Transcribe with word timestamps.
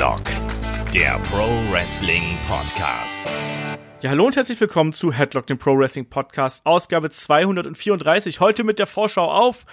Headlock, 0.00 0.22
der 0.94 1.18
Pro 1.30 1.46
Wrestling 1.70 2.38
Podcast. 2.48 3.22
Ja, 4.00 4.08
hallo 4.08 4.24
und 4.24 4.34
herzlich 4.34 4.58
willkommen 4.58 4.94
zu 4.94 5.12
Headlock, 5.12 5.46
dem 5.46 5.58
Pro 5.58 5.76
Wrestling 5.76 6.08
Podcast, 6.08 6.64
Ausgabe 6.64 7.10
234. 7.10 8.40
Heute 8.40 8.64
mit 8.64 8.78
der 8.78 8.86
Vorschau 8.86 9.30
auf 9.30 9.66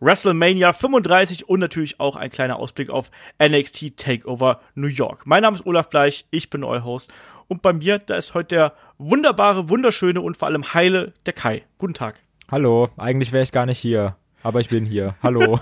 WrestleMania 0.00 0.72
35 0.72 1.48
und 1.48 1.60
natürlich 1.60 2.00
auch 2.00 2.16
ein 2.16 2.30
kleiner 2.30 2.56
Ausblick 2.56 2.90
auf 2.90 3.12
NXT 3.40 3.96
Takeover 3.96 4.60
New 4.74 4.88
York. 4.88 5.28
Mein 5.28 5.42
Name 5.42 5.56
ist 5.56 5.64
Olaf 5.64 5.88
Bleich, 5.90 6.26
ich 6.32 6.50
bin 6.50 6.64
euer 6.64 6.82
Host 6.82 7.12
und 7.46 7.62
bei 7.62 7.72
mir, 7.72 8.00
da 8.00 8.16
ist 8.16 8.34
heute 8.34 8.56
der 8.56 8.72
wunderbare, 8.98 9.68
wunderschöne 9.68 10.20
und 10.20 10.36
vor 10.36 10.48
allem 10.48 10.74
heile 10.74 11.12
der 11.24 11.34
Kai. 11.34 11.62
Guten 11.78 11.94
Tag. 11.94 12.20
Hallo, 12.50 12.88
eigentlich 12.96 13.30
wäre 13.30 13.44
ich 13.44 13.52
gar 13.52 13.66
nicht 13.66 13.78
hier. 13.78 14.16
Aber 14.48 14.60
ich 14.60 14.70
bin 14.70 14.86
hier. 14.86 15.14
Hallo. 15.22 15.60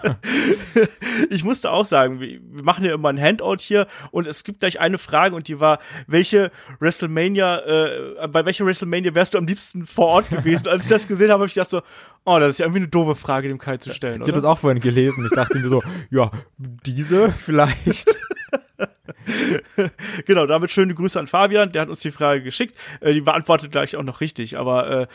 ich 1.31 1.43
musste 1.43 1.73
auch 1.73 1.85
sagen, 1.85 2.21
wir 2.21 2.39
machen 2.63 2.85
ja 2.85 2.95
immer 2.95 3.09
ein 3.09 3.21
Handout 3.21 3.57
hier 3.59 3.89
und 4.13 4.29
es 4.29 4.45
gibt 4.45 4.61
gleich 4.61 4.79
eine 4.79 4.97
Frage 4.97 5.35
und 5.35 5.49
die 5.49 5.59
war, 5.59 5.81
welche 6.07 6.53
WrestleMania, 6.79 7.59
äh, 7.67 8.29
bei 8.29 8.47
welcher 8.47 8.65
WrestleMania 8.65 9.13
wärst 9.13 9.35
du 9.35 9.39
am 9.39 9.47
liebsten 9.49 9.87
vor 9.87 10.07
Ort 10.07 10.31
gewesen? 10.31 10.69
Und 10.69 10.75
als 10.75 10.85
ich 10.85 10.91
das 10.91 11.09
gesehen 11.09 11.31
habe, 11.31 11.41
habe 11.41 11.49
ich 11.49 11.55
gedacht 11.55 11.71
so, 11.71 11.83
oh, 12.25 12.39
das 12.39 12.51
ist 12.51 12.59
ja 12.59 12.67
irgendwie 12.67 12.83
eine 12.83 12.89
doofe 12.89 13.17
Frage, 13.17 13.49
dem 13.49 13.59
Kai 13.59 13.79
zu 13.79 13.93
stellen. 13.93 14.23
Ich 14.23 14.29
habe 14.29 14.35
das 14.35 14.45
auch 14.45 14.59
vorhin 14.59 14.81
gelesen. 14.81 15.27
Ich 15.27 15.33
dachte 15.33 15.59
mir 15.59 15.69
so, 15.69 15.83
ja, 16.11 16.31
diese 16.57 17.33
vielleicht. 17.33 18.17
genau, 20.27 20.47
damit 20.47 20.71
schöne 20.71 20.95
Grüße 20.95 21.19
an 21.19 21.27
Fabian, 21.27 21.73
der 21.73 21.83
hat 21.83 21.89
uns 21.89 22.01
die 22.01 22.13
Frage 22.13 22.45
geschickt. 22.45 22.77
Äh, 23.01 23.15
die 23.15 23.21
beantwortet 23.21 23.73
gleich 23.73 23.97
auch 23.97 24.05
noch 24.05 24.21
richtig, 24.21 24.57
aber 24.57 24.91
äh, 24.91 25.07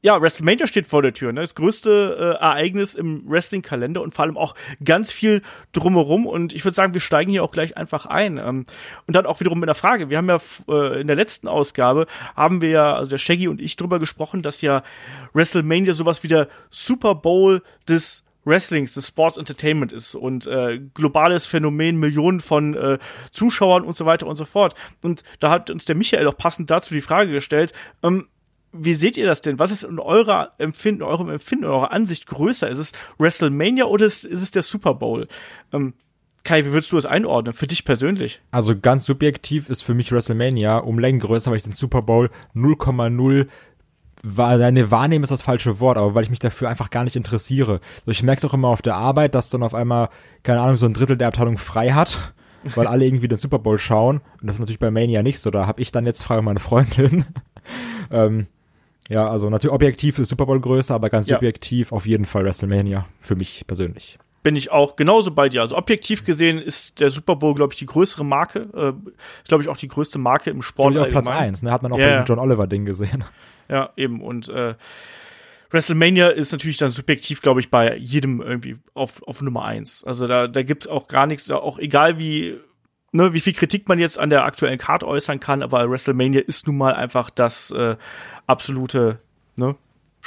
ja, 0.00 0.20
WrestleMania 0.20 0.68
steht 0.68 0.86
vor 0.86 1.02
der 1.02 1.12
Tür, 1.12 1.32
ne? 1.32 1.40
Das 1.40 1.56
größte 1.56 2.16
äh, 2.18 2.42
Ereignis 2.42 2.94
im 2.94 3.28
Wrestling-Kalender 3.28 4.00
und 4.00 4.14
vor 4.14 4.24
allem 4.24 4.36
auch 4.36 4.54
ganz 4.84 5.10
viel 5.10 5.42
drumherum. 5.72 6.26
Und 6.26 6.52
ich 6.52 6.64
würde 6.64 6.76
sagen, 6.76 6.94
wir 6.94 7.00
steigen 7.00 7.32
hier 7.32 7.42
auch 7.42 7.50
gleich 7.50 7.76
einfach 7.76 8.06
ein. 8.06 8.38
Ähm, 8.38 8.66
und 9.06 9.16
dann 9.16 9.26
auch 9.26 9.40
wiederum 9.40 9.58
mit 9.58 9.68
einer 9.68 9.74
Frage. 9.74 10.08
Wir 10.08 10.18
haben 10.18 10.28
ja 10.28 10.38
äh, 10.68 11.00
in 11.00 11.08
der 11.08 11.16
letzten 11.16 11.48
Ausgabe 11.48 12.06
haben 12.36 12.62
wir 12.62 12.70
ja, 12.70 12.94
also 12.94 13.10
der 13.10 13.18
Shaggy 13.18 13.48
und 13.48 13.60
ich 13.60 13.74
drüber 13.74 13.98
gesprochen, 13.98 14.42
dass 14.42 14.60
ja 14.62 14.84
WrestleMania 15.32 15.92
sowas 15.94 16.22
wie 16.22 16.28
der 16.28 16.46
Super 16.70 17.16
Bowl 17.16 17.62
des 17.88 18.24
Wrestlings, 18.44 18.94
des 18.94 19.08
Sports 19.08 19.36
Entertainment 19.36 19.92
ist 19.92 20.14
und 20.14 20.46
äh, 20.46 20.78
globales 20.94 21.44
Phänomen, 21.44 21.98
Millionen 21.98 22.40
von 22.40 22.74
äh, 22.74 22.98
Zuschauern 23.30 23.84
und 23.84 23.96
so 23.96 24.06
weiter 24.06 24.26
und 24.26 24.36
so 24.36 24.44
fort. 24.44 24.74
Und 25.02 25.22
da 25.40 25.50
hat 25.50 25.70
uns 25.70 25.84
der 25.84 25.96
Michael 25.96 26.26
auch 26.26 26.36
passend 26.36 26.70
dazu 26.70 26.94
die 26.94 27.00
Frage 27.00 27.32
gestellt, 27.32 27.72
ähm, 28.02 28.28
wie 28.72 28.94
seht 28.94 29.16
ihr 29.16 29.26
das 29.26 29.40
denn? 29.40 29.58
Was 29.58 29.70
ist 29.70 29.84
in 29.84 29.98
eurer 29.98 30.52
Empfinden, 30.58 31.02
eurem 31.02 31.30
Empfinden, 31.30 31.64
eurer 31.64 31.92
Ansicht 31.92 32.26
größer? 32.26 32.68
Ist 32.68 32.78
es 32.78 32.92
WrestleMania 33.18 33.84
oder 33.84 34.06
ist, 34.06 34.24
ist 34.24 34.42
es 34.42 34.50
der 34.50 34.62
Super 34.62 34.94
Bowl? 34.94 35.26
Ähm, 35.72 35.94
Kai, 36.44 36.64
wie 36.64 36.72
würdest 36.72 36.92
du 36.92 36.98
es 36.98 37.06
einordnen? 37.06 37.52
Für 37.52 37.66
dich 37.66 37.84
persönlich? 37.84 38.40
Also 38.50 38.78
ganz 38.78 39.04
subjektiv 39.04 39.68
ist 39.68 39.82
für 39.82 39.94
mich 39.94 40.12
WrestleMania 40.12 40.78
um 40.78 40.98
Längen 40.98 41.20
größer, 41.20 41.50
weil 41.50 41.58
ich 41.58 41.64
den 41.64 41.72
Super 41.72 42.02
Bowl 42.02 42.30
0,0 42.54 43.48
war, 44.22 44.60
eine 44.60 44.90
wahrnehmen 44.90 45.24
ist 45.24 45.30
das 45.30 45.42
falsche 45.42 45.80
Wort, 45.80 45.96
aber 45.96 46.14
weil 46.14 46.24
ich 46.24 46.30
mich 46.30 46.38
dafür 46.38 46.68
einfach 46.68 46.90
gar 46.90 47.04
nicht 47.04 47.16
interessiere. 47.16 47.80
Ich 48.06 48.22
merke 48.22 48.38
es 48.38 48.44
auch 48.44 48.54
immer 48.54 48.68
auf 48.68 48.82
der 48.82 48.96
Arbeit, 48.96 49.34
dass 49.34 49.50
dann 49.50 49.62
auf 49.62 49.74
einmal, 49.74 50.08
keine 50.42 50.60
Ahnung, 50.60 50.76
so 50.76 50.86
ein 50.86 50.94
Drittel 50.94 51.16
der 51.16 51.28
Abteilung 51.28 51.58
frei 51.58 51.92
hat, 51.92 52.34
weil 52.74 52.86
alle 52.86 53.04
irgendwie 53.04 53.28
den 53.28 53.38
Super 53.38 53.58
Bowl 53.58 53.78
schauen. 53.78 54.20
Und 54.40 54.46
das 54.46 54.56
ist 54.56 54.60
natürlich 54.60 54.80
bei 54.80 54.90
Mania 54.90 55.22
nicht 55.22 55.38
so. 55.38 55.50
Da 55.50 55.66
habe 55.66 55.80
ich 55.80 55.92
dann 55.92 56.06
jetzt 56.06 56.22
frei 56.22 56.40
meine 56.40 56.60
Freundin. 56.60 57.24
ähm, 58.10 58.46
ja, 59.08 59.28
also 59.28 59.48
natürlich 59.48 59.74
objektiv 59.74 60.18
ist 60.18 60.28
Super 60.28 60.46
Bowl 60.46 60.60
größer, 60.60 60.94
aber 60.94 61.08
ganz 61.10 61.28
ja. 61.28 61.36
subjektiv 61.36 61.92
auf 61.92 62.06
jeden 62.06 62.26
Fall 62.26 62.44
WrestleMania 62.44 63.06
für 63.20 63.36
mich 63.36 63.64
persönlich. 63.66 64.18
Bin 64.42 64.54
ich 64.54 64.70
auch 64.70 64.96
genauso 64.96 65.32
bei 65.32 65.48
dir. 65.48 65.62
Also 65.62 65.76
objektiv 65.76 66.24
gesehen 66.24 66.58
ist 66.58 67.00
der 67.00 67.10
Super 67.10 67.36
Bowl, 67.36 67.54
glaube 67.54 67.72
ich, 67.72 67.78
die 67.78 67.86
größere 67.86 68.24
Marke. 68.24 68.68
Äh, 68.74 69.10
ist, 69.40 69.48
glaube 69.48 69.62
ich, 69.62 69.68
auch 69.68 69.76
die 69.76 69.88
größte 69.88 70.18
Marke 70.18 70.50
im 70.50 70.62
Sport. 70.62 70.94
Ich 70.94 71.00
auf 71.00 71.10
Platz 71.10 71.28
1, 71.28 71.62
ne? 71.62 71.72
Hat 71.72 71.82
man 71.82 71.92
auch 71.92 71.98
yeah. 71.98 72.06
bei 72.06 72.12
diesem 72.12 72.26
John 72.26 72.38
Oliver-Ding 72.38 72.84
gesehen. 72.84 73.24
Ja, 73.68 73.90
eben. 73.96 74.22
Und 74.22 74.48
äh, 74.48 74.76
WrestleMania 75.70 76.28
ist 76.28 76.52
natürlich 76.52 76.78
dann 76.78 76.90
subjektiv, 76.90 77.42
glaube 77.42 77.60
ich, 77.60 77.70
bei 77.70 77.96
jedem 77.96 78.40
irgendwie 78.40 78.78
auf, 78.94 79.22
auf 79.24 79.42
Nummer 79.42 79.64
1. 79.64 80.04
Also 80.04 80.26
da, 80.26 80.48
da 80.48 80.62
gibt 80.62 80.84
es 80.84 80.90
auch 80.90 81.08
gar 81.08 81.26
nichts, 81.26 81.50
auch 81.50 81.78
egal 81.78 82.18
wie 82.18 82.58
ne, 83.12 83.32
wie 83.32 83.40
viel 83.40 83.52
Kritik 83.52 83.88
man 83.88 83.98
jetzt 83.98 84.18
an 84.18 84.30
der 84.30 84.44
aktuellen 84.44 84.78
Card 84.78 85.04
äußern 85.04 85.40
kann, 85.40 85.62
aber 85.62 85.90
WrestleMania 85.90 86.40
ist 86.40 86.66
nun 86.66 86.76
mal 86.76 86.94
einfach 86.94 87.30
das 87.30 87.70
äh, 87.70 87.96
absolute, 88.46 89.18
ne, 89.56 89.76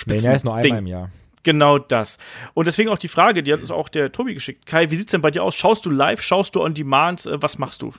Mania 0.06 0.34
ist 0.34 0.46
nur 0.46 0.56
einmal 0.56 0.80
im 0.80 0.88
Jahr. 0.88 1.10
Genau 1.44 1.80
das. 1.80 2.20
Und 2.54 2.68
deswegen 2.68 2.90
auch 2.90 2.98
die 2.98 3.08
Frage, 3.08 3.42
die 3.42 3.52
hat 3.52 3.62
uns 3.62 3.72
auch 3.72 3.90
der 3.90 4.12
Tobi 4.12 4.36
geschickt. 4.36 4.66
Kai, 4.66 4.92
wie 4.92 4.96
sieht's 4.96 5.12
denn 5.12 5.22
bei 5.22 5.32
dir 5.32 5.44
aus? 5.44 5.56
Schaust 5.56 5.86
du 5.86 5.90
live? 5.90 6.22
Schaust 6.22 6.56
du 6.56 6.62
on 6.62 6.74
demand? 6.74 7.26
Äh, 7.26 7.42
was 7.42 7.58
machst 7.58 7.82
du? 7.82 7.92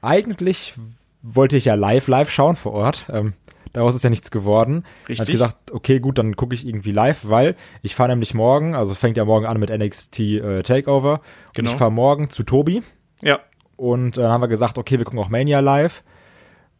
Eigentlich 0.00 0.74
wollte 1.22 1.56
ich 1.56 1.64
ja 1.64 1.74
live, 1.74 2.06
live 2.06 2.30
schauen 2.30 2.54
vor 2.54 2.72
Ort. 2.72 3.08
Ähm, 3.12 3.32
daraus 3.72 3.96
ist 3.96 4.04
ja 4.04 4.10
nichts 4.10 4.30
geworden. 4.30 4.84
Richtig. 5.08 5.20
Hab 5.20 5.26
gesagt, 5.26 5.70
okay, 5.72 5.98
gut, 5.98 6.18
dann 6.18 6.36
gucke 6.36 6.54
ich 6.54 6.66
irgendwie 6.66 6.92
live, 6.92 7.28
weil 7.28 7.56
ich 7.82 7.96
fahre 7.96 8.10
nämlich 8.10 8.32
morgen, 8.32 8.76
also 8.76 8.94
fängt 8.94 9.16
ja 9.16 9.24
morgen 9.24 9.46
an 9.46 9.58
mit 9.58 9.70
NXT 9.70 10.20
äh, 10.20 10.62
Takeover. 10.62 11.20
Genau. 11.54 11.70
Und 11.70 11.74
ich 11.74 11.78
fahre 11.78 11.92
morgen 11.92 12.30
zu 12.30 12.44
Tobi. 12.44 12.82
Ja. 13.22 13.40
Und 13.78 14.16
dann 14.16 14.30
haben 14.30 14.42
wir 14.42 14.48
gesagt, 14.48 14.76
okay, 14.76 14.98
wir 14.98 15.04
gucken 15.04 15.20
auch 15.20 15.30
Mania 15.30 15.60
live. 15.60 16.02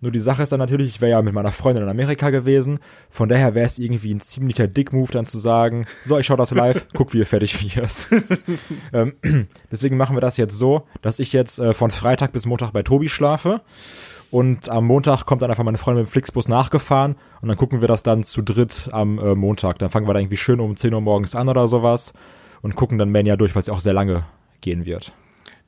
Nur 0.00 0.12
die 0.12 0.18
Sache 0.18 0.42
ist 0.42 0.52
dann 0.52 0.58
natürlich, 0.60 0.88
ich 0.88 1.00
wäre 1.00 1.12
ja 1.12 1.22
mit 1.22 1.32
meiner 1.32 1.50
Freundin 1.50 1.84
in 1.84 1.88
Amerika 1.88 2.30
gewesen. 2.30 2.80
Von 3.08 3.28
daher 3.28 3.54
wäre 3.54 3.66
es 3.66 3.78
irgendwie 3.78 4.12
ein 4.12 4.20
ziemlicher 4.20 4.68
Dick-Move, 4.68 5.10
dann 5.10 5.26
zu 5.26 5.38
sagen, 5.38 5.86
so, 6.04 6.18
ich 6.18 6.26
schau 6.26 6.36
das 6.36 6.50
live, 6.50 6.86
guck, 6.94 7.14
wie 7.14 7.18
ihr 7.18 7.26
fertig 7.26 7.76
wirst. 7.76 8.10
ähm, 8.92 9.14
deswegen 9.72 9.96
machen 9.96 10.16
wir 10.16 10.20
das 10.20 10.36
jetzt 10.36 10.58
so, 10.58 10.86
dass 11.02 11.18
ich 11.18 11.32
jetzt 11.32 11.58
äh, 11.58 11.72
von 11.72 11.90
Freitag 11.90 12.32
bis 12.32 12.46
Montag 12.46 12.72
bei 12.72 12.82
Tobi 12.82 13.08
schlafe. 13.08 13.60
Und 14.30 14.68
am 14.68 14.86
Montag 14.86 15.24
kommt 15.24 15.42
dann 15.42 15.50
einfach 15.50 15.64
meine 15.64 15.78
Freundin 15.78 16.02
mit 16.02 16.10
dem 16.10 16.12
Flixbus 16.12 16.48
nachgefahren 16.48 17.16
und 17.40 17.48
dann 17.48 17.56
gucken 17.56 17.80
wir 17.80 17.88
das 17.88 18.02
dann 18.02 18.24
zu 18.24 18.42
dritt 18.42 18.90
am 18.92 19.18
äh, 19.18 19.34
Montag. 19.34 19.78
Dann 19.78 19.88
fangen 19.88 20.06
wir 20.06 20.12
da 20.12 20.20
irgendwie 20.20 20.36
schön 20.36 20.60
um 20.60 20.76
10 20.76 20.92
Uhr 20.92 21.00
morgens 21.00 21.34
an 21.34 21.48
oder 21.48 21.66
sowas 21.66 22.12
und 22.60 22.76
gucken 22.76 22.98
dann 22.98 23.10
Mania 23.10 23.36
durch, 23.36 23.54
weil 23.54 23.60
es 23.60 23.68
ja 23.68 23.74
auch 23.74 23.80
sehr 23.80 23.94
lange 23.94 24.24
gehen 24.60 24.84
wird. 24.84 25.12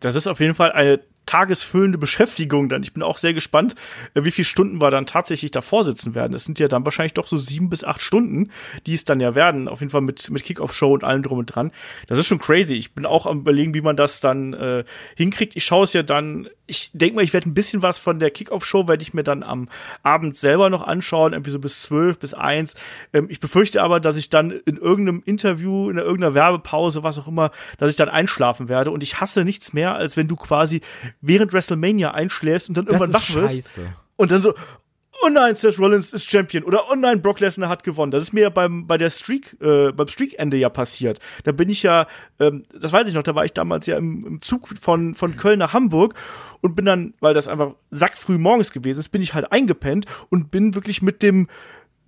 Das 0.00 0.14
ist 0.14 0.26
auf 0.26 0.40
jeden 0.40 0.54
Fall 0.54 0.72
eine 0.72 1.00
tagesfüllende 1.30 1.96
Beschäftigung 1.96 2.68
dann. 2.68 2.82
Ich 2.82 2.92
bin 2.92 3.04
auch 3.04 3.16
sehr 3.16 3.34
gespannt, 3.34 3.76
äh, 4.14 4.24
wie 4.24 4.32
viele 4.32 4.44
Stunden 4.44 4.82
wir 4.82 4.90
dann 4.90 5.06
tatsächlich 5.06 5.52
davor 5.52 5.84
sitzen 5.84 6.16
werden. 6.16 6.34
Es 6.34 6.44
sind 6.44 6.58
ja 6.58 6.66
dann 6.66 6.84
wahrscheinlich 6.84 7.14
doch 7.14 7.26
so 7.26 7.36
sieben 7.36 7.70
bis 7.70 7.84
acht 7.84 8.00
Stunden, 8.00 8.50
die 8.86 8.94
es 8.94 9.04
dann 9.04 9.20
ja 9.20 9.36
werden. 9.36 9.68
Auf 9.68 9.78
jeden 9.80 9.90
Fall 9.90 10.00
mit, 10.00 10.28
mit 10.30 10.42
Kickoff-Show 10.42 10.92
und 10.92 11.04
allem 11.04 11.22
drum 11.22 11.38
und 11.38 11.46
dran. 11.46 11.70
Das 12.08 12.18
ist 12.18 12.26
schon 12.26 12.40
crazy. 12.40 12.74
Ich 12.74 12.94
bin 12.94 13.06
auch 13.06 13.26
am 13.26 13.40
überlegen, 13.40 13.74
wie 13.74 13.80
man 13.80 13.96
das 13.96 14.18
dann 14.18 14.54
äh, 14.54 14.84
hinkriegt. 15.14 15.54
Ich 15.54 15.64
schaue 15.64 15.84
es 15.84 15.92
ja 15.92 16.02
dann, 16.02 16.48
ich 16.70 16.90
denke 16.94 17.16
mal, 17.16 17.24
ich 17.24 17.32
werde 17.32 17.50
ein 17.50 17.54
bisschen 17.54 17.82
was 17.82 17.98
von 17.98 18.20
der 18.20 18.30
Kickoff-Show, 18.30 18.88
werde 18.88 19.02
ich 19.02 19.12
mir 19.12 19.24
dann 19.24 19.42
am 19.42 19.68
Abend 20.02 20.36
selber 20.36 20.70
noch 20.70 20.82
anschauen, 20.82 21.32
irgendwie 21.32 21.50
so 21.50 21.58
bis 21.58 21.82
zwölf, 21.82 22.18
bis 22.18 22.32
eins. 22.32 22.74
Ähm, 23.12 23.26
ich 23.28 23.40
befürchte 23.40 23.82
aber, 23.82 24.00
dass 24.00 24.16
ich 24.16 24.30
dann 24.30 24.50
in 24.50 24.76
irgendeinem 24.76 25.22
Interview, 25.24 25.90
in 25.90 25.98
irgendeiner 25.98 26.34
Werbepause, 26.34 27.02
was 27.02 27.18
auch 27.18 27.28
immer, 27.28 27.50
dass 27.78 27.90
ich 27.90 27.96
dann 27.96 28.08
einschlafen 28.08 28.68
werde. 28.68 28.90
Und 28.90 29.02
ich 29.02 29.20
hasse 29.20 29.44
nichts 29.44 29.72
mehr, 29.72 29.94
als 29.94 30.16
wenn 30.16 30.28
du 30.28 30.36
quasi 30.36 30.80
während 31.20 31.52
WrestleMania 31.52 32.12
einschläfst 32.12 32.68
und 32.68 32.78
dann 32.78 32.86
das 32.86 33.00
irgendwann 33.00 33.20
wach 33.20 33.34
wirst. 33.34 33.80
Und 34.16 34.30
dann 34.30 34.40
so, 34.40 34.54
oh 35.22 35.28
nein, 35.28 35.54
Seth 35.54 35.78
Rollins 35.78 36.12
ist 36.12 36.30
Champion 36.30 36.64
oder 36.64 36.90
oh 36.90 36.94
nein, 36.94 37.22
Brock 37.22 37.40
Lesnar 37.40 37.68
hat 37.68 37.84
gewonnen. 37.84 38.10
Das 38.10 38.22
ist 38.22 38.32
mir 38.32 38.50
beim 38.50 38.86
bei 38.86 38.96
der 38.96 39.10
Streak 39.10 39.56
äh, 39.60 39.92
beim 39.92 40.08
Streakende 40.08 40.56
ja 40.56 40.68
passiert. 40.68 41.18
Da 41.44 41.52
bin 41.52 41.68
ich 41.68 41.82
ja, 41.82 42.06
ähm, 42.38 42.62
das 42.72 42.92
weiß 42.92 43.06
ich 43.08 43.14
noch, 43.14 43.22
da 43.22 43.34
war 43.34 43.44
ich 43.44 43.52
damals 43.52 43.86
ja 43.86 43.96
im, 43.96 44.26
im 44.26 44.40
Zug 44.40 44.68
von 44.80 45.14
von 45.14 45.36
Köln 45.36 45.58
nach 45.58 45.72
Hamburg 45.72 46.14
und 46.60 46.74
bin 46.74 46.84
dann, 46.84 47.14
weil 47.20 47.34
das 47.34 47.48
einfach 47.48 47.74
sackfrüh 47.90 48.38
morgens 48.38 48.72
gewesen 48.72 49.00
ist, 49.00 49.10
bin 49.10 49.22
ich 49.22 49.34
halt 49.34 49.50
eingepennt 49.52 50.06
und 50.28 50.50
bin 50.50 50.74
wirklich 50.74 51.02
mit 51.02 51.22
dem 51.22 51.48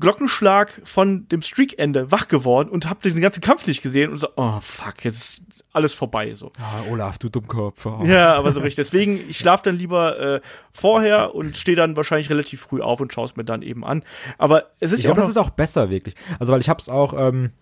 Glockenschlag 0.03 0.83
von 0.85 1.29
dem 1.29 1.43
Streakende 1.43 2.11
wach 2.11 2.29
geworden 2.29 2.69
und 2.69 2.91
hab 2.91 3.01
diesen 3.03 3.23
ganzen 3.23 3.41
Kampf 3.41 3.67
nicht 3.67 3.83
gesehen 3.83 4.11
und 4.11 4.19
so, 4.19 4.29
oh 4.37 4.61
fuck, 4.61 5.05
jetzt 5.05 5.41
ist 5.49 5.65
alles 5.73 5.95
vorbei 5.95 6.35
so. 6.35 6.51
Ah, 6.59 6.91
Olaf, 6.91 7.19
du 7.19 7.29
Dummkopf. 7.29 7.87
Oh. 7.87 8.03
Ja, 8.05 8.35
aber 8.35 8.51
so 8.51 8.61
richtig. 8.61 8.85
Deswegen, 8.85 9.21
ich 9.29 9.39
schlafe 9.39 9.63
dann 9.65 9.79
lieber 9.79 10.19
äh, 10.19 10.41
vorher 10.73 11.35
und 11.35 11.57
stehe 11.57 11.77
dann 11.77 11.97
wahrscheinlich 11.97 12.29
relativ 12.31 12.61
früh 12.61 12.81
auf 12.83 13.01
und 13.01 13.13
schaue 13.13 13.25
es 13.27 13.37
mir 13.37 13.45
dann 13.45 13.63
eben 13.63 13.85
an. 13.85 14.03
Aber 14.39 14.71
es 14.81 14.93
ist 14.93 14.99
ich 14.99 15.05
ja 15.05 15.11
glaube, 15.11 15.21
das 15.23 15.31
ist 15.31 15.37
auch 15.37 15.51
besser 15.51 15.89
wirklich. 15.89 16.15
Also 16.39 16.53
weil 16.53 16.61
ich 16.61 16.69
hab's 16.69 16.89
auch 16.89 17.15
ähm, 17.17 17.53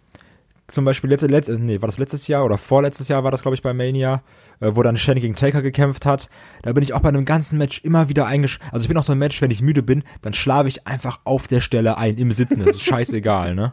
zum 0.71 0.85
Beispiel 0.85 1.11
letzte, 1.11 1.27
letzte, 1.27 1.59
nee, 1.59 1.81
war 1.81 1.89
das 1.89 1.99
letztes 1.99 2.27
Jahr 2.27 2.45
oder 2.45 2.59
vorletztes 2.59 3.09
Jahr 3.09 3.25
war 3.25 3.31
das 3.31 3.43
glaube 3.43 3.55
ich 3.55 3.63
bei 3.63 3.73
Mania 3.73 4.23
äh, 4.61 4.71
wo 4.75 4.83
dann 4.83 4.97
Shane 4.97 5.21
gegen 5.21 5.35
Taker 5.35 5.63
gekämpft 5.63 6.07
hat. 6.07 6.29
Da 6.63 6.73
bin 6.73 6.83
ich 6.83 6.95
auch 6.95 7.01
bei 7.01 7.09
einem 7.09 7.25
ganzen 7.25 7.59
Match 7.59 7.81
immer 7.83 8.09
wieder 8.09 8.27
eingesch... 8.27 8.59
Also 8.71 8.85
ich 8.85 8.89
bin 8.89 8.97
auch 8.97 9.03
so 9.03 9.13
ein 9.13 9.19
Match, 9.19 9.41
wenn 9.43 9.51
ich 9.51 9.63
müde 9.63 9.83
bin, 9.83 10.05
dann 10.23 10.35
schlafe 10.35 10.69
ich 10.69 10.87
einfach 10.87 11.21
auf 11.25 11.49
der 11.49 11.61
Stelle 11.61 11.99
ein, 11.99 12.17
im 12.17 12.33
Sitzen. 12.33 12.61
Das 12.61 12.77
ist 12.77 12.83
scheißegal, 12.85 13.55
ne? 13.55 13.73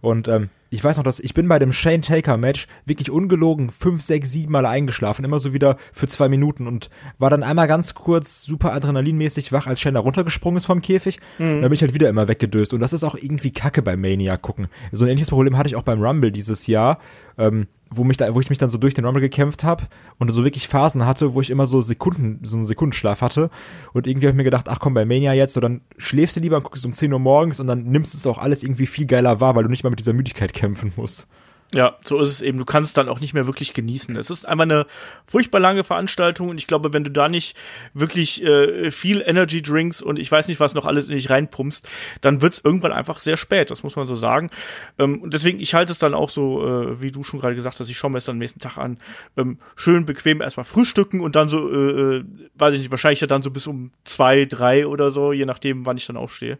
Und 0.00 0.28
ähm, 0.28 0.48
ich 0.70 0.82
weiß 0.82 0.96
noch, 0.96 1.04
dass 1.04 1.20
ich 1.20 1.34
bin 1.34 1.48
bei 1.48 1.58
dem 1.58 1.72
Shane 1.72 2.00
Taker 2.00 2.38
Match 2.38 2.66
wirklich 2.86 3.10
ungelogen 3.10 3.70
fünf, 3.70 4.00
sechs, 4.00 4.32
sieben 4.32 4.52
Mal 4.52 4.64
eingeschlafen, 4.64 5.24
immer 5.24 5.38
so 5.38 5.52
wieder 5.52 5.76
für 5.92 6.06
zwei 6.06 6.28
Minuten 6.28 6.66
und 6.66 6.88
war 7.18 7.28
dann 7.28 7.42
einmal 7.42 7.68
ganz 7.68 7.92
kurz 7.92 8.42
super 8.42 8.72
adrenalinmäßig 8.72 9.52
wach, 9.52 9.66
als 9.66 9.80
Shane 9.80 9.94
da 9.94 10.00
runtergesprungen 10.00 10.56
ist 10.56 10.66
vom 10.66 10.80
Käfig. 10.80 11.20
Mhm. 11.38 11.60
Dann 11.60 11.62
bin 11.62 11.72
ich 11.72 11.82
halt 11.82 11.94
wieder 11.94 12.08
immer 12.08 12.26
weggedöst 12.26 12.72
und 12.72 12.80
das 12.80 12.94
ist 12.94 13.04
auch 13.04 13.16
irgendwie 13.16 13.52
Kacke 13.52 13.82
bei 13.82 13.96
Mania 13.96 14.38
gucken. 14.38 14.68
So 14.92 15.04
ein 15.04 15.10
ähnliches 15.10 15.30
Problem 15.30 15.58
hatte 15.58 15.68
ich 15.68 15.76
auch 15.76 15.82
beim 15.82 16.02
Rumble 16.02 16.32
dieses 16.32 16.66
Jahr. 16.66 16.98
Ähm, 17.36 17.66
wo 17.94 18.04
mich 18.04 18.16
da, 18.16 18.34
wo 18.34 18.40
ich 18.40 18.48
mich 18.50 18.58
dann 18.58 18.70
so 18.70 18.78
durch 18.78 18.94
den 18.94 19.04
Rumble 19.04 19.20
gekämpft 19.20 19.64
habe 19.64 19.84
und 20.18 20.30
so 20.32 20.44
wirklich 20.44 20.68
Phasen 20.68 21.06
hatte, 21.06 21.34
wo 21.34 21.40
ich 21.40 21.50
immer 21.50 21.66
so 21.66 21.80
Sekunden, 21.80 22.40
so 22.42 22.56
einen 22.56 22.64
Sekundenschlaf 22.64 23.20
hatte. 23.20 23.50
Und 23.92 24.06
irgendwie 24.06 24.26
habe 24.26 24.32
ich 24.32 24.36
mir 24.36 24.44
gedacht, 24.44 24.68
ach 24.68 24.78
komm, 24.80 24.94
bei 24.94 25.04
Mania 25.04 25.32
jetzt, 25.32 25.54
so 25.54 25.60
dann 25.60 25.82
schläfst 25.98 26.36
du 26.36 26.40
lieber 26.40 26.56
und 26.56 26.64
guckst 26.64 26.84
um 26.84 26.92
10 26.92 27.12
Uhr 27.12 27.18
morgens 27.18 27.60
und 27.60 27.66
dann 27.66 27.84
nimmst 27.84 28.14
du 28.14 28.18
es 28.18 28.26
auch 28.26 28.38
alles 28.38 28.62
irgendwie 28.62 28.86
viel 28.86 29.06
geiler 29.06 29.40
wahr, 29.40 29.54
weil 29.54 29.64
du 29.64 29.70
nicht 29.70 29.84
mal 29.84 29.90
mit 29.90 29.98
dieser 29.98 30.12
Müdigkeit 30.12 30.52
kämpfen 30.52 30.92
musst. 30.96 31.28
Ja, 31.74 31.96
so 32.04 32.20
ist 32.20 32.28
es 32.28 32.42
eben. 32.42 32.58
Du 32.58 32.66
kannst 32.66 32.98
dann 32.98 33.08
auch 33.08 33.20
nicht 33.20 33.32
mehr 33.32 33.46
wirklich 33.46 33.72
genießen. 33.72 34.14
Es 34.16 34.28
ist 34.28 34.46
einfach 34.46 34.64
eine 34.64 34.86
furchtbar 35.26 35.58
lange 35.58 35.84
Veranstaltung 35.84 36.50
und 36.50 36.58
ich 36.58 36.66
glaube, 36.66 36.92
wenn 36.92 37.02
du 37.02 37.10
da 37.10 37.30
nicht 37.30 37.56
wirklich 37.94 38.44
äh, 38.44 38.90
viel 38.90 39.22
Energy 39.24 39.62
Drinks 39.62 40.02
und 40.02 40.18
ich 40.18 40.30
weiß 40.30 40.48
nicht, 40.48 40.60
was 40.60 40.74
noch 40.74 40.84
alles 40.84 41.08
in 41.08 41.16
dich 41.16 41.30
reinpumpst, 41.30 41.88
dann 42.20 42.42
wird's 42.42 42.60
irgendwann 42.62 42.92
einfach 42.92 43.20
sehr 43.20 43.38
spät. 43.38 43.70
Das 43.70 43.82
muss 43.84 43.96
man 43.96 44.06
so 44.06 44.16
sagen. 44.16 44.50
Ähm, 44.98 45.22
und 45.22 45.32
deswegen, 45.32 45.60
ich 45.60 45.72
halte 45.72 45.92
es 45.92 45.98
dann 45.98 46.12
auch 46.12 46.28
so, 46.28 46.62
äh, 46.62 47.00
wie 47.00 47.10
du 47.10 47.22
schon 47.22 47.40
gerade 47.40 47.54
gesagt 47.54 47.80
hast, 47.80 47.88
ich 47.88 47.96
schaue 47.96 48.10
mir 48.10 48.18
es 48.18 48.26
dann 48.26 48.34
am 48.34 48.40
nächsten 48.40 48.60
Tag 48.60 48.76
an. 48.76 48.98
Ähm, 49.38 49.56
schön 49.74 50.04
bequem 50.04 50.42
erstmal 50.42 50.64
frühstücken 50.64 51.20
und 51.20 51.36
dann 51.36 51.48
so, 51.48 51.70
äh, 51.70 52.16
äh, 52.16 52.24
weiß 52.56 52.74
ich 52.74 52.80
nicht, 52.80 52.90
wahrscheinlich 52.90 53.22
ja 53.22 53.26
dann 53.26 53.40
so 53.40 53.50
bis 53.50 53.66
um 53.66 53.92
zwei, 54.04 54.44
drei 54.44 54.86
oder 54.86 55.10
so, 55.10 55.32
je 55.32 55.46
nachdem, 55.46 55.86
wann 55.86 55.96
ich 55.96 56.06
dann 56.06 56.18
aufstehe. 56.18 56.58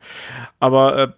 Aber 0.58 0.96
äh, 0.96 1.08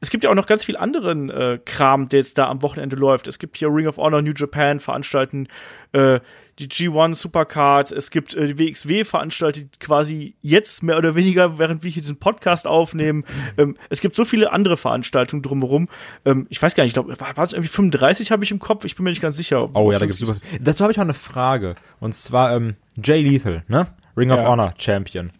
es 0.00 0.08
gibt 0.08 0.24
ja 0.24 0.30
auch 0.30 0.34
noch 0.34 0.46
ganz 0.46 0.64
viel 0.64 0.78
anderen 0.78 1.28
äh, 1.28 1.58
Kram, 1.62 2.08
der 2.08 2.20
jetzt 2.20 2.38
da 2.38 2.48
am 2.48 2.62
Wochenende 2.62 2.96
läuft. 2.96 3.28
Es 3.28 3.41
gibt 3.42 3.58
hier 3.58 3.68
Ring 3.68 3.88
of 3.88 3.98
Honor 3.98 4.22
New 4.22 4.32
Japan 4.34 4.78
veranstalten 4.80 5.48
äh, 5.92 6.20
die 6.58 6.68
G1 6.68 7.16
Supercard, 7.16 7.90
es 7.90 8.10
gibt 8.10 8.34
äh, 8.34 8.54
die 8.54 8.58
WXW 8.58 9.04
veranstaltet 9.04 9.80
quasi 9.80 10.36
jetzt 10.42 10.82
mehr 10.82 10.96
oder 10.96 11.16
weniger, 11.16 11.58
während 11.58 11.82
wir 11.82 11.90
hier 11.90 12.02
diesen 12.02 12.18
Podcast 12.18 12.66
aufnehmen. 12.68 13.24
Ähm, 13.58 13.76
es 13.90 14.00
gibt 14.00 14.14
so 14.14 14.24
viele 14.24 14.52
andere 14.52 14.76
Veranstaltungen 14.76 15.42
drumherum. 15.42 15.88
Ähm, 16.24 16.46
ich 16.50 16.62
weiß 16.62 16.74
gar 16.74 16.84
nicht, 16.84 16.96
ich 16.96 17.02
glaube, 17.02 17.18
war 17.18 17.44
es 17.44 17.52
irgendwie 17.52 17.68
35 17.68 18.30
habe 18.30 18.44
ich 18.44 18.52
im 18.52 18.60
Kopf? 18.60 18.84
Ich 18.84 18.94
bin 18.94 19.04
mir 19.04 19.10
nicht 19.10 19.22
ganz 19.22 19.36
sicher. 19.36 19.74
Oh 19.74 19.90
ja, 19.90 19.98
da 19.98 20.06
gibt's 20.06 20.20
super. 20.20 20.36
Dazu 20.60 20.84
habe 20.84 20.92
ich 20.92 20.98
mal 20.98 21.04
eine 21.04 21.14
Frage. 21.14 21.74
Und 21.98 22.14
zwar 22.14 22.54
ähm, 22.54 22.76
Jay 23.02 23.22
Lethal, 23.22 23.64
ne? 23.66 23.88
Ring 24.16 24.30
of 24.30 24.40
Ja. 24.40 24.46
Honor 24.46 24.74
Champion. 24.78 25.32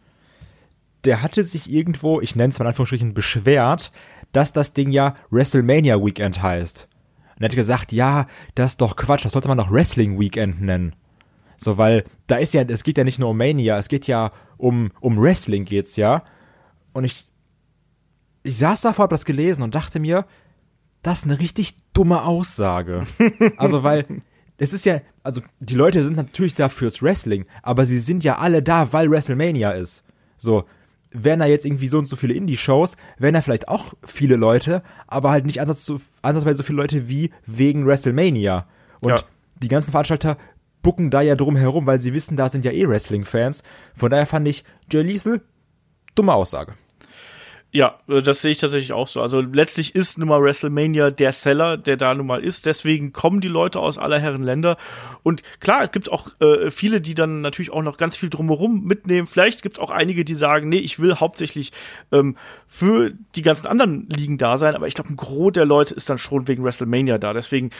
Der 1.05 1.23
hatte 1.23 1.45
sich 1.45 1.71
irgendwo, 1.71 2.21
ich 2.21 2.37
nenne 2.37 2.51
es 2.51 2.59
mal 2.59 2.65
in 2.65 2.69
Anführungsstrichen, 2.69 3.15
beschwert, 3.15 3.93
dass 4.33 4.53
das 4.53 4.73
Ding 4.73 4.91
ja 4.91 5.15
WrestleMania 5.31 6.03
Weekend 6.03 6.43
heißt. 6.43 6.89
Und 7.37 7.43
er 7.43 7.49
hat 7.49 7.57
gesagt, 7.57 7.93
ja, 7.93 8.27
das 8.55 8.73
ist 8.73 8.81
doch 8.81 8.97
Quatsch, 8.97 9.25
das 9.25 9.33
sollte 9.33 9.49
man 9.49 9.59
doch 9.59 9.71
Wrestling 9.71 10.19
Weekend 10.19 10.61
nennen. 10.61 10.95
So, 11.57 11.79
weil 11.79 12.05
da 12.27 12.37
ist 12.37 12.55
ja, 12.55 12.63
es 12.63 12.83
geht 12.83 12.99
ja 12.99 13.05
nicht 13.05 13.19
nur 13.19 13.31
um 13.31 13.37
Mania, 13.37 13.79
es 13.79 13.89
geht 13.89 14.07
ja 14.07 14.33
um, 14.57 14.91
um 15.01 15.21
Wrestling 15.21 15.65
geht's 15.65 15.97
ja. 15.97 16.25
Und 16.93 17.05
ich, 17.05 17.25
ich 18.43 18.59
saß 18.59 18.81
davor, 18.81 19.05
hab 19.05 19.11
das 19.11 19.25
gelesen 19.25 19.63
und 19.63 19.75
dachte 19.75 20.01
mir, 20.01 20.27
das 21.03 21.21
ist 21.21 21.25
eine 21.25 21.39
richtig 21.39 21.77
dumme 21.93 22.23
Aussage. 22.25 23.05
Also, 23.57 23.83
weil 23.83 24.07
es 24.59 24.73
ist 24.73 24.85
ja, 24.85 25.01
also 25.23 25.41
die 25.61 25.75
Leute 25.75 26.03
sind 26.03 26.17
natürlich 26.17 26.55
da 26.55 26.69
fürs 26.69 27.03
Wrestling, 27.03 27.47
aber 27.63 27.85
sie 27.85 27.99
sind 27.99 28.23
ja 28.25 28.39
alle 28.39 28.63
da, 28.63 28.93
weil 28.93 29.11
WrestleMania 29.11 29.73
ist. 29.73 30.05
So, 30.37 30.65
wären 31.13 31.41
da 31.41 31.47
jetzt 31.47 31.65
irgendwie 31.65 31.89
so 31.89 31.99
und 31.99 32.07
so 32.07 32.17
viele 32.17 32.35
Indie-Shows, 32.35 32.97
wären 33.19 33.35
da 33.35 33.43
vielleicht 33.43 33.69
auch 33.69 33.95
viele 34.05 34.37
Leute, 34.37 34.83
aber 35.07 35.31
halt 35.31 35.47
nicht 35.47 35.61
ansatz 35.61 35.85
zu, 35.85 36.01
ansatzweise 36.23 36.59
so 36.59 36.63
viele 36.63 36.79
Leute 36.79 37.09
wie 37.09 37.31
wegen 37.47 37.87
WrestleMania. 37.87 38.67
Und 39.01 39.11
Ja. 39.11 39.21
die 39.63 39.69
ganzen 39.69 39.91
Veranstalter 39.91 40.37
bucken 40.83 41.11
da 41.11 41.21
ja 41.21 41.37
drum 41.37 41.57
herum, 41.57 41.87
weil 41.87 42.01
sie 42.01 42.15
wissen, 42.15 42.37
da 42.37 42.49
sind 42.49 42.65
ja 42.65 42.73
eh 42.73 42.89
Wrestling-Fans. 42.89 43.63
Von 43.95 44.11
daher 44.11 44.27
fand 44.27 44.49
ich 44.49 44.65
Jay 44.91 45.03
Lethal 45.03 45.41
dumme 46.15 46.35
Aussage. 46.35 46.75
Ja, 47.75 47.99
äh, 48.07 48.21
das 48.21 48.43
sehe 48.43 48.51
ich 48.51 48.59
tatsächlich 48.59 48.93
auch 48.93 49.09
so. 49.09 49.23
Also 49.23 49.41
letztlich 49.41 49.95
ist 49.95 50.19
nun 50.19 50.29
mal 50.29 50.43
WrestleMania 50.43 51.11
der 51.11 51.33
Seller, 51.33 51.79
der 51.79 51.97
da 51.97 52.15
nun 52.15 52.27
mal 52.27 52.45
ist. 52.45 52.67
Deswegen 52.67 53.13
kommen 53.13 53.41
die 53.41 53.49
Leute 53.49 53.81
aus 53.81 53.97
aller 53.97 54.19
Herren 54.19 54.43
Länder. 54.43 54.77
Und 55.23 55.43
klar, 55.59 55.83
es 55.83 55.91
gibt 55.91 56.13
auch 56.13 56.29
äh, 56.41 56.71
viele, 56.71 57.01
die 57.01 57.15
dann 57.15 57.41
natürlich 57.41 57.73
auch 57.73 57.83
noch 57.83 57.97
ganz 57.97 58.17
viel 58.17 58.29
drumherum 58.29 58.85
mitnehmen. 58.85 59.27
Vielleicht 59.27 59.63
gibt 59.63 59.79
es 59.79 59.83
auch 59.83 59.91
einige, 59.91 60.25
die 60.25 60.35
sagen, 60.35 60.69
nee, 60.69 60.77
ich 60.77 61.01
will 61.01 61.17
hauptsächlich 61.17 61.73
ähm, 62.13 62.37
für 62.69 63.11
die 63.35 63.43
ganzen 63.43 63.67
anderen 63.67 64.07
Ligen 64.11 64.37
da 64.37 64.59
sein. 64.59 64.75
Aber 64.75 64.87
ich 64.87 64.95
glaube, 64.95 65.11
ein 65.11 65.17
Gros 65.17 65.53
der 65.53 65.65
Leute 65.65 65.95
ist 65.95 66.11
dann 66.11 66.19
schon 66.19 66.49
wegen 66.49 66.65
WrestleMania 66.65 67.17
da. 67.17 67.33
Deswegen 67.33 67.71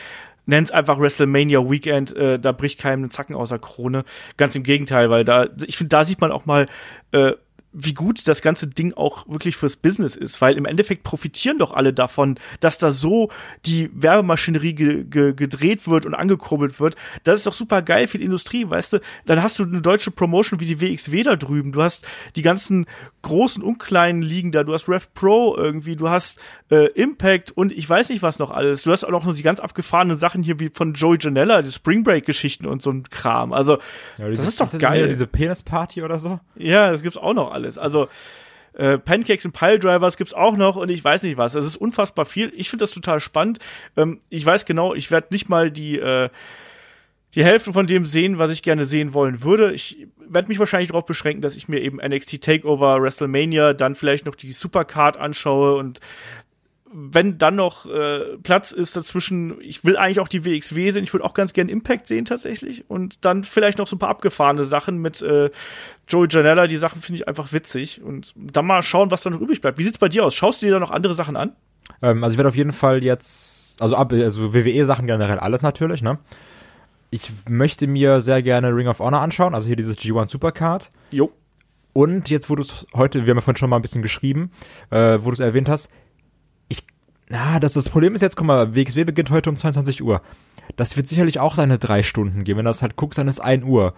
nennt's 0.47 0.71
einfach 0.71 0.99
WrestleMania 0.99 1.69
Weekend, 1.69 2.15
äh, 2.15 2.39
da 2.39 2.51
bricht 2.51 2.79
keinem 2.79 3.03
einen 3.03 3.09
Zacken 3.11 3.35
aus 3.35 3.49
der 3.49 3.59
Krone. 3.59 4.05
Ganz 4.37 4.55
im 4.55 4.63
Gegenteil, 4.63 5.11
weil 5.11 5.23
da, 5.23 5.47
ich 5.65 5.77
finde, 5.77 5.89
da 5.89 6.03
sieht 6.03 6.19
man 6.19 6.31
auch 6.31 6.47
mal, 6.47 6.65
äh, 7.11 7.33
wie 7.73 7.93
gut 7.93 8.27
das 8.27 8.41
ganze 8.41 8.67
Ding 8.67 8.93
auch 8.93 9.27
wirklich 9.27 9.57
fürs 9.57 9.75
Business 9.75 10.15
ist, 10.15 10.41
weil 10.41 10.57
im 10.57 10.65
Endeffekt 10.65 11.03
profitieren 11.03 11.57
doch 11.57 11.73
alle 11.73 11.91
davon, 11.91 12.39
dass 12.59 12.77
da 12.77 12.91
so 12.91 13.29
die 13.65 13.89
Werbemaschinerie 13.93 14.73
ge 14.73 15.03
ge 15.03 15.33
gedreht 15.33 15.87
wird 15.87 16.05
und 16.05 16.13
angekurbelt 16.13 16.79
wird. 16.79 16.95
Das 17.23 17.39
ist 17.39 17.47
doch 17.47 17.53
super 17.53 17.81
geil 17.81 18.07
für 18.07 18.19
die 18.19 18.25
Industrie, 18.25 18.69
weißt 18.69 18.93
du? 18.93 18.99
Dann 19.25 19.41
hast 19.41 19.59
du 19.59 19.63
eine 19.63 19.81
deutsche 19.81 20.11
Promotion 20.11 20.59
wie 20.59 20.65
die 20.65 20.79
WXW 20.79 21.23
da 21.23 21.35
drüben, 21.35 21.71
du 21.71 21.81
hast 21.81 22.05
die 22.35 22.41
ganzen 22.41 22.85
großen 23.23 23.63
und 23.63 23.79
kleinen 23.79 24.21
Ligen 24.21 24.51
da, 24.51 24.63
du 24.63 24.73
hast 24.73 24.87
Rev 24.87 25.07
Pro 25.13 25.55
irgendwie, 25.57 25.95
du 25.95 26.09
hast 26.09 26.39
äh, 26.69 26.87
Impact 26.91 27.51
und 27.51 27.71
ich 27.71 27.89
weiß 27.89 28.09
nicht 28.09 28.21
was 28.21 28.39
noch 28.39 28.51
alles. 28.51 28.83
Du 28.83 28.91
hast 28.91 29.03
auch 29.03 29.11
noch 29.11 29.33
die 29.33 29.43
ganz 29.43 29.59
abgefahrenen 29.59 30.15
Sachen 30.15 30.43
hier 30.43 30.59
wie 30.59 30.69
von 30.73 30.93
Joey 30.93 31.17
Janella, 31.19 31.61
die 31.61 31.71
Spring 31.71 32.03
Break 32.03 32.25
Geschichten 32.25 32.65
und 32.65 32.81
so 32.81 32.91
ein 32.91 33.03
Kram. 33.09 33.53
Also 33.53 33.77
das 34.17 34.39
ist 34.39 34.59
doch 34.59 34.79
geil. 34.79 35.07
diese 35.07 35.27
Penis-Party 35.27 36.03
oder 36.03 36.19
so? 36.19 36.39
Ja, 36.55 36.91
das 36.91 37.01
gibt's 37.01 37.17
auch 37.17 37.33
noch 37.33 37.51
alles. 37.51 37.62
Also 37.77 38.07
äh, 38.73 38.97
Pancakes 38.97 39.45
und 39.45 39.51
Piledrivers 39.51 40.17
gibt's 40.17 40.33
auch 40.33 40.57
noch 40.57 40.75
und 40.75 40.89
ich 40.89 41.03
weiß 41.03 41.23
nicht 41.23 41.37
was. 41.37 41.55
Es 41.55 41.65
ist 41.65 41.77
unfassbar 41.77 42.25
viel. 42.25 42.51
Ich 42.55 42.69
finde 42.69 42.83
das 42.83 42.91
total 42.91 43.19
spannend. 43.19 43.59
Ähm, 43.95 44.19
ich 44.29 44.45
weiß 44.45 44.65
genau, 44.65 44.93
ich 44.93 45.11
werde 45.11 45.27
nicht 45.31 45.49
mal 45.49 45.71
die 45.71 45.97
äh, 45.97 46.29
die 47.35 47.43
Hälfte 47.43 47.73
von 47.73 47.87
dem 47.87 48.05
sehen, 48.05 48.37
was 48.37 48.51
ich 48.51 48.61
gerne 48.61 48.85
sehen 48.85 49.13
wollen 49.13 49.41
würde. 49.41 49.73
Ich 49.73 50.07
werde 50.19 50.47
mich 50.47 50.59
wahrscheinlich 50.59 50.89
darauf 50.89 51.05
beschränken, 51.05 51.41
dass 51.41 51.55
ich 51.55 51.67
mir 51.67 51.81
eben 51.81 51.97
NXT 51.97 52.41
Takeover, 52.41 53.01
WrestleMania, 53.01 53.73
dann 53.73 53.95
vielleicht 53.95 54.25
noch 54.25 54.35
die 54.35 54.51
Supercard 54.51 55.17
anschaue 55.17 55.75
und 55.75 55.99
wenn 56.93 57.37
dann 57.37 57.55
noch 57.55 57.85
äh, 57.87 58.37
Platz 58.43 58.71
ist 58.71 58.95
dazwischen, 58.95 59.59
ich 59.61 59.83
will 59.83 59.97
eigentlich 59.97 60.19
auch 60.19 60.27
die 60.27 60.45
WXW 60.45 60.91
sehen, 60.91 61.03
ich 61.03 61.13
würde 61.13 61.25
auch 61.25 61.33
ganz 61.33 61.53
gern 61.53 61.67
Impact 61.67 62.05
sehen 62.05 62.25
tatsächlich 62.25 62.89
und 62.89 63.25
dann 63.25 63.43
vielleicht 63.43 63.79
noch 63.79 63.87
so 63.87 63.95
ein 63.95 63.99
paar 63.99 64.09
abgefahrene 64.09 64.63
Sachen 64.63 64.97
mit 64.99 65.21
äh, 65.21 65.49
Joey 66.07 66.27
Janella, 66.29 66.67
die 66.67 66.77
Sachen 66.77 67.01
finde 67.01 67.21
ich 67.21 67.27
einfach 67.27 67.51
witzig 67.51 68.01
und 68.03 68.33
dann 68.35 68.65
mal 68.67 68.83
schauen, 68.83 69.09
was 69.09 69.23
da 69.23 69.31
noch 69.31 69.41
übrig 69.41 69.61
bleibt. 69.61 69.79
Wie 69.79 69.83
sieht's 69.83 69.97
bei 69.97 70.09
dir 70.09 70.23
aus? 70.23 70.35
Schaust 70.35 70.61
du 70.61 70.67
dir 70.67 70.73
da 70.73 70.79
noch 70.79 70.91
andere 70.91 71.15
Sachen 71.15 71.35
an? 71.35 71.53
Ähm, 72.01 72.23
also 72.23 72.33
ich 72.33 72.37
werde 72.37 72.49
auf 72.49 72.55
jeden 72.55 72.73
Fall 72.73 73.03
jetzt, 73.03 73.81
also, 73.81 73.95
ab, 73.95 74.13
also 74.13 74.53
WWE-Sachen 74.53 75.07
generell 75.07 75.39
alles 75.39 75.61
natürlich, 75.61 76.01
ne? 76.01 76.19
Ich 77.09 77.31
möchte 77.47 77.85
mir 77.85 78.21
sehr 78.21 78.41
gerne 78.41 78.75
Ring 78.75 78.87
of 78.87 78.99
Honor 78.99 79.21
anschauen, 79.21 79.53
also 79.53 79.67
hier 79.67 79.75
dieses 79.75 79.99
G1 79.99 80.29
Supercard. 80.29 80.89
Jo. 81.11 81.31
Und 81.93 82.31
jetzt, 82.31 82.49
wo 82.49 82.55
du 82.55 82.63
es 82.63 82.87
heute, 82.95 83.25
wir 83.25 83.31
haben 83.31 83.37
ja 83.37 83.41
vorhin 83.41 83.57
schon 83.57 83.69
mal 83.69 83.75
ein 83.75 83.83
bisschen 83.83 84.01
geschrieben, 84.01 84.51
äh, 84.89 85.19
wo 85.21 85.29
du 85.29 85.33
es 85.33 85.39
erwähnt 85.39 85.69
hast, 85.69 85.91
na, 87.33 87.59
das, 87.59 87.73
das 87.73 87.89
Problem 87.89 88.13
ist 88.13 88.21
jetzt, 88.21 88.35
guck 88.35 88.45
mal, 88.45 88.75
WXW 88.75 89.05
beginnt 89.05 89.31
heute 89.31 89.49
um 89.49 89.55
22 89.55 90.03
Uhr. 90.03 90.21
Das 90.75 90.95
wird 90.95 91.07
sicherlich 91.07 91.39
auch 91.39 91.55
seine 91.55 91.79
drei 91.79 92.03
Stunden 92.03 92.43
geben. 92.43 92.59
Wenn 92.59 92.65
das 92.65 92.83
halt 92.83 92.95
guckst, 92.95 93.17
dann 93.17 93.27
ist 93.27 93.39
1 93.39 93.65
Uhr. 93.65 93.95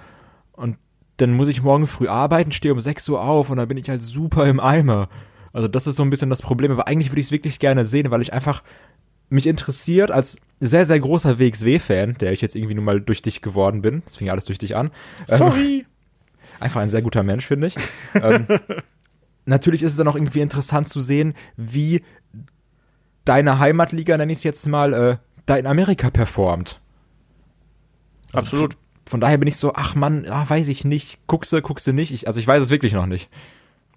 Und 0.54 0.78
dann 1.18 1.34
muss 1.34 1.50
ich 1.50 1.62
morgen 1.62 1.86
früh 1.86 2.08
arbeiten, 2.08 2.54
stehe 2.54 2.74
um 2.74 2.80
6 2.80 3.10
Uhr 3.10 3.22
auf 3.22 3.50
und 3.50 3.58
dann 3.58 3.68
bin 3.68 3.76
ich 3.76 3.90
halt 3.90 4.02
super 4.02 4.46
im 4.48 4.62
Eimer. 4.62 5.10
Also 5.52 5.68
das 5.68 5.86
ist 5.86 5.98
so 5.98 6.04
ein 6.04 6.10
bisschen 6.10 6.30
das 6.30 6.42
Problem. 6.42 6.72
Aber 6.72 6.88
eigentlich 6.88 7.12
würde 7.12 7.20
ich 7.20 7.28
es 7.28 7.32
wirklich 7.34 7.60
gerne 7.60 7.86
sehen, 7.86 8.10
weil 8.10 8.22
ich 8.22 8.32
einfach 8.32 8.64
mich 9.28 9.48
interessiert 9.48 10.12
als 10.12 10.38
sehr, 10.62 10.86
sehr 10.86 11.02
großer 11.02 11.38
WXW-Fan, 11.38 12.14
der 12.22 12.32
ich 12.32 12.40
jetzt 12.40 12.56
irgendwie 12.56 12.76
nun 12.76 12.86
mal 12.86 13.02
durch 13.02 13.22
dich 13.22 13.42
geworden 13.42 13.82
bin. 13.82 14.02
Das 14.06 14.16
fing 14.16 14.28
ja 14.28 14.32
alles 14.34 14.46
durch 14.46 14.60
dich 14.60 14.78
an. 14.78 14.92
Ähm, 15.28 15.38
Sorry. 15.38 15.86
einfach 16.62 16.80
ein 16.80 16.90
sehr 16.90 17.02
guter 17.02 17.24
Mensch, 17.24 17.46
finde 17.46 17.68
ich. 17.68 17.76
ähm, 18.14 18.48
natürlich 19.46 19.84
ist 19.84 19.92
es 19.92 19.98
dann 19.98 20.08
auch 20.08 20.16
irgendwie 20.16 20.40
interessant 20.40 20.88
zu 20.88 21.02
sehen, 21.02 21.34
wie 21.58 22.02
deine 23.26 23.60
Heimatliga, 23.60 24.18
nenne 24.18 24.32
ich 24.32 24.40
es 24.40 24.44
jetzt 24.44 24.68
mal, 24.68 24.94
äh, 24.94 25.18
da 25.46 25.58
in 25.58 25.68
Amerika 25.68 26.10
performt. 26.10 26.80
Also 28.34 28.46
Absolut. 28.46 28.74
Von, 28.74 28.82
von 29.08 29.22
daher 29.22 29.38
bin 29.38 29.48
ich 29.48 29.58
so, 29.58 29.74
ach 29.76 29.96
Mann, 29.96 30.26
ah, 30.30 30.46
weiß 30.48 30.68
ich 30.68 30.86
nicht, 30.86 31.20
guckse, 31.28 31.62
guckse 31.62 31.94
nicht. 31.94 32.12
Ich, 32.12 32.28
also 32.28 32.40
ich 32.40 32.48
weiß 32.48 32.62
es 32.62 32.70
wirklich 32.70 32.94
noch 32.94 33.06
nicht. 33.06 33.30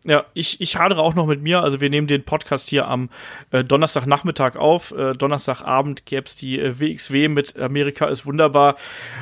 Ja, 0.09 0.25
ich, 0.33 0.59
ich 0.63 0.77
hadere 0.77 1.03
auch 1.03 1.15
noch 1.15 1.27
mit 1.27 1.43
mir. 1.43 1.63
Also 1.63 1.83
wir 1.83 1.91
nehmen 1.91 2.07
den 2.07 2.25
Podcast 2.25 2.71
hier 2.71 2.89
am 2.89 3.11
äh, 3.51 3.63
Donnerstagnachmittag 3.63 4.57
auf. 4.57 4.93
Äh, 4.93 5.13
Donnerstagabend 5.13 6.07
gäb's 6.07 6.35
die 6.35 6.59
äh, 6.59 6.81
WXW 6.81 7.29
mit 7.29 7.59
Amerika 7.59 8.07
ist 8.07 8.25
wunderbar. 8.25 8.77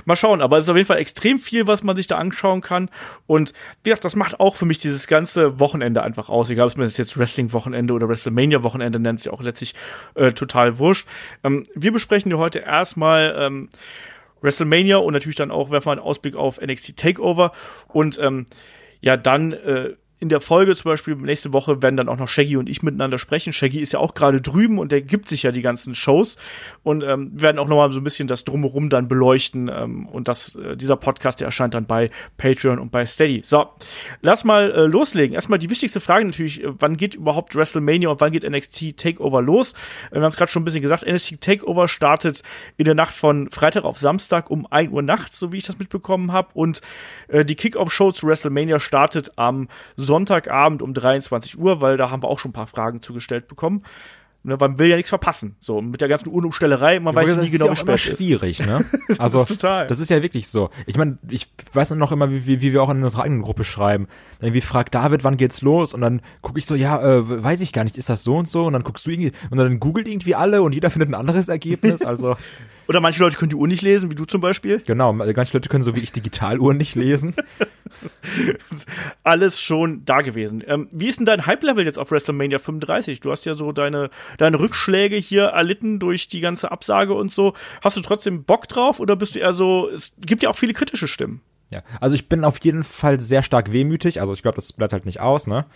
Mal 0.04 0.14
schauen, 0.14 0.40
aber 0.40 0.58
es 0.58 0.66
ist 0.66 0.68
auf 0.68 0.76
jeden 0.76 0.86
Fall 0.86 0.98
extrem 0.98 1.40
viel, 1.40 1.66
was 1.66 1.82
man 1.82 1.96
sich 1.96 2.06
da 2.06 2.18
anschauen 2.18 2.60
kann. 2.60 2.88
Und 3.26 3.52
wie 3.82 3.90
gesagt, 3.90 4.04
das 4.04 4.14
macht 4.14 4.38
auch 4.38 4.54
für 4.54 4.64
mich 4.64 4.78
dieses 4.78 5.08
ganze 5.08 5.58
Wochenende 5.58 6.04
einfach 6.04 6.28
aus. 6.28 6.50
Egal, 6.50 6.68
ob 6.68 6.76
man 6.76 6.86
das 6.86 6.98
jetzt 6.98 7.18
Wrestling-Wochenende 7.18 7.92
oder 7.92 8.08
WrestleMania-Wochenende 8.08 9.00
nennt, 9.00 9.18
ist 9.18 9.26
ja 9.26 9.32
auch 9.32 9.42
letztlich 9.42 9.74
äh, 10.14 10.30
total 10.30 10.78
wurscht. 10.78 11.08
Ähm, 11.42 11.64
wir 11.74 11.90
besprechen 11.90 12.30
hier 12.30 12.38
heute 12.38 12.60
erstmal 12.60 13.34
ähm, 13.36 13.70
WrestleMania 14.40 14.98
und 14.98 15.14
natürlich 15.14 15.34
dann 15.34 15.50
auch 15.50 15.72
werfen 15.72 15.86
wir 15.86 15.92
einen 15.92 16.00
Ausblick 16.00 16.36
auf 16.36 16.60
NXT 16.60 16.96
Takeover 16.96 17.50
und 17.88 18.20
ähm, 18.22 18.46
ja, 19.00 19.16
dann 19.16 19.52
äh, 19.52 19.96
in 20.18 20.30
der 20.30 20.40
Folge 20.40 20.74
zum 20.74 20.90
Beispiel 20.90 21.14
nächste 21.16 21.52
Woche 21.52 21.82
werden 21.82 21.96
dann 21.96 22.08
auch 22.08 22.16
noch 22.16 22.28
Shaggy 22.28 22.56
und 22.56 22.68
ich 22.70 22.82
miteinander 22.82 23.18
sprechen. 23.18 23.52
Shaggy 23.52 23.80
ist 23.80 23.92
ja 23.92 23.98
auch 23.98 24.14
gerade 24.14 24.40
drüben 24.40 24.78
und 24.78 24.90
der 24.90 25.02
gibt 25.02 25.28
sich 25.28 25.42
ja 25.42 25.52
die 25.52 25.60
ganzen 25.60 25.94
Shows 25.94 26.36
und 26.82 27.02
ähm, 27.02 27.30
werden 27.34 27.58
auch 27.58 27.68
noch 27.68 27.76
mal 27.76 27.92
so 27.92 28.00
ein 28.00 28.04
bisschen 28.04 28.26
das 28.26 28.44
drumherum 28.44 28.88
dann 28.88 29.08
beleuchten 29.08 29.70
ähm, 29.72 30.06
und 30.06 30.28
das 30.28 30.54
äh, 30.54 30.76
dieser 30.76 30.96
Podcast 30.96 31.40
der 31.40 31.46
erscheint 31.46 31.74
dann 31.74 31.84
bei 31.84 32.10
Patreon 32.38 32.78
und 32.78 32.90
bei 32.90 33.04
Steady. 33.04 33.42
So, 33.44 33.68
lass 34.22 34.44
mal 34.44 34.70
äh, 34.70 34.86
loslegen. 34.86 35.34
Erstmal 35.34 35.58
die 35.58 35.68
wichtigste 35.68 36.00
Frage 36.00 36.24
natürlich, 36.24 36.64
äh, 36.64 36.68
wann 36.78 36.96
geht 36.96 37.14
überhaupt 37.14 37.54
WrestleMania 37.54 38.08
und 38.08 38.20
wann 38.20 38.32
geht 38.32 38.48
NXT 38.48 38.96
Takeover 38.96 39.42
los? 39.42 39.74
Äh, 40.10 40.16
wir 40.16 40.22
haben 40.22 40.30
es 40.30 40.36
gerade 40.36 40.50
schon 40.50 40.62
ein 40.62 40.64
bisschen 40.64 40.82
gesagt, 40.82 41.06
NXT 41.06 41.42
Takeover 41.42 41.88
startet 41.88 42.42
in 42.78 42.86
der 42.86 42.94
Nacht 42.94 43.12
von 43.12 43.50
Freitag 43.50 43.84
auf 43.84 43.98
Samstag 43.98 44.50
um 44.50 44.66
1 44.70 44.92
Uhr 44.92 45.02
nachts, 45.02 45.38
so 45.38 45.52
wie 45.52 45.58
ich 45.58 45.64
das 45.64 45.78
mitbekommen 45.78 46.32
habe 46.32 46.48
und 46.54 46.80
äh, 47.28 47.44
die 47.44 47.54
Kickoff 47.54 47.92
Show 47.92 48.12
zu 48.12 48.26
WrestleMania 48.26 48.80
startet 48.80 49.32
am 49.36 49.68
Sonntagabend 50.06 50.80
um 50.80 50.94
23 50.94 51.58
Uhr, 51.58 51.82
weil 51.82 51.98
da 51.98 52.10
haben 52.10 52.22
wir 52.22 52.28
auch 52.28 52.38
schon 52.38 52.50
ein 52.50 52.54
paar 52.54 52.66
Fragen 52.66 53.02
zugestellt 53.02 53.48
bekommen. 53.48 53.82
Ne, 54.42 54.56
man 54.60 54.78
will 54.78 54.86
ja 54.86 54.94
nichts 54.94 55.08
verpassen. 55.08 55.56
So, 55.58 55.82
mit 55.82 56.00
der 56.00 56.08
ganzen 56.08 56.28
Unumstellerei, 56.28 57.00
man 57.00 57.16
Ja, 57.16 57.20
weiß 57.20 57.34
das 57.34 57.44
nie 57.44 57.50
genau, 57.50 57.72
wie 57.72 57.74
spät 57.74 57.96
es 57.96 58.06
ist. 58.06 58.18
schwierig, 58.18 58.64
ne? 58.64 58.84
Also, 59.18 59.42
ist 59.42 59.48
total. 59.48 59.88
das 59.88 59.98
ist 59.98 60.08
ja 60.08 60.22
wirklich 60.22 60.46
so. 60.46 60.70
Ich 60.86 60.96
meine, 60.96 61.18
ich 61.28 61.52
weiß 61.72 61.90
noch 61.96 62.12
immer, 62.12 62.30
wie, 62.30 62.46
wie, 62.46 62.60
wie 62.60 62.72
wir 62.72 62.80
auch 62.80 62.90
in 62.90 63.02
unserer 63.02 63.24
eigenen 63.24 63.42
Gruppe 63.42 63.64
schreiben. 63.64 64.06
Dann 64.38 64.46
irgendwie 64.48 64.60
fragt 64.60 64.94
David, 64.94 65.24
wann 65.24 65.36
geht's 65.36 65.62
los? 65.62 65.92
Und 65.94 66.00
dann 66.00 66.22
gucke 66.42 66.60
ich 66.60 66.66
so, 66.66 66.76
ja, 66.76 67.02
äh, 67.02 67.42
weiß 67.42 67.60
ich 67.60 67.72
gar 67.72 67.82
nicht, 67.82 67.98
ist 67.98 68.08
das 68.08 68.22
so 68.22 68.36
und 68.36 68.46
so? 68.46 68.66
Und 68.66 68.74
dann 68.74 68.84
guckst 68.84 69.04
du 69.04 69.10
irgendwie, 69.10 69.32
und 69.50 69.58
dann 69.58 69.80
googelt 69.80 70.06
irgendwie 70.06 70.36
alle 70.36 70.62
und 70.62 70.74
jeder 70.76 70.90
findet 70.92 71.08
ein 71.10 71.14
anderes 71.16 71.48
Ergebnis. 71.48 72.02
Also, 72.02 72.36
Oder 72.88 73.00
manche 73.00 73.20
Leute 73.20 73.36
können 73.36 73.50
die 73.50 73.56
Uhr 73.56 73.66
nicht 73.66 73.82
lesen, 73.82 74.10
wie 74.10 74.14
du 74.14 74.24
zum 74.24 74.40
Beispiel. 74.40 74.80
genau, 74.80 75.12
manche 75.12 75.56
Leute 75.56 75.68
können 75.68 75.82
so 75.82 75.96
wie 75.96 76.00
ich 76.00 76.12
Digitaluhren 76.12 76.76
nicht 76.76 76.94
lesen. 76.94 77.34
Alles 79.24 79.60
schon 79.60 80.04
da 80.04 80.20
gewesen. 80.20 80.62
Ähm, 80.66 80.88
wie 80.92 81.08
ist 81.08 81.18
denn 81.18 81.26
dein 81.26 81.46
Hype-Level 81.46 81.84
jetzt 81.84 81.98
auf 81.98 82.10
WrestleMania 82.10 82.58
35? 82.58 83.20
Du 83.20 83.30
hast 83.30 83.44
ja 83.46 83.54
so 83.54 83.72
deine, 83.72 84.10
deine 84.38 84.60
Rückschläge 84.60 85.16
hier 85.16 85.46
erlitten 85.46 85.98
durch 85.98 86.28
die 86.28 86.40
ganze 86.40 86.70
Absage 86.70 87.14
und 87.14 87.32
so. 87.32 87.54
Hast 87.82 87.96
du 87.96 88.00
trotzdem 88.02 88.44
Bock 88.44 88.68
drauf 88.68 89.00
oder 89.00 89.16
bist 89.16 89.34
du 89.34 89.40
eher 89.40 89.52
so, 89.52 89.88
es 89.88 90.14
gibt 90.18 90.42
ja 90.42 90.50
auch 90.50 90.56
viele 90.56 90.72
kritische 90.72 91.08
Stimmen. 91.08 91.40
Ja, 91.70 91.82
also 92.00 92.14
ich 92.14 92.28
bin 92.28 92.44
auf 92.44 92.58
jeden 92.62 92.84
Fall 92.84 93.20
sehr 93.20 93.42
stark 93.42 93.72
wehmütig. 93.72 94.20
Also 94.20 94.32
ich 94.32 94.42
glaube, 94.42 94.56
das 94.56 94.72
bleibt 94.72 94.92
halt 94.92 95.06
nicht 95.06 95.20
aus, 95.20 95.46
ne? 95.46 95.66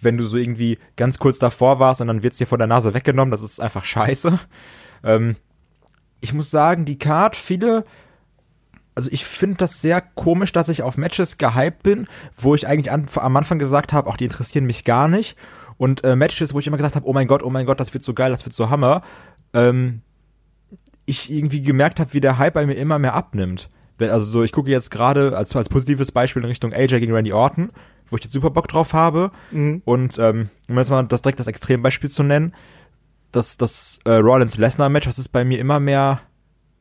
Wenn 0.00 0.16
du 0.16 0.26
so 0.26 0.36
irgendwie 0.36 0.78
ganz 0.94 1.18
kurz 1.18 1.38
davor 1.38 1.80
warst 1.80 2.00
und 2.00 2.06
dann 2.06 2.22
wird's 2.22 2.38
dir 2.38 2.46
vor 2.46 2.58
der 2.58 2.66
Nase 2.66 2.94
weggenommen, 2.94 3.32
das 3.32 3.42
ist 3.42 3.60
einfach 3.60 3.84
scheiße. 3.84 4.38
Ähm, 5.02 5.36
ich 6.20 6.32
muss 6.32 6.50
sagen, 6.50 6.84
die 6.84 6.98
Card, 6.98 7.36
viele, 7.36 7.84
also 8.94 9.10
ich 9.12 9.24
finde 9.24 9.58
das 9.58 9.80
sehr 9.80 10.00
komisch, 10.00 10.52
dass 10.52 10.68
ich 10.68 10.82
auf 10.82 10.96
Matches 10.96 11.38
gehypt 11.38 11.82
bin, 11.82 12.08
wo 12.36 12.54
ich 12.54 12.66
eigentlich 12.66 12.90
an, 12.90 13.06
am 13.16 13.36
Anfang 13.36 13.58
gesagt 13.58 13.92
habe, 13.92 14.08
auch 14.08 14.16
die 14.16 14.24
interessieren 14.24 14.64
mich 14.64 14.84
gar 14.84 15.08
nicht. 15.08 15.36
Und 15.78 16.04
äh, 16.04 16.16
Matches, 16.16 16.54
wo 16.54 16.58
ich 16.58 16.66
immer 16.66 16.78
gesagt 16.78 16.96
habe, 16.96 17.06
oh 17.06 17.12
mein 17.12 17.26
Gott, 17.26 17.42
oh 17.42 17.50
mein 17.50 17.66
Gott, 17.66 17.80
das 17.80 17.92
wird 17.92 18.02
so 18.02 18.14
geil, 18.14 18.30
das 18.30 18.44
wird 18.46 18.54
so 18.54 18.70
Hammer. 18.70 19.02
Ähm, 19.52 20.00
ich 21.04 21.30
irgendwie 21.30 21.62
gemerkt 21.62 22.00
habe, 22.00 22.12
wie 22.14 22.20
der 22.20 22.38
Hype 22.38 22.54
bei 22.54 22.66
mir 22.66 22.74
immer 22.74 22.98
mehr 22.98 23.14
abnimmt. 23.14 23.68
Wenn, 23.98 24.10
also 24.10 24.26
so, 24.26 24.42
ich 24.42 24.52
gucke 24.52 24.70
jetzt 24.70 24.90
gerade 24.90 25.36
als, 25.36 25.54
als 25.54 25.68
positives 25.68 26.12
Beispiel 26.12 26.42
in 26.42 26.48
Richtung 26.48 26.72
AJ 26.72 27.00
gegen 27.00 27.12
Randy 27.12 27.32
Orton, 27.32 27.70
wo 28.08 28.16
ich 28.16 28.24
jetzt 28.24 28.32
super 28.32 28.50
Bock 28.50 28.68
drauf 28.68 28.92
habe. 28.92 29.30
Und 29.84 30.18
ähm, 30.18 30.48
um 30.68 30.78
jetzt 30.78 30.90
mal 30.90 31.04
das 31.06 31.22
direkt 31.22 31.40
das 31.40 31.46
Extrembeispiel 31.46 32.10
zu 32.10 32.22
nennen, 32.22 32.54
das, 33.36 33.56
das 33.56 34.00
äh, 34.04 34.12
Rollins-Lesnar-Match, 34.14 35.06
das 35.06 35.18
ist 35.18 35.28
bei 35.28 35.44
mir 35.44 35.58
immer 35.58 35.78
mehr 35.80 36.20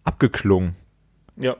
abgeklungen. 0.03 0.75
Ja. 1.35 1.57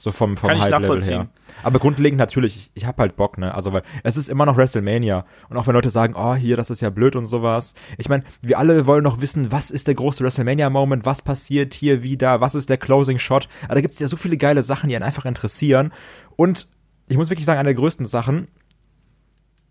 So 0.00 0.12
vom, 0.12 0.36
vom 0.36 0.48
Kann 0.48 0.60
Hype-Level 0.60 1.02
her. 1.02 1.28
Aber 1.64 1.80
grundlegend 1.80 2.18
natürlich, 2.18 2.56
ich, 2.56 2.70
ich 2.74 2.86
hab 2.86 2.98
halt 2.98 3.16
Bock, 3.16 3.36
ne? 3.36 3.52
Also, 3.52 3.72
weil 3.72 3.82
es 4.04 4.16
ist 4.16 4.28
immer 4.28 4.46
noch 4.46 4.56
WrestleMania. 4.56 5.24
Und 5.48 5.56
auch 5.56 5.66
wenn 5.66 5.74
Leute 5.74 5.90
sagen, 5.90 6.14
oh, 6.16 6.36
hier, 6.36 6.56
das 6.56 6.70
ist 6.70 6.80
ja 6.80 6.90
blöd 6.90 7.16
und 7.16 7.26
sowas. 7.26 7.74
Ich 7.96 8.08
meine, 8.08 8.22
wir 8.40 8.60
alle 8.60 8.86
wollen 8.86 9.02
noch 9.02 9.20
wissen, 9.20 9.50
was 9.50 9.72
ist 9.72 9.88
der 9.88 9.96
große 9.96 10.22
WrestleMania-Moment, 10.22 11.04
was 11.04 11.22
passiert 11.22 11.74
hier 11.74 12.04
wieder, 12.04 12.40
was 12.40 12.54
ist 12.54 12.68
der 12.70 12.76
Closing-Shot. 12.76 13.48
Aber 13.64 13.74
da 13.74 13.80
gibt's 13.80 13.98
ja 13.98 14.06
so 14.06 14.16
viele 14.16 14.36
geile 14.36 14.62
Sachen, 14.62 14.88
die 14.88 14.94
einen 14.94 15.04
einfach 15.04 15.24
interessieren. 15.24 15.92
Und 16.36 16.68
ich 17.08 17.16
muss 17.16 17.28
wirklich 17.28 17.46
sagen, 17.46 17.58
eine 17.58 17.68
der 17.68 17.74
größten 17.74 18.06
Sachen 18.06 18.46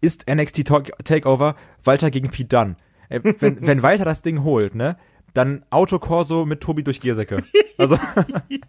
ist 0.01 0.29
NXT 0.29 0.67
Talk- 0.67 0.91
Takeover 1.05 1.55
Walter 1.83 2.11
gegen 2.11 2.31
Pete 2.31 2.49
Dunne. 2.49 2.75
Äh, 3.09 3.21
Wenn, 3.39 3.65
wenn 3.65 3.83
Walter 3.83 4.05
das 4.05 4.21
Ding 4.21 4.43
holt, 4.43 4.75
ne? 4.75 4.97
Dann 5.33 5.63
Autokorso 5.69 6.45
mit 6.45 6.61
Tobi 6.61 6.83
durch 6.83 6.99
Giersäcke. 6.99 7.43
Also, 7.77 7.99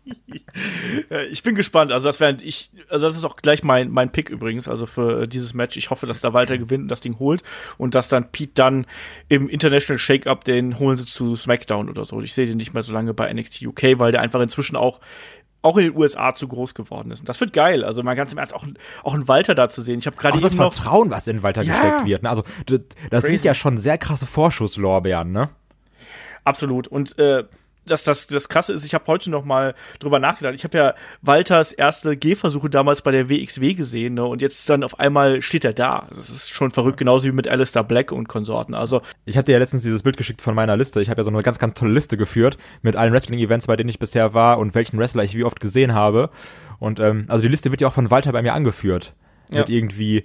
Äh, 1.11 1.27
Ich 1.27 1.43
bin 1.43 1.55
gespannt. 1.55 1.93
Also 1.93 2.09
das 2.09 2.21
wäre 2.21 2.37
ich, 2.43 2.71
also 2.89 3.07
das 3.07 3.17
ist 3.17 3.25
auch 3.25 3.37
gleich 3.37 3.63
mein 3.63 3.91
mein 3.91 4.11
Pick 4.11 4.31
übrigens. 4.31 4.69
Also 4.69 4.87
für 4.87 5.23
äh, 5.23 5.29
dieses 5.29 5.55
Match. 5.55 5.77
Ich 5.77 5.91
hoffe, 5.91 6.07
dass 6.07 6.21
da 6.21 6.33
Walter 6.33 6.59
gewinnt 6.59 6.83
und 6.83 6.89
das 6.89 7.01
Ding 7.01 7.19
holt 7.19 7.43
und 7.77 7.95
dass 7.95 8.09
dann 8.09 8.31
Pete 8.31 8.53
dann 8.55 8.87
im 9.29 9.49
International 9.49 9.99
Shake-Up 9.99 10.45
den 10.45 10.79
holen 10.79 10.97
sie 10.97 11.07
zu 11.07 11.37
SmackDown 11.37 11.89
oder 11.89 12.05
so. 12.05 12.21
Ich 12.21 12.35
sehe 12.35 12.47
den 12.47 12.57
nicht 12.57 12.75
mehr 12.75 12.83
so 12.83 12.93
lange 12.93 13.15
bei 13.15 13.33
NXT 13.33 13.67
UK, 13.67 13.99
weil 13.99 14.13
der 14.13 14.21
einfach 14.21 14.41
inzwischen 14.41 14.77
auch 14.77 15.01
auch 15.63 15.77
in 15.77 15.85
den 15.87 15.97
USA 15.97 16.35
zu 16.35 16.47
groß 16.49 16.75
geworden 16.75 17.11
ist. 17.11 17.21
Und 17.21 17.29
das 17.29 17.41
wird 17.41 17.53
geil. 17.53 17.85
Also 17.85 18.03
mal 18.03 18.15
ganz 18.15 18.33
im 18.33 18.39
Ernst 18.39 18.55
auch 18.55 18.65
auch 19.03 19.15
einen 19.15 19.27
Walter 19.29 19.55
da 19.55 19.69
zu 19.69 19.83
sehen. 19.83 19.99
Ich 19.99 20.07
habe 20.07 20.17
gerade 20.17 20.41
das 20.41 20.55
Vertrauen, 20.55 21.11
was 21.11 21.27
in 21.27 21.43
Walter 21.43 21.63
Ja. 21.63 21.73
gesteckt 21.73 22.05
wird. 22.05 22.23
Ne? 22.23 22.31
Also, 22.31 22.45
das 22.67 23.25
Crazy. 23.25 23.27
sind 23.39 23.45
ja 23.45 23.55
schon 23.55 23.77
sehr 23.79 23.99
krasse 23.99 24.27
Vorschusslorbeeren, 24.27 25.33
ne? 25.33 25.51
Absolut. 26.45 26.87
Und 26.89 27.19
äh, 27.19 27.45
das, 27.89 28.05
das, 28.05 28.27
das 28.27 28.49
Krasse 28.49 28.73
ist, 28.73 28.85
ich 28.85 28.95
habe 28.95 29.07
heute 29.07 29.31
noch 29.31 29.45
mal 29.45 29.75
drüber 29.99 30.19
nachgedacht. 30.19 30.55
Ich 30.55 30.65
habe 30.65 30.77
ja 30.79 30.95
Walters 31.23 31.73
erste 31.73 32.17
Gehversuche 32.17 32.71
damals 32.71 33.03
bei 33.03 33.11
der 33.11 33.29
WXW 33.29 33.75
gesehen, 33.75 34.15
ne? 34.15 34.25
Und 34.25 34.43
jetzt 34.43 34.69
dann 34.69 34.85
auf 34.85 35.01
einmal 35.01 35.43
steht 35.43 35.65
er 35.65 35.73
da. 35.73 36.07
Das 36.11 36.31
ist 36.31 36.51
schon 36.51 36.71
verrückt, 36.71 36.99
genauso 36.99 37.27
wie 37.27 37.33
mit 37.33 37.49
Alistair 37.49 37.85
Black 37.85 38.13
und 38.13 38.29
Konsorten. 38.29 38.75
Also, 38.75 39.03
Ich 39.25 39.37
hatte 39.37 39.53
ja 39.53 39.59
letztens 39.59 39.83
dieses 39.83 40.03
Bild 40.03 40.17
geschickt 40.17 40.43
von 40.43 40.55
meiner 40.55 40.77
Liste. 40.77 41.01
Ich 41.01 41.11
habe 41.11 41.21
ja 41.21 41.25
so 41.25 41.31
eine 41.31 41.43
ganz, 41.43 41.59
ganz 41.59 41.75
tolle 41.75 41.93
Liste 41.93 42.17
geführt 42.17 42.59
mit 42.83 42.97
allen 42.97 43.13
Wrestling-Events, 43.13 43.67
bei 43.67 43.77
denen 43.77 43.91
ich 43.91 43.99
bisher 43.99 44.35
war 44.35 44.59
und 44.59 44.75
welchen 44.75 44.99
Wrestler 44.99 45.25
ich 45.25 45.35
wie 45.35 45.45
oft 45.45 45.61
gesehen 45.61 45.95
habe. 45.95 46.31
Und 46.79 47.01
ähm, 47.01 47.25
also 47.29 47.43
die 47.43 47.49
Liste 47.49 47.71
wird 47.71 47.81
ja 47.81 47.89
auch 47.89 47.93
von 47.93 48.11
Walter 48.11 48.33
bei 48.33 48.43
mir 48.43 48.53
angeführt. 48.53 49.15
Ja. 49.51 49.61
Mit 49.61 49.71
irgendwie, 49.71 50.25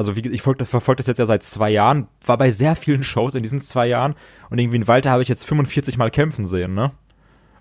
also 0.00 0.16
wie, 0.16 0.26
ich 0.26 0.40
folge, 0.40 0.64
verfolge 0.64 1.00
das 1.00 1.08
jetzt 1.08 1.18
ja 1.18 1.26
seit 1.26 1.42
zwei 1.42 1.68
Jahren, 1.68 2.08
war 2.24 2.38
bei 2.38 2.50
sehr 2.50 2.74
vielen 2.74 3.02
Shows 3.02 3.34
in 3.34 3.42
diesen 3.42 3.60
zwei 3.60 3.86
Jahren 3.86 4.14
und 4.48 4.58
irgendwie 4.58 4.78
in 4.78 4.88
Walter 4.88 5.10
habe 5.10 5.22
ich 5.22 5.28
jetzt 5.28 5.44
45 5.44 5.98
Mal 5.98 6.10
kämpfen 6.10 6.46
sehen, 6.46 6.72
ne? 6.72 6.92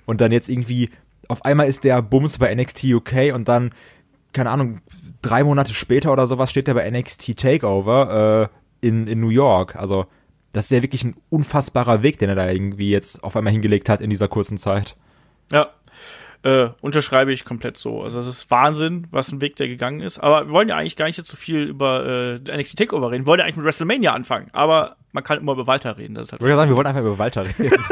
Und 0.05 0.22
dann 0.22 0.31
jetzt 0.31 0.48
irgendwie, 0.48 0.89
auf 1.27 1.43
einmal 1.43 1.67
ist 1.67 1.84
der 1.84 2.01
Bums 2.01 2.38
bei 2.38 2.55
NXT 2.55 2.86
UK 2.86 3.34
und 3.34 3.50
dann, 3.50 3.72
keine 4.31 4.51
Ahnung, 4.51 4.79
drei 5.22 5.43
Monate 5.43 5.74
später 5.74 6.13
oder 6.13 6.27
sowas 6.27 6.50
steht 6.50 6.67
der 6.67 6.75
bei 6.75 6.89
NXT 6.89 7.38
Takeover 7.38 8.50
äh, 8.81 8.88
in, 8.88 9.05
in 9.08 9.19
New 9.19 9.29
York. 9.29 9.75
Also, 9.75 10.05
das 10.53 10.63
ist 10.63 10.72
ja 10.72 10.81
wirklich 10.81 11.03
ein 11.03 11.17
unfassbarer 11.29 12.03
Weg, 12.03 12.19
den 12.19 12.29
er 12.29 12.36
da 12.36 12.50
irgendwie 12.50 12.89
jetzt 12.89 13.22
auf 13.22 13.36
einmal 13.36 13.51
hingelegt 13.51 13.89
hat 13.89 14.00
in 14.00 14.10
dieser 14.10 14.29
kurzen 14.29 14.58
Zeit. 14.58 14.96
ja. 15.51 15.67
Äh, 16.43 16.69
unterschreibe 16.81 17.34
ich 17.34 17.43
komplett 17.43 17.77
so. 17.77 18.01
Also 18.01 18.19
es 18.19 18.27
ist 18.27 18.50
Wahnsinn, 18.50 19.08
was 19.12 19.31
ein 19.31 19.41
Weg 19.41 19.58
der 19.58 19.67
gegangen 19.67 20.00
ist. 20.00 20.19
Aber 20.19 20.48
wir 20.48 20.53
wollen 20.53 20.69
ja 20.69 20.77
eigentlich 20.77 20.96
gar 20.96 21.05
nicht 21.05 21.17
jetzt 21.17 21.29
so 21.29 21.36
viel 21.36 21.63
über 21.63 22.39
äh, 22.48 22.58
NXT 22.58 22.77
Takeover 22.77 23.12
reden. 23.12 23.25
Wir 23.25 23.27
wollen 23.27 23.39
ja 23.39 23.46
eigentlich 23.46 23.58
mit 23.58 23.65
WrestleMania 23.65 24.13
anfangen. 24.13 24.50
Aber 24.53 24.96
man 25.12 25.24
kann 25.24 25.39
immer 25.39 25.51
über 25.51 25.67
Walter 25.67 25.98
reden. 25.98 26.15
Das 26.15 26.27
ist 26.27 26.31
halt 26.31 26.41
Ich 26.41 26.46
würde 26.46 26.55
sagen, 26.55 26.72
wir 26.72 26.77
wollten 26.77 26.89
einfach 26.89 27.01
über 27.01 27.17
Walter 27.17 27.46
reden. 27.46 27.74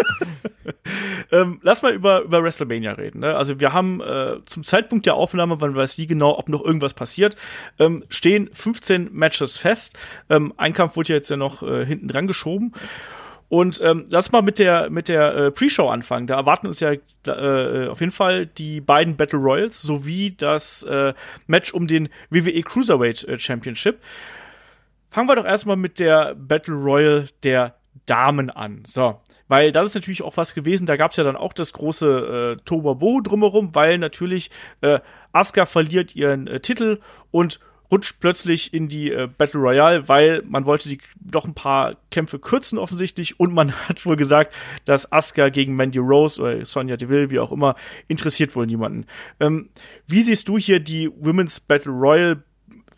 Ähm, 1.32 1.60
lass 1.62 1.82
mal 1.82 1.94
über, 1.94 2.22
über 2.22 2.44
WrestleMania 2.44 2.94
reden. 2.94 3.20
Ne? 3.20 3.36
Also 3.36 3.60
wir 3.60 3.74
haben 3.74 4.02
äh, 4.02 4.38
zum 4.46 4.64
Zeitpunkt 4.64 5.06
der 5.06 5.16
Aufnahme, 5.16 5.58
man 5.58 5.76
weiß 5.76 5.98
nie 5.98 6.08
genau, 6.08 6.38
ob 6.38 6.50
noch 6.50 6.64
irgendwas 6.64 6.94
passiert, 6.94 7.36
ähm, 7.80 8.04
stehen 8.10 8.50
15 8.54 9.10
Matches 9.12 9.58
fest. 9.58 9.98
Ähm, 10.30 10.54
ein 10.58 10.74
Kampf 10.74 10.96
wurde 10.96 11.10
ja 11.10 11.16
jetzt 11.16 11.30
ja 11.30 11.38
noch 11.38 11.64
äh, 11.64 11.86
hinten 11.86 12.08
dran 12.08 12.28
geschoben. 12.28 12.74
Und 13.50 13.80
ähm, 13.82 14.06
lass 14.10 14.32
mal 14.32 14.42
mit 14.42 14.60
der 14.60 14.90
mit 14.90 15.08
der 15.08 15.36
äh, 15.36 15.52
Pre-Show 15.52 15.88
anfangen. 15.88 16.28
Da 16.28 16.36
erwarten 16.36 16.68
uns 16.68 16.82
ja 16.82 16.92
äh, 17.26 17.88
auf 17.88 18.02
jeden 18.02 18.12
Fall 18.12 18.46
die 18.46 18.82
beiden 18.82 19.16
Battle 19.16 19.40
Royals 19.40 19.82
sowie 19.82 20.36
das 20.36 20.84
äh, 20.84 21.14
Match 21.48 21.74
um 21.74 21.88
den 21.88 22.10
WWE 22.30 22.62
Cruiserweight 22.62 23.24
äh, 23.24 23.40
Championship. 23.40 24.00
Fangen 25.10 25.30
wir 25.30 25.36
doch 25.36 25.46
erstmal 25.46 25.78
mit 25.78 26.00
der 26.00 26.36
Battle 26.36 26.76
Royal 26.76 27.30
der 27.44 27.76
Damen 28.06 28.50
an. 28.50 28.84
So, 28.86 29.22
weil 29.48 29.72
das 29.72 29.88
ist 29.88 29.96
natürlich 29.96 30.24
auch 30.24 30.36
was 30.36 30.54
gewesen. 30.54 30.86
Da 30.86 30.98
gab 30.98 31.12
es 31.12 31.18
ja 31.18 31.24
dann 31.24 31.36
auch 31.36 31.54
das 31.54 31.74
große 31.74 32.58
äh, 32.58 32.64
Tobabo 32.66 33.22
drumherum, 33.22 33.74
weil 33.74 33.98
natürlich 33.98 34.52
äh, 34.82 35.00
Asuka 35.32 35.66
verliert 35.66 36.16
ihren 36.16 36.48
äh, 36.48 36.60
Titel 36.60 37.00
und 37.32 37.60
rutscht 37.92 38.20
plötzlich 38.20 38.74
in 38.74 38.88
die 38.88 39.12
äh, 39.12 39.28
Battle 39.28 39.60
Royale, 39.60 40.08
weil 40.10 40.44
man 40.46 40.66
wollte 40.66 40.90
die 40.90 41.00
doch 41.20 41.46
ein 41.46 41.54
paar 41.54 41.96
Kämpfe 42.12 42.40
kürzen 42.40 42.78
offensichtlich 42.78 43.40
und 43.40 43.54
man 43.54 43.72
hat 43.88 44.06
wohl 44.06 44.16
gesagt, 44.16 44.54
dass 44.86 45.12
Asuka 45.12 45.50
gegen 45.50 45.76
Mandy 45.76 46.00
Rose 46.00 46.42
oder 46.42 46.66
Sonja 46.66 46.98
Deville, 46.98 47.30
wie 47.30 47.40
auch 47.40 47.52
immer, 47.52 47.76
interessiert 48.08 48.56
wohl 48.56 48.66
niemanden. 48.66 49.06
Ähm, 49.40 49.70
wie 50.08 50.24
siehst 50.24 50.48
du 50.48 50.58
hier 50.58 50.80
die 50.80 51.10
Women's 51.20 51.60
Battle 51.60 51.92
Royale? 51.92 52.44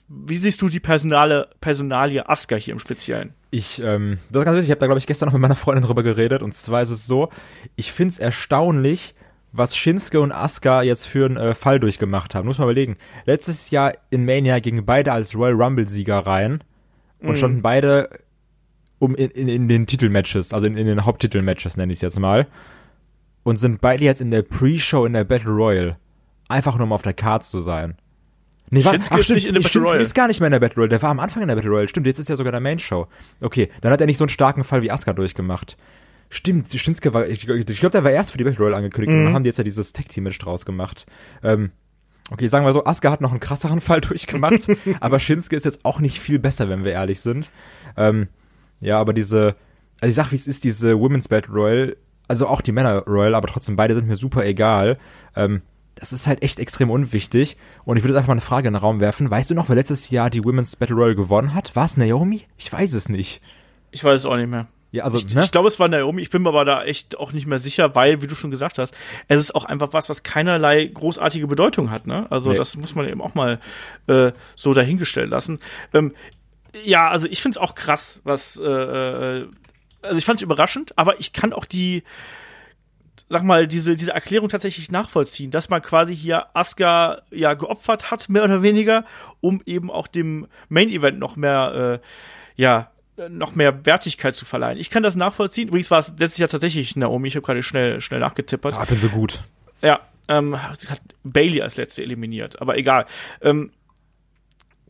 Wie 0.07 0.37
siehst 0.37 0.61
du 0.61 0.69
die 0.69 0.79
Personale, 0.79 1.49
Personalie 1.61 2.27
Asuka 2.27 2.55
hier 2.55 2.73
im 2.73 2.79
Speziellen? 2.79 3.33
Ich, 3.51 3.81
ähm, 3.81 4.17
das 4.29 4.41
ist 4.41 4.45
ganz 4.45 4.55
witzig, 4.57 4.69
ich 4.69 4.71
habe 4.71 4.79
da, 4.79 4.85
glaube 4.87 4.99
ich, 4.99 5.07
gestern 5.07 5.27
noch 5.27 5.33
mit 5.33 5.41
meiner 5.41 5.55
Freundin 5.55 5.85
drüber 5.85 6.03
geredet. 6.03 6.41
Und 6.41 6.53
zwar 6.53 6.81
ist 6.81 6.89
es 6.89 7.05
so, 7.05 7.29
ich 7.75 7.91
find's 7.91 8.17
erstaunlich, 8.17 9.15
was 9.51 9.75
Shinsuke 9.75 10.19
und 10.21 10.31
Asuka 10.31 10.83
jetzt 10.83 11.07
für 11.07 11.25
einen 11.25 11.37
äh, 11.37 11.55
Fall 11.55 11.79
durchgemacht 11.79 12.35
haben. 12.35 12.47
Muss 12.47 12.57
man 12.57 12.67
überlegen. 12.67 12.97
Letztes 13.25 13.71
Jahr 13.71 13.93
in 14.09 14.25
Mania 14.25 14.59
gingen 14.59 14.85
beide 14.85 15.11
als 15.11 15.35
Royal 15.35 15.61
Rumble-Sieger 15.61 16.19
rein. 16.19 16.63
und 17.21 17.37
standen 17.37 17.61
beide 17.61 18.09
um 18.99 19.15
in, 19.15 19.29
in, 19.31 19.47
in 19.47 19.67
den 19.67 19.87
Titelmatches, 19.87 20.53
also 20.53 20.67
in, 20.67 20.77
in 20.77 20.85
den 20.85 21.05
Haupttitelmatches 21.05 21.77
nenne 21.77 21.91
ich 21.91 21.97
es 21.97 22.01
jetzt 22.01 22.19
mal. 22.19 22.47
Und 23.43 23.57
sind 23.57 23.81
beide 23.81 24.03
jetzt 24.03 24.21
in 24.21 24.31
der 24.31 24.41
Pre-Show 24.41 25.05
in 25.05 25.13
der 25.13 25.23
Battle 25.23 25.51
Royal. 25.51 25.97
Einfach 26.49 26.75
nur 26.75 26.85
um 26.85 26.93
auf 26.93 27.01
der 27.01 27.13
Card 27.13 27.43
zu 27.43 27.61
sein. 27.61 27.97
Nee, 28.69 28.83
war, 28.85 28.91
Shinsuke 28.91 29.15
ach, 29.15 29.19
ist 29.19 29.25
stimmt, 29.25 29.35
nicht 29.37 29.47
in 29.47 29.53
der 29.55 29.61
Battle 29.61 29.97
ist 29.99 30.13
gar 30.13 30.27
nicht 30.27 30.39
mehr 30.41 30.47
in 30.47 30.51
der 30.51 30.59
Battle 30.59 30.75
Royal. 30.75 30.89
Der 30.89 31.01
war 31.01 31.09
am 31.09 31.19
Anfang 31.19 31.41
in 31.41 31.47
der 31.47 31.55
Battle 31.55 31.71
Royal. 31.71 31.87
Stimmt, 31.87 32.05
jetzt 32.05 32.19
ist 32.19 32.29
er 32.29 32.35
sogar 32.35 32.51
in 32.51 32.55
der 32.55 32.61
Main 32.61 32.79
Show. 32.79 33.07
Okay, 33.41 33.69
dann 33.81 33.91
hat 33.91 34.01
er 34.01 34.07
nicht 34.07 34.17
so 34.17 34.25
einen 34.25 34.29
starken 34.29 34.63
Fall 34.63 34.81
wie 34.81 34.91
Asuka 34.91 35.13
durchgemacht. 35.13 35.77
Stimmt, 36.29 36.71
Shinsuke 36.71 37.13
war, 37.13 37.27
ich, 37.27 37.47
ich 37.47 37.79
glaube, 37.79 37.91
der 37.91 38.03
war 38.03 38.11
erst 38.11 38.31
für 38.31 38.37
die 38.37 38.43
Battle 38.43 38.59
Royal 38.59 38.75
angekündigt 38.75 39.15
und 39.15 39.25
dann 39.25 39.33
haben 39.33 39.43
die 39.43 39.47
jetzt 39.47 39.57
ja 39.57 39.63
dieses 39.63 39.93
Tag-Team-Match 39.93 40.37
draus 40.37 40.63
gemacht. 40.63 41.07
Ähm, 41.41 41.71
okay, 42.29 42.47
sagen 42.47 42.65
wir 42.65 42.73
so, 42.73 42.85
Asuka 42.85 43.09
hat 43.09 43.21
noch 43.21 43.31
einen 43.31 43.39
krasseren 43.39 43.81
Fall 43.81 44.01
durchgemacht, 44.01 44.67
aber 44.99 45.19
Shinsuke 45.19 45.55
ist 45.55 45.65
jetzt 45.65 45.85
auch 45.85 45.99
nicht 45.99 46.19
viel 46.19 46.37
besser, 46.37 46.69
wenn 46.69 46.83
wir 46.83 46.91
ehrlich 46.91 47.21
sind. 47.21 47.51
Ähm, 47.97 48.27
ja, 48.79 48.99
aber 48.99 49.13
diese, 49.13 49.55
also 50.01 50.09
ich 50.09 50.15
sag, 50.15 50.31
wie 50.31 50.35
es 50.35 50.45
ist, 50.45 50.63
diese 50.63 50.99
Women's 50.99 51.27
Battle 51.27 51.51
Royal, 51.51 51.97
also 52.27 52.45
auch 52.45 52.61
die 52.61 52.71
Männer 52.71 53.03
Royal, 53.07 53.33
aber 53.33 53.47
trotzdem 53.47 53.75
beide 53.75 53.95
sind 53.95 54.07
mir 54.07 54.15
super 54.15 54.45
egal. 54.45 54.99
Ähm, 55.35 55.63
das 55.95 56.13
ist 56.13 56.27
halt 56.27 56.43
echt 56.43 56.59
extrem 56.59 56.91
unwichtig. 56.91 57.57
Und 57.83 57.97
ich 57.97 58.03
würde 58.03 58.13
jetzt 58.13 58.19
einfach 58.19 58.29
mal 58.29 58.33
eine 58.33 58.41
Frage 58.41 58.67
in 58.67 58.73
den 58.73 58.79
Raum 58.79 58.99
werfen. 58.99 59.29
Weißt 59.29 59.49
du 59.49 59.55
noch, 59.55 59.67
wer 59.67 59.75
letztes 59.75 60.09
Jahr 60.09 60.29
die 60.29 60.43
Women's 60.43 60.75
Battle 60.75 60.95
Royal 60.95 61.15
gewonnen 61.15 61.53
hat? 61.53 61.75
War 61.75 61.85
es 61.85 61.97
Naomi? 61.97 62.43
Ich 62.57 62.71
weiß 62.71 62.93
es 62.93 63.09
nicht. 63.09 63.41
Ich 63.91 64.03
weiß 64.03 64.21
es 64.21 64.25
auch 64.25 64.37
nicht 64.37 64.49
mehr. 64.49 64.67
Ja, 64.91 65.03
also, 65.03 65.17
Ich, 65.17 65.33
ne? 65.33 65.43
ich 65.43 65.51
glaube, 65.51 65.67
es 65.67 65.79
war 65.79 65.87
Naomi. 65.87 66.21
Ich 66.21 66.29
bin 66.29 66.41
mir 66.41 66.49
aber 66.49 66.65
da 66.65 66.83
echt 66.83 67.17
auch 67.17 67.31
nicht 67.31 67.45
mehr 67.45 67.59
sicher, 67.59 67.93
weil, 67.95 68.21
wie 68.21 68.27
du 68.27 68.35
schon 68.35 68.49
gesagt 68.49 68.79
hast, 68.79 68.95
es 69.27 69.39
ist 69.39 69.53
auch 69.53 69.65
einfach 69.65 69.93
was, 69.93 70.09
was 70.09 70.23
keinerlei 70.23 70.85
großartige 70.85 71.47
Bedeutung 71.47 71.91
hat. 71.91 72.07
Ne? 72.07 72.25
Also 72.31 72.51
Nee. 72.51 72.57
das 72.57 72.75
muss 72.75 72.95
man 72.95 73.07
eben 73.07 73.21
auch 73.21 73.35
mal 73.35 73.59
äh, 74.07 74.31
so 74.55 74.73
dahingestellt 74.73 75.29
lassen. 75.29 75.59
Ähm, 75.93 76.15
ja, 76.83 77.09
also 77.09 77.27
ich 77.27 77.41
finde 77.41 77.57
es 77.57 77.61
auch 77.61 77.75
krass, 77.75 78.21
was. 78.23 78.57
Äh, 78.57 78.65
äh, 78.67 79.47
also 80.01 80.17
ich 80.17 80.25
fand 80.25 80.39
es 80.39 80.43
überraschend, 80.43 80.97
aber 80.97 81.19
ich 81.19 81.33
kann 81.33 81.51
auch 81.53 81.65
die 81.65 82.03
sag 83.31 83.43
mal, 83.43 83.67
diese, 83.67 83.95
diese 83.95 84.13
Erklärung 84.13 84.49
tatsächlich 84.49 84.89
nachvollziehen, 84.89 85.51
dass 85.51 85.69
man 85.69 85.83
quasi 85.83 86.15
hier 86.15 86.47
Asuka 86.55 87.21
ja 87.29 87.53
geopfert 87.53 88.09
hat, 88.09 88.27
mehr 88.27 88.43
oder 88.43 88.63
weniger, 88.63 89.05
um 89.39 89.61
eben 89.67 89.91
auch 89.91 90.07
dem 90.07 90.47
Main-Event 90.69 91.19
noch 91.19 91.35
mehr, 91.35 91.99
äh, 92.01 92.05
ja, 92.59 92.89
noch 93.27 93.55
mehr 93.55 93.85
Wertigkeit 93.85 94.33
zu 94.33 94.45
verleihen. 94.45 94.77
Ich 94.77 94.89
kann 94.89 95.03
das 95.03 95.15
nachvollziehen. 95.15 95.67
Übrigens 95.67 95.91
war 95.91 95.99
es 95.99 96.13
letztes 96.17 96.37
Jahr 96.37 96.49
tatsächlich 96.49 96.95
Naomi. 96.95 97.27
Ich 97.27 97.35
habe 97.35 97.45
gerade 97.45 97.61
schnell, 97.61 97.99
schnell 97.99 98.19
nachgetippert. 98.19 98.77
Ah, 98.77 98.85
bin 98.85 98.99
so 98.99 99.09
gut. 99.09 99.43
Ja, 99.81 99.99
ähm, 100.27 100.61
hat 100.61 101.01
Bailey 101.23 101.61
als 101.61 101.75
letzte 101.75 102.03
eliminiert, 102.03 102.61
aber 102.61 102.77
egal. 102.77 103.05
Ähm, 103.41 103.71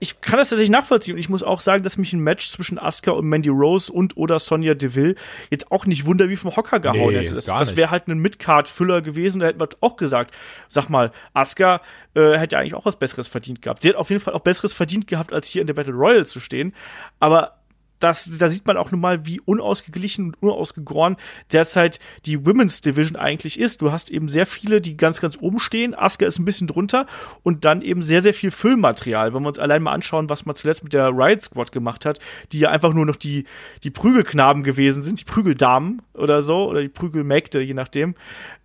ich 0.02 0.22
kann 0.22 0.38
das 0.38 0.50
tatsächlich 0.50 0.72
nachvollziehen 0.72 1.16
und 1.16 1.20
ich 1.20 1.30
muss 1.30 1.44
auch 1.44 1.60
sagen, 1.60 1.84
dass 1.84 1.98
mich 1.98 2.14
ein 2.14 2.22
Match 2.22 2.50
zwischen 2.52 2.80
Asuka 2.80 3.12
und 3.12 3.28
Mandy 3.28 3.50
Rose 3.50 3.92
und 3.92 4.16
oder 4.16 4.40
Sonja 4.40 4.74
Deville 4.74 5.16
jetzt 5.50 5.72
auch 5.72 5.86
nicht 5.86 6.06
wunder 6.06 6.30
wie 6.30 6.38
vom 6.38 6.56
Hocker 6.56 6.80
gehauen 6.80 7.10
Nee, 7.10 7.20
hätte. 7.20 7.36
Das, 7.36 7.46
das 7.46 7.76
wäre 7.76 7.92
halt 7.92 8.08
ein 8.08 8.20
Midcard-Füller 8.20 9.02
gewesen, 9.02 9.40
da 9.40 9.48
hätten 9.48 9.60
wir 9.60 9.68
auch 9.82 9.98
gesagt, 9.98 10.34
sag 10.70 10.90
mal, 10.90 11.12
Asuka 11.34 11.82
äh, 12.14 12.38
hätte 12.38 12.58
eigentlich 12.58 12.76
auch 12.76 12.86
was 12.86 12.98
Besseres 12.98 13.28
verdient 13.28 13.62
gehabt. 13.62 13.82
Sie 13.82 13.90
hat 13.90 13.96
auf 13.96 14.10
jeden 14.10 14.22
Fall 14.22 14.34
auch 14.34 14.42
Besseres 14.42 14.74
verdient 14.74 15.08
gehabt, 15.08 15.34
als 15.34 15.48
hier 15.48 15.62
in 15.62 15.68
der 15.68 15.74
Battle 15.74 15.94
Royale 15.94 16.26
zu 16.26 16.40
stehen, 16.40 16.74
aber 17.20 17.59
das, 18.00 18.38
da 18.38 18.48
sieht 18.48 18.66
man 18.66 18.78
auch 18.78 18.92
nun 18.92 19.02
mal, 19.02 19.26
wie 19.26 19.40
unausgeglichen 19.42 20.28
und 20.28 20.36
unausgegoren 20.42 21.18
derzeit 21.52 22.00
die 22.26 22.46
Women's 22.46 22.82
Division 22.82 23.18
eigentlich 23.18 23.60
ist. 23.60 23.82
Du 23.82 23.92
hast 23.92 24.10
eben 24.10 24.30
sehr 24.30 24.46
viele, 24.46 24.82
die 24.82 24.98
ganz, 24.98 25.22
ganz 25.22 25.38
oben 25.40 25.60
stehen. 25.60 25.94
Asuka 25.94 26.26
ist 26.26 26.40
ein 26.40 26.46
bisschen 26.46 26.68
drunter 26.68 27.06
und 27.44 27.66
dann 27.66 27.82
eben 27.82 28.02
sehr, 28.02 28.22
sehr 28.22 28.34
viel 28.34 28.52
Füllmaterial. 28.52 29.34
Wenn 29.34 29.44
wir 29.44 29.48
uns 29.48 29.60
allein 29.60 29.84
mal 29.84 29.94
anschauen, 29.94 30.30
was 30.30 30.46
man 30.46 30.56
zuletzt 30.56 30.84
mit 30.84 30.94
der 30.94 31.10
Riot 31.10 31.42
Squad 31.42 31.72
gemacht 31.72 32.06
hat, 32.06 32.20
die 32.52 32.60
ja 32.60 32.70
einfach 32.70 32.94
nur 32.94 33.06
noch 33.06 33.16
die, 33.16 33.46
die 33.84 33.92
Prügelknaben 33.92 34.64
gewesen 34.64 35.04
sind, 35.04 35.20
die 35.20 35.26
Prügeldamen 35.26 36.02
oder 36.14 36.42
so, 36.42 36.70
oder 36.70 36.82
die 36.82 36.90
Prügelmägde, 36.90 37.62
je 37.62 37.74
nachdem. 37.74 38.16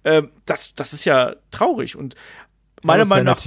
Ähm, 0.05 0.31
das, 0.47 0.75
das 0.75 0.93
ist 0.93 1.05
ja 1.05 1.35
traurig 1.51 1.97
und 1.97 2.15
meiner 2.83 3.05
Meinung 3.05 3.27
nach. 3.27 3.45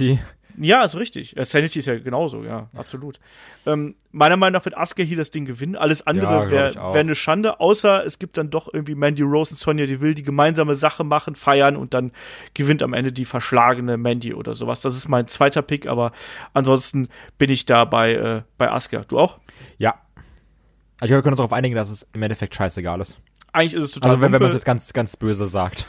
Ja, 0.60 0.84
ist 0.84 0.96
richtig. 0.96 1.34
Sanity 1.40 1.78
ist 1.78 1.86
ja 1.86 1.98
genauso, 1.98 2.44
ja, 2.44 2.68
absolut. 2.74 3.20
Ähm, 3.66 3.94
meiner 4.12 4.36
Meinung 4.36 4.54
nach 4.54 4.64
wird 4.64 4.76
Asuka 4.76 5.02
hier 5.02 5.16
das 5.16 5.30
Ding 5.30 5.44
gewinnen. 5.44 5.76
Alles 5.76 6.00
Ja, 6.00 6.06
andere 6.06 6.46
glaub 6.46 6.50
wäre 6.50 6.74
wär 6.74 7.00
eine 7.00 7.14
Schande, 7.14 7.60
außer 7.60 8.04
es 8.04 8.18
gibt 8.18 8.36
dann 8.36 8.50
doch 8.50 8.72
irgendwie 8.72 8.94
Mandy 8.94 9.22
Rose 9.22 9.52
und 9.52 9.58
Sonja 9.58 9.86
Deville, 9.86 10.14
die 10.14 10.22
gemeinsame 10.22 10.74
Sache 10.74 11.04
machen, 11.04 11.36
feiern 11.36 11.76
und 11.76 11.94
dann 11.94 12.12
gewinnt 12.54 12.82
am 12.82 12.92
Ende 12.92 13.12
die 13.12 13.24
verschlagene 13.24 13.96
Mandy 13.96 14.34
oder 14.34 14.54
sowas. 14.54 14.80
Das 14.80 14.94
ist 14.94 15.08
mein 15.08 15.26
zweiter 15.28 15.62
Pick, 15.62 15.86
aber 15.86 16.12
ansonsten 16.54 17.08
bin 17.38 17.50
ich 17.50 17.66
da 17.66 17.84
bei, 17.84 18.14
äh, 18.14 18.42
bei 18.56 18.70
Asuka. 18.70 19.04
Du 19.06 19.18
auch? 19.18 19.38
Ja. 19.78 19.94
Ich 21.00 21.06
glaube, 21.06 21.18
wir 21.18 21.22
können 21.22 21.34
uns 21.34 21.38
darauf 21.38 21.52
einigen, 21.52 21.76
dass 21.76 21.90
es 21.90 22.08
im 22.12 22.22
Endeffekt 22.22 22.54
scheißegal 22.54 23.00
ist. 23.00 23.20
Eigentlich 23.52 23.74
ist 23.74 23.84
es 23.84 23.90
total 23.92 24.10
Also 24.10 24.22
wenn, 24.22 24.32
wenn 24.32 24.40
man 24.40 24.48
es 24.48 24.54
jetzt 24.54 24.64
ganz, 24.64 24.92
ganz 24.92 25.16
böse 25.16 25.48
sagt. 25.48 25.86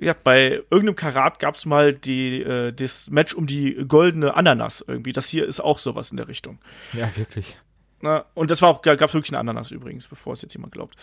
Ja, 0.00 0.14
bei 0.22 0.62
irgendeinem 0.70 0.96
Karat 0.96 1.38
gab 1.38 1.54
es 1.54 1.66
mal 1.66 1.92
die, 1.92 2.42
äh, 2.42 2.72
das 2.72 3.10
Match 3.10 3.34
um 3.34 3.46
die 3.46 3.74
goldene 3.88 4.34
Ananas 4.34 4.84
irgendwie. 4.86 5.12
Das 5.12 5.28
hier 5.28 5.46
ist 5.46 5.60
auch 5.60 5.78
sowas 5.78 6.10
in 6.10 6.16
der 6.16 6.28
Richtung. 6.28 6.58
Ja, 6.92 7.14
wirklich. 7.16 7.58
Na, 8.02 8.26
und 8.34 8.50
das 8.50 8.60
war 8.60 8.68
auch, 8.68 8.82
gab 8.82 9.00
es 9.00 9.14
wirklich 9.14 9.30
eine 9.32 9.38
Ananas 9.38 9.70
übrigens, 9.70 10.06
bevor 10.06 10.34
es 10.34 10.42
jetzt 10.42 10.52
jemand 10.52 10.72
glaubt. 10.74 10.96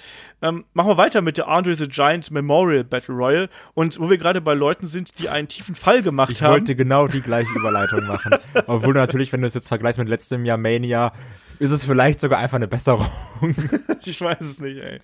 Ähm, 0.43 0.63
machen 0.73 0.89
wir 0.89 0.97
weiter 0.97 1.21
mit 1.21 1.37
der 1.37 1.47
Andre 1.47 1.75
the 1.75 1.87
Giant 1.87 2.29
Memorial 2.29 2.83
Battle 2.83 3.15
Royal. 3.15 3.49
Und 3.73 3.99
wo 3.99 4.11
wir 4.11 4.17
gerade 4.19 4.41
bei 4.41 4.53
Leuten 4.53 4.85
sind, 4.85 5.17
die 5.19 5.27
einen 5.27 5.47
tiefen 5.47 5.73
Fall 5.73 6.03
gemacht 6.03 6.31
Ich 6.31 6.43
haben. 6.43 6.51
wollte 6.51 6.75
genau 6.75 7.07
die 7.07 7.21
gleiche 7.21 7.51
Überleitung 7.57 8.05
machen. 8.05 8.35
Obwohl 8.67 8.93
natürlich, 8.93 9.33
wenn 9.33 9.41
du 9.41 9.47
es 9.47 9.55
jetzt 9.55 9.69
vergleichst 9.69 9.97
mit 9.97 10.07
letztem 10.07 10.45
Jahr 10.45 10.57
Mania, 10.57 11.13
ist 11.57 11.71
es 11.71 11.83
vielleicht 11.83 12.19
sogar 12.19 12.39
einfach 12.39 12.57
eine 12.57 12.67
Besserung. 12.67 13.09
ich 14.05 14.21
weiß 14.21 14.41
es 14.41 14.59
nicht, 14.59 14.77
ey. 14.77 14.99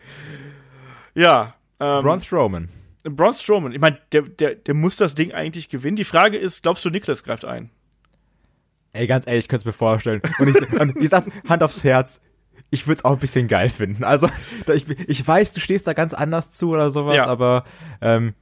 Ja. 1.15 1.56
Ähm, 1.80 2.04
Braun 2.04 2.19
Strowman. 2.19 2.69
Braun 3.03 3.33
Strowman. 3.33 3.71
Ich 3.71 3.79
meine, 3.79 3.99
der, 4.12 4.23
der, 4.23 4.55
der 4.55 4.73
muss 4.73 4.97
das 4.97 5.15
Ding 5.15 5.31
eigentlich 5.31 5.69
gewinnen. 5.69 5.95
Die 5.95 6.03
Frage 6.03 6.38
ist, 6.38 6.63
glaubst 6.63 6.83
du, 6.85 6.89
Niklas 6.89 7.23
greift 7.23 7.45
ein? 7.45 7.69
Ey, 8.91 9.07
ganz 9.07 9.25
ehrlich, 9.27 9.45
ich 9.45 9.47
könnte 9.47 9.62
es 9.62 9.65
mir 9.65 9.73
vorstellen. 9.73 10.21
Und 10.39 10.49
ich, 10.49 10.79
und 10.79 10.97
ich 10.97 11.09
sag, 11.09 11.25
Hand 11.47 11.63
aufs 11.63 11.83
Herz, 11.83 12.21
ich 12.71 12.88
würde 12.88 12.97
es 12.99 13.05
auch 13.05 13.13
ein 13.13 13.19
bisschen 13.19 13.47
geil 13.47 13.69
finden. 13.69 14.03
Also, 14.03 14.29
da 14.65 14.73
ich, 14.73 14.88
ich 15.07 15.25
weiß, 15.25 15.53
du 15.53 15.59
stehst 15.59 15.88
da 15.88 15.93
ganz 15.93 16.13
anders 16.13 16.51
zu 16.51 16.69
oder 16.71 16.91
sowas, 16.91 17.17
Ja. 17.17 17.25
aber 17.27 17.63
ähm, 18.01 18.33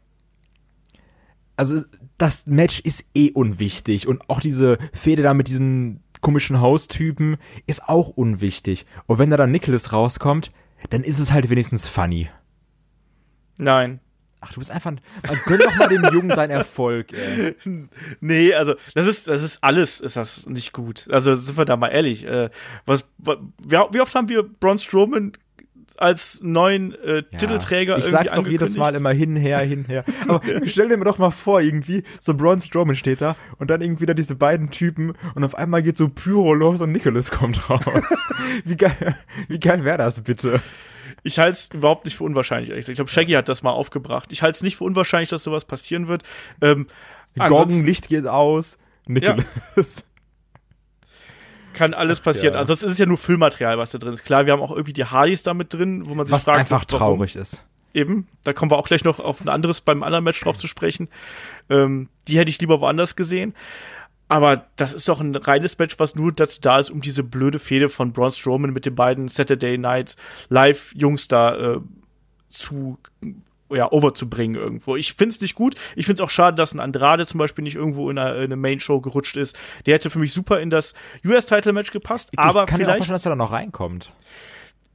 also 1.55 1.81
das 2.17 2.45
Match 2.45 2.79
ist 2.81 3.05
eh 3.15 3.31
unwichtig 3.31 4.07
und 4.07 4.29
auch 4.29 4.39
diese 4.39 4.77
Fehde 4.93 5.23
da 5.23 5.33
mit 5.33 5.47
diesen 5.47 6.03
komischen 6.21 6.61
Haustypen 6.61 7.37
ist 7.67 7.87
auch 7.87 8.09
unwichtig. 8.09 8.85
Und 9.05 9.17
wenn 9.19 9.29
da 9.29 9.37
dann 9.37 9.51
Nicholas 9.51 9.91
rauskommt, 9.93 10.51
dann 10.89 11.03
ist 11.03 11.19
es 11.19 11.31
halt 11.31 11.49
wenigstens 11.49 11.87
funny. 11.87 12.29
Nein. 13.57 13.99
Ach, 14.39 14.53
du 14.53 14.59
bist 14.59 14.69
einfach, 14.71 14.91
man 14.91 15.39
gönnt 15.45 15.63
doch 15.63 15.75
mal 15.77 15.87
dem 15.87 16.03
Jungen 16.13 16.29
seinen 16.35 16.51
Erfolg, 16.51 17.11
ey. 17.11 17.55
Nee, 18.19 18.53
also 18.53 18.75
das 18.93 19.07
ist, 19.07 19.27
das 19.27 19.41
ist 19.41 19.63
alles, 19.63 19.99
ist 19.99 20.15
das 20.15 20.45
nicht 20.47 20.73
gut. 20.73 21.07
Also 21.11 21.33
sind 21.33 21.57
wir 21.57 21.65
da 21.65 21.75
mal 21.75 21.87
ehrlich. 21.89 22.25
Äh, 22.25 22.49
was, 22.85 23.07
wa- 23.17 23.37
wie, 23.65 23.99
oft 23.99 24.13
haben 24.13 24.29
wir 24.29 24.43
Braun 24.43 24.77
Strowman 24.77 25.31
als 25.97 26.41
neuen 26.43 26.93
äh, 27.01 27.23
Titelträger 27.23 27.97
Ich 27.97 28.05
sag's 28.05 28.33
doch 28.35 28.45
jedes 28.45 28.75
Mal 28.77 28.93
immer 28.93 29.11
hinher, 29.11 29.59
hinher. 29.59 30.03
Aber 30.27 30.41
stell 30.65 30.89
dir 30.89 30.97
mir 30.97 31.05
doch 31.05 31.17
mal 31.17 31.31
vor, 31.31 31.61
irgendwie, 31.61 32.03
so 32.19 32.35
Braun 32.35 32.59
Strowman 32.59 32.95
steht 32.95 33.21
da 33.21 33.35
und 33.57 33.71
dann 33.71 33.81
irgendwie 33.81 34.05
da 34.05 34.13
diese 34.13 34.35
beiden 34.35 34.69
Typen 34.69 35.13
und 35.33 35.43
auf 35.43 35.55
einmal 35.55 35.81
geht 35.81 35.97
so 35.97 36.09
Pyro 36.09 36.53
los 36.53 36.81
und 36.81 36.91
Nicholas 36.91 37.31
kommt 37.31 37.69
raus. 37.69 38.05
wie 38.65 38.75
geil, 38.77 39.15
wie 39.47 39.59
geil 39.59 39.83
wäre 39.83 39.97
das 39.97 40.21
bitte? 40.21 40.61
Ich 41.23 41.39
halte 41.39 41.51
es 41.51 41.69
überhaupt 41.73 42.05
nicht 42.05 42.17
für 42.17 42.23
unwahrscheinlich, 42.23 42.69
ehrlich 42.69 42.83
gesagt. 42.85 42.93
Ich 42.93 42.97
glaube, 42.97 43.11
Shaggy 43.11 43.33
hat 43.33 43.49
das 43.49 43.63
mal 43.63 43.71
aufgebracht. 43.71 44.31
Ich 44.31 44.41
halte 44.41 44.55
es 44.55 44.63
nicht 44.63 44.77
für 44.77 44.83
unwahrscheinlich, 44.83 45.29
dass 45.29 45.43
sowas 45.43 45.65
passieren 45.65 46.07
wird. 46.07 46.23
Ähm, 46.61 46.87
ansonsten 47.37 47.79
Gong, 47.79 47.85
Licht 47.85 48.07
geht 48.09 48.27
aus, 48.27 48.77
Nicholas. 49.07 50.05
kann 51.73 51.93
alles 51.93 52.19
passieren. 52.19 52.55
ja. 52.55 52.59
Ansonsten 52.59 52.85
ist 52.87 52.93
es 52.93 52.97
ja 52.97 53.05
nur 53.05 53.17
Füllmaterial, 53.17 53.77
was 53.77 53.91
da 53.91 53.97
drin 53.97 54.13
ist. 54.13 54.23
Klar, 54.23 54.45
wir 54.45 54.53
haben 54.53 54.61
auch 54.61 54.71
irgendwie 54.71 54.93
die 54.93 55.05
Hardys 55.05 55.43
da 55.43 55.53
mit 55.53 55.73
drin, 55.73 56.09
wo 56.09 56.15
man 56.15 56.25
sich 56.25 56.33
Was 56.33 56.45
fragt, 56.45 56.59
einfach 56.59 56.85
warum. 56.89 56.99
traurig 56.99 57.35
ist. 57.35 57.67
Eben, 57.93 58.27
da 58.43 58.53
kommen 58.53 58.69
wir 58.71 58.77
auch 58.77 58.87
gleich 58.87 59.03
noch 59.03 59.19
auf 59.19 59.41
ein 59.41 59.49
anderes 59.49 59.81
beim 59.81 60.03
anderen 60.03 60.23
Match 60.23 60.39
drauf 60.41 60.57
zu 60.57 60.67
sprechen. 60.67 61.07
Ähm, 61.69 62.09
die 62.27 62.37
hätte 62.37 62.49
ich 62.49 62.59
lieber 62.59 62.79
woanders 62.81 63.15
gesehen. 63.15 63.55
Aber 64.27 64.65
das 64.75 64.93
ist 64.93 65.07
doch 65.07 65.21
ein 65.21 65.35
reines 65.35 65.77
Match, 65.77 65.99
was 65.99 66.15
nur 66.15 66.31
dazu 66.31 66.59
da 66.61 66.79
ist, 66.79 66.89
um 66.89 67.01
diese 67.01 67.23
blöde 67.23 67.59
Fehde 67.59 67.87
von 67.89 68.11
Braun 68.11 68.31
Strowman 68.31 68.73
mit 68.73 68.85
den 68.85 68.95
beiden 68.95 69.27
Saturday 69.27 69.77
Night 69.77 70.15
Live 70.49 70.93
Jungs 70.95 71.27
da 71.27 71.75
äh, 71.75 71.79
zu 72.49 72.97
ja, 73.69 73.91
overzubringen 73.91 74.59
irgendwo. 74.59 74.95
Ich 74.95 75.13
find's 75.13 75.41
nicht 75.41 75.55
gut. 75.55 75.75
Ich 75.95 76.05
find's 76.05 76.21
auch 76.21 76.29
schade, 76.29 76.55
dass 76.55 76.73
ein 76.73 76.79
Andrade 76.79 77.25
zum 77.25 77.37
Beispiel 77.37 77.63
nicht 77.63 77.75
irgendwo 77.75 78.09
in 78.09 78.17
eine 78.17 78.55
Main-Show 78.55 79.01
gerutscht 79.01 79.37
ist. 79.37 79.57
Der 79.85 79.95
hätte 79.95 80.09
für 80.09 80.19
mich 80.19 80.33
super 80.33 80.59
in 80.61 80.69
das 80.69 80.93
US-Title-Match 81.25 81.91
gepasst. 81.91 82.31
aber 82.37 82.63
ich 82.63 82.69
kann 82.69 82.79
vielleicht 82.79 82.97
vorstellen, 82.97 83.15
dass 83.15 83.25
er 83.25 83.31
da 83.31 83.35
noch 83.35 83.51
reinkommt. 83.51 84.13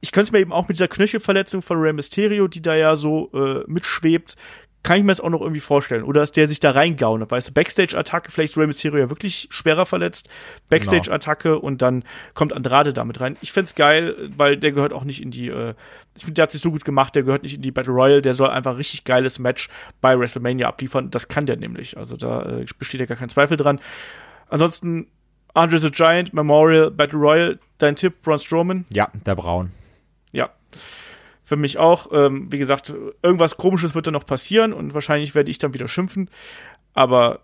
ich 0.01 0.11
könnte 0.11 0.27
es 0.27 0.31
mir 0.31 0.39
eben 0.39 0.51
auch 0.51 0.67
mit 0.67 0.77
dieser 0.77 0.87
Knöchelverletzung 0.87 1.61
von 1.61 1.77
Rey 1.79 1.93
Mysterio, 1.93 2.47
die 2.47 2.61
da 2.61 2.75
ja 2.75 2.95
so 2.95 3.29
äh, 3.33 3.63
mitschwebt, 3.67 4.35
kann 4.83 4.97
ich 4.97 5.03
mir 5.03 5.11
das 5.11 5.21
auch 5.21 5.29
noch 5.29 5.41
irgendwie 5.41 5.61
vorstellen. 5.61 6.03
Oder 6.03 6.21
dass 6.21 6.31
der 6.31 6.47
sich 6.47 6.59
da 6.59 6.71
reingauen 6.71 7.21
hat. 7.21 7.31
Weißt 7.31 7.49
du, 7.49 7.53
Backstage-Attacke, 7.53 8.31
vielleicht 8.31 8.51
ist 8.51 8.57
Rey 8.57 8.67
Mysterio 8.67 8.99
ja 8.99 9.09
wirklich 9.09 9.47
schwerer 9.49 9.85
verletzt. 9.85 10.29
Backstage-Attacke 10.69 11.57
und 11.57 11.81
dann 11.81 12.03
kommt 12.33 12.51
Andrade 12.51 12.93
damit 12.93 13.21
rein. 13.21 13.37
Ich 13.41 13.53
find's 13.53 13.75
geil, 13.75 14.15
weil 14.35 14.57
der 14.57 14.73
gehört 14.73 14.91
auch 14.91 15.05
nicht 15.05 15.21
in 15.21 15.31
die, 15.31 15.47
äh, 15.47 15.73
ich 16.15 16.25
finde, 16.25 16.35
der 16.35 16.43
hat 16.43 16.51
sich 16.51 16.61
so 16.61 16.71
gut 16.71 16.83
gemacht, 16.83 17.15
der 17.15 17.23
gehört 17.23 17.43
nicht 17.43 17.55
in 17.55 17.61
die 17.61 17.71
Battle 17.71 17.93
Royale, 17.93 18.21
der 18.21 18.33
soll 18.33 18.49
einfach 18.49 18.71
ein 18.71 18.77
richtig 18.77 19.05
geiles 19.05 19.39
Match 19.39 19.69
bei 20.01 20.19
WrestleMania 20.19 20.67
abliefern. 20.67 21.09
Das 21.09 21.29
kann 21.29 21.45
der 21.45 21.55
nämlich. 21.55 21.97
Also 21.97 22.17
da 22.17 22.43
äh, 22.43 22.65
besteht 22.77 22.99
ja 22.99 23.05
gar 23.05 23.17
kein 23.17 23.29
Zweifel 23.29 23.55
dran. 23.55 23.79
Ansonsten, 24.49 25.07
Andre 25.53 25.79
the 25.79 25.91
Giant, 25.91 26.33
Memorial, 26.33 26.91
Battle 26.91 27.19
Royale, 27.19 27.59
dein 27.77 27.95
Tipp, 27.95 28.21
Braun 28.21 28.39
Strowman? 28.39 28.85
Ja, 28.91 29.09
der 29.25 29.35
Braun. 29.35 29.71
Ja. 30.33 30.49
Für 31.43 31.57
mich 31.57 31.77
auch. 31.77 32.09
Ähm, 32.11 32.51
wie 32.51 32.57
gesagt, 32.57 32.93
irgendwas 33.21 33.57
Komisches 33.57 33.95
wird 33.95 34.07
da 34.07 34.11
noch 34.11 34.25
passieren 34.25 34.73
und 34.73 34.93
wahrscheinlich 34.93 35.35
werde 35.35 35.51
ich 35.51 35.57
dann 35.57 35.73
wieder 35.73 35.87
schimpfen. 35.87 36.29
Aber 36.93 37.41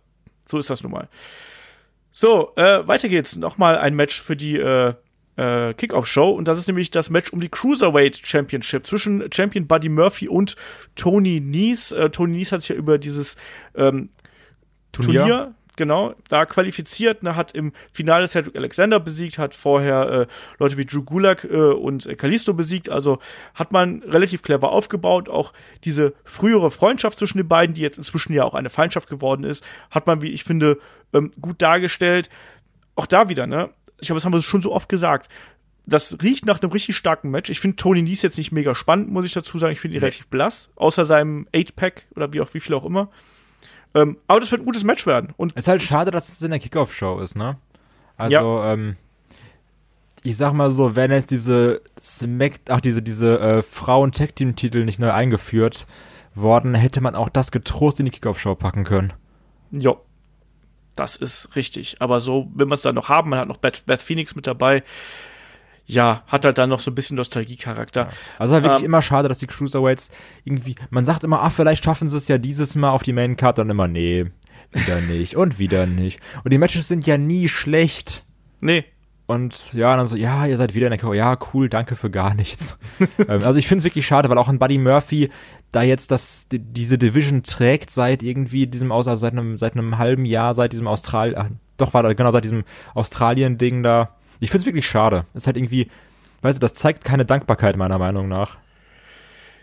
so 0.47 0.57
ist 0.57 0.69
das 0.69 0.83
nun 0.83 0.91
mal. 0.91 1.09
So, 2.11 2.53
äh, 2.55 2.87
weiter 2.87 3.09
geht's. 3.09 3.35
Nochmal 3.35 3.77
ein 3.77 3.95
Match 3.95 4.21
für 4.21 4.35
die 4.35 4.57
äh, 4.57 4.93
äh, 5.39 5.73
Kickoff-Show. 5.73 6.29
Und 6.29 6.47
das 6.47 6.57
ist 6.57 6.67
nämlich 6.67 6.91
das 6.91 7.09
Match 7.09 7.31
um 7.31 7.39
die 7.39 7.49
Cruiserweight 7.49 8.21
Championship 8.25 8.85
zwischen 8.85 9.31
Champion 9.31 9.67
Buddy 9.67 9.89
Murphy 9.89 10.27
und 10.27 10.55
Tony 10.95 11.39
Nies. 11.39 11.91
Äh, 11.91 12.09
Tony 12.09 12.37
Nies 12.37 12.51
hat 12.51 12.61
sich 12.61 12.69
ja 12.69 12.75
über 12.75 12.97
dieses 12.97 13.37
ähm, 13.75 14.09
Turnier, 14.91 15.19
Turnier 15.21 15.55
genau, 15.79 16.13
da 16.27 16.45
qualifiziert, 16.45 17.23
ne, 17.23 17.35
hat 17.35 17.53
im 17.53 17.71
Finale 17.91 18.27
Cedric 18.27 18.55
Alexander 18.55 18.99
besiegt, 18.99 19.39
hat 19.39 19.55
vorher 19.55 20.09
äh, 20.09 20.27
Leute 20.59 20.77
wie 20.77 20.85
Drew 20.85 21.01
Gulak 21.01 21.45
äh, 21.45 21.55
und 21.55 22.05
äh, 22.05 22.13
Kalisto 22.13 22.53
besiegt, 22.53 22.89
also 22.89 23.17
hat 23.55 23.71
man 23.71 24.03
relativ 24.03 24.43
clever 24.43 24.71
aufgebaut, 24.71 25.29
auch 25.29 25.53
diese 25.85 26.13
frühere 26.23 26.69
Freundschaft 26.69 27.17
zwischen 27.17 27.39
den 27.39 27.47
beiden, 27.47 27.73
die 27.73 27.81
jetzt 27.81 27.97
inzwischen 27.97 28.33
ja 28.33 28.43
auch 28.43 28.53
eine 28.53 28.69
Feindschaft 28.69 29.09
geworden 29.09 29.43
ist, 29.43 29.65
hat 29.89 30.05
man, 30.05 30.21
wie 30.21 30.29
ich 30.29 30.43
finde, 30.43 30.77
ähm, 31.13 31.31
gut 31.41 31.61
dargestellt. 31.63 32.29
Auch 32.95 33.07
da 33.07 33.29
wieder, 33.29 33.47
ne, 33.47 33.69
ich 33.99 34.07
glaube, 34.07 34.17
das 34.17 34.25
haben 34.25 34.33
wir 34.33 34.41
schon 34.41 34.61
so 34.61 34.71
oft 34.71 34.89
gesagt, 34.89 35.29
das 35.85 36.17
riecht 36.21 36.45
nach 36.45 36.61
einem 36.61 36.71
richtig 36.71 36.95
starken 36.97 37.31
Match. 37.31 37.49
Ich 37.49 37.59
finde 37.59 37.77
Tony 37.77 38.03
Nies 38.03 38.21
jetzt 38.21 38.37
nicht 38.37 38.51
mega 38.51 38.75
spannend, 38.75 39.09
muss 39.09 39.25
ich 39.25 39.33
dazu 39.33 39.57
sagen. 39.57 39.73
Ich 39.73 39.79
finde 39.79 39.95
ihn 39.97 40.01
Nee. 40.01 40.05
relativ 40.05 40.27
blass, 40.27 40.69
außer 40.75 41.05
seinem 41.05 41.47
8-Pack 41.53 42.05
oder 42.15 42.31
wie 42.31 42.41
auch 42.41 42.53
wie 42.53 42.59
viel 42.59 42.75
auch 42.75 42.85
immer. 42.85 43.09
Ähm, 43.93 44.17
aber 44.27 44.39
das 44.39 44.51
wird 44.51 44.61
ein 44.61 44.65
gutes 44.65 44.83
Match 44.83 45.07
werden. 45.07 45.33
Und 45.37 45.53
Es 45.55 45.65
ist 45.65 45.67
halt 45.67 45.81
schade, 45.81 46.11
dass 46.11 46.29
es 46.29 46.41
in 46.41 46.51
der 46.51 46.59
Kickoff-Show 46.59 47.19
ist, 47.19 47.35
ne? 47.35 47.57
Also, 48.17 48.61
ähm, 48.63 48.97
ich 50.23 50.37
sag 50.37 50.53
mal 50.53 50.69
so, 50.69 50.95
wenn 50.95 51.11
jetzt 51.11 51.31
diese 51.31 51.81
Smack, 52.01 52.59
ach, 52.69 52.81
diese, 52.81 53.01
diese 53.01 53.39
äh, 53.39 53.63
Frauen-Tag-Team-Titel 53.63 54.85
nicht 54.85 54.99
neu 54.99 55.11
eingeführt 55.11 55.87
worden, 56.35 56.75
hätte 56.75 57.01
man 57.01 57.15
auch 57.15 57.29
das 57.29 57.51
getrost 57.51 57.99
in 57.99 58.05
die 58.05 58.11
Kickoff-Show 58.11 58.55
packen 58.55 58.83
können. 58.83 59.13
Ja, 59.71 59.95
das 60.95 61.15
ist 61.15 61.55
richtig. 61.55 61.97
Aber 61.99 62.19
so 62.19 62.49
will 62.53 62.65
man 62.65 62.73
es 62.75 62.81
dann 62.81 62.95
noch 62.95 63.09
haben. 63.09 63.29
Man 63.29 63.39
hat 63.39 63.47
noch 63.47 63.57
Beth, 63.57 63.85
Beth 63.85 64.01
Phoenix 64.01 64.35
mit 64.35 64.45
dabei. 64.47 64.83
Ja, 65.89 66.23
hat 66.27 66.45
halt 66.45 66.57
dann 66.59 66.69
noch 66.69 66.79
so 66.79 66.91
ein 66.91 66.95
bisschen 66.95 67.17
Nostalgie-Charakter. 67.17 68.09
Also 68.37 68.53
halt 68.53 68.63
wirklich 68.63 68.81
Ähm, 68.81 68.85
immer 68.85 69.01
schade, 69.01 69.27
dass 69.27 69.39
die 69.39 69.47
Cruiserweights 69.47 70.11
irgendwie, 70.45 70.75
man 70.91 71.03
sagt 71.03 71.23
immer, 71.23 71.41
ach, 71.41 71.51
vielleicht 71.51 71.83
schaffen 71.83 72.09
sie 72.09 72.17
es 72.17 72.27
ja 72.27 72.37
dieses 72.37 72.75
Mal 72.75 72.91
auf 72.91 73.01
die 73.03 73.13
Main 73.13 73.37
Card, 73.37 73.57
dann 73.57 73.69
immer, 73.71 73.87
nee, 73.87 74.27
wieder 74.71 75.01
nicht 75.01 75.35
und 75.35 75.57
wieder 75.57 75.87
nicht. 75.87 76.19
Und 76.43 76.53
die 76.53 76.59
Matches 76.59 76.87
sind 76.87 77.07
ja 77.07 77.17
nie 77.17 77.47
schlecht. 77.47 78.23
Nee, 78.61 78.85
Und 79.25 79.73
ja, 79.73 79.95
dann 79.95 80.05
so, 80.07 80.15
ja, 80.15 80.45
ihr 80.45 80.57
seid 80.57 80.73
wieder 80.75 80.87
in 80.87 80.91
der 80.91 80.99
Show. 80.99 81.13
Ja, 81.13 81.37
cool, 81.53 81.69
danke 81.69 81.95
für 81.95 82.09
gar 82.11 82.33
nichts. 82.35 82.77
ähm, 83.27 83.43
also 83.43 83.57
ich 83.57 83.67
finde 83.67 83.79
es 83.79 83.85
wirklich 83.85 84.05
schade, 84.05 84.29
weil 84.29 84.37
auch 84.37 84.47
ein 84.49 84.59
Buddy 84.59 84.77
Murphy 84.77 85.29
da 85.71 85.81
jetzt 85.83 86.11
das, 86.11 86.47
die, 86.49 86.59
diese 86.59 86.97
Division 86.97 87.43
trägt 87.43 87.89
seit 87.91 88.21
irgendwie 88.23 88.67
diesem 88.67 88.91
aus, 88.91 89.07
also 89.07 89.21
seit 89.21 89.33
einem, 89.33 89.57
seit 89.57 89.73
einem 89.73 89.97
halben 89.97 90.25
Jahr, 90.25 90.53
seit 90.55 90.71
diesem 90.71 90.87
Australien, 90.87 91.35
ach, 91.37 91.47
doch 91.77 91.93
war 91.93 92.03
da, 92.03 92.13
genau, 92.13 92.31
seit 92.31 92.43
diesem 92.43 92.63
Australien-Ding 92.93 93.83
da. 93.83 94.15
Ich 94.39 94.49
finde 94.51 94.61
es 94.61 94.65
wirklich 94.65 94.87
schade. 94.87 95.25
Ist 95.33 95.47
halt 95.47 95.57
irgendwie, 95.57 95.89
weißt 96.41 96.57
du, 96.57 96.61
das 96.61 96.73
zeigt 96.73 97.03
keine 97.03 97.25
Dankbarkeit 97.25 97.77
meiner 97.77 97.97
Meinung 97.97 98.27
nach. 98.27 98.57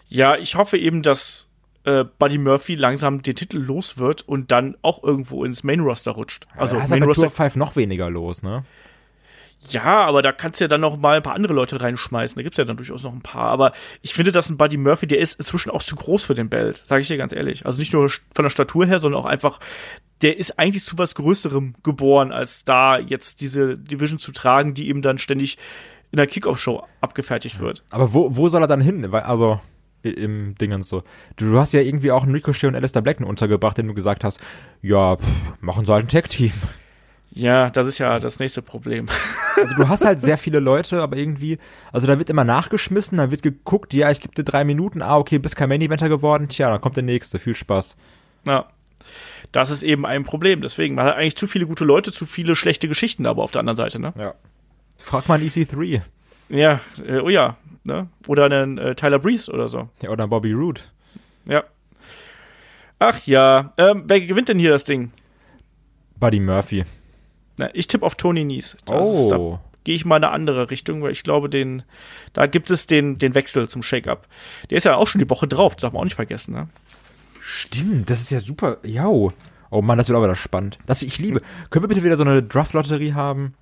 Ja, 0.08 0.36
ich 0.36 0.54
hoffe 0.54 0.78
eben, 0.78 1.02
dass 1.02 1.48
äh, 1.84 2.04
Buddy 2.18 2.38
Murphy 2.38 2.74
langsam 2.74 3.22
den 3.22 3.34
Titel 3.34 3.58
los 3.58 3.98
wird 3.98 4.22
und 4.22 4.52
dann 4.52 4.76
auch 4.82 5.02
irgendwo 5.02 5.44
ins 5.44 5.64
Main 5.64 5.80
Roster 5.80 6.12
rutscht. 6.12 6.46
Also 6.56 6.76
da 6.76 6.84
ist 6.84 6.90
Main 6.90 7.02
Roster. 7.02 7.28
of 7.28 7.34
Five 7.34 7.56
noch 7.56 7.76
weniger 7.76 8.10
los, 8.10 8.42
ne? 8.42 8.64
Ja, 9.70 10.04
aber 10.04 10.22
da 10.22 10.32
kannst 10.32 10.60
du 10.60 10.64
ja 10.64 10.68
dann 10.68 10.80
noch 10.80 10.96
mal 10.96 11.16
ein 11.16 11.22
paar 11.22 11.34
andere 11.34 11.52
Leute 11.52 11.80
reinschmeißen. 11.80 12.36
Da 12.36 12.42
gibt's 12.42 12.58
ja 12.58 12.64
dann 12.64 12.76
durchaus 12.76 13.02
noch 13.02 13.12
ein 13.12 13.22
paar. 13.22 13.50
Aber 13.50 13.72
ich 14.02 14.14
finde, 14.14 14.32
dass 14.32 14.48
ein 14.48 14.56
Buddy 14.56 14.76
Murphy, 14.76 15.06
der 15.06 15.18
ist 15.18 15.38
inzwischen 15.38 15.70
auch 15.70 15.82
zu 15.82 15.96
groß 15.96 16.24
für 16.24 16.34
den 16.34 16.48
Belt, 16.48 16.76
sage 16.76 17.00
ich 17.00 17.08
dir 17.08 17.16
ganz 17.16 17.32
ehrlich. 17.32 17.66
Also 17.66 17.80
nicht 17.80 17.92
nur 17.92 18.08
von 18.08 18.42
der 18.44 18.50
Statur 18.50 18.86
her, 18.86 19.00
sondern 19.00 19.20
auch 19.20 19.26
einfach, 19.26 19.58
der 20.22 20.38
ist 20.38 20.58
eigentlich 20.58 20.84
zu 20.84 20.98
was 20.98 21.14
Größerem 21.14 21.74
geboren, 21.82 22.32
als 22.32 22.64
da 22.64 22.98
jetzt 22.98 23.40
diese 23.40 23.76
Division 23.76 24.18
zu 24.18 24.32
tragen, 24.32 24.74
die 24.74 24.88
ihm 24.88 25.02
dann 25.02 25.18
ständig 25.18 25.58
in 26.12 26.18
der 26.18 26.26
Kickoff-Show 26.26 26.84
abgefertigt 27.00 27.58
wird. 27.58 27.82
Aber 27.90 28.14
wo, 28.14 28.36
wo 28.36 28.48
soll 28.48 28.62
er 28.62 28.68
dann 28.68 28.80
hin? 28.80 29.12
Also, 29.12 29.60
im 30.02 30.54
Dingens 30.54 30.88
so. 30.88 31.02
Du, 31.36 31.50
du 31.50 31.58
hast 31.58 31.72
ja 31.72 31.80
irgendwie 31.80 32.12
auch 32.12 32.22
einen 32.22 32.32
Ricochet 32.32 32.68
und 32.68 32.76
Alistair 32.76 33.02
Black 33.02 33.20
untergebracht, 33.20 33.76
den 33.76 33.88
du 33.88 33.94
gesagt 33.94 34.22
hast, 34.22 34.40
ja, 34.82 35.16
pff, 35.16 35.26
machen 35.60 35.84
sie 35.84 35.92
halt 35.92 36.04
ein 36.04 36.08
Tag-Team. 36.08 36.52
Ja, 37.36 37.68
das 37.68 37.86
ist 37.86 37.98
ja 37.98 38.18
das 38.18 38.38
nächste 38.38 38.62
Problem. 38.62 39.06
Also 39.58 39.74
du 39.74 39.88
hast 39.88 40.04
halt 40.04 40.20
sehr 40.20 40.36
viele 40.36 40.60
Leute, 40.60 41.00
aber 41.00 41.16
irgendwie, 41.16 41.56
also 41.90 42.06
da 42.06 42.18
wird 42.18 42.28
immer 42.28 42.44
nachgeschmissen, 42.44 43.16
dann 43.16 43.30
wird 43.30 43.40
geguckt, 43.40 43.94
ja, 43.94 44.10
ich 44.10 44.20
gebe 44.20 44.34
dir 44.34 44.44
drei 44.44 44.64
Minuten, 44.64 45.00
ah, 45.00 45.16
okay, 45.16 45.38
bist 45.38 45.56
kein 45.56 45.70
Main-Eventer 45.70 46.10
geworden, 46.10 46.50
tja, 46.50 46.70
dann 46.70 46.82
kommt 46.82 46.96
der 46.96 47.04
nächste, 47.04 47.38
viel 47.38 47.54
Spaß. 47.54 47.96
Ja. 48.46 48.66
Das 49.52 49.70
ist 49.70 49.82
eben 49.82 50.04
ein 50.04 50.24
Problem. 50.24 50.60
Deswegen, 50.60 50.94
man 50.94 51.06
hat 51.06 51.16
eigentlich 51.16 51.36
zu 51.36 51.46
viele 51.46 51.66
gute 51.66 51.86
Leute, 51.86 52.12
zu 52.12 52.26
viele 52.26 52.54
schlechte 52.54 52.86
Geschichten 52.86 53.24
aber 53.24 53.42
auf 53.42 53.50
der 53.50 53.60
anderen 53.60 53.76
Seite, 53.76 53.98
ne? 53.98 54.12
Ja. 54.18 54.34
Frag 54.98 55.26
mal 55.26 55.36
einen 55.36 55.48
EC3. 55.48 56.02
Ja, 56.50 56.80
äh, 57.06 57.20
oh 57.20 57.30
ja, 57.30 57.56
ne? 57.84 58.08
Oder 58.26 58.44
einen 58.44 58.76
äh, 58.76 58.94
Tyler 58.94 59.18
Breeze 59.18 59.50
oder 59.50 59.70
so. 59.70 59.88
Ja, 60.02 60.10
oder 60.10 60.28
Bobby 60.28 60.52
Roode. 60.52 60.82
Ja. 61.46 61.64
Ach 62.98 63.26
ja, 63.26 63.72
ähm, 63.78 64.04
wer 64.06 64.20
gewinnt 64.20 64.50
denn 64.50 64.58
hier 64.58 64.70
das 64.70 64.84
Ding? 64.84 65.12
Buddy 66.18 66.40
Murphy. 66.40 66.84
Na, 67.58 67.70
ich 67.74 67.86
tippe 67.86 68.04
auf 68.04 68.14
Tony 68.16 68.44
Nies. 68.44 68.76
Das 68.86 69.08
ist, 69.08 69.28
da 69.28 69.36
Oh. 69.38 69.58
gehe 69.84 69.94
ich 69.94 70.04
mal 70.04 70.16
in 70.18 70.24
eine 70.24 70.32
andere 70.32 70.70
Richtung, 70.70 71.02
weil 71.02 71.12
ich 71.12 71.22
glaube, 71.22 71.48
den, 71.48 71.82
da 72.32 72.46
gibt 72.46 72.70
es 72.70 72.86
den, 72.86 73.16
den 73.18 73.34
Wechsel 73.34 73.68
zum 73.68 73.82
Shake-Up. 73.82 74.26
Der 74.70 74.76
ist 74.78 74.84
ja 74.84 74.96
auch 74.96 75.08
schon 75.08 75.20
die 75.20 75.30
Woche 75.30 75.46
drauf, 75.48 75.74
das 75.74 75.82
darf 75.82 75.92
man 75.92 76.00
auch 76.00 76.04
nicht 76.04 76.14
vergessen, 76.16 76.52
ne? 76.54 76.68
Stimmt, 77.40 78.10
das 78.10 78.20
ist 78.20 78.30
ja 78.30 78.40
super. 78.40 78.78
Ja. 78.82 79.06
Oh 79.08 79.32
Mann, 79.82 79.98
das 79.98 80.08
wird 80.08 80.16
aber 80.16 80.26
wieder 80.26 80.34
spannend. 80.36 80.78
Das 80.86 81.02
ich 81.02 81.18
liebe. 81.18 81.40
Können 81.70 81.84
wir 81.84 81.88
bitte 81.88 82.02
wieder 82.02 82.16
so 82.16 82.24
eine 82.24 82.42
Draft-Lotterie 82.42 83.14
haben? 83.14 83.54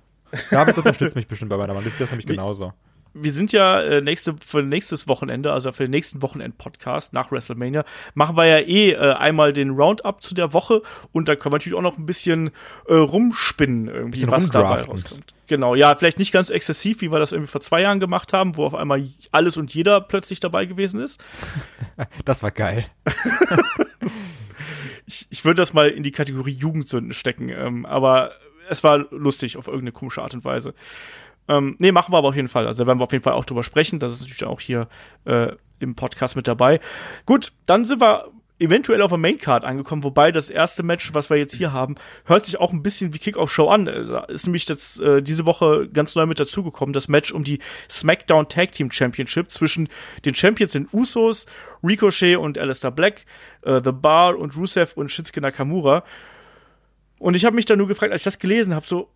David 0.51 0.77
unterstützt 0.79 1.15
mich 1.15 1.27
bestimmt 1.27 1.49
bei 1.49 1.57
meiner 1.57 1.73
Mann. 1.73 1.83
Das 1.83 1.93
ist 1.93 2.01
das 2.01 2.09
nämlich 2.09 2.27
Wie- 2.27 2.31
genauso. 2.31 2.73
Wir 3.15 3.31
sind 3.31 3.53
ja 3.53 3.79
äh, 3.79 4.01
nächste 4.01 4.35
für 4.45 4.61
nächstes 4.61 5.07
Wochenende, 5.07 5.53
also 5.53 5.71
für 5.71 5.85
den 5.85 5.91
nächsten 5.91 6.21
Wochenend-Podcast 6.21 7.13
nach 7.13 7.31
WrestleMania, 7.31 7.85
machen 8.13 8.35
wir 8.35 8.45
ja 8.45 8.59
eh 8.59 8.91
äh, 8.91 9.13
einmal 9.13 9.53
den 9.53 9.71
Roundup 9.71 10.21
zu 10.21 10.35
der 10.35 10.53
Woche 10.53 10.81
und 11.13 11.29
da 11.29 11.35
können 11.35 11.53
wir 11.53 11.57
natürlich 11.57 11.77
auch 11.77 11.81
noch 11.81 11.97
ein 11.97 12.05
bisschen 12.05 12.51
äh, 12.87 12.93
rumspinnen, 12.93 13.87
irgendwie, 13.87 14.11
Bisschen 14.11 14.31
was 14.31 14.51
dabei 14.51 14.81
rauskommt. 14.81 15.33
Genau, 15.47 15.75
ja, 15.75 15.95
vielleicht 15.95 16.19
nicht 16.19 16.33
ganz 16.33 16.49
so 16.49 16.53
exzessiv, 16.53 17.01
wie 17.01 17.11
wir 17.11 17.19
das 17.19 17.31
irgendwie 17.31 17.51
vor 17.51 17.61
zwei 17.61 17.81
Jahren 17.81 17.99
gemacht 17.99 18.33
haben, 18.33 18.57
wo 18.57 18.65
auf 18.65 18.75
einmal 18.75 19.07
alles 19.31 19.57
und 19.57 19.73
jeder 19.73 20.01
plötzlich 20.01 20.39
dabei 20.39 20.65
gewesen 20.65 20.99
ist. 21.01 21.23
Das 22.25 22.43
war 22.43 22.51
geil. 22.51 22.85
Ich, 25.07 25.27
ich 25.29 25.45
würde 25.45 25.61
das 25.61 25.73
mal 25.73 25.89
in 25.89 26.01
die 26.01 26.11
Kategorie 26.11 26.53
Jugendsünden 26.53 27.13
stecken, 27.13 27.49
ähm, 27.49 27.85
aber 27.85 28.31
es 28.69 28.83
war 28.83 29.05
lustig 29.11 29.57
auf 29.57 29.67
irgendeine 29.67 29.91
komische 29.91 30.23
Art 30.23 30.33
und 30.33 30.43
Weise. 30.43 30.73
Ähm, 31.47 31.75
nee, 31.79 31.91
machen 31.91 32.11
wir 32.13 32.17
aber 32.17 32.29
auf 32.29 32.35
jeden 32.35 32.47
Fall. 32.47 32.67
Also 32.67 32.83
da 32.83 32.87
werden 32.87 32.99
wir 32.99 33.03
auf 33.03 33.11
jeden 33.11 33.23
Fall 33.23 33.33
auch 33.33 33.45
drüber 33.45 33.63
sprechen. 33.63 33.99
Das 33.99 34.13
ist 34.13 34.21
natürlich 34.21 34.45
auch 34.45 34.59
hier 34.59 34.87
äh, 35.25 35.51
im 35.79 35.95
Podcast 35.95 36.35
mit 36.35 36.47
dabei. 36.47 36.79
Gut, 37.25 37.51
dann 37.65 37.85
sind 37.85 38.01
wir 38.01 38.31
eventuell 38.57 39.01
auf 39.01 39.09
der 39.09 39.17
Maincard 39.17 39.65
angekommen, 39.65 40.03
wobei 40.03 40.31
das 40.31 40.49
erste 40.49 40.81
Match, 40.81 41.13
was 41.13 41.29
wir 41.29 41.37
jetzt 41.37 41.55
hier 41.55 41.73
haben, 41.73 41.95
hört 42.25 42.45
sich 42.45 42.57
auch 42.59 42.71
ein 42.71 42.83
bisschen 42.83 43.13
wie 43.13 43.19
Kickoff-Show 43.19 43.67
an. 43.67 43.87
Äh, 43.87 44.05
Da 44.05 44.19
ist 44.25 44.45
nämlich 44.45 44.65
das, 44.65 44.99
äh, 44.99 45.21
diese 45.21 45.45
Woche 45.45 45.89
ganz 45.91 46.15
neu 46.15 46.25
mit 46.25 46.39
dazugekommen, 46.39 46.93
das 46.93 47.07
Match 47.07 47.31
um 47.31 47.43
die 47.43 47.59
SmackDown 47.89 48.47
Tag 48.47 48.71
Team 48.71 48.91
Championship 48.91 49.51
zwischen 49.51 49.89
den 50.23 50.35
Champions 50.35 50.71
den 50.71 50.87
Usos, 50.91 51.47
Ricochet 51.83 52.37
und 52.37 52.57
Alistair 52.57 52.91
Black, 52.91 53.25
äh, 53.63 53.81
The 53.83 53.91
Bar 53.91 54.37
und 54.37 54.55
Rusev 54.55 54.93
und 54.95 55.11
Shinsuke 55.11 55.41
Nakamura. 55.41 56.03
Und 57.19 57.35
ich 57.35 57.45
habe 57.45 57.55
mich 57.55 57.65
dann 57.65 57.77
nur 57.77 57.87
gefragt, 57.87 58.11
als 58.11 58.21
ich 58.21 58.25
das 58.25 58.39
gelesen 58.39 58.73
habe, 58.73 58.85
so, 58.85 59.09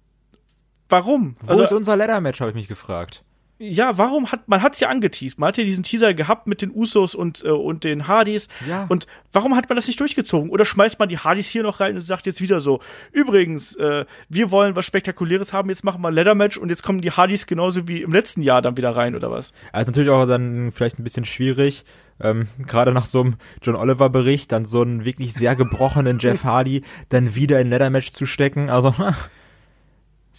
warum? 0.90 1.36
Wo 1.40 1.62
ist 1.62 1.72
unser 1.72 1.96
Ladder-Match, 1.96 2.40
habe 2.42 2.52
ich 2.52 2.56
mich 2.56 2.68
gefragt. 2.68 3.24
ja, 3.62 3.98
warum 3.98 4.32
hat 4.32 4.48
man 4.48 4.62
hat's 4.62 4.80
ja 4.80 4.88
angeteased? 4.88 5.38
Man 5.38 5.50
hat 5.50 5.58
ja 5.58 5.66
diesen 5.66 5.84
Teaser 5.84 6.14
gehabt 6.14 6.48
mit 6.48 6.62
den 6.62 6.72
Usos 6.74 7.14
und 7.14 7.44
äh, 7.44 7.50
und 7.50 7.84
den 7.84 8.08
Hardys. 8.08 8.48
Ja. 8.68 8.86
Und 8.88 9.06
warum 9.34 9.56
hat 9.58 9.68
man 9.68 9.76
das 9.76 9.88
nicht 9.88 10.00
durchgezogen? 10.00 10.50
Oder 10.50 10.64
schmeißt 10.64 10.98
man 10.98 11.10
die 11.10 11.18
Hardys 11.18 11.50
hier 11.50 11.64
noch 11.64 11.82
rein 11.82 11.96
und 11.96 12.00
sagt 12.00 12.26
jetzt 12.26 12.40
wieder 12.42 12.62
so: 12.62 12.80
Übrigens, 13.12 13.76
äh, 13.76 14.06
wir 14.30 14.52
wollen 14.52 14.78
was 14.78 14.86
Spektakuläres 14.86 15.52
haben. 15.52 15.70
Jetzt 15.70 15.84
machen 15.84 16.02
wir 16.02 16.08
ein 16.08 16.14
Leather 16.14 16.36
Match 16.36 16.58
und 16.58 16.70
jetzt 16.70 16.84
kommen 16.84 17.02
die 17.02 17.12
Hardys 17.12 17.48
genauso 17.48 17.86
wie 17.88 18.02
im 18.02 18.14
letzten 18.14 18.44
Jahr 18.44 18.62
dann 18.62 18.78
wieder 18.78 18.96
rein 18.96 19.14
oder 19.14 19.30
was? 19.30 19.52
Also 19.74 19.92
natürlich 19.92 20.10
auch 20.10 20.26
dann 20.26 20.72
vielleicht 20.72 20.98
ein 20.98 21.04
bisschen 21.04 21.26
schwierig, 21.26 21.84
ähm, 22.22 22.48
gerade 22.66 22.94
nach 22.94 23.08
so 23.08 23.22
einem 23.22 23.36
John 23.62 23.76
Oliver 23.76 24.10
Bericht, 24.10 24.54
dann 24.54 24.66
so 24.66 24.82
einen 24.82 25.04
wirklich 25.04 25.34
sehr 25.34 25.58
gebrochenen 25.58 26.20
Jeff 26.20 26.46
Hardy 26.46 26.84
dann 27.10 27.36
wieder 27.36 27.60
in 27.60 27.70
Leather 27.70 27.90
Match 27.90 28.14
zu 28.14 28.26
stecken. 28.26 28.70
Also 28.70 28.96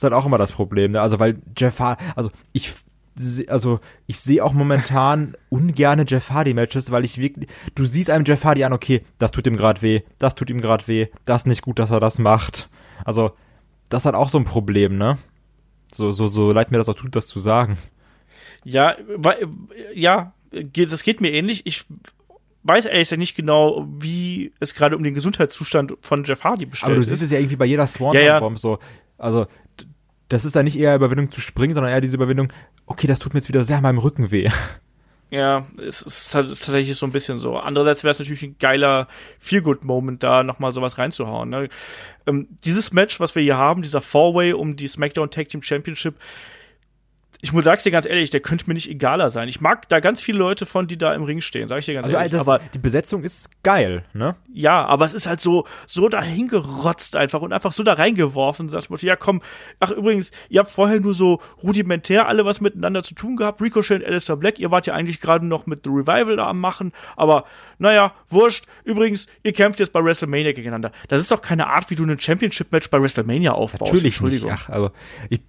ist 0.00 0.04
halt 0.04 0.14
auch 0.14 0.24
immer 0.24 0.38
das 0.38 0.52
Problem. 0.52 0.92
Ne? 0.92 1.00
Also 1.00 1.18
weil 1.18 1.40
Jeff 1.56 1.78
Hardy, 1.78 2.02
also 2.16 2.30
ich 2.52 2.72
also 3.48 3.80
ich 4.06 4.18
sehe 4.18 4.42
auch 4.42 4.54
momentan 4.54 5.34
ungerne 5.50 6.04
Jeff 6.08 6.30
Hardy 6.30 6.54
Matches, 6.54 6.90
weil 6.90 7.04
ich 7.04 7.18
wirklich, 7.18 7.48
du 7.74 7.84
siehst 7.84 8.08
einem 8.08 8.24
Jeff 8.24 8.44
Hardy 8.44 8.64
an, 8.64 8.72
okay, 8.72 9.02
das 9.18 9.30
tut 9.30 9.46
ihm 9.46 9.56
gerade 9.58 9.82
weh, 9.82 10.00
das 10.18 10.34
tut 10.34 10.48
ihm 10.48 10.62
gerade 10.62 10.86
weh, 10.88 11.08
das 11.26 11.42
ist 11.42 11.46
nicht 11.46 11.62
gut, 11.62 11.78
dass 11.78 11.90
er 11.90 12.00
das 12.00 12.18
macht. 12.18 12.70
Also 13.04 13.32
das 13.90 14.06
hat 14.06 14.14
auch 14.14 14.30
so 14.30 14.38
ein 14.38 14.44
Problem, 14.44 14.96
ne? 14.96 15.18
So 15.92 16.12
so 16.12 16.28
so 16.28 16.50
leid 16.50 16.70
mir 16.70 16.78
das 16.78 16.88
auch 16.88 16.94
tut, 16.94 17.14
das 17.14 17.26
zu 17.26 17.40
sagen. 17.40 17.76
Ja, 18.64 18.96
ja, 19.94 20.32
das 20.50 21.02
geht 21.02 21.20
mir 21.20 21.32
ähnlich. 21.32 21.66
Ich 21.66 21.84
weiß 22.62 22.86
ehrlich 22.86 23.08
gesagt 23.08 23.18
nicht 23.18 23.36
genau, 23.36 23.86
wie 23.98 24.52
es 24.60 24.74
gerade 24.74 24.96
um 24.96 25.02
den 25.02 25.14
Gesundheitszustand 25.14 25.94
von 26.00 26.24
Jeff 26.24 26.44
Hardy 26.44 26.66
bestellt 26.66 26.90
Aber 26.90 26.96
du 26.96 27.02
ist. 27.02 27.08
siehst 27.08 27.22
es 27.22 27.30
ja 27.30 27.38
irgendwie 27.38 27.56
bei 27.56 27.64
jeder 27.66 27.86
Swan 27.86 28.14
Ja, 28.14 28.22
ja. 28.22 28.56
So. 28.56 28.78
Also 29.18 29.46
das 30.30 30.46
ist 30.46 30.56
dann 30.56 30.64
nicht 30.64 30.78
eher 30.78 30.94
Überwindung 30.94 31.30
zu 31.30 31.40
springen, 31.42 31.74
sondern 31.74 31.92
eher 31.92 32.00
diese 32.00 32.16
Überwindung, 32.16 32.50
okay, 32.86 33.06
das 33.06 33.18
tut 33.18 33.34
mir 33.34 33.40
jetzt 33.40 33.48
wieder 33.48 33.62
sehr 33.64 33.76
an 33.76 33.82
meinem 33.82 33.98
Rücken 33.98 34.30
weh. 34.30 34.48
Ja, 35.32 35.64
es 35.78 36.02
ist, 36.02 36.32
tats- 36.32 36.50
ist 36.50 36.64
tatsächlich 36.64 36.96
so 36.96 37.06
ein 37.06 37.12
bisschen 37.12 37.38
so. 37.38 37.56
Andererseits 37.56 38.02
wäre 38.02 38.10
es 38.10 38.18
natürlich 38.18 38.42
ein 38.42 38.56
geiler 38.58 39.06
Feel-Good-Moment, 39.38 40.24
da 40.24 40.42
nochmal 40.42 40.72
sowas 40.72 40.98
reinzuhauen. 40.98 41.48
Ne? 41.48 41.68
Ähm, 42.26 42.48
dieses 42.64 42.92
Match, 42.92 43.20
was 43.20 43.36
wir 43.36 43.42
hier 43.44 43.56
haben, 43.56 43.82
dieser 43.82 44.00
Four-Way 44.00 44.54
um 44.54 44.74
die 44.74 44.88
SmackDown 44.88 45.30
Tag 45.30 45.48
Team 45.48 45.62
Championship, 45.62 46.16
ich 47.42 47.52
muss 47.52 47.64
sag's 47.64 47.82
dir 47.84 47.90
ganz 47.90 48.06
ehrlich, 48.06 48.30
der 48.30 48.40
könnte 48.40 48.66
mir 48.66 48.74
nicht 48.74 48.90
egaler 48.90 49.30
sein. 49.30 49.48
Ich 49.48 49.60
mag 49.60 49.88
da 49.88 50.00
ganz 50.00 50.20
viele 50.20 50.38
Leute 50.38 50.66
von, 50.66 50.86
die 50.86 50.98
da 50.98 51.14
im 51.14 51.22
Ring 51.22 51.40
stehen, 51.40 51.68
sag 51.68 51.78
ich 51.78 51.86
dir 51.86 51.94
ganz 51.94 52.06
Also 52.06 52.16
ehrlich. 52.16 52.32
das, 52.32 52.40
aber 52.40 52.60
die 52.74 52.78
Besetzung 52.78 53.22
ist 53.22 53.62
geil, 53.62 54.04
ne? 54.12 54.36
ja, 54.52 54.84
aber 54.84 55.04
es 55.04 55.14
ist 55.14 55.26
halt 55.26 55.40
so, 55.40 55.66
so 55.86 56.08
dahingerotzt 56.08 57.16
einfach 57.16 57.40
und 57.40 57.52
einfach 57.52 57.72
so 57.72 57.82
da 57.82 57.94
reingeworfen. 57.94 58.68
Sagt 58.68 58.90
man, 58.90 58.98
ja 59.02 59.16
komm, 59.16 59.42
ach 59.78 59.90
übrigens, 59.90 60.32
ihr 60.48 60.60
habt 60.60 60.70
vorher 60.70 61.00
nur 61.00 61.14
so 61.14 61.40
rudimentär 61.62 62.28
alle 62.28 62.44
was 62.44 62.60
miteinander 62.60 63.02
zu 63.02 63.14
tun 63.14 63.36
gehabt. 63.36 63.60
Ricochet 63.60 64.00
und 64.00 64.06
Alistair 64.06 64.36
Black, 64.36 64.58
ihr 64.58 64.70
wart 64.70 64.86
ja 64.86 64.94
eigentlich 64.94 65.20
gerade 65.20 65.46
noch 65.46 65.66
mit 65.66 65.84
The 65.84 65.90
Revival 65.90 66.36
da 66.36 66.48
am 66.48 66.60
machen, 66.60 66.92
aber 67.16 67.44
naja, 67.78 68.14
wurscht. 68.28 68.66
Übrigens, 68.84 69.26
ihr 69.42 69.52
kämpft 69.52 69.80
jetzt 69.80 69.92
bei 69.92 70.04
WrestleMania 70.04 70.52
gegeneinander. 70.52 70.92
Das 71.08 71.20
ist 71.20 71.30
doch 71.30 71.42
keine 71.42 71.68
Art, 71.68 71.90
wie 71.90 71.94
du 71.94 72.04
ein 72.04 72.20
Championship-Match 72.20 72.90
bei 72.90 73.00
WrestleMania 73.00 73.52
aufbaust. 73.52 73.92
Natürlich 73.92 74.20
nicht. 74.20 74.20
Entschuldigung. 74.20 74.50
Ach, 74.52 74.68
also 74.68 74.90
ich, 75.28 75.40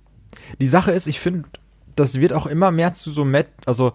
die 0.60 0.68
Sache 0.68 0.92
ist, 0.92 1.08
ich 1.08 1.20
finde, 1.20 1.44
das 1.96 2.20
wird 2.20 2.34
auch 2.34 2.46
immer 2.48 2.72
mehr 2.72 2.94
zu 2.94 3.12
so 3.12 3.24
Match, 3.26 3.50
also 3.66 3.94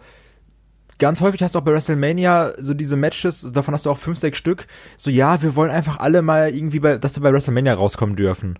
ganz 0.99 1.21
häufig 1.21 1.43
hast 1.43 1.55
du 1.55 1.59
auch 1.59 1.65
bei 1.65 1.73
WrestleMania 1.73 2.53
so 2.59 2.73
diese 2.75 2.97
Matches, 2.97 3.47
davon 3.53 3.75
hast 3.75 3.87
du 3.87 3.91
auch 3.91 3.99
fünf, 3.99 4.19
sechs 4.19 4.39
Stück, 4.39 4.67
so 4.97 5.11
ja, 5.11 5.43
wir 5.43 5.55
wollen 5.55 5.71
einfach 5.71 5.99
alle 5.99 6.23
mal 6.23 6.55
irgendwie 6.55 6.81
bei, 6.81 6.97
dass 6.99 7.15
sie 7.15 7.21
bei 7.21 7.33
WrestleMania 7.33 7.75
rauskommen 7.75 8.17
dürfen. 8.17 8.59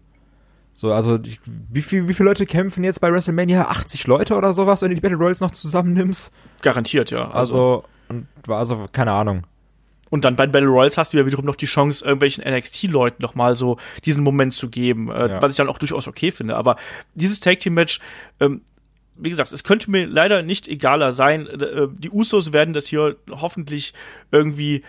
So, 0.75 0.93
also 0.93 1.19
ich, 1.23 1.41
wie, 1.47 1.81
viel, 1.81 2.07
wie 2.07 2.13
viele 2.13 2.29
Leute 2.29 2.45
kämpfen 2.45 2.85
jetzt 2.85 3.01
bei 3.01 3.11
WrestleMania? 3.11 3.63
80 3.69 4.07
Leute 4.07 4.35
oder 4.35 4.53
sowas, 4.53 4.83
wenn 4.83 4.91
du 4.91 4.95
die 4.95 5.01
Battle 5.01 5.17
Royals 5.17 5.41
noch 5.41 5.51
zusammennimmst? 5.51 6.35
Garantiert, 6.61 7.11
ja. 7.11 7.31
Also, 7.31 7.85
Also, 8.09 8.53
also 8.53 8.87
keine 8.93 9.13
Ahnung. 9.13 9.45
Und 10.11 10.27
dann 10.27 10.37
bei 10.37 10.47
Battle 10.47 10.69
Royals 10.69 10.99
hast 10.99 11.15
du 11.15 11.17
ja 11.17 11.25
wiederum 11.25 11.47
noch 11.47 11.57
die 11.57 11.65
Chance, 11.65 12.05
irgendwelchen 12.05 12.45
NXT-Leuten 12.45 13.23
noch 13.23 13.35
mal 13.35 13.55
so 13.57 13.79
diesen 14.05 14.23
Moment 14.23 14.53
zu 14.53 14.69
geben, 14.69 15.11
äh, 15.11 15.29
Ja. 15.31 15.43
was 15.43 15.53
ich 15.53 15.57
dann 15.57 15.69
auch 15.69 15.79
durchaus 15.79 16.07
okay 16.09 16.31
finde. 16.31 16.57
Aber 16.57 16.77
dieses 17.15 17.41
Tag-Team-Match, 17.41 18.01
ähm, 18.41 18.61
wie 19.19 19.31
gesagt, 19.31 19.53
es 19.53 19.65
könnte 19.65 19.91
mir 19.91 20.07
leider 20.07 20.43
nicht 20.43 20.69
egaler 20.69 21.13
sein. 21.13 21.47
Äh, 21.47 21.89
die 21.99 22.11
Usos 22.11 22.53
werden 22.53 22.75
das 22.75 22.87
hier 22.87 23.17
hoffentlich 23.31 23.95
irgendwie 24.31 24.83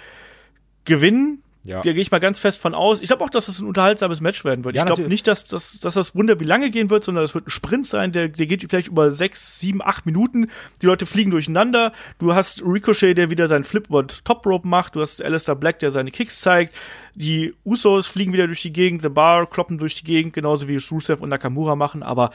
gewinnen. 0.85 1.43
Ja. 1.67 1.81
Da 1.81 1.91
gehe 1.91 2.01
ich 2.01 2.11
mal 2.11 2.19
ganz 2.19 2.39
fest 2.39 2.61
von 2.61 2.73
aus. 2.73 3.01
Ich 3.01 3.07
glaube 3.07 3.25
auch, 3.25 3.29
dass 3.29 3.49
es 3.49 3.59
ein 3.59 3.67
unterhaltsames 3.67 4.21
Match 4.21 4.45
werden 4.45 4.63
wird. 4.63 4.77
Ja, 4.77 4.83
ich 4.83 4.85
glaube 4.85 5.09
nicht, 5.09 5.27
dass, 5.27 5.43
dass, 5.43 5.81
dass 5.81 5.95
das 5.95 6.15
Wunder 6.15 6.39
wie 6.39 6.45
lange 6.45 6.69
gehen 6.69 6.89
wird, 6.89 7.03
sondern 7.03 7.25
es 7.25 7.35
wird 7.35 7.47
ein 7.47 7.49
Sprint 7.49 7.85
sein, 7.85 8.13
der, 8.13 8.29
der 8.29 8.45
geht 8.45 8.65
vielleicht 8.69 8.87
über 8.87 9.11
sechs, 9.11 9.59
sieben, 9.59 9.81
acht 9.81 10.05
Minuten. 10.05 10.49
Die 10.81 10.85
Leute 10.85 11.05
fliegen 11.05 11.29
durcheinander. 11.29 11.91
Du 12.19 12.33
hast 12.33 12.63
Ricochet, 12.63 13.17
der 13.17 13.29
wieder 13.29 13.49
seinen 13.49 13.65
Flip 13.65 13.85
über 13.89 14.03
das 14.03 14.23
Top 14.23 14.45
Rope 14.45 14.65
macht. 14.65 14.95
Du 14.95 15.01
hast 15.01 15.21
Alistair 15.21 15.55
Black, 15.55 15.79
der 15.79 15.91
seine 15.91 16.11
Kicks 16.11 16.39
zeigt. 16.39 16.73
Die 17.15 17.53
Usos 17.65 18.07
fliegen 18.07 18.31
wieder 18.31 18.47
durch 18.47 18.61
die 18.61 18.71
Gegend. 18.71 19.01
The 19.01 19.09
Bar 19.09 19.45
kloppen 19.45 19.77
durch 19.77 19.95
die 19.95 20.05
Gegend, 20.05 20.31
genauso 20.31 20.69
wie 20.69 20.75
es 20.75 20.89
Rusev 20.89 21.21
und 21.21 21.27
Nakamura 21.27 21.75
machen. 21.75 22.01
Aber 22.01 22.31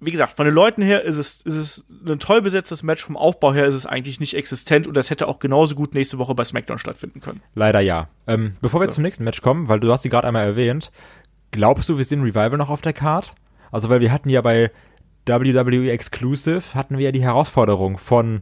wie 0.00 0.10
gesagt, 0.10 0.34
von 0.36 0.46
den 0.46 0.54
Leuten 0.54 0.82
her 0.82 1.02
ist 1.02 1.16
es, 1.16 1.42
ist 1.42 1.54
es 1.54 1.84
ein 2.08 2.18
toll 2.18 2.40
besetztes 2.42 2.82
Match. 2.82 3.04
Vom 3.04 3.16
Aufbau 3.16 3.52
her 3.52 3.66
ist 3.66 3.74
es 3.74 3.86
eigentlich 3.86 4.18
nicht 4.20 4.34
existent 4.34 4.86
und 4.86 4.96
das 4.96 5.10
hätte 5.10 5.28
auch 5.28 5.38
genauso 5.38 5.74
gut 5.74 5.94
nächste 5.94 6.18
Woche 6.18 6.34
bei 6.34 6.44
SmackDown 6.44 6.78
stattfinden 6.78 7.20
können. 7.20 7.42
Leider 7.54 7.80
ja. 7.80 8.08
Ähm, 8.26 8.56
bevor 8.60 8.80
wir 8.80 8.88
So. 8.88 8.94
zum 8.94 9.02
nächsten 9.02 9.24
Match 9.24 9.42
kommen, 9.42 9.68
weil 9.68 9.78
du 9.80 9.92
hast 9.92 10.02
sie 10.02 10.08
gerade 10.08 10.26
einmal 10.26 10.46
erwähnt, 10.46 10.90
glaubst 11.50 11.88
du, 11.88 11.98
wir 11.98 12.04
sehen 12.04 12.22
Revival 12.22 12.56
noch 12.56 12.70
auf 12.70 12.80
der 12.80 12.92
Card? 12.92 13.34
Also, 13.70 13.88
weil 13.88 14.00
wir 14.00 14.10
hatten 14.10 14.30
ja 14.30 14.40
bei 14.40 14.70
WWE 15.26 15.90
Exclusive, 15.90 16.62
hatten 16.74 16.98
wir 16.98 17.04
ja 17.04 17.12
die 17.12 17.22
Herausforderung 17.22 17.98
von 17.98 18.40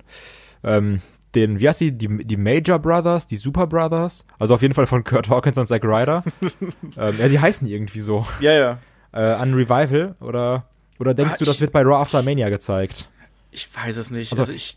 ähm, 0.64 1.03
den, 1.35 1.61
wie 1.61 1.68
heißt 1.68 1.81
die, 1.81 1.92
die, 1.92 2.25
die 2.25 2.37
Major 2.37 2.79
Brothers, 2.79 3.27
die 3.27 3.37
Super 3.37 3.66
Brothers, 3.66 4.25
also 4.38 4.55
auf 4.55 4.62
jeden 4.62 4.75
Fall 4.75 4.87
von 4.87 5.05
Kurt 5.05 5.29
Hawkins 5.29 5.59
und 5.59 5.66
Zack 5.66 5.85
Ryder. 5.85 6.23
ähm, 6.97 7.18
ja, 7.18 7.29
die 7.29 7.38
heißen 7.38 7.66
irgendwie 7.66 8.01
so. 8.01 8.27
Ja, 8.40 8.53
ja. 8.53 8.79
Äh, 9.12 9.21
an 9.21 9.55
Revival 9.55 10.14
oder, 10.21 10.68
oder 10.99 11.15
denkst 11.15 11.35
Ah, 11.35 11.39
du, 11.39 11.45
das 11.45 11.57
ich- 11.57 11.61
wird 11.61 11.73
bei 11.73 11.83
Raw 11.83 11.97
After 12.01 12.23
Mania 12.23 12.49
gezeigt? 12.49 13.09
Ich 13.51 13.69
weiß 13.75 13.97
es 13.97 14.11
nicht. 14.11 14.33
Also- 14.33 14.43
Also, 14.43 14.53
ich, 14.53 14.77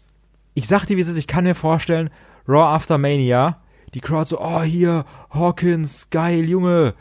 ich 0.53 0.67
sag 0.67 0.85
dir, 0.85 0.97
wie 0.97 1.01
es 1.01 1.07
ist, 1.07 1.17
ich 1.17 1.27
kann 1.27 1.43
mir 1.43 1.55
vorstellen, 1.55 2.09
Raw 2.47 2.63
After 2.75 2.97
Mania, 2.97 3.61
die 3.93 3.99
Crowd 4.01 4.25
so, 4.27 4.39
oh, 4.39 4.61
hier, 4.61 5.05
Hawkins, 5.31 6.09
geil, 6.09 6.49
Junge. 6.49 6.93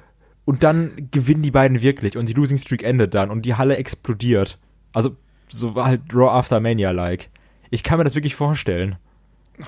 Und 0.45 0.63
dann 0.65 1.09
gewinnen 1.13 1.43
die 1.43 1.51
beiden 1.53 1.81
wirklich 1.81 2.17
und 2.17 2.29
die 2.29 2.33
Losing 2.33 2.59
Streak 2.59 2.83
endet 2.83 3.15
dann 3.15 3.31
und 3.31 3.43
die 3.47 3.55
Halle 3.55 3.77
explodiert. 3.77 4.59
Also, 4.93 5.17
so 5.49 5.75
war 5.77 5.87
halt 5.87 6.03
Raw 6.13 6.31
After 6.31 6.59
Mania-like. 6.61 7.29
Ich 7.71 7.83
kann 7.85 7.99
mir 7.99 8.05
das 8.05 8.15
wirklich 8.17 8.35
vorstellen. 8.35 8.97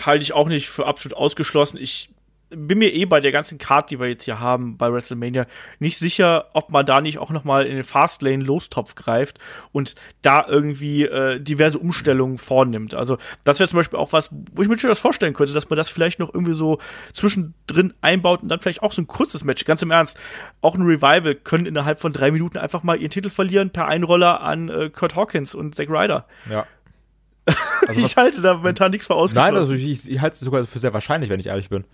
halte 0.05 0.23
ich 0.25 0.33
auch 0.33 0.49
nicht 0.49 0.69
für 0.69 0.87
absolut 0.87 1.17
ausgeschlossen. 1.17 1.77
Ich 1.81 2.11
bin 2.55 2.79
mir 2.79 2.93
eh 2.93 3.05
bei 3.05 3.21
der 3.21 3.33
ganzen 3.33 3.59
Card, 3.59 3.91
die 3.91 4.01
wir 4.01 4.09
jetzt 4.09 4.25
hier 4.25 4.41
haben 4.41 4.77
bei 4.77 4.93
WrestleMania, 4.93 5.47
nicht 5.79 5.99
sicher, 5.99 6.47
ob 6.53 6.71
man 6.71 6.87
da 6.87 7.01
nicht 7.01 7.19
auch 7.19 7.31
noch 7.31 7.45
mal 7.45 7.67
in 7.67 7.75
den 7.75 7.85
Fastlane 7.85 8.43
Lostopf 8.43 8.95
greift 8.95 9.39
und 9.73 9.95
da 10.23 10.47
irgendwie 10.49 11.05
äh, 11.05 11.41
diverse 11.41 11.79
Umstellungen 11.79 12.39
vornimmt. 12.39 12.95
Also 12.95 13.19
das 13.45 13.59
wäre 13.59 13.69
zum 13.69 13.79
Beispiel 13.79 13.99
auch 13.99 14.13
was, 14.13 14.31
wo 14.53 14.63
ich 14.63 14.69
mir 14.69 14.79
schon 14.79 14.91
das 14.91 14.99
vorstellen 14.99 15.35
könnte, 15.35 15.53
dass 15.53 15.69
man 15.71 15.77
das 15.77 15.89
vielleicht 15.89 16.19
noch 16.19 16.33
irgendwie 16.33 16.55
so 16.55 16.79
zwischendrin 17.13 17.95
einbaut 18.01 18.43
und 18.43 18.49
dann 18.49 18.61
vielleicht 18.61 18.83
auch 18.83 18.93
so 18.93 19.03
ein 19.03 19.07
kurzes 19.07 19.45
Match. 19.45 19.65
Ganz 19.65 19.83
im 19.83 19.91
Ernst, 19.91 20.19
auch 20.61 20.75
ein 20.75 20.83
Revival 20.83 21.35
können 21.35 21.67
innerhalb 21.67 22.01
von 22.01 22.13
drei 22.13 22.31
Minuten 22.31 22.59
einfach 22.59 22.83
mal 22.83 22.97
ihren 22.99 23.11
Titel 23.11 23.31
verlieren 23.31 23.71
per 23.71 23.87
Einroller 23.87 24.41
an 24.41 24.69
äh, 24.69 24.91
Kurt 24.91 25.17
Hawkins 25.17 25.55
und 25.55 25.75
Zack 25.75 25.89
Ryder. 25.91 26.27
Ja. 26.51 26.67
Also 27.89 28.01
ich 28.01 28.17
halte 28.17 28.41
da 28.41 28.55
momentan 28.55 28.93
nichts 28.93 29.09
für 29.09 29.15
ausgeschlossen. 29.15 29.55
Nein, 29.55 29.61
also 29.61 29.75
ich, 29.75 30.09
ich 30.09 30.21
halte 30.21 30.35
es 30.35 30.41
sogar 30.41 30.65
für 30.65 30.79
sehr 30.79 30.93
wahrscheinlich, 30.93 31.31
wenn 31.31 31.41
ich 31.41 31.47
ehrlich 31.47 31.69
bin. 31.69 31.85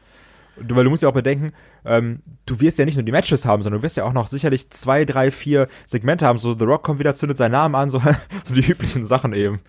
Du, 0.62 0.74
weil 0.76 0.84
du 0.84 0.90
musst 0.90 1.02
ja 1.02 1.08
auch 1.08 1.14
bedenken, 1.14 1.52
ähm, 1.84 2.20
du 2.46 2.60
wirst 2.60 2.78
ja 2.78 2.84
nicht 2.84 2.96
nur 2.96 3.04
die 3.04 3.12
Matches 3.12 3.44
haben, 3.44 3.62
sondern 3.62 3.80
du 3.80 3.82
wirst 3.84 3.96
ja 3.96 4.04
auch 4.04 4.12
noch 4.12 4.28
sicherlich 4.28 4.70
zwei, 4.70 5.04
drei, 5.04 5.30
vier 5.30 5.68
Segmente 5.86 6.26
haben. 6.26 6.38
So 6.38 6.56
The 6.58 6.64
Rock 6.64 6.82
kommt 6.82 6.98
wieder, 6.98 7.14
zündet 7.14 7.38
seinen 7.38 7.52
Namen 7.52 7.74
an, 7.74 7.90
so, 7.90 8.00
so 8.44 8.54
die 8.54 8.66
üblichen 8.70 9.04
Sachen 9.04 9.32
eben. 9.32 9.60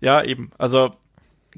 Ja, 0.00 0.22
eben. 0.22 0.50
Also 0.58 0.92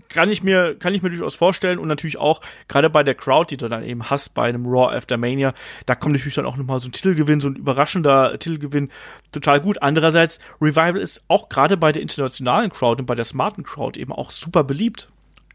kann 0.09 0.31
ich 0.31 0.43
mir, 0.43 0.77
kann 0.79 0.95
ich 0.95 1.03
mir 1.03 1.11
durchaus 1.11 1.35
vorstellen 1.35 1.79
und 1.79 1.89
natürlich 1.89 2.19
auch, 2.19 2.41
gerade 2.69 2.91
bei 2.91 3.03
der 3.03 3.15
Crowd, 3.15 3.51
die 3.51 3.57
du 3.57 3.69
dann 3.69 3.83
eben 3.83 4.11
hast 4.11 4.35
bei 4.35 4.49
einem 4.49 4.67
Raw 4.67 4.95
After 4.95 5.17
Mania, 5.17 5.55
da 5.87 5.95
kommt 5.95 6.13
natürlich 6.13 6.35
dann 6.35 6.47
auch 6.47 6.57
nochmal 6.57 6.81
so 6.81 6.89
ein 6.89 6.93
Titelgewinn, 6.93 7.41
so 7.41 7.49
ein 7.49 7.57
überraschender 7.57 8.39
Titelgewinn 8.39 8.91
total 9.33 9.61
gut. 9.61 9.83
Andererseits, 9.83 10.39
Revival 10.61 10.97
ist 10.97 11.23
auch 11.29 11.49
gerade 11.49 11.77
bei 11.77 11.93
der 11.93 12.03
internationalen 12.03 12.71
Crowd 12.71 13.03
und 13.03 13.07
bei 13.07 13.15
der 13.15 13.25
smarten 13.25 13.65
Crowd 13.65 13.99
eben 13.99 14.13
auch 14.13 14.31
super 14.31 14.65
beliebt. 14.65 15.09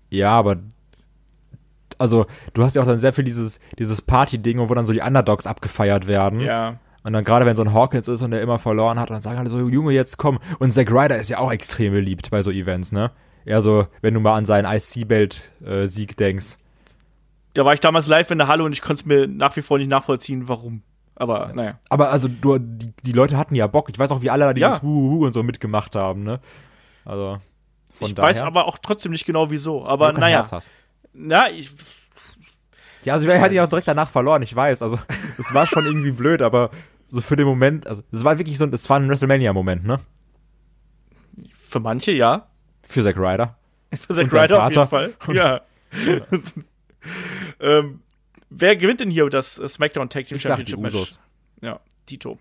Ja, 0.10 0.32
aber 0.32 0.58
also 1.98 2.26
du 2.54 2.64
hast 2.64 2.76
ja 2.76 2.82
auch 2.82 2.86
dann 2.86 3.00
sehr 3.00 3.14
viel 3.14 3.24
dieses, 3.24 3.60
dieses 3.78 4.02
Party-Ding, 4.02 4.60
wo 4.60 4.74
dann 4.74 4.86
so 4.86 4.94
die 4.94 5.02
Underdogs 5.02 5.48
abgefeiert 5.48 6.08
werden. 6.08 6.40
Ja. 6.40 6.80
Und 7.04 7.14
dann 7.14 7.24
gerade 7.24 7.46
wenn 7.46 7.56
so 7.56 7.64
ein 7.64 7.74
Hawkins 7.74 8.08
ist 8.08 8.22
und 8.22 8.32
der 8.32 8.42
immer 8.42 8.60
verloren 8.60 9.00
hat, 9.00 9.10
und 9.10 9.16
dann 9.16 9.22
sagen 9.22 9.38
alle 9.38 9.50
so, 9.50 9.60
Junge, 9.60 9.92
jetzt 9.92 10.18
komm. 10.18 10.40
Und 10.60 10.72
Zack 10.72 10.90
Ryder 10.92 11.18
ist 11.18 11.30
ja 11.30 11.40
auch 11.40 11.52
extrem 11.52 11.94
beliebt 11.94 12.30
bei 12.32 12.42
so 12.42 12.50
Events, 12.50 12.92
ne? 12.92 13.12
Eher 13.46 13.62
so, 13.62 13.88
wenn 14.02 14.14
du 14.14 14.22
mal 14.22 14.38
an 14.38 14.46
seinen 14.46 14.66
IC-Belt-Sieg 14.74 16.16
denkst. 16.16 16.58
Da 17.54 17.66
war 17.66 17.74
ich 17.74 17.82
damals 17.82 18.08
live 18.08 18.32
in 18.32 18.38
der 18.38 18.48
Halle 18.48 18.64
und 18.64 18.72
ich 18.72 18.82
konnte 18.82 19.02
es 19.02 19.06
mir 19.06 19.28
nach 19.28 19.56
wie 19.58 19.62
vor 19.62 19.78
nicht 19.78 19.90
nachvollziehen, 19.90 20.48
warum. 20.48 20.82
Aber 21.16 21.52
naja. 21.54 21.78
Aber 21.90 22.10
also 22.10 22.28
du, 22.28 22.58
die, 22.58 22.92
die 23.04 23.12
Leute 23.12 23.38
hatten 23.38 23.54
ja 23.54 23.68
Bock. 23.68 23.90
Ich 23.90 24.00
weiß 24.00 24.12
auch, 24.12 24.22
wie 24.22 24.30
alle 24.30 24.46
da 24.46 24.54
dieses 24.54 24.78
Ja. 24.78 24.84
Wuhu 24.84 25.26
und 25.26 25.34
so 25.34 25.44
mitgemacht 25.44 25.96
haben, 25.96 26.24
ne? 26.24 26.40
Also 27.06 27.38
von 27.94 28.08
ich 28.08 28.16
daher. 28.16 28.30
weiß 28.30 28.42
aber 28.42 28.66
auch 28.66 28.78
trotzdem 28.80 29.12
nicht 29.12 29.26
genau 29.26 29.52
wieso. 29.52 29.86
Aber 29.86 30.14
naja. 30.14 30.44
Na, 31.14 31.50
ich, 31.50 31.72
Ja, 33.04 33.14
also 33.14 33.28
wir 33.28 33.36
hätten 33.36 33.54
ja 33.54 33.64
auch 33.64 33.70
direkt 33.70 33.88
danach 33.88 34.10
verloren, 34.10 34.42
ich 34.42 34.56
weiß. 34.56 34.82
Also 34.82 35.00
es 35.38 35.54
war 35.54 35.68
schon 35.68 35.86
irgendwie 35.86 36.12
blöd, 36.12 36.42
aber 36.42 36.72
so 37.08 37.22
für 37.22 37.36
den 37.36 37.46
Moment, 37.46 37.88
also 37.88 38.02
es 38.12 38.24
war 38.24 38.38
wirklich 38.38 38.58
so, 38.58 38.66
es 38.66 38.90
war 38.90 39.00
ein 39.00 39.08
WrestleMania-Moment, 39.08 39.86
ne? 39.86 40.00
für 41.74 41.80
manche 41.80 42.12
ja. 42.12 42.48
Für 42.84 43.04
Zack 43.04 43.18
Ryder. 43.18 43.58
Für 43.92 44.14
Zack 44.14 44.32
Ryder 44.34 44.64
auf 44.64 44.72
jeden. 44.72 44.88
Fall. 44.88 45.14
Ja. 45.34 45.62
ähm, 47.60 48.00
wer 48.50 48.76
gewinnt 48.76 49.00
denn 49.00 49.10
hier 49.10 49.28
das 49.30 49.58
äh, 49.58 49.68
SmackDown 49.68 50.10
Tag 50.10 50.26
Team 50.26 50.38
Ich 50.38 50.44
Championship 50.44 50.80
Match? 50.80 50.94
Usos. 50.94 51.20
Ja, 51.62 51.80
Tito. 52.06 52.38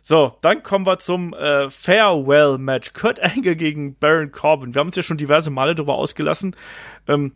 So, 0.00 0.36
dann 0.42 0.62
kommen 0.62 0.86
wir 0.86 0.98
zum 0.98 1.32
äh, 1.32 1.70
Farewell-Match. 1.70 2.92
Kurt 2.92 3.20
Angle 3.20 3.56
gegen 3.56 3.96
Baron 3.96 4.30
Corbin. 4.32 4.74
Wir 4.74 4.80
haben 4.80 4.88
uns 4.88 4.96
ja 4.96 5.02
schon 5.02 5.16
diverse 5.16 5.50
Male 5.50 5.74
darüber 5.74 5.94
ausgelassen, 5.94 6.54
ähm, 7.08 7.32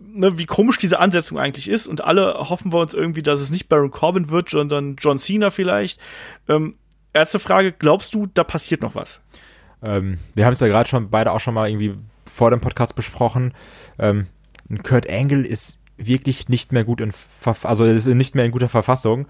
ne, 0.00 0.38
wie 0.38 0.46
komisch 0.46 0.78
diese 0.78 0.98
Ansetzung 0.98 1.38
eigentlich 1.38 1.68
ist. 1.68 1.86
Und 1.86 2.04
alle 2.04 2.34
hoffen 2.34 2.72
wir 2.72 2.80
uns 2.80 2.94
irgendwie, 2.94 3.22
dass 3.22 3.40
es 3.40 3.50
nicht 3.50 3.68
Baron 3.68 3.90
Corbin 3.90 4.30
wird, 4.30 4.48
sondern 4.50 4.96
John 4.98 5.18
Cena 5.18 5.50
vielleicht. 5.50 6.00
Ähm, 6.48 6.76
erste 7.12 7.38
Frage, 7.38 7.72
glaubst 7.72 8.14
du, 8.14 8.26
da 8.26 8.44
passiert 8.44 8.82
noch 8.82 8.94
was? 8.94 9.20
Ähm, 9.82 10.18
wir 10.34 10.44
haben 10.44 10.52
es 10.52 10.60
ja 10.60 10.68
gerade 10.68 10.88
schon 10.88 11.10
beide 11.10 11.32
auch 11.32 11.40
schon 11.40 11.54
mal 11.54 11.68
irgendwie 11.68 11.94
vor 12.24 12.50
dem 12.50 12.60
Podcast 12.60 12.94
besprochen. 12.94 13.54
Ähm, 13.98 14.26
Kurt 14.82 15.10
Angle 15.10 15.46
ist 15.46 15.78
wirklich 15.96 16.48
nicht 16.48 16.72
mehr 16.72 16.84
gut 16.84 17.00
in 17.00 17.12
Verf 17.12 17.66
also 17.66 17.84
ist 17.84 18.06
nicht 18.06 18.34
mehr 18.34 18.44
in 18.44 18.52
guter 18.52 18.68
Verfassung. 18.68 19.26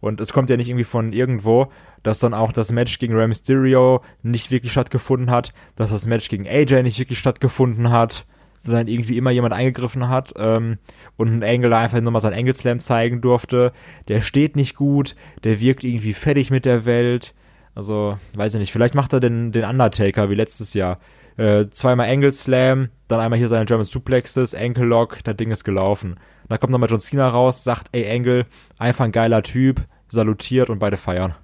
Und 0.00 0.20
es 0.20 0.32
kommt 0.32 0.50
ja 0.50 0.56
nicht 0.56 0.68
irgendwie 0.68 0.84
von 0.84 1.12
irgendwo, 1.12 1.70
dass 2.02 2.18
dann 2.18 2.34
auch 2.34 2.52
das 2.52 2.72
Match 2.72 2.98
gegen 2.98 3.14
Rey 3.14 3.28
Mysterio 3.28 4.02
nicht 4.22 4.50
wirklich 4.50 4.72
stattgefunden 4.72 5.30
hat, 5.30 5.52
dass 5.76 5.90
das 5.90 6.06
Match 6.06 6.28
gegen 6.28 6.46
AJ 6.46 6.82
nicht 6.82 6.98
wirklich 6.98 7.20
stattgefunden 7.20 7.90
hat, 7.90 8.26
sondern 8.62 8.88
irgendwie 8.88 9.16
immer 9.16 9.30
jemand 9.30 9.54
eingegriffen 9.54 10.08
hat 10.08 10.32
ähm, 10.36 10.78
und 11.16 11.42
ein 11.42 11.62
da 11.62 11.78
einfach 11.78 12.00
nur 12.00 12.12
mal 12.12 12.20
seinen 12.20 12.38
Angle 12.38 12.54
Slam 12.54 12.80
zeigen 12.80 13.20
durfte. 13.20 13.72
Der 14.08 14.20
steht 14.20 14.56
nicht 14.56 14.76
gut, 14.76 15.16
der 15.44 15.60
wirkt 15.60 15.84
irgendwie 15.84 16.14
fertig 16.14 16.50
mit 16.50 16.64
der 16.64 16.84
Welt. 16.84 17.34
Also, 17.74 18.18
weiß 18.34 18.54
ich 18.54 18.60
nicht, 18.60 18.72
vielleicht 18.72 18.94
macht 18.94 19.12
er 19.12 19.20
den, 19.20 19.50
den 19.50 19.64
Undertaker 19.64 20.30
wie 20.30 20.34
letztes 20.34 20.74
Jahr. 20.74 20.98
Äh, 21.36 21.66
zweimal 21.70 22.10
Angle 22.10 22.32
Slam, 22.32 22.90
dann 23.08 23.20
einmal 23.20 23.38
hier 23.38 23.48
seine 23.48 23.64
German 23.64 23.86
Suplexes, 23.86 24.54
Ankle 24.54 24.84
Lock, 24.84 25.24
das 25.24 25.36
Ding 25.36 25.50
ist 25.50 25.64
gelaufen. 25.64 26.16
Dann 26.48 26.60
kommt 26.60 26.72
nochmal 26.72 26.90
John 26.90 27.00
Cena 27.00 27.28
raus, 27.28 27.64
sagt, 27.64 27.88
ey 27.92 28.10
Angle, 28.10 28.46
einfach 28.76 29.06
ein 29.06 29.12
geiler 29.12 29.42
Typ, 29.42 29.80
salutiert 30.08 30.68
und 30.68 30.78
beide 30.78 30.98
feiern. 30.98 31.34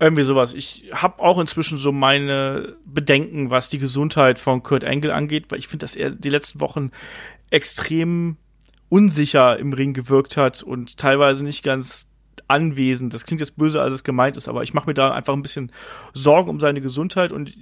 Irgendwie 0.00 0.24
sowas. 0.24 0.54
Ich 0.54 0.90
habe 0.92 1.22
auch 1.22 1.38
inzwischen 1.38 1.78
so 1.78 1.92
meine 1.92 2.76
Bedenken, 2.84 3.50
was 3.50 3.68
die 3.68 3.78
Gesundheit 3.78 4.40
von 4.40 4.62
Kurt 4.62 4.84
Angle 4.84 5.12
angeht, 5.12 5.46
weil 5.48 5.58
ich 5.58 5.68
finde, 5.68 5.84
dass 5.84 5.94
er 5.94 6.10
die 6.10 6.30
letzten 6.30 6.60
Wochen 6.60 6.90
extrem 7.50 8.36
unsicher 8.88 9.58
im 9.58 9.72
Ring 9.72 9.92
gewirkt 9.92 10.36
hat 10.36 10.62
und 10.62 10.98
teilweise 10.98 11.44
nicht 11.44 11.62
ganz 11.62 12.08
anwesend. 12.48 13.14
Das 13.14 13.24
klingt 13.24 13.40
jetzt 13.40 13.56
böse, 13.56 13.80
als 13.80 13.94
es 13.94 14.04
gemeint 14.04 14.36
ist, 14.36 14.48
aber 14.48 14.62
ich 14.62 14.74
mache 14.74 14.86
mir 14.86 14.94
da 14.94 15.12
einfach 15.12 15.32
ein 15.32 15.42
bisschen 15.42 15.72
Sorgen 16.12 16.50
um 16.50 16.60
seine 16.60 16.80
Gesundheit 16.80 17.32
und 17.32 17.56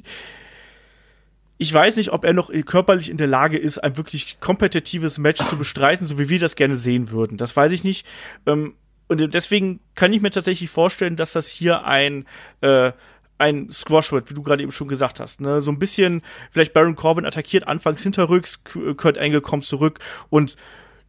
ich 1.58 1.72
weiß 1.72 1.96
nicht, 1.96 2.12
ob 2.12 2.24
er 2.24 2.32
noch 2.32 2.50
körperlich 2.66 3.08
in 3.08 3.18
der 3.18 3.28
Lage 3.28 3.56
ist, 3.56 3.78
ein 3.78 3.96
wirklich 3.96 4.40
kompetitives 4.40 5.18
Match 5.18 5.46
zu 5.46 5.56
bestreiten, 5.56 6.08
so 6.08 6.18
wie 6.18 6.28
wir 6.28 6.40
das 6.40 6.56
gerne 6.56 6.74
sehen 6.74 7.12
würden. 7.12 7.36
Das 7.38 7.56
weiß 7.56 7.70
ich 7.70 7.84
nicht. 7.84 8.04
Ähm, 8.46 8.74
und 9.12 9.34
deswegen 9.34 9.80
kann 9.94 10.12
ich 10.12 10.20
mir 10.20 10.30
tatsächlich 10.30 10.70
vorstellen, 10.70 11.16
dass 11.16 11.32
das 11.32 11.48
hier 11.48 11.84
ein, 11.84 12.26
äh, 12.62 12.92
ein 13.38 13.70
Squash 13.70 14.12
wird, 14.12 14.30
wie 14.30 14.34
du 14.34 14.42
gerade 14.42 14.62
eben 14.62 14.72
schon 14.72 14.88
gesagt 14.88 15.20
hast. 15.20 15.40
Ne? 15.40 15.60
So 15.60 15.70
ein 15.70 15.78
bisschen, 15.78 16.22
vielleicht 16.50 16.72
Baron 16.72 16.96
Corbin 16.96 17.26
attackiert 17.26 17.66
anfangs 17.66 18.02
hinterrücks, 18.02 18.64
K- 18.64 18.94
Kurt 18.94 19.18
Angle 19.18 19.40
kommt 19.40 19.64
zurück 19.64 19.98
und 20.30 20.56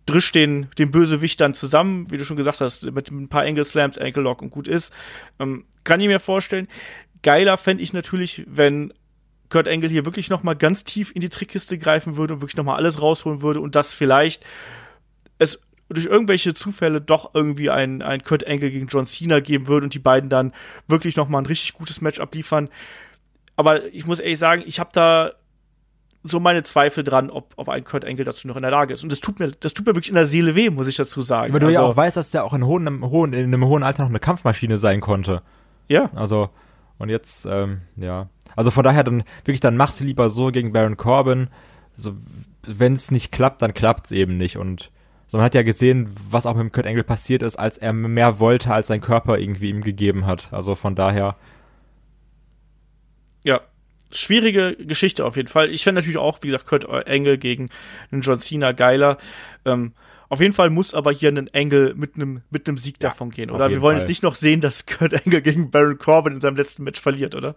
drischt 0.05 0.35
den, 0.35 0.67
den 0.77 0.91
Bösewicht 0.91 1.39
dann 1.39 1.53
zusammen, 1.53 2.11
wie 2.11 2.17
du 2.17 2.25
schon 2.25 2.37
gesagt 2.37 2.59
hast, 2.59 2.91
mit 2.91 3.09
ein 3.09 3.29
paar 3.29 3.43
Angle 3.43 3.63
Slams, 3.63 3.97
Ankle 3.97 4.23
Lock 4.23 4.41
und 4.41 4.49
gut 4.49 4.67
ist. 4.67 4.93
Ähm, 5.39 5.65
kann 5.83 5.99
ich 5.99 6.07
mir 6.07 6.19
vorstellen. 6.19 6.67
Geiler 7.21 7.57
fände 7.57 7.81
ich 7.81 7.93
natürlich, 7.93 8.43
wenn 8.47 8.93
Kurt 9.49 9.67
Angle 9.67 9.89
hier 9.89 10.05
wirklich 10.05 10.29
noch 10.29 10.43
mal 10.43 10.55
ganz 10.55 10.83
tief 10.83 11.11
in 11.13 11.21
die 11.21 11.29
Trickkiste 11.29 11.77
greifen 11.77 12.17
würde 12.17 12.33
und 12.33 12.41
wirklich 12.41 12.57
noch 12.57 12.65
mal 12.65 12.75
alles 12.75 13.01
rausholen 13.01 13.41
würde 13.41 13.61
und 13.61 13.75
das 13.75 13.93
vielleicht 13.93 14.43
es 15.37 15.61
durch 15.89 16.05
irgendwelche 16.05 16.53
Zufälle 16.53 17.01
doch 17.01 17.31
irgendwie 17.33 17.69
ein, 17.69 18.01
ein 18.01 18.23
Kurt 18.23 18.47
Angle 18.47 18.71
gegen 18.71 18.87
John 18.87 19.05
Cena 19.05 19.39
geben 19.39 19.67
würde 19.67 19.85
und 19.85 19.93
die 19.93 19.99
beiden 19.99 20.29
dann 20.29 20.53
wirklich 20.87 21.15
noch 21.15 21.27
mal 21.27 21.39
ein 21.39 21.45
richtig 21.45 21.73
gutes 21.73 22.01
Match 22.01 22.19
abliefern. 22.19 22.69
Aber 23.55 23.85
ich 23.93 24.05
muss 24.05 24.19
ehrlich 24.19 24.39
sagen, 24.39 24.63
ich 24.65 24.79
habe 24.79 24.89
da 24.93 25.31
so 26.23 26.39
meine 26.39 26.63
Zweifel 26.63 27.03
dran, 27.03 27.29
ob, 27.29 27.53
ob 27.57 27.67
ein 27.69 27.83
Kurt 27.83 28.05
Angle 28.05 28.23
dazu 28.23 28.47
noch 28.47 28.55
in 28.55 28.61
der 28.61 28.71
Lage 28.71 28.93
ist. 28.93 29.03
Und 29.03 29.11
das 29.11 29.19
tut 29.19 29.39
mir, 29.39 29.51
das 29.51 29.73
tut 29.73 29.85
mir 29.85 29.93
wirklich 29.93 30.09
in 30.09 30.15
der 30.15 30.25
Seele 30.25 30.55
weh, 30.55 30.69
muss 30.69 30.87
ich 30.87 30.95
dazu 30.95 31.21
sagen. 31.21 31.51
Weil 31.53 31.59
du 31.59 31.69
ja 31.69 31.81
Also, 31.81 31.91
auch 31.91 31.97
weißt, 31.97 32.15
dass 32.15 32.31
der 32.31 32.45
auch 32.45 32.53
in, 32.53 32.65
hohen, 32.65 32.87
in, 32.87 33.01
hohen, 33.01 33.33
in 33.33 33.43
einem 33.43 33.65
hohen 33.65 33.83
Alter 33.83 34.03
noch 34.03 34.09
eine 34.09 34.19
Kampfmaschine 34.19 34.77
sein 34.77 35.01
konnte. 35.01 35.41
ja. 35.89 36.09
Also, 36.15 36.49
und 36.97 37.09
jetzt, 37.09 37.45
ähm, 37.45 37.81
ja. 37.97 38.29
Also 38.55 38.71
von 38.71 38.83
daher 38.83 39.03
dann, 39.03 39.23
wirklich, 39.43 39.59
dann 39.59 39.75
mach's 39.75 39.99
lieber 39.99 40.29
so 40.29 40.51
gegen 40.51 40.71
Baron 40.71 40.95
Corbin. 40.95 41.49
Also, 41.97 42.15
wenn 42.65 42.93
es 42.93 43.11
nicht 43.11 43.31
klappt, 43.31 43.61
dann 43.61 43.73
klappt's 43.73 44.11
eben 44.11 44.37
nicht. 44.37 44.57
Und 44.57 44.91
so, 45.33 45.37
man 45.39 45.45
hat 45.45 45.55
ja 45.55 45.63
gesehen, 45.63 46.15
was 46.29 46.45
auch 46.45 46.53
mit 46.53 46.61
dem 46.61 46.71
Kurt 46.71 46.85
Angle 46.85 47.03
passiert 47.03 47.41
ist, 47.41 47.55
als 47.55 47.79
er 47.79 47.91
mehr 47.91 48.37
wollte, 48.37 48.71
als 48.71 48.85
sein 48.85 49.01
Körper 49.01 49.39
irgendwie 49.39 49.69
ihm 49.69 49.81
gegeben 49.81 50.27
hat. 50.27 50.53
Also 50.53 50.75
von 50.75 50.93
daher, 50.93 51.37
Ja. 53.43 53.61
Schwierige 54.11 54.75
Geschichte 54.75 55.25
auf 55.25 55.35
jeden 55.35 55.47
Fall. 55.47 55.71
Ich 55.71 55.83
fände 55.83 55.99
natürlich 56.01 56.19
auch, 56.19 56.37
wie 56.43 56.49
gesagt, 56.49 56.67
Kurt 56.67 56.87
Angle 56.87 57.39
gegen 57.39 57.71
einen 58.11 58.21
John 58.21 58.37
Cena 58.37 58.73
geiler. 58.73 59.17
Ähm, 59.65 59.93
auf 60.29 60.39
jeden 60.39 60.53
Fall 60.53 60.69
muss 60.69 60.93
aber 60.93 61.11
hier 61.11 61.29
ein 61.29 61.49
Angle 61.51 61.95
mit 61.95 62.13
einem 62.13 62.43
mit 62.51 62.67
einem 62.67 62.77
Sieg 62.77 62.99
davon 62.99 63.31
gehen, 63.31 63.49
oder? 63.49 63.71
Wir 63.71 63.81
wollen 63.81 63.95
Fall. 63.95 64.01
jetzt 64.01 64.09
nicht 64.09 64.21
noch 64.21 64.35
sehen, 64.35 64.61
dass 64.61 64.85
Kurt 64.85 65.15
Angle 65.15 65.41
gegen 65.41 65.71
Baron 65.71 65.97
Corbin 65.97 66.33
in 66.33 66.41
seinem 66.41 66.57
letzten 66.57 66.83
Match 66.83 67.01
verliert, 67.01 67.33
oder? 67.33 67.55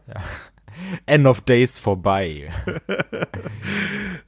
End 1.06 1.26
of 1.26 1.40
Days 1.42 1.78
vorbei. 1.78 2.50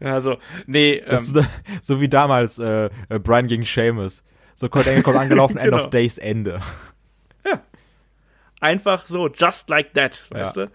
Ja, 0.01 0.13
also, 0.15 0.37
nee, 0.67 1.03
Das 1.09 1.35
ähm, 1.35 1.47
so 1.83 2.01
wie 2.01 2.09
damals 2.09 2.59
äh, 2.59 2.91
äh, 3.09 3.19
Brian 3.19 3.47
gegen 3.49 3.65
Seamus. 3.65 4.23
So 4.55 4.69
Kurt 4.69 4.89
Angle 4.89 5.03
kommt 5.03 5.19
angelaufen, 5.19 5.57
End 5.57 5.67
Genau. 5.71 5.85
of 5.85 5.91
Days 5.91 6.19
Ende. 6.19 6.61
einfach 8.61 9.07
so, 9.07 9.29
just 9.29 9.69
like 9.71 9.95
that, 9.95 10.27
weißt 10.31 10.57
Ja. 10.57 10.67
du? 10.67 10.73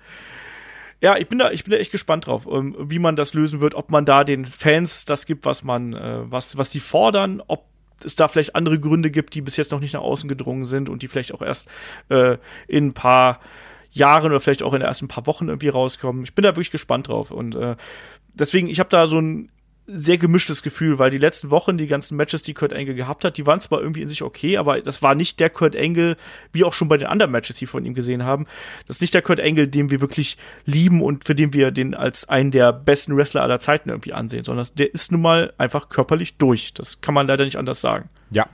Ja, 1.01 1.17
ich 1.17 1.27
bin 1.27 1.37
da, 1.39 1.51
ich 1.51 1.65
bin 1.65 1.71
da 1.71 1.77
echt 1.77 1.91
gespannt 1.91 2.27
drauf, 2.27 2.47
ähm, 2.49 2.75
wie 2.79 2.97
man 2.99 3.17
das 3.17 3.33
lösen 3.33 3.59
wird, 3.59 3.75
ob 3.75 3.91
man 3.91 4.05
da 4.05 4.23
den 4.23 4.45
Fans 4.45 5.03
das 5.03 5.25
gibt, 5.25 5.43
was 5.43 5.61
man, 5.63 5.93
äh, 5.93 6.19
was, 6.31 6.57
was 6.57 6.69
die 6.69 6.79
fordern, 6.79 7.43
ob 7.47 7.65
es 8.05 8.15
da 8.15 8.29
vielleicht 8.29 8.55
andere 8.55 8.79
Gründe 8.79 9.11
gibt, 9.11 9.33
die 9.35 9.41
bis 9.41 9.57
jetzt 9.57 9.71
noch 9.73 9.81
nicht 9.81 9.93
nach 9.93 10.01
außen 10.01 10.29
gedrungen 10.29 10.63
sind 10.63 10.87
und 10.89 11.03
die 11.03 11.09
vielleicht 11.09 11.33
auch 11.33 11.41
erst 11.41 11.67
äh, 12.09 12.37
in 12.69 12.87
ein 12.87 12.93
paar 12.93 13.41
Jahren 13.93 14.31
oder 14.31 14.39
vielleicht 14.39 14.63
auch 14.63 14.73
in 14.73 14.79
den 14.79 14.87
ersten 14.87 15.07
paar 15.07 15.27
Wochen 15.27 15.47
irgendwie 15.47 15.69
rauskommen. 15.69 16.23
Ich 16.23 16.35
bin 16.35 16.43
da 16.43 16.49
wirklich 16.49 16.71
gespannt 16.71 17.07
drauf 17.07 17.31
und 17.31 17.55
äh, 17.55 17.75
deswegen, 18.33 18.67
ich 18.67 18.79
habe 18.79 18.89
da 18.89 19.07
so 19.07 19.19
ein 19.19 19.49
sehr 19.85 20.17
gemischtes 20.17 20.63
Gefühl, 20.63 20.97
weil 20.97 21.09
die 21.09 21.17
letzten 21.17 21.51
Wochen, 21.51 21.77
die 21.77 21.87
ganzen 21.87 22.15
Matches, 22.15 22.41
die 22.41 22.53
Kurt 22.53 22.73
Angle 22.73 22.95
gehabt 22.95 23.25
hat, 23.25 23.37
die 23.37 23.45
waren 23.45 23.59
zwar 23.59 23.81
irgendwie 23.81 24.01
in 24.01 24.07
sich 24.07 24.21
okay, 24.21 24.57
aber 24.57 24.79
das 24.79 25.01
war 25.01 25.13
nicht 25.13 25.41
der 25.41 25.49
Kurt 25.49 25.75
Angle, 25.75 26.15
wie 26.53 26.63
auch 26.63 26.73
schon 26.73 26.87
bei 26.87 26.97
den 26.97 27.07
anderen 27.07 27.33
Matches, 27.33 27.57
die 27.57 27.61
wir 27.61 27.67
von 27.67 27.85
ihm 27.85 27.93
gesehen 27.93 28.23
haben. 28.23 28.45
Das 28.87 28.97
ist 28.97 29.01
nicht 29.01 29.13
der 29.13 29.21
Kurt 29.21 29.41
Angle, 29.41 29.67
den 29.67 29.91
wir 29.91 29.99
wirklich 29.99 30.37
lieben 30.65 31.01
und 31.01 31.25
für 31.25 31.35
den 31.35 31.51
wir 31.51 31.71
den 31.71 31.95
als 31.95 32.29
einen 32.29 32.51
der 32.51 32.71
besten 32.71 33.17
Wrestler 33.17 33.43
aller 33.43 33.59
Zeiten 33.59 33.89
irgendwie 33.89 34.13
ansehen, 34.13 34.45
sondern 34.45 34.65
der 34.77 34.93
ist 34.93 35.11
nun 35.11 35.21
mal 35.21 35.53
einfach 35.57 35.89
körperlich 35.89 36.37
durch. 36.37 36.73
Das 36.73 37.01
kann 37.01 37.13
man 37.13 37.27
leider 37.27 37.43
nicht 37.43 37.57
anders 37.57 37.81
sagen. 37.81 38.09
Ja. 38.31 38.47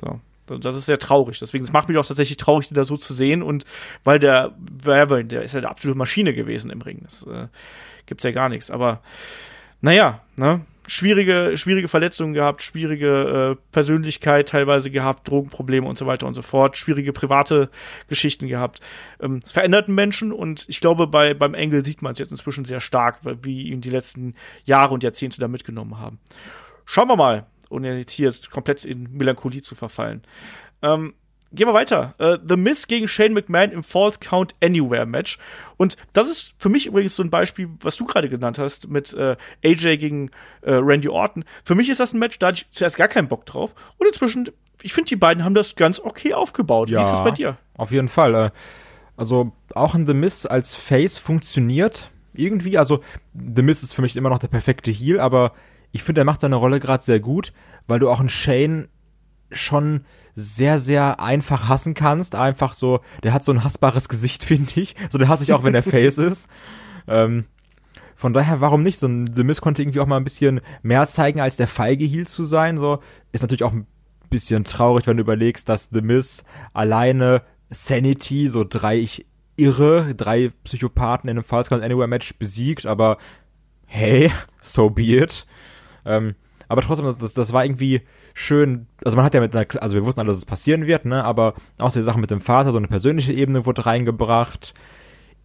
So. 0.00 0.18
Das 0.46 0.76
ist 0.76 0.86
sehr 0.86 0.98
traurig. 0.98 1.38
Deswegen, 1.38 1.64
es 1.64 1.72
macht 1.72 1.88
mich 1.88 1.96
auch 1.98 2.06
tatsächlich 2.06 2.36
traurig, 2.36 2.68
den 2.68 2.74
da 2.74 2.84
so 2.84 2.96
zu 2.96 3.14
sehen. 3.14 3.42
Und 3.42 3.64
weil 4.04 4.18
der, 4.18 4.52
der 4.58 5.42
ist 5.42 5.54
ja 5.54 5.58
eine 5.58 5.70
absolute 5.70 5.98
Maschine 5.98 6.34
gewesen 6.34 6.70
im 6.70 6.80
Ring. 6.80 7.00
Das 7.04 7.22
äh, 7.24 7.48
gibt's 8.06 8.24
ja 8.24 8.32
gar 8.32 8.48
nichts. 8.48 8.70
Aber 8.70 9.00
naja, 9.80 10.20
ne? 10.36 10.62
Schwierige, 10.88 11.52
schwierige 11.56 11.86
Verletzungen 11.86 12.34
gehabt, 12.34 12.60
schwierige 12.60 13.56
äh, 13.56 13.62
Persönlichkeit 13.70 14.48
teilweise 14.48 14.90
gehabt, 14.90 15.28
Drogenprobleme 15.28 15.86
und 15.86 15.96
so 15.96 16.06
weiter 16.06 16.26
und 16.26 16.34
so 16.34 16.42
fort, 16.42 16.76
schwierige 16.76 17.12
private 17.12 17.70
Geschichten 18.08 18.48
gehabt. 18.48 18.80
Ähm, 19.20 19.40
es 19.44 19.52
veränderten 19.52 19.94
Menschen 19.94 20.32
und 20.32 20.64
ich 20.68 20.80
glaube, 20.80 21.06
bei, 21.06 21.34
beim 21.34 21.54
Engel 21.54 21.84
sieht 21.84 22.02
man 22.02 22.14
es 22.14 22.18
jetzt 22.18 22.32
inzwischen 22.32 22.64
sehr 22.64 22.80
stark, 22.80 23.20
wie 23.42 23.68
ihn 23.68 23.80
die 23.80 23.90
letzten 23.90 24.34
Jahre 24.64 24.92
und 24.92 25.04
Jahrzehnte 25.04 25.40
da 25.40 25.46
mitgenommen 25.46 26.00
haben. 26.00 26.18
Schauen 26.84 27.06
wir 27.06 27.16
mal, 27.16 27.46
ohne 27.72 27.98
jetzt 27.98 28.12
hier 28.12 28.32
komplett 28.50 28.84
in 28.84 29.08
Melancholie 29.12 29.62
zu 29.62 29.74
verfallen. 29.74 30.22
Ähm, 30.82 31.14
gehen 31.52 31.68
wir 31.68 31.74
weiter. 31.74 32.14
Äh, 32.18 32.38
The 32.46 32.56
Miz 32.56 32.86
gegen 32.86 33.08
Shane 33.08 33.32
McMahon 33.32 33.72
im 33.72 33.82
Falls 33.82 34.20
Count 34.20 34.54
Anywhere 34.62 35.06
Match. 35.06 35.38
Und 35.76 35.96
das 36.12 36.30
ist 36.30 36.54
für 36.58 36.68
mich 36.68 36.86
übrigens 36.86 37.16
so 37.16 37.22
ein 37.22 37.30
Beispiel, 37.30 37.68
was 37.80 37.96
du 37.96 38.06
gerade 38.06 38.28
genannt 38.28 38.58
hast, 38.58 38.88
mit 38.88 39.12
äh, 39.14 39.36
AJ 39.64 39.98
gegen 39.98 40.30
äh, 40.62 40.72
Randy 40.74 41.08
Orton. 41.08 41.44
Für 41.64 41.74
mich 41.74 41.88
ist 41.88 42.00
das 42.00 42.12
ein 42.12 42.18
Match, 42.18 42.38
da 42.38 42.48
hatte 42.48 42.58
ich 42.58 42.70
zuerst 42.70 42.96
gar 42.96 43.08
keinen 43.08 43.28
Bock 43.28 43.46
drauf. 43.46 43.74
Und 43.98 44.06
inzwischen 44.06 44.48
ich 44.82 44.92
finde, 44.92 45.08
die 45.08 45.16
beiden 45.16 45.44
haben 45.44 45.54
das 45.54 45.76
ganz 45.76 46.00
okay 46.00 46.34
aufgebaut. 46.34 46.90
Wie 46.90 46.94
ist 46.94 47.10
das 47.10 47.22
bei 47.22 47.30
dir? 47.30 47.56
Auf 47.74 47.90
jeden 47.90 48.08
Fall. 48.08 48.34
Äh, 48.34 48.50
also 49.16 49.52
auch 49.74 49.94
ein 49.94 50.06
The 50.06 50.14
Miz 50.14 50.46
als 50.46 50.74
Face 50.74 51.18
funktioniert 51.18 52.10
irgendwie. 52.34 52.78
Also 52.78 53.00
The 53.34 53.62
Miz 53.62 53.82
ist 53.82 53.94
für 53.94 54.02
mich 54.02 54.16
immer 54.16 54.30
noch 54.30 54.38
der 54.38 54.48
perfekte 54.48 54.90
Heal, 54.90 55.20
aber 55.20 55.52
ich 55.92 56.02
finde, 56.02 56.22
er 56.22 56.24
macht 56.24 56.40
seine 56.40 56.56
Rolle 56.56 56.80
gerade 56.80 57.02
sehr 57.02 57.20
gut, 57.20 57.52
weil 57.86 57.98
du 57.98 58.10
auch 58.10 58.20
einen 58.20 58.28
Shane 58.28 58.88
schon 59.50 60.04
sehr, 60.34 60.80
sehr 60.80 61.20
einfach 61.20 61.68
hassen 61.68 61.94
kannst. 61.94 62.34
Einfach 62.34 62.74
so, 62.74 63.00
der 63.22 63.32
hat 63.34 63.44
so 63.44 63.52
ein 63.52 63.64
hassbares 63.64 64.08
Gesicht, 64.08 64.44
finde 64.44 64.72
ich. 64.80 64.96
So, 65.10 65.18
der 65.18 65.28
hasse 65.28 65.44
ich 65.44 65.52
auch, 65.52 65.64
wenn 65.64 65.74
er 65.74 65.82
Face 65.82 66.18
ist. 66.18 66.48
Ähm, 67.06 67.44
von 68.16 68.32
daher, 68.32 68.60
warum 68.60 68.82
nicht? 68.82 68.98
So 68.98 69.08
ein 69.08 69.32
The 69.34 69.44
Miz 69.44 69.60
konnte 69.60 69.82
irgendwie 69.82 70.00
auch 70.00 70.06
mal 70.06 70.16
ein 70.16 70.24
bisschen 70.24 70.60
mehr 70.82 71.06
zeigen, 71.08 71.40
als 71.40 71.56
der 71.56 71.68
feige 71.68 72.04
Heal 72.04 72.26
zu 72.26 72.44
sein. 72.44 72.78
So, 72.78 73.00
ist 73.32 73.42
natürlich 73.42 73.64
auch 73.64 73.72
ein 73.72 73.86
bisschen 74.30 74.64
traurig, 74.64 75.06
wenn 75.06 75.16
du 75.16 75.22
überlegst, 75.22 75.68
dass 75.68 75.90
The 75.90 76.02
Miz 76.02 76.44
alleine 76.72 77.42
Sanity, 77.70 78.48
so 78.48 78.64
drei 78.68 79.06
Irre, 79.56 80.14
drei 80.14 80.50
Psychopathen 80.64 81.28
in 81.28 81.38
einem 81.38 81.46
Count 81.46 81.82
Anywhere 81.82 82.08
Match 82.08 82.34
besiegt, 82.38 82.86
aber 82.86 83.18
hey, 83.86 84.30
so 84.60 84.88
be 84.88 85.02
it. 85.02 85.46
Ähm, 86.04 86.34
aber 86.68 86.82
trotzdem, 86.82 87.06
das, 87.06 87.34
das 87.34 87.52
war 87.52 87.64
irgendwie 87.64 88.02
schön. 88.34 88.86
Also 89.04 89.16
man 89.16 89.24
hat 89.26 89.34
ja 89.34 89.40
mit 89.40 89.54
einer, 89.54 89.66
also 89.82 89.94
wir 89.94 90.04
wussten 90.06 90.20
alle, 90.20 90.28
dass 90.28 90.38
es 90.38 90.46
passieren 90.46 90.86
wird, 90.86 91.04
ne? 91.04 91.22
Aber 91.24 91.54
auch 91.78 91.92
die 91.92 92.02
Sache 92.02 92.18
mit 92.18 92.30
dem 92.30 92.40
Vater, 92.40 92.72
so 92.72 92.78
eine 92.78 92.88
persönliche 92.88 93.32
Ebene 93.32 93.66
wurde 93.66 93.84
reingebracht. 93.84 94.74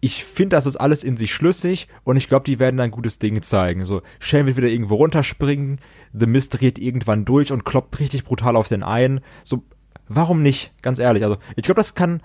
Ich 0.00 0.24
finde, 0.24 0.56
das 0.56 0.66
ist 0.66 0.76
alles 0.76 1.02
in 1.02 1.16
sich 1.16 1.34
schlüssig 1.34 1.88
und 2.04 2.16
ich 2.16 2.28
glaube, 2.28 2.44
die 2.44 2.60
werden 2.60 2.78
ein 2.80 2.92
gutes 2.92 3.18
Ding 3.18 3.42
zeigen. 3.42 3.84
So, 3.84 4.00
Shane 4.20 4.46
wird 4.46 4.56
wieder 4.56 4.68
irgendwo 4.68 4.94
runterspringen, 4.94 5.80
The 6.12 6.26
Mist 6.26 6.60
dreht 6.60 6.78
irgendwann 6.78 7.24
durch 7.24 7.52
und 7.52 7.64
kloppt 7.64 7.98
richtig 7.98 8.24
brutal 8.24 8.56
auf 8.56 8.68
den 8.68 8.82
einen. 8.82 9.20
So, 9.42 9.64
warum 10.08 10.42
nicht? 10.42 10.72
Ganz 10.82 10.98
ehrlich. 10.98 11.24
Also, 11.24 11.36
ich 11.56 11.64
glaube, 11.64 11.80
das 11.80 11.94
kann 11.94 12.22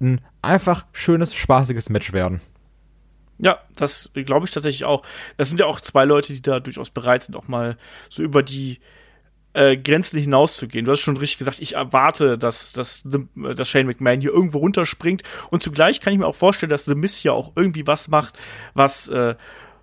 ein 0.00 0.20
einfach 0.42 0.86
schönes, 0.92 1.34
spaßiges 1.34 1.88
Match 1.88 2.12
werden. 2.12 2.40
Ja, 3.38 3.60
das 3.74 4.10
glaube 4.14 4.46
ich 4.46 4.52
tatsächlich 4.52 4.84
auch. 4.84 5.02
Das 5.36 5.48
sind 5.48 5.60
ja 5.60 5.66
auch 5.66 5.80
zwei 5.80 6.04
Leute, 6.04 6.32
die 6.32 6.42
da 6.42 6.60
durchaus 6.60 6.90
bereit 6.90 7.22
sind, 7.22 7.36
auch 7.36 7.48
mal 7.48 7.76
so 8.08 8.22
über 8.22 8.42
die 8.42 8.78
äh, 9.56 9.76
Grenzen 9.76 10.18
hinauszugehen. 10.18 10.84
Du 10.84 10.92
hast 10.92 11.00
schon 11.00 11.16
richtig 11.16 11.38
gesagt, 11.38 11.60
ich 11.60 11.74
erwarte, 11.74 12.36
dass, 12.38 12.72
dass, 12.72 13.02
dass 13.04 13.68
Shane 13.68 13.86
McMahon 13.86 14.20
hier 14.20 14.32
irgendwo 14.32 14.58
runterspringt. 14.58 15.22
Und 15.50 15.62
zugleich 15.62 16.00
kann 16.00 16.12
ich 16.12 16.18
mir 16.18 16.26
auch 16.26 16.34
vorstellen, 16.34 16.70
dass 16.70 16.84
The 16.84 16.94
Miz 16.94 17.16
hier 17.16 17.32
auch 17.32 17.52
irgendwie 17.56 17.86
was 17.86 18.08
macht, 18.08 18.38
was 18.74 19.08
äh, 19.08 19.34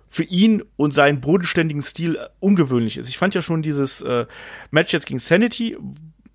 für 0.08 0.22
ihn 0.22 0.62
und 0.76 0.94
seinen 0.94 1.20
bodenständigen 1.20 1.82
Stil 1.82 2.18
ungewöhnlich 2.38 2.98
ist. 2.98 3.08
Ich 3.08 3.18
fand 3.18 3.34
ja 3.34 3.42
schon 3.42 3.62
dieses 3.62 4.00
äh, 4.00 4.26
Match 4.70 4.92
jetzt 4.92 5.06
gegen 5.06 5.18
Sanity, 5.18 5.76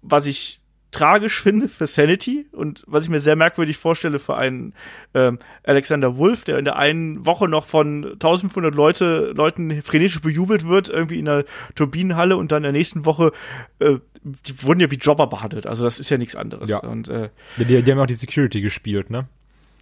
was 0.02 0.26
ich 0.26 0.60
tragisch 0.92 1.42
finde 1.42 1.68
für 1.68 1.86
Sanity 1.86 2.48
und 2.52 2.84
was 2.88 3.04
ich 3.04 3.10
mir 3.10 3.20
sehr 3.20 3.36
merkwürdig 3.36 3.78
vorstelle 3.78 4.18
für 4.18 4.36
einen 4.36 4.74
ähm, 5.14 5.40
Alexander 5.64 6.18
Wolf, 6.18 6.46
der 6.46 6.58
in 6.58 6.66
der 6.66 6.78
einen 6.78 7.26
Woche 7.26 7.48
noch 7.48 7.66
von 7.66 8.14
1500 8.14 8.74
Leute, 8.74 9.32
Leuten 9.36 9.82
frenetisch 9.84 10.22
bejubelt 10.22 10.68
wird, 10.68 10.90
irgendwie 10.90 11.20
in 11.20 11.26
der 11.26 11.46
Turbinenhalle 11.76 12.38
und 12.38 12.52
dann 12.52 12.60
in 12.60 12.64
der 12.64 12.72
nächsten 12.72 13.06
Woche, 13.06 13.32
äh, 13.80 13.98
die 14.24 14.64
wurden 14.64 14.80
ja 14.80 14.90
wie 14.90 14.96
Jobber 14.96 15.28
behandelt, 15.28 15.68
also 15.68 15.84
das 15.84 16.00
ist 16.00 16.10
ja 16.10 16.18
nichts 16.18 16.36
anderes. 16.36 16.70
Ja. 16.70 16.80
Und, 16.80 17.10
äh, 17.10 17.30
die, 17.58 17.84
die 17.84 17.92
haben 17.92 18.00
auch 18.00 18.08
die 18.08 18.16
Security 18.16 18.62
gespielt, 18.62 19.10
ne? 19.10 19.28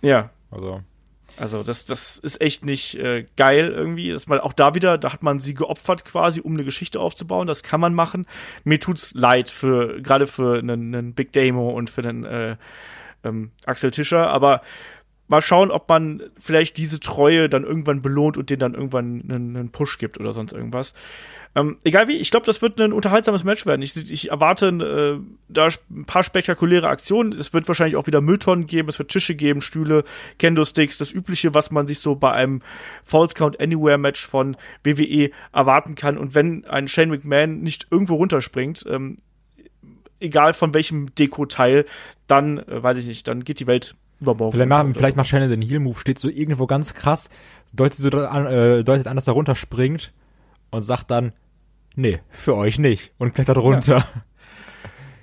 Ja. 0.02 0.32
Also. 0.52 0.82
Also 1.40 1.64
das, 1.64 1.86
das 1.86 2.18
ist 2.18 2.42
echt 2.42 2.66
nicht 2.66 2.96
äh, 2.96 3.26
geil 3.36 3.70
irgendwie. 3.70 4.10
Das 4.10 4.28
mal 4.28 4.42
auch 4.42 4.54
da 4.54 4.74
wieder, 4.74 4.98
da 4.98 5.14
hat 5.14 5.22
man 5.22 5.40
sie 5.40 5.54
geopfert 5.54 6.04
quasi, 6.04 6.42
um 6.42 6.54
eine 6.54 6.64
Geschichte 6.64 7.00
aufzubauen. 7.00 7.48
Das 7.48 7.64
kann 7.64 7.80
man 7.80 7.94
machen. 7.94 8.26
Mir 8.64 8.80
tut's 8.80 9.14
leid 9.14 9.50
für 9.50 10.02
gerade 10.02 10.26
für 10.26 10.60
einen, 10.60 10.96
einen 10.96 11.14
Big 11.14 11.34
Damo 11.34 11.70
und 11.70 11.90
für 11.90 12.02
einen 12.02 12.26
äh, 12.26 12.58
ähm, 13.24 13.52
Axel 13.66 13.92
Tischer, 13.92 14.30
aber 14.30 14.62
mal 15.28 15.42
schauen, 15.42 15.72
ob 15.72 15.90
man 15.90 16.24
vielleicht 16.40 16.78
diese 16.78 17.00
Treue 17.00 17.50
dann 17.50 17.64
irgendwann 17.64 18.02
belohnt 18.02 18.38
und 18.38 18.50
denen 18.50 18.60
dann 18.60 18.74
irgendwann 18.74 19.24
einen, 19.30 19.56
einen 19.56 19.70
Push 19.70 19.98
gibt 19.98 20.20
oder 20.20 20.34
sonst 20.34 20.54
irgendwas. 20.54 20.94
Ähm, 21.56 21.78
egal 21.84 22.08
wie, 22.08 22.18
ich 22.18 22.30
glaube, 22.30 22.46
das 22.46 22.62
wird 22.62 22.80
ein 22.80 22.94
unterhaltsames 22.94 23.44
Match 23.44 23.66
werden. 23.66 23.82
Ich, 23.82 24.12
ich 24.12 24.30
erwarte 24.30 24.68
äh, 24.68 25.20
da 25.50 25.70
ein 25.90 26.06
paar 26.06 26.24
spektakuläre 26.24 26.88
Aktionen. 26.88 27.34
Es 27.34 27.54
wird 27.54 27.68
wahrscheinlich 27.68 27.96
auch 27.96 28.08
wieder 28.08 28.22
Mülltonnen 28.22 28.68
geben, 28.68 28.90
es 28.90 29.00
wird 29.00 29.10
Tische 29.10 29.36
geben, 29.36 29.62
Stühle, 29.62 30.04
Kendo-Sticks, 30.38 30.98
das 30.98 31.12
Übliche, 31.12 31.54
was 31.54 31.72
man 31.72 31.88
sich 31.88 32.00
so 32.00 32.16
bei 32.16 32.32
einem 32.32 32.62
False 33.04 33.34
Count 33.34 33.60
Anywhere 33.60 33.98
Match 33.98 34.26
von 34.26 34.56
WWE 34.84 35.32
erwarten 35.52 35.96
kann. 35.96 36.18
Und 36.18 36.36
wenn 36.36 36.66
ein 36.66 36.88
Shane 36.88 37.10
McMahon 37.10 37.62
nicht 37.62 37.88
irgendwo 37.90 38.16
runterspringt, 38.16 38.86
ähm, 38.88 39.18
egal 40.20 40.54
von 40.54 40.74
welchem 40.74 41.14
Deko-Teil, 41.16 41.86
dann, 42.28 42.60
äh, 42.60 42.84
weiß 42.84 43.00
ich 43.00 43.08
nicht, 43.08 43.28
dann 43.28 43.44
geht 43.44 43.60
die 43.60 43.68
Welt 43.68 43.96
übermorgen. 44.20 44.52
Vielleicht, 44.52 44.70
machen, 44.70 44.94
vielleicht 44.94 45.18
macht 45.18 45.28
Shannon 45.28 45.50
den 45.50 45.62
Heal-Move, 45.62 46.00
steht 46.00 46.20
so 46.20 46.30
irgendwo 46.30 46.68
ganz 46.68 46.94
krass, 46.94 47.30
deutet, 47.74 48.00
so 48.00 48.10
an, 48.10 48.46
äh, 48.46 48.84
deutet 48.84 49.08
an, 49.08 49.16
dass 49.16 49.28
er 49.28 49.34
runterspringt 49.34 50.14
und 50.72 50.82
sagt 50.82 51.12
dann, 51.12 51.34
nee, 51.96 52.20
für 52.30 52.56
euch 52.56 52.80
nicht 52.80 53.14
und 53.18 53.36
klettert 53.36 53.58
runter. 53.58 53.98
Ja. 53.98 54.24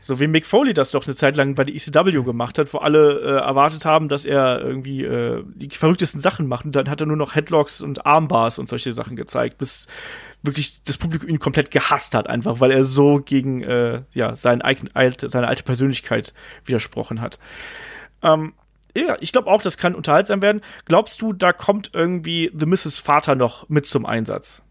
So 0.04 0.20
wie 0.20 0.26
Mick 0.26 0.44
Foley 0.44 0.74
das 0.74 0.90
doch 0.90 1.06
eine 1.06 1.16
Zeit 1.16 1.34
lang 1.34 1.54
bei 1.54 1.64
der 1.64 1.74
ECW 1.74 2.22
gemacht 2.24 2.58
hat, 2.58 2.74
wo 2.74 2.78
alle 2.78 3.20
äh, 3.20 3.36
erwartet 3.38 3.86
haben, 3.86 4.08
dass 4.08 4.26
er 4.26 4.60
irgendwie 4.60 5.02
äh, 5.02 5.42
die 5.54 5.70
verrücktesten 5.70 6.20
Sachen 6.20 6.46
macht. 6.46 6.66
Und 6.66 6.76
dann 6.76 6.90
hat 6.90 7.00
er 7.00 7.06
nur 7.06 7.16
noch 7.16 7.34
Headlocks 7.34 7.80
und 7.80 8.04
Armbars 8.04 8.58
und 8.58 8.68
solche 8.68 8.92
Sachen 8.92 9.16
gezeigt, 9.16 9.56
bis 9.56 9.86
wirklich 10.42 10.82
das 10.82 10.98
Publikum 10.98 11.30
ihn 11.30 11.38
komplett 11.38 11.70
gehasst 11.70 12.14
hat, 12.14 12.28
einfach 12.28 12.60
weil 12.60 12.70
er 12.70 12.84
so 12.84 13.16
gegen 13.16 13.62
äh, 13.62 14.02
ja, 14.12 14.36
sein 14.36 14.60
eigen, 14.60 14.90
seine 15.26 15.48
alte 15.48 15.62
Persönlichkeit 15.62 16.34
widersprochen 16.66 17.22
hat. 17.22 17.38
Ähm, 18.22 18.52
ja, 18.94 19.16
ich 19.20 19.32
glaube 19.32 19.50
auch, 19.50 19.62
das 19.62 19.76
kann 19.76 19.94
unterhaltsam 19.94 20.42
werden. 20.42 20.60
Glaubst 20.84 21.20
du, 21.22 21.32
da 21.32 21.52
kommt 21.52 21.90
irgendwie 21.92 22.50
The 22.56 22.66
Mrs. 22.66 22.98
Vater 22.98 23.34
noch 23.34 23.68
mit 23.68 23.86
zum 23.86 24.06
Einsatz? 24.06 24.62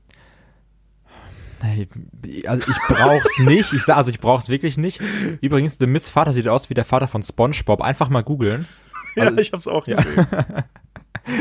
Also 2.46 2.70
ich 2.70 2.78
brauch's 2.90 3.40
nicht. 3.40 3.72
Ich 3.74 3.84
sag, 3.84 3.96
also 3.98 4.12
ich 4.12 4.20
brauch's 4.20 4.50
wirklich 4.50 4.78
nicht. 4.78 5.02
Übrigens, 5.42 5.78
The 5.78 5.88
Miss 5.88 6.10
Vater 6.10 6.34
sieht 6.34 6.48
aus 6.48 6.70
wie 6.70 6.74
der 6.74 6.84
Vater 6.84 7.08
von 7.08 7.24
SpongeBob. 7.24 7.82
Einfach 7.82 8.10
mal 8.10 8.24
googeln. 8.24 8.68
Ja, 9.16 9.26
also, 9.26 9.38
ich 9.38 9.52
hab's 9.52 9.68
auch 9.68 9.86
gesehen. 9.86 10.26
Ja. 10.32 10.66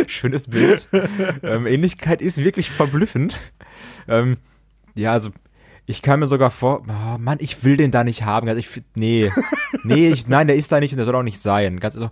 Schönes 0.07 0.47
Bild. 0.49 0.87
ähm, 1.43 1.67
Ähnlichkeit 1.67 2.21
ist 2.21 2.37
wirklich 2.37 2.69
verblüffend. 2.71 3.41
Ähm, 4.07 4.37
ja, 4.95 5.13
also 5.13 5.31
ich 5.87 6.03
kann 6.03 6.21
mir 6.21 6.27
sogar 6.27 6.51
vor, 6.51 6.83
oh 6.89 7.19
Mann, 7.19 7.39
ich 7.41 7.65
will 7.65 7.77
den 7.77 7.91
da 7.91 8.05
nicht 8.05 8.25
haben. 8.25 8.49
Also 8.49 8.59
ich, 8.61 8.83
nee, 8.95 9.33
nee, 9.83 10.09
ich, 10.09 10.29
nein, 10.29 10.47
der 10.47 10.57
ist 10.57 10.71
da 10.71 10.81
nicht 10.81 10.93
und 10.93 10.99
der 10.99 11.07
soll 11.07 11.17
auch 11.17 11.23
nicht 11.23 11.41
sein. 11.41 11.81
Ganz, 11.81 11.97
also, 11.97 12.11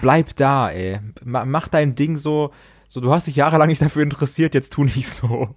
bleib 0.00 0.36
da, 0.36 0.70
ey. 0.70 1.00
Mach 1.24 1.68
dein 1.68 1.94
Ding 1.94 2.16
so, 2.16 2.52
so, 2.86 3.00
du 3.00 3.12
hast 3.12 3.26
dich 3.26 3.36
jahrelang 3.36 3.68
nicht 3.68 3.82
dafür 3.82 4.02
interessiert, 4.02 4.54
jetzt 4.54 4.72
tu 4.72 4.84
nicht 4.84 5.08
so. 5.08 5.48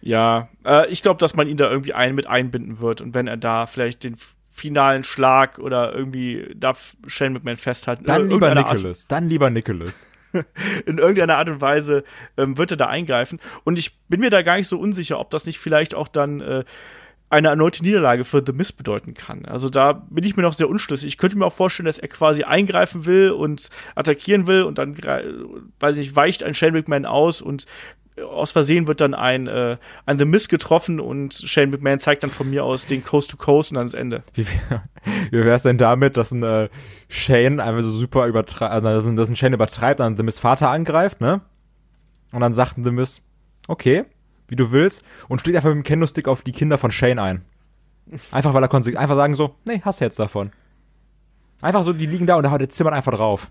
Ja, 0.00 0.48
äh, 0.64 0.86
ich 0.88 1.02
glaube, 1.02 1.18
dass 1.18 1.34
man 1.34 1.48
ihn 1.48 1.56
da 1.56 1.70
irgendwie 1.70 1.94
ein 1.94 2.14
mit 2.14 2.26
einbinden 2.26 2.80
wird 2.80 3.00
und 3.00 3.14
wenn 3.14 3.26
er 3.26 3.36
da 3.36 3.66
vielleicht 3.66 4.04
den 4.04 4.16
finalen 4.48 5.04
Schlag 5.04 5.58
oder 5.58 5.94
irgendwie 5.94 6.52
darf 6.54 6.96
Shane 7.06 7.32
McMahon 7.32 7.56
festhalten. 7.56 8.04
Dann 8.04 8.28
lieber 8.28 8.54
Nicholas, 8.54 9.06
dann 9.06 9.28
lieber 9.28 9.50
Nicholas. 9.50 10.06
in 10.86 10.98
irgendeiner 10.98 11.38
Art 11.38 11.48
und 11.48 11.60
Weise 11.60 12.04
ähm, 12.36 12.58
wird 12.58 12.70
er 12.70 12.76
da 12.76 12.86
eingreifen. 12.86 13.38
Und 13.64 13.78
ich 13.78 13.98
bin 14.08 14.20
mir 14.20 14.30
da 14.30 14.42
gar 14.42 14.56
nicht 14.56 14.68
so 14.68 14.78
unsicher, 14.78 15.18
ob 15.18 15.30
das 15.30 15.46
nicht 15.46 15.58
vielleicht 15.58 15.94
auch 15.94 16.08
dann 16.08 16.40
äh, 16.40 16.64
eine 17.30 17.48
erneute 17.48 17.82
Niederlage 17.82 18.24
für 18.24 18.42
The 18.44 18.52
Miz 18.52 18.72
bedeuten 18.72 19.12
kann. 19.12 19.44
Also 19.44 19.68
da 19.68 19.92
bin 19.92 20.24
ich 20.24 20.36
mir 20.36 20.42
noch 20.42 20.54
sehr 20.54 20.68
unschlüssig. 20.68 21.08
Ich 21.08 21.18
könnte 21.18 21.36
mir 21.36 21.44
auch 21.44 21.52
vorstellen, 21.52 21.86
dass 21.86 21.98
er 21.98 22.08
quasi 22.08 22.44
eingreifen 22.44 23.04
will 23.04 23.30
und 23.30 23.68
attackieren 23.94 24.46
will 24.46 24.62
und 24.62 24.78
dann, 24.78 24.96
weiß 25.78 25.96
ich 25.96 26.06
nicht, 26.06 26.16
weicht 26.16 26.42
ein 26.42 26.54
Shane 26.54 26.72
McMahon 26.72 27.04
aus 27.04 27.42
und 27.42 27.66
aus 28.22 28.50
Versehen 28.50 28.86
wird 28.86 29.00
dann 29.00 29.14
ein, 29.14 29.46
äh, 29.46 29.76
ein 30.06 30.18
The 30.18 30.24
Miz 30.24 30.48
getroffen 30.48 31.00
und 31.00 31.34
Shane 31.34 31.70
McMahon 31.70 31.98
zeigt 31.98 32.22
dann 32.22 32.30
von 32.30 32.48
mir 32.50 32.64
aus 32.64 32.86
den 32.86 33.04
Coast 33.04 33.30
to 33.30 33.36
Coast 33.36 33.70
und 33.70 33.76
dann 33.76 33.86
das 33.86 33.94
Ende. 33.94 34.22
Wie, 34.34 34.46
wie 35.30 35.44
wäre 35.44 35.54
es 35.54 35.62
denn 35.62 35.78
damit, 35.78 36.16
dass 36.16 36.32
ein 36.32 36.42
äh, 36.42 36.68
Shane 37.08 37.60
einfach 37.60 37.82
so 37.82 37.90
super 37.90 38.26
übertreibt, 38.26 38.72
also, 38.84 39.10
dass 39.12 39.28
ein 39.28 39.36
Shane 39.36 39.54
übertreibt, 39.54 40.00
dann 40.00 40.16
The 40.16 40.22
Miz 40.22 40.38
Vater 40.38 40.70
angreift, 40.70 41.20
ne? 41.20 41.40
Und 42.32 42.40
dann 42.40 42.54
sagt 42.54 42.76
The 42.76 42.90
Miz, 42.90 43.22
okay, 43.68 44.04
wie 44.48 44.56
du 44.56 44.72
willst, 44.72 45.02
und 45.28 45.40
schlägt 45.40 45.56
einfach 45.56 45.70
mit 45.70 45.78
dem 45.78 45.84
Kendo-Stick 45.84 46.28
auf 46.28 46.42
die 46.42 46.52
Kinder 46.52 46.78
von 46.78 46.90
Shane 46.90 47.18
ein. 47.18 47.44
Einfach 48.32 48.54
weil 48.54 48.62
er 48.62 48.68
konnte 48.68 48.98
einfach 48.98 49.16
sagen 49.16 49.34
so, 49.34 49.54
nee, 49.64 49.80
hast 49.84 50.00
du 50.00 50.04
jetzt 50.04 50.18
davon. 50.18 50.52
Einfach 51.60 51.84
so, 51.84 51.92
die 51.92 52.06
liegen 52.06 52.26
da 52.26 52.36
und 52.36 52.44
da 52.44 52.50
haut 52.50 52.60
der 52.60 52.68
Zimmer 52.68 52.92
einfach 52.92 53.14
drauf. 53.14 53.50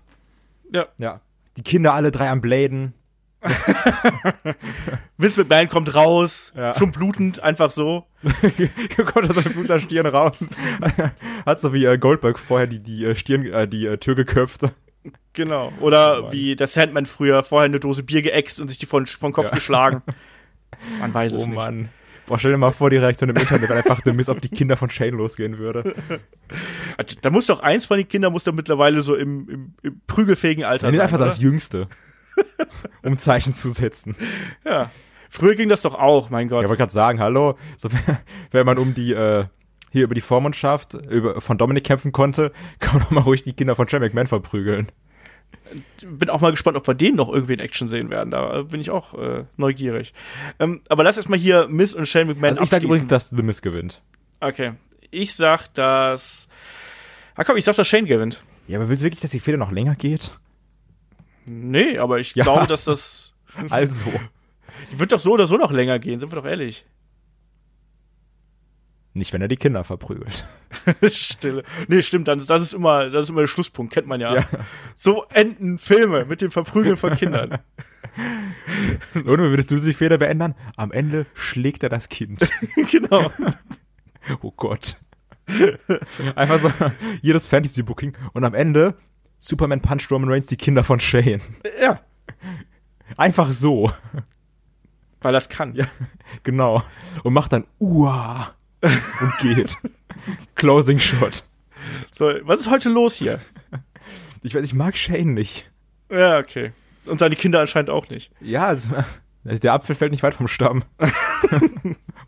Ja. 0.72 0.86
Ja. 0.98 1.20
Die 1.56 1.62
Kinder 1.62 1.94
alle 1.94 2.10
drei 2.10 2.30
am 2.30 2.40
Bladen. 2.40 2.94
Vince 5.16 5.40
McMahon 5.40 5.68
kommt 5.68 5.94
raus, 5.94 6.52
ja. 6.56 6.74
schon 6.74 6.90
blutend, 6.90 7.40
einfach 7.42 7.70
so. 7.70 8.06
kommt 8.96 9.30
aus 9.30 9.36
seiner 9.36 9.50
blutender 9.50 9.80
Stirn 9.80 10.06
raus. 10.06 10.48
Hat 11.46 11.60
so 11.60 11.72
wie 11.72 11.84
äh, 11.84 11.98
Goldberg 11.98 12.38
vorher 12.38 12.66
die, 12.66 12.80
die 12.80 13.04
äh, 13.04 13.14
Stirn, 13.14 13.44
äh, 13.44 13.68
die 13.68 13.86
äh, 13.86 13.98
Tür 13.98 14.14
geköpft. 14.14 14.70
Genau. 15.32 15.72
Oder 15.80 16.24
oh 16.24 16.32
wie 16.32 16.56
der 16.56 16.66
Sandman 16.66 17.06
früher 17.06 17.42
vorher 17.42 17.66
eine 17.66 17.80
Dose 17.80 18.02
Bier 18.02 18.22
geäxt 18.22 18.60
und 18.60 18.68
sich 18.68 18.78
die 18.78 18.86
von, 18.86 19.06
von 19.06 19.32
Kopf 19.32 19.46
ja. 19.46 19.54
geschlagen. 19.54 20.02
Man 21.00 21.14
weiß 21.14 21.32
es 21.32 21.42
oh, 21.42 21.46
nicht. 21.46 21.54
Oh 21.54 21.60
Mann. 21.60 21.88
Boah, 22.26 22.38
stell 22.38 22.50
dir 22.50 22.58
mal 22.58 22.72
vor, 22.72 22.90
die 22.90 22.98
Reaktion 22.98 23.30
im 23.30 23.36
Internet, 23.36 23.70
wenn 23.70 23.78
einfach 23.78 24.02
der 24.02 24.12
Miss 24.12 24.28
auf 24.28 24.38
die 24.38 24.50
Kinder 24.50 24.76
von 24.76 24.90
Shane 24.90 25.14
losgehen 25.14 25.56
würde. 25.56 25.94
Also, 26.98 27.16
Da 27.22 27.30
muss 27.30 27.46
doch 27.46 27.60
eins 27.60 27.86
von 27.86 27.96
den 27.96 28.06
Kindern 28.06 28.32
muss 28.32 28.44
doch 28.44 28.52
mittlerweile 28.52 29.00
so 29.00 29.14
im, 29.14 29.48
im, 29.48 29.74
im 29.82 30.00
prügelfähigen 30.06 30.64
Alter 30.64 30.88
Er 30.88 30.92
sein. 30.92 31.00
einfach 31.00 31.16
oder? 31.16 31.26
das 31.26 31.38
Jüngste, 31.38 31.88
um 33.02 33.16
Zeichen 33.16 33.54
zu 33.54 33.70
setzen. 33.70 34.16
Ja. 34.64 34.90
Früher 35.30 35.54
ging 35.54 35.68
das 35.68 35.82
doch 35.82 35.94
auch, 35.94 36.30
mein 36.30 36.48
Gott. 36.48 36.62
Ja, 36.62 36.68
wollte 36.68 36.80
gerade 36.80 36.92
sagen, 36.92 37.20
hallo, 37.20 37.58
so, 37.76 37.90
wenn 38.50 38.66
man 38.66 38.78
um 38.78 38.94
die, 38.94 39.12
äh, 39.12 39.44
hier 39.90 40.04
über 40.04 40.14
die 40.14 40.20
Vormundschaft 40.20 40.94
über, 40.94 41.40
von 41.40 41.58
Dominik 41.58 41.84
kämpfen 41.84 42.12
konnte, 42.12 42.52
kann 42.78 42.94
man 42.94 43.02
doch 43.02 43.10
mal 43.10 43.20
ruhig 43.20 43.42
die 43.42 43.52
Kinder 43.52 43.74
von 43.74 43.88
Shane 43.88 44.02
McMahon 44.02 44.26
verprügeln. 44.26 44.90
bin 46.04 46.30
auch 46.30 46.40
mal 46.40 46.50
gespannt, 46.50 46.76
ob 46.76 46.86
wir 46.86 46.94
den 46.94 47.16
noch 47.16 47.28
irgendwie 47.28 47.54
in 47.54 47.60
Action 47.60 47.88
sehen 47.88 48.10
werden. 48.10 48.30
Da 48.30 48.60
äh, 48.60 48.64
bin 48.64 48.80
ich 48.80 48.90
auch 48.90 49.14
äh, 49.14 49.44
neugierig. 49.56 50.14
Ähm, 50.58 50.82
aber 50.88 51.04
lass 51.04 51.16
erstmal 51.16 51.38
hier 51.38 51.68
Miss 51.68 51.94
und 51.94 52.06
Shane 52.06 52.28
McMahon 52.28 52.50
Also 52.50 52.62
ich 52.62 52.70
sage 52.70 52.84
übrigens, 52.86 53.08
dass 53.08 53.30
The 53.30 53.42
Miss 53.42 53.62
gewinnt. 53.62 54.02
Okay. 54.40 54.72
Ich 55.10 55.34
sag, 55.34 55.68
dass. 55.74 56.48
Ah 57.34 57.44
komm, 57.44 57.56
ich 57.56 57.64
sag, 57.64 57.76
dass 57.76 57.86
Shane 57.86 58.06
gewinnt. 58.06 58.42
Ja, 58.66 58.78
aber 58.78 58.88
willst 58.88 59.02
du 59.02 59.06
wirklich, 59.06 59.20
dass 59.20 59.30
die 59.30 59.40
Fehde 59.40 59.56
noch 59.56 59.72
länger 59.72 59.94
geht? 59.94 60.32
Nee, 61.48 61.98
aber 61.98 62.18
ich 62.18 62.34
Ja. 62.34 62.44
glaube, 62.44 62.66
dass 62.66 62.84
das. 62.84 63.32
Also. 63.70 64.06
Wird 64.96 65.10
doch 65.12 65.18
so 65.20 65.32
oder 65.32 65.46
so 65.46 65.56
noch 65.56 65.72
länger 65.72 65.98
gehen, 65.98 66.20
sind 66.20 66.30
wir 66.30 66.36
doch 66.36 66.44
ehrlich. 66.48 66.84
Nicht, 69.14 69.32
wenn 69.32 69.42
er 69.42 69.48
die 69.48 69.56
Kinder 69.56 69.82
verprügelt. 69.82 70.46
Stille. 71.10 71.64
Nee, 71.88 72.02
stimmt, 72.02 72.28
dann, 72.28 72.44
das 72.46 72.62
ist 72.62 72.74
immer, 72.74 73.10
das 73.10 73.24
ist 73.24 73.30
immer 73.30 73.40
der 73.40 73.46
Schlusspunkt, 73.48 73.92
kennt 73.92 74.06
man 74.06 74.20
ja. 74.20 74.34
Ja. 74.36 74.44
So 74.94 75.24
enden 75.30 75.78
Filme 75.78 76.24
mit 76.26 76.40
dem 76.40 76.50
Verprügeln 76.52 76.96
von 76.96 77.16
Kindern. 77.16 77.58
Und 79.14 79.26
würdest 79.26 79.70
du 79.72 79.76
die 79.76 79.92
Fehde 79.94 80.18
beenden? 80.18 80.54
Am 80.76 80.92
Ende 80.92 81.26
schlägt 81.34 81.82
er 81.82 81.88
das 81.88 82.08
Kind. 82.08 82.48
genau. 82.90 83.32
Oh 84.42 84.52
Gott. 84.56 85.00
Einfach 86.36 86.60
so 86.60 86.70
jedes 87.22 87.46
Fantasy-Booking 87.48 88.16
und 88.34 88.44
am 88.44 88.54
Ende 88.54 88.94
Superman 89.38 89.80
puncht 89.80 90.10
Roman 90.10 90.30
Reigns 90.30 90.46
die 90.46 90.56
Kinder 90.56 90.84
von 90.84 91.00
Shane. 91.00 91.40
Ja, 91.80 92.00
Einfach 93.16 93.50
so. 93.50 93.90
weil 95.20 95.32
das 95.32 95.48
kann. 95.48 95.74
Ja, 95.74 95.86
genau. 96.42 96.82
Und 97.22 97.32
macht 97.32 97.52
dann 97.52 97.66
Uah 97.80 98.54
und 98.82 99.38
geht. 99.40 99.76
Closing 100.54 100.98
Shot. 100.98 101.44
So, 102.12 102.32
was 102.42 102.60
ist 102.60 102.70
heute 102.70 102.88
los 102.90 103.14
hier? 103.14 103.40
Ich 104.42 104.54
weiß, 104.54 104.64
ich 104.64 104.74
mag 104.74 104.96
Shane 104.96 105.34
nicht. 105.34 105.70
Ja, 106.10 106.38
okay. 106.38 106.72
Und 107.06 107.18
seine 107.18 107.36
Kinder 107.36 107.60
anscheinend 107.60 107.90
auch 107.90 108.08
nicht. 108.10 108.30
Ja, 108.40 108.66
also, 108.66 108.90
der 109.44 109.72
Apfel 109.72 109.94
fällt 109.94 110.12
nicht 110.12 110.22
weit 110.22 110.34
vom 110.34 110.48
Stamm. 110.48 110.84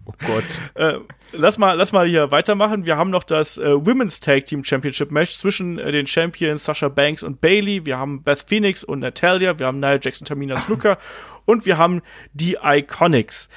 oh 0.04 0.12
Gott. 0.26 0.44
Äh, 0.74 0.98
lass 1.32 1.58
mal, 1.58 1.74
lass 1.74 1.92
mal 1.92 2.06
hier 2.06 2.30
weitermachen. 2.30 2.86
Wir 2.86 2.96
haben 2.96 3.10
noch 3.10 3.24
das 3.24 3.58
äh, 3.58 3.74
Women's 3.74 4.20
Tag 4.20 4.46
Team 4.46 4.64
Championship 4.64 5.10
Match 5.10 5.32
zwischen 5.36 5.78
äh, 5.78 5.90
den 5.90 6.06
Champions 6.06 6.64
Sasha 6.64 6.88
Banks 6.88 7.22
und 7.22 7.40
Bailey. 7.40 7.84
Wir 7.84 7.98
haben 7.98 8.22
Beth 8.22 8.44
Phoenix 8.46 8.84
und 8.84 9.00
Natalia. 9.00 9.58
Wir 9.58 9.66
haben 9.66 9.80
Nia 9.80 9.98
Jackson, 10.00 10.24
Tamina 10.24 10.56
Snooker 10.56 10.98
und 11.44 11.66
wir 11.66 11.78
haben 11.78 12.00
die 12.32 12.56
Iconics. 12.62 13.48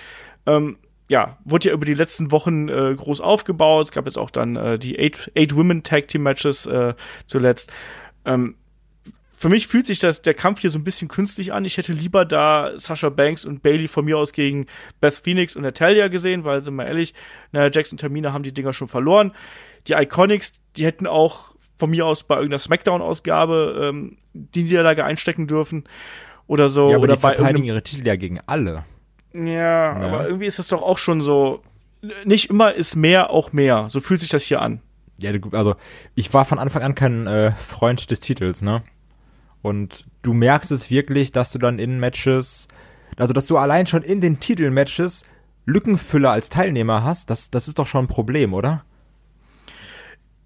Ähm, 0.45 0.77
ja, 1.07 1.37
wurde 1.45 1.69
ja 1.69 1.73
über 1.73 1.85
die 1.85 1.93
letzten 1.93 2.31
Wochen 2.31 2.69
äh, 2.69 2.95
groß 2.95 3.21
aufgebaut. 3.21 3.85
Es 3.85 3.91
gab 3.91 4.05
jetzt 4.05 4.17
auch 4.17 4.31
dann 4.31 4.55
äh, 4.55 4.79
die 4.79 4.97
Eight, 4.97 5.31
Eight 5.37 5.55
Women 5.55 5.83
Tag 5.83 6.07
Team 6.07 6.23
Matches 6.23 6.65
äh, 6.65 6.95
zuletzt. 7.27 7.71
Ähm, 8.25 8.55
für 9.43 9.49
mich 9.49 9.67
fühlt 9.67 9.85
sich 9.85 9.99
das, 9.99 10.21
der 10.21 10.33
Kampf 10.33 10.61
hier 10.61 10.69
so 10.69 10.79
ein 10.79 10.85
bisschen 10.85 11.09
künstlich 11.09 11.51
an. 11.51 11.65
Ich 11.65 11.75
hätte 11.75 11.91
lieber 11.91 12.23
da 12.23 12.71
Sasha 12.77 13.09
Banks 13.09 13.43
und 13.43 13.61
Bailey 13.61 13.89
von 13.89 14.05
mir 14.05 14.17
aus 14.17 14.31
gegen 14.31 14.67
Beth 15.01 15.15
Phoenix 15.15 15.57
und 15.57 15.63
Natalia 15.63 16.07
gesehen, 16.07 16.45
weil, 16.45 16.63
sind 16.63 16.75
wir 16.75 16.85
ehrlich, 16.85 17.13
naja, 17.51 17.69
Jackson 17.69 17.95
und 17.95 17.99
Tamina 17.99 18.31
haben 18.31 18.43
die 18.43 18.53
Dinger 18.53 18.71
schon 18.71 18.87
verloren. 18.87 19.33
Die 19.87 19.95
Iconics, 19.95 20.53
die 20.77 20.85
hätten 20.85 21.07
auch 21.07 21.55
von 21.75 21.89
mir 21.89 22.05
aus 22.05 22.23
bei 22.23 22.35
irgendeiner 22.35 22.59
Smackdown-Ausgabe 22.59 23.89
ähm, 23.89 24.17
die 24.31 24.63
Niederlage 24.63 25.03
einstecken 25.03 25.45
dürfen 25.45 25.83
oder 26.47 26.69
so. 26.69 26.89
Ja, 26.89 26.95
aber 26.95 27.03
oder 27.03 27.15
die 27.15 27.19
verteidigen 27.19 27.65
ihre 27.65 27.83
Titel 27.83 28.07
ja 28.07 28.15
gegen 28.15 28.39
alle. 28.45 28.85
ja, 29.33 29.93
Ne? 29.99 30.05
aber 30.05 30.25
irgendwie 30.25 30.45
ist 30.45 30.59
es 30.59 30.69
doch 30.69 30.81
auch 30.81 30.97
schon 30.97 31.19
so. 31.19 31.61
Nicht 32.23 32.49
immer 32.49 32.73
ist 32.73 32.95
mehr 32.95 33.29
auch 33.29 33.51
mehr. 33.51 33.89
So 33.89 33.99
fühlt 33.99 34.21
sich 34.21 34.29
das 34.29 34.43
hier 34.45 34.61
an. 34.61 34.79
Ja, 35.17 35.31
also 35.51 35.75
ich 36.15 36.33
war 36.33 36.45
von 36.45 36.59
Anfang 36.59 36.81
an 36.81 36.95
kein 36.95 37.27
äh, 37.27 37.51
Freund 37.51 38.09
des 38.09 38.21
Titels, 38.21 38.61
ne? 38.61 38.83
Und 39.63 40.05
du 40.21 40.33
merkst 40.33 40.71
es 40.71 40.91
wirklich, 40.91 41.31
dass 41.31 41.51
du 41.51 41.57
dann 41.57 41.79
in 41.79 41.99
Matches, 41.99 42.67
also 43.17 43.33
dass 43.33 43.47
du 43.47 43.57
allein 43.57 43.87
schon 43.87 44.03
in 44.03 44.21
den 44.21 44.39
Titelmatches 44.39 45.25
Lückenfüller 45.65 46.29
als 46.29 46.49
Teilnehmer 46.49 47.03
hast, 47.03 47.31
das, 47.31 47.49
das 47.49 47.67
ist 47.67 47.79
doch 47.79 47.87
schon 47.87 48.05
ein 48.05 48.09
Problem, 48.09 48.53
oder? 48.53 48.83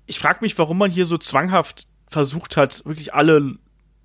ich 0.08 0.18
frage 0.18 0.40
mich, 0.42 0.58
warum 0.58 0.78
man 0.78 0.90
hier 0.90 1.06
so 1.06 1.18
zwanghaft 1.18 1.88
versucht 2.08 2.58
hat, 2.58 2.84
wirklich 2.86 3.14
alle 3.14 3.56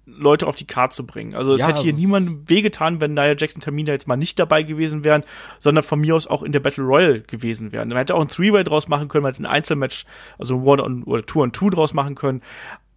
Leute 0.04 0.48
auf 0.48 0.56
die 0.56 0.66
Karte 0.66 0.96
zu 0.96 1.06
bringen. 1.06 1.34
Also 1.36 1.54
es 1.54 1.60
Ja, 1.60 1.68
hätte 1.68 1.80
hier 1.80 1.92
niemandem 1.92 2.42
wehgetan, 2.48 3.00
wenn 3.00 3.14
Nia 3.14 3.36
Jackson 3.36 3.60
Tamina 3.60 3.92
jetzt 3.92 4.08
mal 4.08 4.16
nicht 4.16 4.36
dabei 4.36 4.64
gewesen 4.64 5.04
wären, 5.04 5.22
sondern 5.60 5.84
von 5.84 6.00
mir 6.00 6.16
aus 6.16 6.26
auch 6.26 6.42
in 6.42 6.50
der 6.50 6.58
Battle 6.58 6.82
Royale 6.82 7.20
gewesen 7.20 7.70
wären. 7.70 7.88
Man 7.88 7.96
hätte 7.96 8.16
auch 8.16 8.20
ein 8.20 8.28
Three-Way 8.28 8.64
draus 8.64 8.88
machen 8.88 9.06
können, 9.06 9.22
man 9.22 9.32
hätte 9.32 9.44
ein 9.44 9.46
Einzelmatch, 9.46 10.04
also 10.38 10.56
ein 10.56 10.62
One 10.64 10.82
on 10.82 11.02
oder 11.04 11.24
Two 11.24 11.40
on 11.40 11.52
Two 11.52 11.70
draus 11.70 11.94
machen 11.94 12.16
können. 12.16 12.42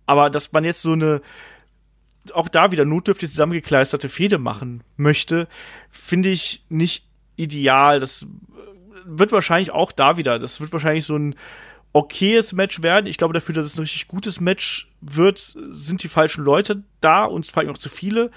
Aber 0.07 0.31
dass 0.31 0.51
man 0.51 0.63
jetzt 0.63 0.81
so 0.81 0.93
eine 0.93 1.21
auch 2.33 2.49
da 2.49 2.71
wieder 2.71 2.85
notdürftig 2.85 3.29
zusammengekleisterte 3.29 4.09
Fehde 4.09 4.37
machen 4.37 4.83
möchte, 4.97 5.47
finde 5.89 6.29
ich 6.29 6.63
nicht 6.69 7.05
ideal. 7.35 7.99
Das 7.99 8.25
wird 9.05 9.31
wahrscheinlich 9.31 9.71
auch 9.71 9.91
da 9.91 10.17
wieder, 10.17 10.39
das 10.39 10.59
wird 10.61 10.73
wahrscheinlich 10.73 11.05
so 11.05 11.15
ein 11.15 11.35
okayes 11.93 12.53
Match 12.53 12.81
werden. 12.81 13.07
Ich 13.07 13.17
glaube 13.17 13.33
dafür, 13.33 13.55
dass 13.55 13.65
es 13.65 13.77
ein 13.77 13.81
richtig 13.81 14.07
gutes 14.07 14.41
Match 14.41 14.89
wird, 15.01 15.37
sind 15.37 16.03
die 16.03 16.09
falschen 16.09 16.43
Leute 16.43 16.83
da 16.99 17.23
und 17.23 17.45
vor 17.45 17.61
allem 17.61 17.71
auch 17.71 17.77
zu 17.77 17.89
viele. 17.89 18.31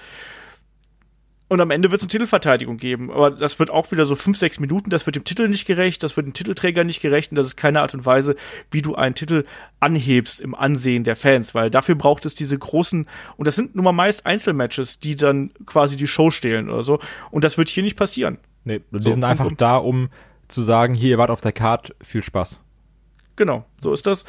Und 1.49 1.61
am 1.61 1.71
Ende 1.71 1.89
wird 1.89 1.99
es 1.99 2.03
eine 2.03 2.11
Titelverteidigung 2.11 2.77
geben. 2.77 3.11
Aber 3.11 3.31
das 3.31 3.57
wird 3.57 3.71
auch 3.71 3.91
wieder 3.91 4.05
so 4.05 4.15
fünf, 4.15 4.37
sechs 4.37 4.59
Minuten. 4.59 4.91
Das 4.91 5.07
wird 5.07 5.15
dem 5.15 5.23
Titel 5.23 5.47
nicht 5.49 5.65
gerecht, 5.65 6.03
das 6.03 6.15
wird 6.15 6.27
dem 6.27 6.33
Titelträger 6.33 6.83
nicht 6.83 7.01
gerecht. 7.01 7.31
Und 7.31 7.37
das 7.37 7.47
ist 7.47 7.55
keine 7.57 7.81
Art 7.81 7.95
und 7.95 8.05
Weise, 8.05 8.35
wie 8.69 8.83
du 8.83 8.93
einen 8.93 9.15
Titel 9.15 9.45
anhebst 9.79 10.41
im 10.41 10.53
Ansehen 10.53 11.03
der 11.03 11.15
Fans. 11.15 11.55
Weil 11.55 11.71
dafür 11.71 11.95
braucht 11.95 12.25
es 12.25 12.35
diese 12.35 12.57
großen, 12.57 13.07
und 13.35 13.47
das 13.47 13.55
sind 13.55 13.75
nun 13.75 13.83
mal 13.83 13.91
meist 13.91 14.27
Einzelmatches, 14.27 14.99
die 14.99 15.15
dann 15.15 15.51
quasi 15.65 15.97
die 15.97 16.07
Show 16.07 16.29
stehlen 16.29 16.69
oder 16.69 16.83
so. 16.83 16.99
Und 17.31 17.43
das 17.43 17.57
wird 17.57 17.67
hier 17.67 17.81
nicht 17.81 17.97
passieren. 17.97 18.37
Nee, 18.63 18.81
die 18.91 19.01
So, 19.01 19.11
sind 19.11 19.23
einfach 19.23 19.51
da, 19.57 19.77
um 19.77 20.09
zu 20.47 20.61
sagen, 20.61 20.93
hier, 20.93 21.09
ihr 21.09 21.17
wart 21.17 21.31
auf 21.31 21.41
der 21.41 21.51
Card, 21.51 21.95
viel 22.03 22.23
Spaß. 22.23 22.61
Genau, 23.35 23.65
so 23.81 23.91
ist 23.91 24.05
das. 24.05 24.25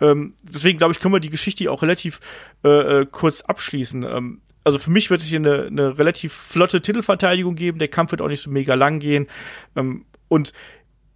Ähm, 0.00 0.34
deswegen 0.42 0.78
glaube 0.78 0.92
ich, 0.92 1.00
können 1.00 1.14
wir 1.14 1.20
die 1.20 1.30
Geschichte 1.30 1.70
auch 1.70 1.82
relativ 1.82 2.20
äh, 2.64 3.00
äh, 3.00 3.06
kurz 3.10 3.42
abschließen. 3.42 4.02
Ähm, 4.02 4.40
also 4.64 4.78
für 4.78 4.90
mich 4.90 5.10
wird 5.10 5.22
es 5.22 5.28
hier 5.28 5.38
eine, 5.38 5.66
eine 5.66 5.98
relativ 5.98 6.32
flotte 6.32 6.80
Titelverteidigung 6.80 7.54
geben. 7.54 7.78
Der 7.78 7.88
Kampf 7.88 8.10
wird 8.10 8.22
auch 8.22 8.28
nicht 8.28 8.42
so 8.42 8.50
mega 8.50 8.74
lang 8.74 8.98
gehen. 9.00 9.26
Ähm, 9.76 10.04
und 10.28 10.52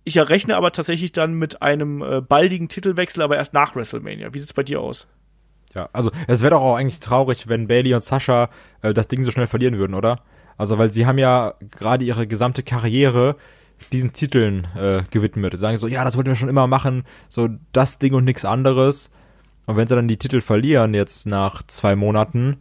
ich 0.04 0.16
errechne 0.16 0.56
aber 0.56 0.72
tatsächlich 0.72 1.12
dann 1.12 1.34
mit 1.34 1.62
einem 1.62 2.02
äh, 2.02 2.20
baldigen 2.20 2.68
Titelwechsel, 2.68 3.22
aber 3.22 3.36
erst 3.36 3.54
nach 3.54 3.74
WrestleMania. 3.74 4.32
Wie 4.34 4.38
sieht's 4.38 4.52
bei 4.52 4.62
dir 4.62 4.80
aus? 4.80 5.06
Ja, 5.74 5.88
also 5.92 6.10
es 6.28 6.42
wäre 6.42 6.50
doch 6.50 6.62
auch 6.62 6.76
eigentlich 6.76 7.00
traurig, 7.00 7.48
wenn 7.48 7.66
Bailey 7.66 7.94
und 7.94 8.04
Sascha 8.04 8.50
äh, 8.82 8.94
das 8.94 9.08
Ding 9.08 9.24
so 9.24 9.30
schnell 9.30 9.46
verlieren 9.46 9.78
würden, 9.78 9.94
oder? 9.94 10.22
Also, 10.56 10.78
weil 10.78 10.92
sie 10.92 11.06
haben 11.06 11.18
ja 11.18 11.54
gerade 11.70 12.04
ihre 12.04 12.26
gesamte 12.26 12.62
Karriere 12.62 13.36
diesen 13.92 14.12
Titeln 14.12 14.66
äh, 14.76 15.02
gewidmet. 15.10 15.56
Sagen 15.58 15.76
so, 15.76 15.88
ja, 15.88 16.04
das 16.04 16.16
wollten 16.16 16.30
wir 16.30 16.36
schon 16.36 16.48
immer 16.48 16.66
machen, 16.66 17.04
so 17.28 17.48
das 17.72 17.98
Ding 17.98 18.14
und 18.14 18.24
nichts 18.24 18.44
anderes. 18.44 19.10
Und 19.66 19.76
wenn 19.76 19.88
sie 19.88 19.94
dann 19.94 20.08
die 20.08 20.18
Titel 20.18 20.40
verlieren 20.40 20.94
jetzt 20.94 21.26
nach 21.26 21.62
zwei 21.62 21.96
Monaten, 21.96 22.58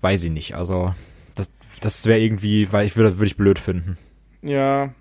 weiß 0.00 0.24
ich 0.24 0.30
nicht. 0.30 0.54
Also 0.54 0.94
das, 1.34 1.52
das 1.80 2.06
wäre 2.06 2.20
irgendwie, 2.20 2.72
weil 2.72 2.86
ich 2.86 2.96
würde, 2.96 3.16
würde 3.16 3.26
ich 3.26 3.36
blöd 3.36 3.58
finden. 3.58 3.98
Ja, 4.42 4.94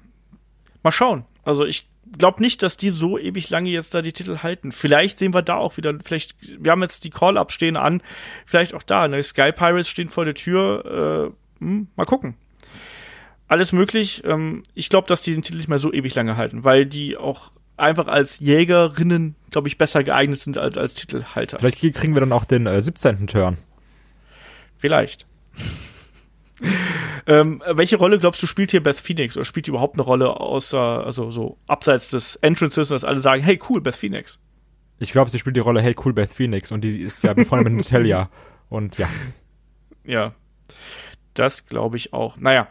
mal 0.84 0.92
schauen. 0.92 1.26
Also 1.44 1.66
ich 1.66 1.90
glaube 2.18 2.42
nicht, 2.42 2.64
dass 2.64 2.78
die 2.78 2.90
so 2.90 3.18
ewig 3.18 3.50
lange 3.50 3.70
jetzt 3.70 3.94
da 3.94 4.02
die 4.02 4.12
Titel 4.14 4.40
halten. 4.40 4.72
Vielleicht 4.72 5.20
sehen 5.20 5.34
wir 5.34 5.42
da 5.42 5.56
auch 5.56 5.78
wieder, 5.78 5.94
vielleicht, 6.04 6.36
wir 6.64 6.72
haben 6.72 6.82
jetzt 6.82 7.04
die 7.04 7.10
Call-Up 7.10 7.52
stehen 7.52 7.78
an, 7.78 8.02
vielleicht 8.46 8.74
auch 8.74 8.84
da, 8.84 9.08
ne? 9.08 9.22
Sky 9.22 9.52
Pirates 9.52 9.90
stehen 9.90 10.10
vor 10.10 10.26
der 10.26 10.34
Tür, 10.34 11.32
äh, 11.62 11.64
hm, 11.64 11.88
mal 11.96 12.06
gucken. 12.06 12.36
Alles 13.50 13.74
möglich. 13.74 14.24
Ähm, 14.26 14.64
ich 14.74 14.90
glaube, 14.90 15.08
dass 15.08 15.22
die 15.22 15.34
den 15.34 15.42
Titel 15.42 15.58
nicht 15.58 15.68
mehr 15.68 15.80
so 15.80 15.92
ewig 15.92 16.16
lange 16.16 16.38
halten, 16.38 16.64
weil 16.64 16.86
die 16.86 17.18
auch 17.18 17.52
einfach 17.76 18.08
als 18.08 18.40
Jägerinnen, 18.40 19.36
glaube 19.52 19.68
ich, 19.68 19.78
besser 19.78 20.04
geeignet 20.04 20.40
sind 20.40 20.58
als 20.58 20.78
als 20.78 20.94
Titelhalter. 20.94 21.60
Vielleicht 21.60 21.80
kriegen 21.96 22.14
wir 22.14 22.22
dann 22.22 22.32
auch 22.32 22.46
den 22.46 22.68
äh, 22.68 22.80
17. 22.80 23.28
Turn. 23.28 23.58
Vielleicht. 24.78 25.26
ähm, 27.28 27.62
welche 27.68 27.98
Rolle 27.98 28.20
glaubst 28.20 28.42
du 28.44 28.48
spielt 28.48 28.72
hier 28.72 28.84
Beth 28.84 29.00
Phoenix 29.00 29.36
oder 29.36 29.46
spielt 29.46 29.66
die 29.66 29.72
überhaupt 29.72 29.96
eine 29.96 30.04
Rolle 30.04 30.40
außer 30.40 31.06
also 31.06 31.32
so 31.32 31.58
abseits 31.68 32.10
des 32.10 32.36
Entrances 32.38 32.90
dass 32.90 33.04
alle 33.04 33.20
sagen, 33.20 33.42
hey 33.42 33.60
cool 33.70 33.82
Beth 33.82 33.96
Phoenix. 33.96 34.40
Ich 35.00 35.14
glaube, 35.14 35.30
sie 35.30 35.40
spielt 35.40 35.56
die 35.56 35.62
Rolle 35.62 35.82
Hey 35.82 35.96
Cool 36.04 36.14
Beth 36.14 36.32
Phoenix 36.32 36.72
und 36.72 36.82
die 36.82 37.02
ist 37.02 37.24
ja 37.24 37.34
befreundet 37.34 37.74
mit 37.74 37.86
Natalia. 37.86 38.30
Und 38.70 39.00
ja, 39.00 39.10
Ja, 40.04 40.34
das 41.34 41.66
glaube 41.66 41.98
ich 41.98 42.14
auch. 42.14 42.38
Naja, 42.38 42.68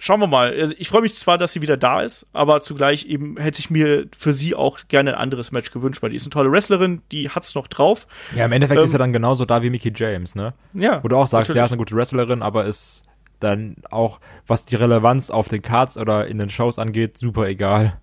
schauen 0.00 0.18
wir 0.18 0.26
mal. 0.26 0.52
Also 0.58 0.74
ich 0.78 0.88
freue 0.88 1.02
mich 1.02 1.14
zwar, 1.14 1.38
dass 1.38 1.52
sie 1.52 1.62
wieder 1.62 1.76
da 1.76 2.00
ist, 2.00 2.26
aber 2.32 2.62
zugleich 2.62 3.06
eben 3.06 3.36
hätte 3.36 3.60
ich 3.60 3.70
mir 3.70 4.06
für 4.16 4.32
sie 4.32 4.54
auch 4.54 4.80
gerne 4.88 5.14
ein 5.14 5.20
anderes 5.20 5.52
Match 5.52 5.70
gewünscht, 5.70 6.02
weil 6.02 6.10
die 6.10 6.16
ist 6.16 6.24
eine 6.24 6.30
tolle 6.30 6.50
Wrestlerin, 6.50 7.02
die 7.12 7.28
hat's 7.28 7.54
noch 7.54 7.68
drauf. 7.68 8.08
Ja, 8.34 8.46
im 8.46 8.52
Endeffekt 8.52 8.80
ähm, 8.80 8.84
ist 8.86 8.92
er 8.94 8.98
dann 8.98 9.12
genauso 9.12 9.44
da 9.44 9.62
wie 9.62 9.70
Mickey 9.70 9.92
James, 9.94 10.34
ne? 10.34 10.54
Ja. 10.72 11.04
Wo 11.04 11.08
du 11.08 11.16
auch 11.16 11.26
sagst, 11.26 11.54
ja, 11.54 11.64
ist 11.64 11.70
eine 11.70 11.78
gute 11.78 11.94
Wrestlerin, 11.94 12.42
aber 12.42 12.64
ist 12.64 13.04
dann 13.38 13.76
auch, 13.90 14.20
was 14.46 14.64
die 14.64 14.76
Relevanz 14.76 15.30
auf 15.30 15.48
den 15.48 15.62
Cards 15.62 15.96
oder 15.96 16.26
in 16.26 16.38
den 16.38 16.50
Shows 16.50 16.78
angeht, 16.78 17.18
super 17.18 17.46
egal. 17.46 18.00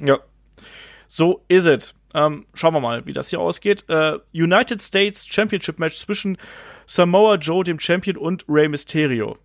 Ja. 0.00 0.18
So 1.08 1.42
is 1.48 1.66
it. 1.66 1.94
Ähm, 2.14 2.46
schauen 2.54 2.72
wir 2.72 2.80
mal, 2.80 3.04
wie 3.04 3.12
das 3.12 3.30
hier 3.30 3.40
ausgeht. 3.40 3.84
Äh, 3.88 4.18
United 4.32 4.80
States 4.80 5.26
Championship 5.26 5.78
Match 5.78 5.98
zwischen 5.98 6.38
Samoa 6.86 7.34
Joe, 7.34 7.64
dem 7.64 7.80
Champion, 7.80 8.16
und 8.16 8.44
Rey 8.48 8.68
Mysterio. 8.68 9.36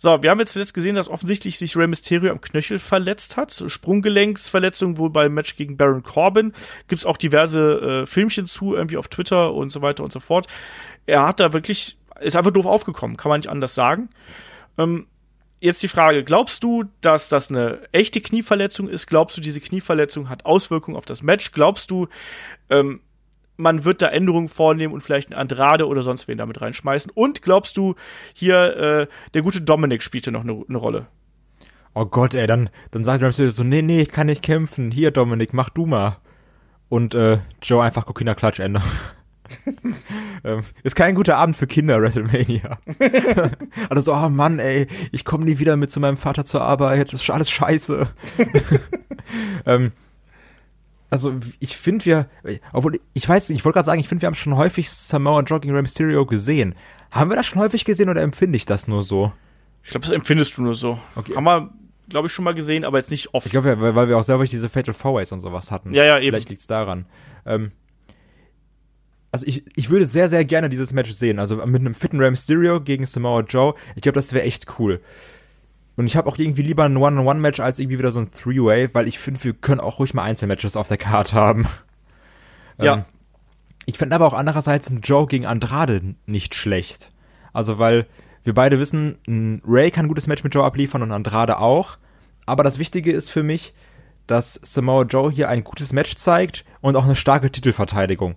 So, 0.00 0.22
wir 0.22 0.30
haben 0.30 0.38
jetzt 0.38 0.52
zuletzt 0.52 0.74
gesehen, 0.74 0.94
dass 0.94 1.08
offensichtlich 1.08 1.58
sich 1.58 1.76
Rey 1.76 1.88
Mysterio 1.88 2.30
am 2.30 2.40
Knöchel 2.40 2.78
verletzt 2.78 3.36
hat. 3.36 3.64
Sprunggelenksverletzung 3.66 4.96
wohl 4.96 5.10
beim 5.10 5.34
Match 5.34 5.56
gegen 5.56 5.76
Baron 5.76 6.04
Corbin. 6.04 6.52
Gibt's 6.86 7.04
auch 7.04 7.16
diverse 7.16 8.02
äh, 8.02 8.06
Filmchen 8.06 8.46
zu, 8.46 8.76
irgendwie 8.76 8.96
auf 8.96 9.08
Twitter 9.08 9.52
und 9.52 9.72
so 9.72 9.82
weiter 9.82 10.04
und 10.04 10.12
so 10.12 10.20
fort. 10.20 10.46
Er 11.06 11.26
hat 11.26 11.40
da 11.40 11.52
wirklich, 11.52 11.98
ist 12.20 12.36
einfach 12.36 12.52
doof 12.52 12.66
aufgekommen, 12.66 13.16
kann 13.16 13.28
man 13.28 13.40
nicht 13.40 13.48
anders 13.48 13.74
sagen. 13.74 14.08
Ähm, 14.78 15.08
jetzt 15.58 15.82
die 15.82 15.88
Frage, 15.88 16.22
glaubst 16.22 16.62
du, 16.62 16.84
dass 17.00 17.28
das 17.28 17.50
eine 17.50 17.80
echte 17.90 18.20
Knieverletzung 18.20 18.88
ist? 18.88 19.08
Glaubst 19.08 19.36
du, 19.36 19.40
diese 19.40 19.60
Knieverletzung 19.60 20.28
hat 20.28 20.46
Auswirkungen 20.46 20.96
auf 20.96 21.06
das 21.06 21.24
Match? 21.24 21.50
Glaubst 21.50 21.90
du, 21.90 22.06
ähm, 22.70 23.00
man 23.58 23.84
wird 23.84 24.00
da 24.00 24.06
Änderungen 24.06 24.48
vornehmen 24.48 24.94
und 24.94 25.02
vielleicht 25.02 25.30
einen 25.30 25.40
Andrade 25.40 25.86
oder 25.86 26.00
sonst 26.02 26.28
wen 26.28 26.38
damit 26.38 26.60
reinschmeißen? 26.60 27.10
Und 27.14 27.42
glaubst 27.42 27.76
du, 27.76 27.94
hier 28.32 28.76
äh, 28.76 29.06
der 29.34 29.42
gute 29.42 29.60
Dominik 29.60 30.02
spielte 30.02 30.32
noch 30.32 30.42
eine, 30.42 30.64
eine 30.66 30.78
Rolle? 30.78 31.06
Oh 31.94 32.06
Gott, 32.06 32.34
ey, 32.34 32.46
dann, 32.46 32.70
dann 32.92 33.04
sagt 33.04 33.22
Ramsey 33.22 33.50
so, 33.50 33.64
nee, 33.64 33.82
nee, 33.82 34.00
ich 34.00 34.10
kann 34.10 34.28
nicht 34.28 34.42
kämpfen. 34.42 34.90
Hier, 34.90 35.10
Dominik, 35.10 35.52
mach 35.52 35.68
du 35.68 35.84
mal. 35.84 36.18
Und 36.88 37.14
äh, 37.14 37.38
Joe 37.62 37.82
einfach 37.82 38.06
Kokina 38.06 38.34
Klatsch 38.34 38.60
ändern. 38.60 38.84
ähm, 40.44 40.62
ist 40.82 40.96
kein 40.96 41.14
guter 41.14 41.36
Abend 41.36 41.56
für 41.56 41.66
Kinder, 41.66 42.00
WrestleMania. 42.00 42.78
also 43.90 44.00
so, 44.00 44.14
oh 44.14 44.28
Mann, 44.28 44.58
ey, 44.58 44.86
ich 45.12 45.24
komme 45.24 45.44
nie 45.44 45.58
wieder 45.58 45.76
mit 45.76 45.90
zu 45.90 46.00
meinem 46.00 46.16
Vater 46.16 46.44
zur 46.44 46.62
Arbeit, 46.62 47.12
das 47.12 47.22
ist 47.22 47.30
alles 47.30 47.50
scheiße. 47.50 48.08
ähm, 49.66 49.92
also 51.10 51.34
ich 51.58 51.76
finde 51.76 52.04
wir, 52.04 52.28
obwohl 52.72 53.00
ich 53.14 53.28
weiß 53.28 53.48
nicht, 53.48 53.58
ich 53.58 53.64
wollte 53.64 53.76
gerade 53.76 53.86
sagen, 53.86 54.00
ich 54.00 54.08
finde 54.08 54.22
wir 54.22 54.26
haben 54.26 54.34
schon 54.34 54.56
häufig 54.56 54.90
Samoa 54.90 55.42
Jogging 55.42 55.72
Rey 55.72 55.82
Mysterio 55.82 56.26
gesehen. 56.26 56.74
Haben 57.10 57.30
wir 57.30 57.36
das 57.36 57.46
schon 57.46 57.60
häufig 57.60 57.84
gesehen 57.84 58.08
oder 58.10 58.22
empfinde 58.22 58.56
ich 58.56 58.66
das 58.66 58.88
nur 58.88 59.02
so? 59.02 59.32
Ich 59.82 59.90
glaube, 59.90 60.06
das 60.06 60.14
empfindest 60.14 60.58
du 60.58 60.62
nur 60.62 60.74
so. 60.74 60.98
Okay. 61.16 61.34
Haben 61.34 61.44
wir, 61.44 61.70
glaube 62.10 62.26
ich, 62.26 62.32
schon 62.32 62.44
mal 62.44 62.54
gesehen, 62.54 62.84
aber 62.84 62.98
jetzt 62.98 63.10
nicht 63.10 63.32
oft. 63.32 63.46
Ich 63.46 63.52
glaube, 63.52 63.80
weil, 63.80 63.94
weil 63.94 64.08
wir 64.08 64.18
auch 64.18 64.24
selber 64.24 64.44
diese 64.44 64.68
Fatal 64.68 64.92
Four 64.92 65.14
Ways 65.14 65.32
und 65.32 65.40
sowas 65.40 65.70
hatten. 65.70 65.92
Ja, 65.94 66.04
ja, 66.04 66.18
eben. 66.18 66.28
Vielleicht 66.28 66.50
liegt's 66.50 66.66
daran. 66.66 67.06
Ähm, 67.46 67.72
also 69.32 69.46
ich, 69.46 69.64
ich 69.76 69.88
würde 69.88 70.04
sehr, 70.04 70.28
sehr 70.28 70.44
gerne 70.44 70.68
dieses 70.68 70.92
Match 70.92 71.12
sehen. 71.12 71.38
Also 71.38 71.56
mit 71.56 71.80
einem 71.80 71.94
fitten 71.94 72.20
Rey 72.20 72.30
Mysterio 72.30 72.82
gegen 72.82 73.06
Samoa 73.06 73.40
Joe. 73.40 73.74
Ich 73.96 74.02
glaube, 74.02 74.16
das 74.16 74.34
wäre 74.34 74.44
echt 74.44 74.78
cool. 74.78 75.00
Und 75.98 76.06
ich 76.06 76.16
habe 76.16 76.28
auch 76.28 76.38
irgendwie 76.38 76.62
lieber 76.62 76.84
ein 76.84 76.96
One-on-One-Match 76.96 77.58
als 77.58 77.80
irgendwie 77.80 77.98
wieder 77.98 78.12
so 78.12 78.20
ein 78.20 78.30
Three-Way, 78.30 78.90
weil 78.94 79.08
ich 79.08 79.18
finde, 79.18 79.42
wir 79.42 79.52
können 79.52 79.80
auch 79.80 79.98
ruhig 79.98 80.14
mal 80.14 80.22
Einzelmatches 80.22 80.76
auf 80.76 80.86
der 80.86 80.96
Karte 80.96 81.34
haben. 81.34 81.66
Ja. 82.80 82.94
Ähm, 82.94 83.04
ich 83.86 83.98
finde 83.98 84.14
aber 84.14 84.24
auch 84.28 84.34
andererseits 84.34 84.88
ein 84.88 85.00
Joe 85.00 85.26
gegen 85.26 85.46
Andrade 85.46 86.14
nicht 86.26 86.54
schlecht. 86.54 87.10
Also, 87.52 87.80
weil 87.80 88.06
wir 88.44 88.54
beide 88.54 88.78
wissen, 88.78 89.18
Ray 89.66 89.90
kann 89.90 90.04
ein 90.04 90.08
gutes 90.08 90.28
Match 90.28 90.44
mit 90.44 90.54
Joe 90.54 90.64
abliefern 90.64 91.02
und 91.02 91.10
Andrade 91.10 91.58
auch. 91.58 91.98
Aber 92.46 92.62
das 92.62 92.78
Wichtige 92.78 93.10
ist 93.10 93.30
für 93.30 93.42
mich, 93.42 93.74
dass 94.28 94.60
Samoa 94.62 95.02
Joe 95.02 95.32
hier 95.32 95.48
ein 95.48 95.64
gutes 95.64 95.92
Match 95.92 96.14
zeigt 96.14 96.64
und 96.80 96.94
auch 96.94 97.04
eine 97.04 97.16
starke 97.16 97.50
Titelverteidigung. 97.50 98.36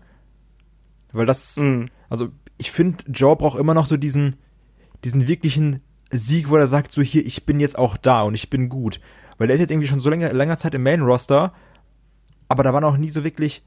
Weil 1.14 1.28
das, 1.28 1.58
mhm. 1.58 1.92
also 2.10 2.30
ich 2.58 2.72
finde, 2.72 3.04
Joe 3.12 3.36
braucht 3.36 3.60
immer 3.60 3.76
noch 3.76 3.86
so 3.86 3.98
diesen, 3.98 4.38
diesen 5.04 5.28
wirklichen 5.28 5.84
Sieg, 6.12 6.50
wo 6.50 6.58
er 6.58 6.68
sagt, 6.68 6.92
so 6.92 7.02
hier, 7.02 7.26
ich 7.26 7.46
bin 7.46 7.60
jetzt 7.60 7.78
auch 7.78 7.98
da 7.98 8.22
und 8.22 8.36
ich 8.36 8.50
bin 8.50 8.70
gut. 8.70 9.00
Weil 9.38 9.50
er 9.50 9.56
ist 9.56 9.62
jetzt 9.62 9.72
irgendwie 9.72 9.88
schon 9.88 10.00
so 10.00 10.10
lange, 10.10 10.32
langer 10.32 10.58
Zeit 10.58 10.74
im 10.76 10.84
Main-Roster, 10.84 11.54
aber 12.48 12.64
da 12.64 12.74
war 12.74 12.82
noch 12.82 12.98
nie 12.98 13.10
so 13.10 13.24
wirklich 13.24 13.64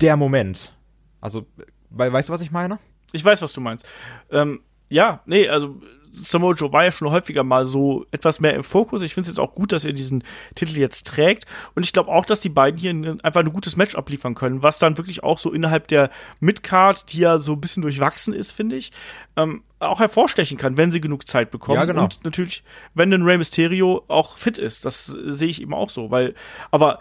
der 0.00 0.16
Moment. 0.16 0.76
Also, 1.20 1.46
weißt 1.90 2.28
du, 2.28 2.32
was 2.32 2.40
ich 2.40 2.50
meine? 2.50 2.78
Ich 3.12 3.24
weiß, 3.24 3.42
was 3.42 3.52
du 3.52 3.60
meinst. 3.60 3.86
Ähm, 4.30 4.60
ja, 4.88 5.22
nee, 5.26 5.48
also 5.48 5.80
Samoa 6.12 6.54
Joe 6.54 6.72
war 6.72 6.84
ja 6.84 6.90
schon 6.90 7.10
häufiger 7.10 7.44
mal 7.44 7.64
so 7.64 8.06
etwas 8.10 8.40
mehr 8.40 8.54
im 8.54 8.64
Fokus. 8.64 9.02
Ich 9.02 9.14
finde 9.14 9.28
es 9.28 9.36
jetzt 9.36 9.40
auch 9.40 9.54
gut, 9.54 9.72
dass 9.72 9.84
er 9.84 9.92
diesen 9.92 10.24
Titel 10.54 10.78
jetzt 10.78 11.06
trägt. 11.06 11.44
Und 11.74 11.84
ich 11.84 11.92
glaube 11.92 12.10
auch, 12.10 12.24
dass 12.24 12.40
die 12.40 12.48
beiden 12.48 12.78
hier 12.78 13.18
einfach 13.22 13.40
ein 13.40 13.52
gutes 13.52 13.76
Match 13.76 13.94
abliefern 13.94 14.34
können, 14.34 14.62
was 14.62 14.78
dann 14.78 14.98
wirklich 14.98 15.22
auch 15.22 15.38
so 15.38 15.52
innerhalb 15.52 15.88
der 15.88 16.10
Midcard, 16.40 17.12
die 17.12 17.20
ja 17.20 17.38
so 17.38 17.52
ein 17.52 17.60
bisschen 17.60 17.82
durchwachsen 17.82 18.34
ist, 18.34 18.50
finde 18.50 18.76
ich, 18.76 18.92
ähm, 19.36 19.62
auch 19.78 20.00
hervorstechen 20.00 20.58
kann, 20.58 20.76
wenn 20.76 20.92
sie 20.92 21.00
genug 21.00 21.28
Zeit 21.28 21.50
bekommen. 21.50 21.76
Ja, 21.76 21.84
genau. 21.84 22.04
Und 22.04 22.24
natürlich, 22.24 22.62
wenn 22.94 23.12
ein 23.12 23.22
Rey 23.22 23.38
Mysterio 23.38 24.04
auch 24.08 24.36
fit 24.36 24.58
ist. 24.58 24.84
Das 24.84 25.06
sehe 25.06 25.48
ich 25.48 25.62
eben 25.62 25.74
auch 25.74 25.88
so, 25.88 26.10
weil, 26.10 26.34
aber 26.70 26.98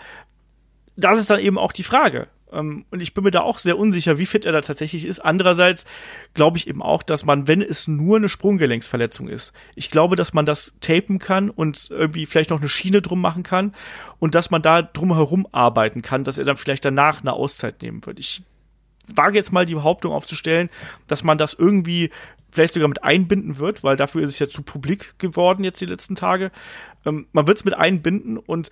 das 0.95 1.20
ist 1.20 1.30
dann 1.30 1.39
eben 1.39 1.57
auch 1.57 1.72
die 1.72 1.84
Frage. 1.84 2.28
Ähm, 2.52 2.86
und 2.91 3.00
ich 3.00 3.14
bin 3.14 3.24
mir 3.24 3.32
da 3.32 3.41
auch 3.41 3.58
sehr 3.58 3.78
unsicher, 3.78 4.18
wie 4.18 4.26
fit 4.26 4.45
er 4.45 4.52
da 4.52 4.62
tatsächlich 4.62 5.06
ist. 5.06 5.20
Andererseits 5.20 5.86
glaube 6.34 6.58
ich 6.58 6.68
eben 6.68 6.82
auch, 6.82 7.04
dass 7.04 7.26
man, 7.26 7.47
wenn 7.47 7.62
es 7.62 7.88
nur 7.88 8.18
eine 8.18 8.30
Sprunggelenksverletzung 8.30 9.28
ist, 9.28 9.54
ich 9.76 9.91
glaube, 9.91 10.16
dass 10.16 10.34
man 10.34 10.45
das 10.45 10.76
tapen 10.82 11.20
kann 11.20 11.50
und 11.50 11.89
irgendwie 11.89 12.26
vielleicht 12.26 12.50
noch 12.50 12.60
eine 12.60 12.70
Schiene 12.70 13.02
drum 13.02 13.22
machen 13.22 13.43
kann 13.43 13.74
und 14.20 14.36
dass 14.36 14.52
man 14.52 14.62
da 14.62 14.82
drumherum 14.82 15.47
arbeiten 15.52 16.02
kann, 16.02 16.24
dass 16.24 16.38
er 16.38 16.45
dann 16.45 16.58
vielleicht 16.58 16.86
danach 16.86 17.22
eine 17.22 17.34
Auszeit 17.34 17.82
nehmen 17.82 18.06
wird. 18.06 18.20
Ich 18.20 18.43
wage 19.16 19.38
jetzt 19.38 19.52
mal 19.52 19.66
die 19.66 19.76
Behauptung 19.76 20.12
aufzustellen, 20.12 20.70
dass 21.08 21.24
man 21.24 21.38
das 21.38 21.54
irgendwie 21.54 22.12
vielleicht 22.52 22.74
sogar 22.74 22.89
mit 22.89 23.04
einbinden 23.04 23.58
wird, 23.58 23.84
weil 23.84 23.95
dafür 23.95 24.24
ist 24.24 24.32
es 24.32 24.39
ja 24.39 24.50
zu 24.50 24.64
publik 24.64 25.18
geworden 25.20 25.64
jetzt 25.64 25.82
die 25.82 25.86
letzten 25.86 26.16
Tage. 26.16 26.52
Ähm, 27.06 27.28
man 27.32 27.47
wird 27.47 27.58
es 27.58 27.66
mit 27.66 27.76
einbinden 27.76 28.38
und 28.38 28.70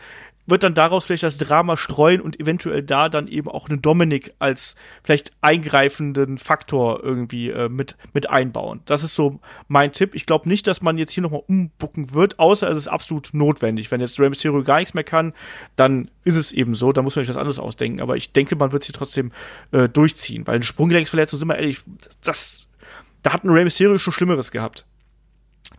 wird 0.47 0.63
dann 0.63 0.73
daraus 0.73 1.05
vielleicht 1.05 1.23
das 1.23 1.37
Drama 1.37 1.77
streuen 1.77 2.21
und 2.21 2.39
eventuell 2.39 2.81
da 2.81 3.09
dann 3.09 3.27
eben 3.27 3.49
auch 3.49 3.69
einen 3.69 3.81
Dominik 3.81 4.33
als 4.39 4.75
vielleicht 5.03 5.31
eingreifenden 5.41 6.37
Faktor 6.37 7.03
irgendwie 7.03 7.49
äh, 7.49 7.69
mit, 7.69 7.97
mit 8.13 8.29
einbauen. 8.29 8.81
Das 8.85 9.03
ist 9.03 9.13
so 9.13 9.39
mein 9.67 9.91
Tipp. 9.91 10.15
Ich 10.15 10.25
glaube 10.25 10.47
nicht, 10.47 10.65
dass 10.65 10.81
man 10.81 10.97
jetzt 10.97 11.11
hier 11.11 11.21
nochmal 11.21 11.43
umbucken 11.47 12.13
wird, 12.13 12.39
außer 12.39 12.69
es 12.69 12.77
ist 12.77 12.87
absolut 12.87 13.33
notwendig. 13.33 13.91
Wenn 13.91 13.99
jetzt 13.99 14.19
Rey 14.19 14.29
Mysterio 14.29 14.63
gar 14.63 14.79
nichts 14.79 14.93
mehr 14.93 15.03
kann, 15.03 15.33
dann 15.75 16.09
ist 16.23 16.35
es 16.35 16.53
eben 16.53 16.73
so, 16.73 16.93
da 16.93 17.01
muss 17.01 17.15
man 17.15 17.25
sich 17.25 17.29
was 17.29 17.37
anderes 17.37 17.59
ausdenken. 17.59 18.01
Aber 18.01 18.15
ich 18.15 18.31
denke, 18.31 18.55
man 18.55 18.71
wird 18.71 18.85
sie 18.85 18.93
trotzdem 18.93 19.33
äh, 19.71 19.89
durchziehen, 19.89 20.47
weil 20.47 20.55
eine 20.55 20.63
Sprunggelenksverletzung, 20.63 21.37
sind 21.37 21.49
wir 21.49 21.57
ehrlich, 21.57 21.81
das, 22.23 22.67
da 23.21 23.33
hat 23.33 23.43
ein 23.43 23.49
Rey 23.49 23.65
Mysterio 23.65 23.97
schon 23.97 24.13
Schlimmeres 24.13 24.51
gehabt. 24.51 24.85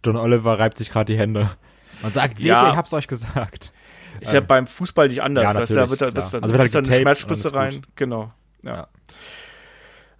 John 0.04 0.16
Oliver 0.16 0.58
reibt 0.58 0.76
sich 0.76 0.90
gerade 0.90 1.12
die 1.12 1.18
Hände 1.18 1.50
und 2.02 2.12
sagt, 2.12 2.38
seht 2.38 2.48
ja. 2.48 2.66
ihr, 2.66 2.70
ich 2.72 2.76
hab's 2.76 2.92
euch 2.92 3.08
gesagt. 3.08 3.72
Ist 4.20 4.32
ja 4.32 4.40
beim 4.40 4.66
Fußball 4.66 5.08
nicht 5.08 5.22
anders. 5.22 5.44
Ja, 5.44 5.48
das 5.48 5.70
heißt, 5.70 5.76
da 5.76 5.90
wird, 5.90 6.00
da, 6.00 6.10
das, 6.10 6.34
also 6.34 6.48
wird 6.48 6.58
halt 6.58 6.74
dann 6.74 6.86
eine 6.86 6.96
Schmerzspitze 6.96 7.54
rein. 7.54 7.86
Genau. 7.96 8.32
Ja. 8.62 8.74
ja. 8.74 8.88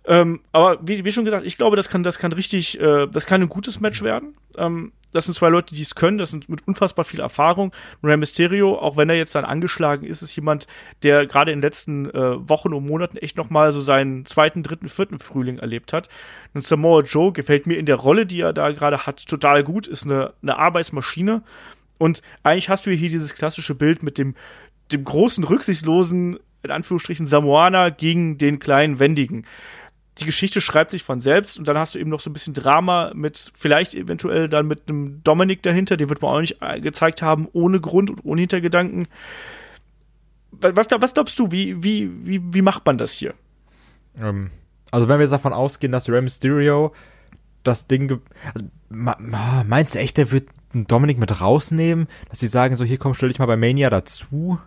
Ähm, 0.08 0.40
aber 0.52 0.78
wie, 0.80 1.04
wie 1.04 1.12
schon 1.12 1.26
gesagt, 1.26 1.44
ich 1.44 1.58
glaube, 1.58 1.76
das 1.76 1.90
kann, 1.90 2.02
das 2.02 2.18
kann 2.18 2.32
richtig, 2.32 2.80
äh, 2.80 3.06
das 3.06 3.26
kann 3.26 3.42
ein 3.42 3.50
gutes 3.50 3.78
Match 3.78 4.02
werden. 4.02 4.34
Ähm, 4.56 4.92
das 5.12 5.24
sind 5.24 5.34
zwei 5.34 5.50
Leute, 5.50 5.74
die 5.74 5.82
es 5.82 5.94
können, 5.94 6.18
das 6.18 6.30
sind 6.30 6.48
mit 6.48 6.66
unfassbar 6.66 7.04
viel 7.04 7.20
Erfahrung. 7.20 7.72
Rey 8.02 8.16
Mysterio, 8.16 8.78
auch 8.78 8.96
wenn 8.96 9.10
er 9.10 9.16
jetzt 9.16 9.34
dann 9.34 9.44
angeschlagen 9.44 10.06
ist, 10.06 10.22
ist 10.22 10.34
jemand, 10.34 10.66
der 11.02 11.26
gerade 11.26 11.52
in 11.52 11.58
den 11.58 11.62
letzten 11.62 12.10
äh, 12.10 12.48
Wochen 12.48 12.72
und 12.72 12.86
Monaten 12.86 13.18
echt 13.18 13.36
nochmal 13.36 13.72
so 13.72 13.80
seinen 13.80 14.24
zweiten, 14.24 14.62
dritten, 14.62 14.88
vierten 14.88 15.18
Frühling 15.18 15.58
erlebt 15.58 15.92
hat. 15.92 16.08
Und 16.54 16.64
Samoa 16.64 17.02
Joe 17.02 17.32
gefällt 17.32 17.66
mir 17.66 17.78
in 17.78 17.86
der 17.86 17.96
Rolle, 17.96 18.24
die 18.24 18.40
er 18.40 18.54
da 18.54 18.70
gerade 18.70 19.06
hat, 19.06 19.26
total 19.26 19.62
gut, 19.62 19.86
ist 19.86 20.04
eine, 20.04 20.32
eine 20.42 20.56
Arbeitsmaschine. 20.56 21.42
Und 21.98 22.22
eigentlich 22.42 22.68
hast 22.68 22.86
du 22.86 22.90
hier 22.90 23.10
dieses 23.10 23.34
klassische 23.34 23.74
Bild 23.74 24.02
mit 24.02 24.18
dem, 24.18 24.34
dem 24.92 25.04
großen, 25.04 25.44
rücksichtslosen, 25.44 26.38
in 26.62 26.70
Anführungsstrichen, 26.70 27.26
Samoaner 27.26 27.90
gegen 27.90 28.38
den 28.38 28.58
kleinen, 28.58 28.98
wendigen. 28.98 29.44
Die 30.18 30.24
Geschichte 30.24 30.60
schreibt 30.60 30.90
sich 30.90 31.04
von 31.04 31.20
selbst 31.20 31.58
und 31.58 31.68
dann 31.68 31.78
hast 31.78 31.94
du 31.94 31.98
eben 31.98 32.10
noch 32.10 32.20
so 32.20 32.30
ein 32.30 32.32
bisschen 32.32 32.54
Drama 32.54 33.12
mit, 33.14 33.52
vielleicht 33.54 33.94
eventuell 33.94 34.48
dann 34.48 34.66
mit 34.66 34.88
einem 34.88 35.22
Dominik 35.22 35.62
dahinter, 35.62 35.96
den 35.96 36.08
wird 36.08 36.22
man 36.22 36.34
auch 36.34 36.40
nicht 36.40 36.56
äh, 36.60 36.80
gezeigt 36.80 37.22
haben, 37.22 37.46
ohne 37.52 37.80
Grund 37.80 38.10
und 38.10 38.24
ohne 38.24 38.40
Hintergedanken. 38.40 39.06
Was, 40.50 40.88
was 40.90 41.14
glaubst 41.14 41.38
du, 41.38 41.52
wie, 41.52 41.82
wie, 41.84 42.10
wie, 42.26 42.42
wie 42.52 42.62
macht 42.62 42.84
man 42.84 42.98
das 42.98 43.12
hier? 43.12 43.34
Ähm, 44.20 44.50
also, 44.90 45.08
wenn 45.08 45.18
wir 45.18 45.24
jetzt 45.24 45.32
davon 45.32 45.52
ausgehen, 45.52 45.92
dass 45.92 46.08
Rey 46.08 46.22
Mysterio 46.22 46.92
das 47.62 47.86
Ding. 47.86 48.20
Also, 48.54 48.66
meinst 48.88 49.94
du 49.94 49.98
echt, 49.98 50.16
der 50.16 50.30
wird 50.32 50.48
Dominik 50.72 51.18
mit 51.18 51.40
rausnehmen, 51.40 52.08
dass 52.28 52.40
sie 52.40 52.46
sagen, 52.46 52.76
so 52.76 52.84
hier 52.84 52.98
komm, 52.98 53.14
stell 53.14 53.28
dich 53.28 53.38
mal 53.38 53.46
bei 53.46 53.56
Mania 53.56 53.90
dazu. 53.90 54.58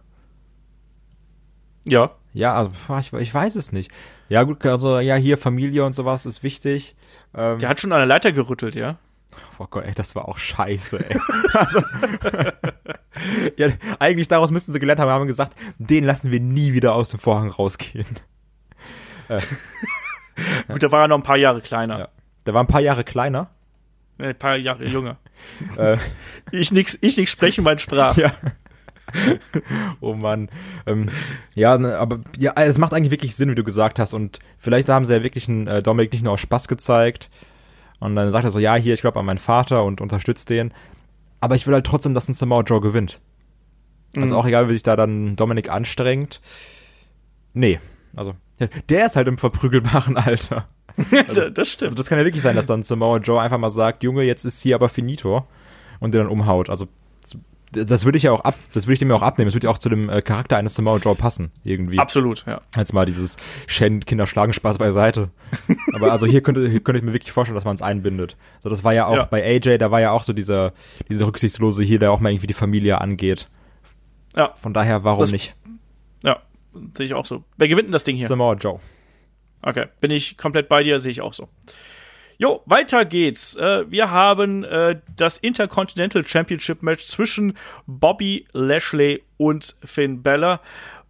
Ja. 1.84 2.12
Ja, 2.34 2.56
also 2.56 2.72
ich, 3.00 3.14
ich 3.14 3.34
weiß 3.34 3.56
es 3.56 3.72
nicht. 3.72 3.92
Ja, 4.30 4.44
gut, 4.44 4.66
also 4.66 5.00
ja, 5.00 5.16
hier 5.16 5.38
Familie 5.38 5.84
und 5.84 5.94
sowas 5.94 6.26
ist 6.26 6.44
wichtig. 6.44 6.96
Ähm, 7.36 7.60
Der 7.60 7.70
hat 7.70 7.82
schon 7.82 7.92
an 7.92 8.00
der 8.00 8.06
Leiter 8.06 8.32
gerüttelt, 8.32 8.76
ja. 8.76 8.98
Oh 9.60 9.68
Gott, 9.70 9.86
ey, 9.86 9.94
das 9.94 10.16
war 10.16 10.28
auch 10.28 10.38
scheiße, 10.38 11.10
ey. 11.10 11.20
also, 11.54 11.82
ja, 13.58 13.70
eigentlich 14.00 14.28
daraus 14.28 14.52
müssten 14.52 14.72
sie 14.72 14.80
gelernt 14.80 15.00
haben, 15.02 15.10
haben 15.10 15.28
gesagt, 15.28 15.56
den 15.78 16.04
lassen 16.06 16.32
wir 16.32 16.40
nie 16.40 16.74
wieder 16.74 16.94
aus 16.96 17.10
dem 17.10 17.20
Vorhang 17.20 17.50
rausgehen. 17.50 18.06
Gut, 20.68 20.82
der 20.82 20.92
war 20.92 21.02
ja 21.02 21.08
noch 21.08 21.18
ein 21.18 21.24
paar 21.24 21.38
Jahre 21.38 21.62
kleiner. 21.62 22.00
Ja. 22.00 22.08
Der 22.46 22.54
war 22.54 22.64
ein 22.64 22.68
paar 22.68 22.82
Jahre 22.82 23.04
kleiner. 23.04 23.50
Äh, 24.18 24.30
Ein 24.30 24.40
paar 24.40 24.58
Jahre 24.58 24.86
jünger. 24.86 25.18
Äh, 25.78 25.98
Ich 26.52 26.72
nix, 26.72 26.98
ich 27.02 27.18
nix 27.18 27.32
sprechen, 27.32 27.64
mein 27.64 27.80
Sprach. 27.80 28.18
ja. 28.18 28.34
oh 30.02 30.14
Mann. 30.14 30.50
Ähm, 30.86 31.10
ja, 31.54 31.78
ne, 31.78 31.98
aber 31.98 32.20
ja, 32.38 32.54
es 32.56 32.78
macht 32.78 32.94
eigentlich 32.94 33.12
wirklich 33.12 33.36
Sinn, 33.36 33.50
wie 33.52 33.56
du 33.56 33.64
gesagt 33.64 34.00
hast. 34.00 34.14
Und 34.14 34.40
vielleicht 34.58 34.90
haben 34.90 35.06
sie 35.06 35.14
ja 35.14 35.24
wirklich 35.24 35.48
einen 35.50 35.68
äh, 35.68 35.82
Dominik 35.84 36.12
nicht 36.14 36.24
nur 36.24 36.34
aus 36.34 36.40
Spaß 36.42 36.68
gezeigt. 36.68 37.30
Und 38.00 38.16
dann 38.16 38.32
sagt 38.32 38.46
er 38.46 38.52
so, 38.52 38.60
ja, 38.60 38.76
hier, 38.76 38.94
ich 38.94 39.02
glaube 39.02 39.20
an 39.20 39.26
meinen 39.26 39.38
Vater 39.38 39.84
und 39.84 40.02
unterstützt 40.02 40.50
den. 40.50 40.74
Aber 41.40 41.56
ich 41.56 41.68
will 41.68 41.74
halt 41.74 41.86
trotzdem, 41.86 42.14
dass 42.14 42.28
ein 42.28 42.34
Samoa 42.34 42.62
Joe 42.62 42.82
gewinnt. 42.82 43.20
Also 44.16 44.34
Mhm. 44.34 44.40
auch 44.40 44.46
egal, 44.46 44.68
wie 44.70 44.74
sich 44.74 44.84
da 44.84 44.96
dann 44.96 45.36
Dominik 45.36 45.70
anstrengt. 45.70 46.42
Nee, 47.54 47.80
also 48.16 48.34
der 48.90 49.06
ist 49.08 49.16
halt 49.16 49.28
im 49.28 49.38
verprügelbaren 49.38 50.18
Alter. 50.18 50.68
das 51.12 51.40
Also 51.40 51.64
stimmt. 51.64 51.98
das 52.00 52.08
kann 52.08 52.20
ja 52.20 52.26
wirklich 52.26 52.44
sein, 52.44 52.56
dass 52.56 52.66
dann 52.66 52.84
Samoa 52.84 53.18
Joe 53.18 53.42
einfach 53.42 53.58
mal 53.58 53.70
sagt, 53.70 54.04
Junge, 54.04 54.24
jetzt 54.24 54.44
ist 54.46 54.62
hier 54.62 54.76
aber 54.76 54.90
finito 54.90 55.46
und 56.00 56.14
den 56.14 56.20
dann 56.22 56.30
umhaut. 56.30 56.70
Also 56.70 56.88
das 57.74 58.04
würde 58.04 58.18
ich 58.18 58.24
ja 58.24 58.34
auch 58.34 58.42
ab, 58.42 58.56
das 58.74 58.86
würde 58.86 58.94
ich 58.96 59.00
dem 59.00 59.10
ja 59.10 59.16
auch 59.16 59.22
abnehmen. 59.22 59.48
Das 59.48 59.56
würde 59.56 59.68
ja 59.68 59.72
auch 59.72 59.78
zu 59.78 59.88
dem 59.88 60.10
äh, 60.10 60.22
Charakter 60.22 60.58
eines 60.58 60.76
Samoa 60.76 60.98
Joe 60.98 61.16
passen, 61.16 61.52
irgendwie. 61.64 62.00
Absolut, 62.00 62.44
ja. 62.46 62.60
Jetzt 62.76 62.92
mal 62.94 63.06
dieses 63.06 63.38
Shen 63.66 64.02
Kinder 64.04 64.28
schlagen 64.28 64.52
Spaß 64.52 64.78
beiseite. 64.78 65.30
Aber 65.94 66.12
also 66.12 66.26
hier 66.26 66.42
könnte, 66.44 66.68
hier 66.68 66.82
könnte 66.82 67.00
ich 67.00 67.06
mir 67.06 67.14
wirklich 67.14 67.32
vorstellen, 67.32 67.56
dass 67.56 67.64
man 67.64 67.76
es 67.76 67.82
einbindet. 67.82 68.36
So, 68.60 68.68
das 68.68 68.84
war 68.84 68.94
ja 68.94 69.06
auch 69.06 69.16
Ja. 69.16 69.24
bei 69.24 69.42
AJ, 69.42 69.78
da 69.78 69.90
war 69.90 70.02
ja 70.02 70.12
auch 70.12 70.24
so 70.24 70.34
dieser, 70.34 70.74
dieser 71.08 71.26
rücksichtslose 71.28 71.82
hier, 71.84 71.98
der 71.98 72.12
auch 72.12 72.20
mal 72.20 72.30
irgendwie 72.34 72.48
die 72.48 72.54
Familie 72.54 73.00
angeht. 73.00 73.48
Ja, 74.36 74.52
Von 74.56 74.74
daher, 74.74 75.06
warum 75.06 75.22
Das- 75.22 75.32
nicht? 75.32 75.56
ja. 76.24 76.40
Sehe 76.94 77.06
ich 77.06 77.14
auch 77.14 77.26
so. 77.26 77.44
Wer 77.58 77.68
gewinnt 77.68 77.88
denn 77.88 77.94
das 77.94 78.04
Ding 78.04 78.16
hier? 78.16 78.28
Samoa 78.28 78.54
Joe. 78.54 78.80
Okay, 79.62 79.88
bin 80.00 80.12
ich 80.12 80.38
komplett 80.38 80.70
bei 80.70 80.84
dir, 80.84 81.00
sehe 81.00 81.12
ich 81.12 81.22
auch 81.22 81.34
so. 81.34 81.50
Jo, 82.38 82.64
weiter 82.66 83.06
geht's. 83.06 83.56
Äh, 83.56 83.84
wir 83.92 84.10
haben 84.10 84.64
äh, 84.64 85.00
das 85.16 85.38
Intercontinental 85.38 86.26
Championship 86.26 86.82
Match 86.82 87.06
zwischen 87.06 87.56
Bobby 87.86 88.48
Lashley 88.52 89.24
und 89.38 89.76
Finn 89.84 90.24
Balor. 90.24 90.60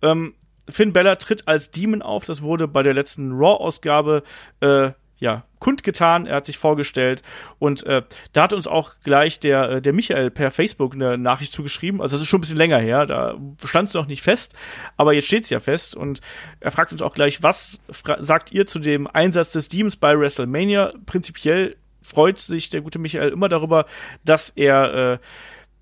Ähm, 0.02 0.34
Finn 0.68 0.92
Balor 0.92 1.18
tritt 1.18 1.48
als 1.48 1.72
Demon 1.72 2.02
auf. 2.02 2.26
Das 2.26 2.42
wurde 2.42 2.68
bei 2.68 2.84
der 2.84 2.94
letzten 2.94 3.32
Raw-Ausgabe 3.32 4.24
äh, 4.60 4.92
ja, 5.22 5.46
kundgetan. 5.60 6.26
Er 6.26 6.38
hat 6.38 6.46
sich 6.46 6.58
vorgestellt 6.58 7.22
und 7.60 7.84
äh, 7.84 8.02
da 8.34 8.44
hat 8.44 8.54
uns 8.54 8.66
auch 8.66 8.96
gleich 9.04 9.40
der, 9.40 9.70
äh, 9.70 9.82
der 9.82 9.94
Michael 9.94 10.32
per 10.32 10.50
Facebook 10.50 10.96
eine 10.96 11.16
Nachricht 11.18 11.54
zugeschrieben. 11.54 12.02
Also 12.02 12.16
das 12.16 12.24
ist 12.24 12.28
schon 12.28 12.40
ein 12.40 12.42
bisschen 12.42 12.58
länger 12.58 12.80
her. 12.80 13.06
Da 13.06 13.38
stand 13.64 13.88
es 13.88 13.94
noch 13.94 14.08
nicht 14.08 14.24
fest, 14.24 14.56
aber 14.98 15.14
jetzt 15.14 15.28
steht 15.28 15.44
es 15.44 15.52
ja 15.52 15.60
fest 15.60 15.96
und 15.96 16.22
er 16.60 16.72
fragt 16.72 16.92
uns 16.92 17.04
auch 17.04 17.14
gleich, 17.14 17.44
was 17.44 17.80
sagt 18.20 18.52
ihr 18.52 18.66
zu 18.66 18.80
dem 18.80 19.06
Einsatz 19.06 19.52
des 19.52 19.70
Demons 19.70 19.96
bei 19.96 20.20
WrestleMania? 20.20 20.92
Prinzipiell 21.06 21.78
freut 22.02 22.40
sich 22.40 22.70
der 22.70 22.82
gute 22.82 22.98
Michael 22.98 23.30
immer 23.30 23.48
darüber, 23.48 23.86
dass 24.26 24.50
er 24.50 25.14
äh, 25.14 25.18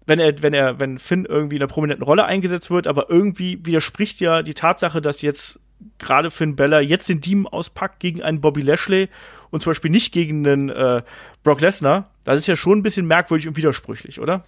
wenn 0.06 0.20
er, 0.20 0.42
wenn 0.42 0.54
er, 0.54 0.80
wenn 0.80 0.98
Finn 0.98 1.26
irgendwie 1.26 1.56
in 1.56 1.62
einer 1.62 1.72
prominenten 1.72 2.04
Rolle 2.04 2.26
eingesetzt 2.26 2.72
wird, 2.72 2.88
aber 2.88 3.12
irgendwie 3.12 3.64
widerspricht 3.64 4.20
ja 4.20 4.42
die 4.42 4.56
Tatsache, 4.56 5.02
dass 5.02 5.22
jetzt 5.22 5.60
gerade 5.98 6.32
Finn 6.32 6.56
Bella 6.56 6.80
jetzt 6.80 7.10
den 7.10 7.22
Demon 7.22 7.52
auspackt 7.52 8.00
gegen 8.00 8.22
einen 8.22 8.42
Bobby 8.42 8.62
Lashley 8.62 9.10
und 9.50 9.62
zum 9.62 9.72
Beispiel 9.72 9.92
nicht 9.92 10.14
gegen 10.14 10.46
einen 10.46 10.70
äh, 10.70 11.02
Brock 11.44 11.62
Lesnar. 11.62 12.10
Das 12.24 12.38
ist 12.38 12.48
ja 12.48 12.56
schon 12.56 12.80
ein 12.80 12.84
bisschen 12.84 13.08
merkwürdig 13.08 13.48
und 13.48 13.58
widersprüchlich, 13.58 14.20
oder? 14.20 14.44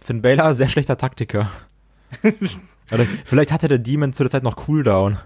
Finn 0.00 0.22
Balor, 0.22 0.54
sehr 0.54 0.68
schlechter 0.68 0.96
Taktiker. 0.96 1.50
Oder 2.92 3.06
vielleicht 3.26 3.52
hatte 3.52 3.68
der 3.68 3.78
Demon 3.78 4.14
zu 4.14 4.22
der 4.22 4.30
Zeit 4.30 4.42
noch 4.42 4.56
Cooldown. 4.56 5.18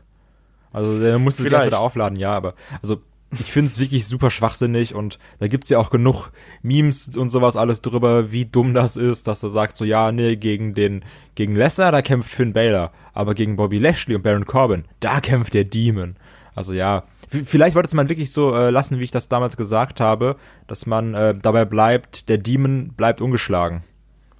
Also 0.72 0.98
der 0.98 1.18
musste 1.18 1.42
sich 1.42 1.52
erst 1.52 1.62
Vielleicht. 1.62 1.74
wieder 1.74 1.80
aufladen, 1.80 2.18
ja, 2.18 2.32
aber 2.32 2.54
also 2.80 3.02
ich 3.38 3.50
finde 3.52 3.68
es 3.68 3.78
wirklich 3.78 4.06
super 4.06 4.30
schwachsinnig 4.30 4.94
und 4.94 5.18
da 5.38 5.48
gibt's 5.48 5.70
ja 5.70 5.78
auch 5.78 5.90
genug 5.90 6.30
Memes 6.62 7.16
und 7.16 7.30
sowas 7.30 7.56
alles 7.56 7.80
drüber, 7.80 8.30
wie 8.30 8.44
dumm 8.44 8.74
das 8.74 8.96
ist, 8.96 9.26
dass 9.26 9.42
er 9.42 9.48
sagt 9.48 9.74
so, 9.74 9.84
ja, 9.84 10.12
nee, 10.12 10.36
gegen 10.36 10.74
den, 10.74 11.04
gegen 11.34 11.54
Lesnar, 11.54 11.92
da 11.92 12.02
kämpft 12.02 12.30
Finn 12.30 12.52
Balor, 12.52 12.92
aber 13.14 13.34
gegen 13.34 13.56
Bobby 13.56 13.78
Lashley 13.78 14.14
und 14.14 14.22
Baron 14.22 14.44
Corbin, 14.44 14.84
da 15.00 15.20
kämpft 15.20 15.54
der 15.54 15.64
Demon. 15.64 16.16
Also 16.54 16.74
ja, 16.74 17.04
vielleicht 17.28 17.74
wollte 17.74 17.86
es 17.86 17.94
man 17.94 18.10
wirklich 18.10 18.32
so 18.32 18.54
äh, 18.54 18.70
lassen, 18.70 18.98
wie 18.98 19.04
ich 19.04 19.10
das 19.10 19.28
damals 19.28 19.56
gesagt 19.56 20.00
habe, 20.00 20.36
dass 20.66 20.84
man 20.84 21.14
äh, 21.14 21.34
dabei 21.34 21.64
bleibt, 21.64 22.28
der 22.28 22.38
Demon 22.38 22.92
bleibt 22.94 23.22
ungeschlagen. 23.22 23.82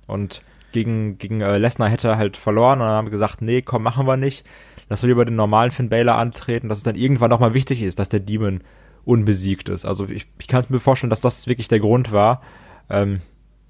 Und 0.07 0.43
gegen, 0.73 1.17
gegen 1.17 1.41
äh, 1.41 1.57
Lesnar 1.57 1.89
hätte 1.89 2.09
er 2.09 2.19
halt 2.19 2.37
verloren 2.37 2.81
und 2.81 2.87
dann 2.87 2.97
haben 2.97 3.07
wir 3.07 3.13
gesagt, 3.13 3.41
nee, 3.41 3.63
komm, 3.63 3.83
machen 3.83 4.07
wir 4.07 4.19
nicht. 4.19 4.45
Lass 4.91 5.03
wir 5.03 5.09
lieber 5.09 5.25
den 5.25 5.37
normalen 5.37 5.71
Finn 5.71 5.89
Balor 5.89 6.17
antreten, 6.17 6.69
dass 6.69 6.79
es 6.79 6.85
dann 6.85 6.97
irgendwann 6.97 7.31
nochmal 7.31 7.55
wichtig 7.55 7.81
ist, 7.81 7.99
dass 7.99 8.11
der 8.11 8.21
Demon 8.21 8.61
unbesiegt 9.05 9.69
ist. 9.69 9.85
Also 9.85 10.09
ich, 10.09 10.27
ich 10.39 10.49
kann 10.49 10.61
es 10.61 10.71
mir 10.71 10.81
vorstellen, 10.81 11.11
dass 11.11 11.21
das 11.21 11.47
wirklich 11.47 11.69
der 11.69 11.81
Grund 11.81 12.13
war. 12.13 12.43
Ähm, 12.89 13.21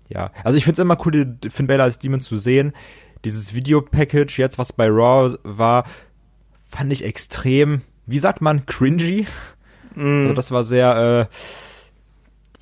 ja, 0.09 0.30
also 0.45 0.59
ich 0.59 0.64
finde 0.64 0.74
es 0.74 0.85
immer 0.85 0.99
cool, 1.07 1.39
Finn 1.49 1.66
Balor 1.66 1.85
als 1.85 1.99
Demon 1.99 2.20
zu 2.20 2.39
sehen. 2.39 2.72
Dieses 3.24 3.55
Videopackage 3.55 4.39
jetzt, 4.39 4.59
was 4.59 4.72
bei 4.72 4.89
Raw 4.89 5.37
war, 5.43 5.85
fand 6.68 6.93
ich 6.93 7.05
extrem, 7.05 7.83
wie 8.07 8.18
sagt 8.18 8.41
man, 8.41 8.66
cringy. 8.66 9.26
Also 10.24 10.35
das 10.35 10.51
war 10.51 10.64
sehr, 10.64 11.28
äh, 11.30 11.35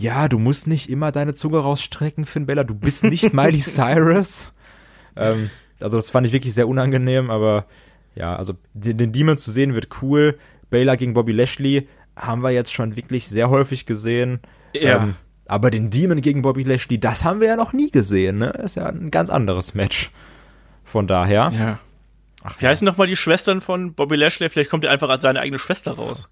ja, 0.02 0.28
du 0.28 0.38
musst 0.38 0.66
nicht 0.66 0.90
immer 0.90 1.12
deine 1.12 1.34
Zunge 1.34 1.58
rausstrecken, 1.58 2.26
Finn 2.26 2.46
Balor. 2.46 2.64
Du 2.64 2.74
bist 2.74 3.04
nicht 3.04 3.32
Miley 3.32 3.60
Cyrus. 3.60 4.52
Ähm, 5.16 5.50
also 5.80 5.96
das 5.96 6.10
fand 6.10 6.26
ich 6.26 6.32
wirklich 6.32 6.54
sehr 6.54 6.68
unangenehm, 6.68 7.30
aber 7.30 7.66
ja, 8.14 8.36
also 8.36 8.54
den, 8.74 8.98
den 8.98 9.12
Demon 9.12 9.38
zu 9.38 9.50
sehen 9.50 9.74
wird 9.74 10.02
cool. 10.02 10.38
Baylor 10.70 10.96
gegen 10.96 11.14
Bobby 11.14 11.32
Lashley 11.32 11.88
haben 12.20 12.42
wir 12.42 12.50
jetzt 12.50 12.72
schon 12.72 12.96
wirklich 12.96 13.28
sehr 13.28 13.50
häufig 13.50 13.86
gesehen. 13.86 14.40
Ja. 14.74 15.02
Ähm, 15.02 15.14
aber 15.46 15.70
den 15.70 15.90
Demon 15.90 16.20
gegen 16.20 16.42
Bobby 16.42 16.62
Lashley, 16.62 16.98
das 16.98 17.24
haben 17.24 17.40
wir 17.40 17.48
ja 17.48 17.56
noch 17.56 17.72
nie 17.72 17.90
gesehen, 17.90 18.38
ne? 18.38 18.50
Ist 18.50 18.76
ja 18.76 18.86
ein 18.86 19.10
ganz 19.10 19.30
anderes 19.30 19.74
Match. 19.74 20.10
Von 20.84 21.06
daher. 21.06 21.50
Ja. 21.52 21.78
Ach, 22.42 22.54
Wie 22.60 22.66
heißen 22.66 22.84
nochmal 22.84 23.06
die 23.06 23.16
Schwestern 23.16 23.60
von 23.60 23.94
Bobby 23.94 24.16
Lashley? 24.16 24.48
Vielleicht 24.48 24.70
kommt 24.70 24.84
er 24.84 24.90
einfach 24.90 25.08
als 25.08 25.22
seine 25.22 25.40
eigene 25.40 25.58
Schwester 25.58 25.92
raus. 25.92 26.28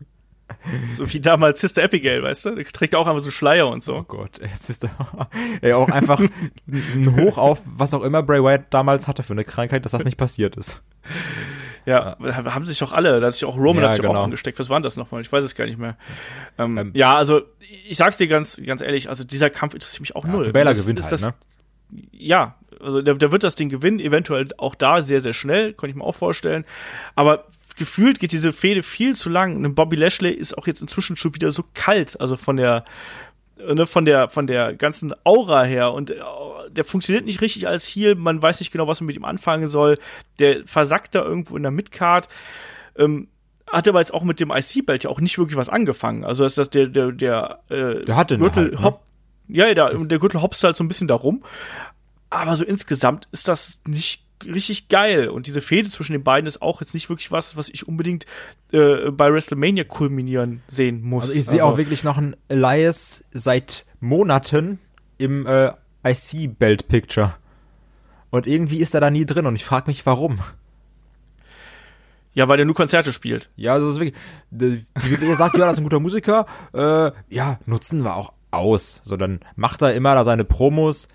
so 0.91 1.13
wie 1.13 1.21
damals 1.21 1.61
Sister 1.61 1.85
Abigail, 1.85 2.23
weißt 2.23 2.47
du? 2.47 2.55
Der 2.55 2.65
trägt 2.65 2.95
auch 2.95 3.07
einfach 3.07 3.21
so 3.21 3.31
Schleier 3.31 3.69
und 3.69 3.79
Oh 3.79 3.81
so. 3.81 4.03
Gott, 4.05 4.39
ey, 4.41 4.49
jetzt 4.49 4.71
ist 4.71 4.89
ey, 5.61 5.73
auch 5.73 5.89
einfach 5.89 6.21
ein 6.67 7.17
Hoch 7.17 7.39
auf, 7.39 7.63
was 7.65 7.95
auch 7.95 8.03
immer 8.03 8.23
Bray 8.23 8.43
Wyatt 8.43 8.67
damals 8.71 9.09
hatte 9.09 9.23
für 9.23 9.35
eine 9.35 9.45
Krankheit, 9.45 9.85
dass 9.85 9.93
das 9.93 10.05
nicht 10.05 10.17
passiert 10.17 10.57
ist. 10.57 10.83
Ja, 11.89 12.17
haben 12.21 12.67
sich 12.67 12.79
doch 12.79 12.93
alle, 12.93 13.19
da 13.19 13.27
hat 13.27 13.33
sich 13.33 13.45
auch 13.45 13.57
Roman 13.57 13.83
Ja, 13.83 13.89
hat 13.89 13.95
sich 13.95 14.03
genau. 14.03 14.19
auch 14.19 14.25
angesteckt. 14.25 14.59
Was 14.59 14.69
war 14.69 14.77
denn 14.79 14.83
das 14.83 14.97
nochmal? 14.97 15.21
Ich 15.23 15.33
weiß 15.33 15.45
es 15.45 15.55
gar 15.55 15.67
nicht 15.67 15.79
mehr. 15.79 15.97
Ähm, 16.59 16.77
Ähm, 16.77 16.91
ja, 16.95 17.15
also 17.15 17.43
ich 17.89 17.97
sag's 17.97 18.17
dir 18.17 18.27
ganz, 18.27 18.61
ganz 18.65 18.81
ehrlich, 18.83 19.09
also 19.09 19.25
dieser 19.25 19.51
Kampf 19.51 19.75
interessiert 19.75 20.01
mich 20.01 20.15
auch 20.15 20.25
Ja, 20.25 20.31
null. 20.31 20.53
Das 20.53 20.83
gewinnt 20.83 21.03
halt, 21.03 21.13
das, 21.13 21.23
ne? 21.23 21.35
Ja, 22.13 22.57
also 22.81 23.01
der, 23.01 23.15
der 23.15 23.33
wird 23.33 23.43
das 23.43 23.55
Ding 23.55 23.71
gewinnen, 23.71 24.01
eventuell 24.01 24.49
auch 24.59 24.75
da 24.75 25.03
sehr, 25.03 25.21
sehr 25.21 25.33
schnell, 25.33 25.73
kann 25.73 25.89
ich 25.89 25.97
mir 25.97 26.05
auch 26.05 26.15
vorstellen. 26.15 26.65
Aber 27.15 27.47
gefühlt 27.77 28.21
geht 28.21 28.33
diese 28.33 28.53
Fehde 28.53 28.83
viel 28.83 29.15
zu 29.15 29.31
lang. 29.31 29.65
Und 29.65 29.75
Bobby 29.75 29.97
Lashley 29.97 30.33
ist 30.33 30.59
auch 30.59 30.67
jetzt 30.67 30.83
inzwischen 30.83 31.17
schon 31.17 31.35
wieder 31.35 31.51
so 31.53 31.65
kalt, 31.75 32.21
also 32.21 32.37
von 32.37 32.57
der 32.57 32.85
ne, 33.59 33.87
von 33.87 34.05
der 34.05 34.29
von 34.29 34.47
der 34.47 34.75
ganzen 34.75 35.15
Aura 35.25 35.63
her 35.65 35.93
und 35.93 36.11
äh, 36.11 36.17
der 36.71 36.85
funktioniert 36.85 37.25
nicht 37.25 37.41
richtig 37.41 37.67
als 37.67 37.87
Heel, 37.87 38.15
man 38.15 38.41
weiß 38.41 38.61
nicht 38.61 38.73
genau, 38.73 38.87
was 38.87 39.01
man 39.01 39.07
mit 39.07 39.17
ihm 39.17 39.25
anfangen 39.25 39.69
soll. 39.69 39.99
Der 40.39 40.67
versackt 40.67 41.15
da 41.15 41.23
irgendwo 41.23 41.57
in 41.57 41.63
der 41.63 41.73
Midcard. 41.73 42.29
Ähm, 42.97 43.29
hat 43.67 43.87
aber 43.87 43.99
jetzt 44.01 44.15
auch 44.15 44.25
mit 44.25 44.41
dem 44.41 44.51
IC-Belt 44.51 45.05
ja 45.05 45.11
auch 45.11 45.21
nicht 45.21 45.39
wirklich 45.39 45.57
was 45.57 45.69
angefangen. 45.69 46.25
Also 46.25 46.45
ist 46.45 46.59
das 46.59 46.71
der 46.71 46.87
der 46.87 47.13
der, 47.13 47.61
äh, 47.71 48.01
Der 48.01 48.17
hat 48.17 48.31
den 48.31 48.41
Gürtel 48.41 48.65
halt, 48.65 48.73
ne? 48.73 48.83
hopp, 48.83 49.03
ja, 49.49 49.73
der, 49.75 49.95
der 49.95 50.19
Gürtel 50.19 50.43
hopst 50.43 50.63
halt 50.65 50.77
so 50.77 50.85
ein 50.85 50.89
bisschen 50.89 51.09
darum. 51.09 51.43
Aber 52.31 52.57
so 52.57 52.65
insgesamt 52.65 53.29
ist 53.33 53.49
das 53.49 53.81
nicht 53.87 54.25
richtig 54.45 54.89
geil. 54.89 55.29
Und 55.29 55.47
diese 55.47 55.61
Fehde 55.61 55.91
zwischen 55.91 56.13
den 56.13 56.23
beiden 56.23 56.47
ist 56.47 56.63
auch 56.63 56.81
jetzt 56.81 56.95
nicht 56.95 57.09
wirklich 57.09 57.31
was, 57.31 57.57
was 57.57 57.69
ich 57.69 57.87
unbedingt 57.87 58.27
äh, 58.73 59.11
bei 59.11 59.33
WrestleMania 59.33 59.85
kulminieren 59.85 60.63
sehen 60.67 61.03
muss. 61.03 61.25
Also 61.25 61.39
ich 61.39 61.47
sehe 61.47 61.65
auch 61.65 61.77
wirklich 61.77 62.05
noch 62.05 62.19
einen 62.19 62.37
Elias 62.49 63.25
seit 63.33 63.87
Monaten 64.01 64.79
im 65.19 65.47
äh, 65.47 65.73
IC-Belt-Picture. 66.05 67.35
Und 68.31 68.47
irgendwie 68.47 68.79
ist 68.79 68.95
er 68.95 69.01
da 69.01 69.11
nie 69.11 69.25
drin 69.27 69.47
und 69.47 69.57
ich 69.57 69.65
frage 69.65 69.87
mich, 69.89 70.05
warum. 70.05 70.41
Ja, 72.35 72.49
weil 72.49 72.59
der 72.59 72.67
nur 72.67 72.75
Konzerte 72.75 73.13
spielt. 73.13 73.49
Ja, 73.57 73.73
also 73.73 73.87
das 73.87 73.97
ist 73.97 74.01
wirklich. 74.01 74.23
Die 74.51 74.87
WWE 75.03 75.35
sagt, 75.35 75.57
ja, 75.57 75.65
das 75.65 75.73
ist 75.73 75.79
ein 75.79 75.85
guter 75.85 75.99
Musiker. 75.99 76.47
Äh, 76.73 77.11
ja, 77.35 77.59
nutzen 77.67 78.05
wir 78.05 78.15
auch 78.15 78.33
aus. 78.51 79.01
So, 79.03 79.17
dann 79.17 79.41
macht 79.57 79.83
er 79.83 79.95
immer 79.95 80.15
da 80.15 80.25
seine 80.25 80.45
Promos, 80.45 81.09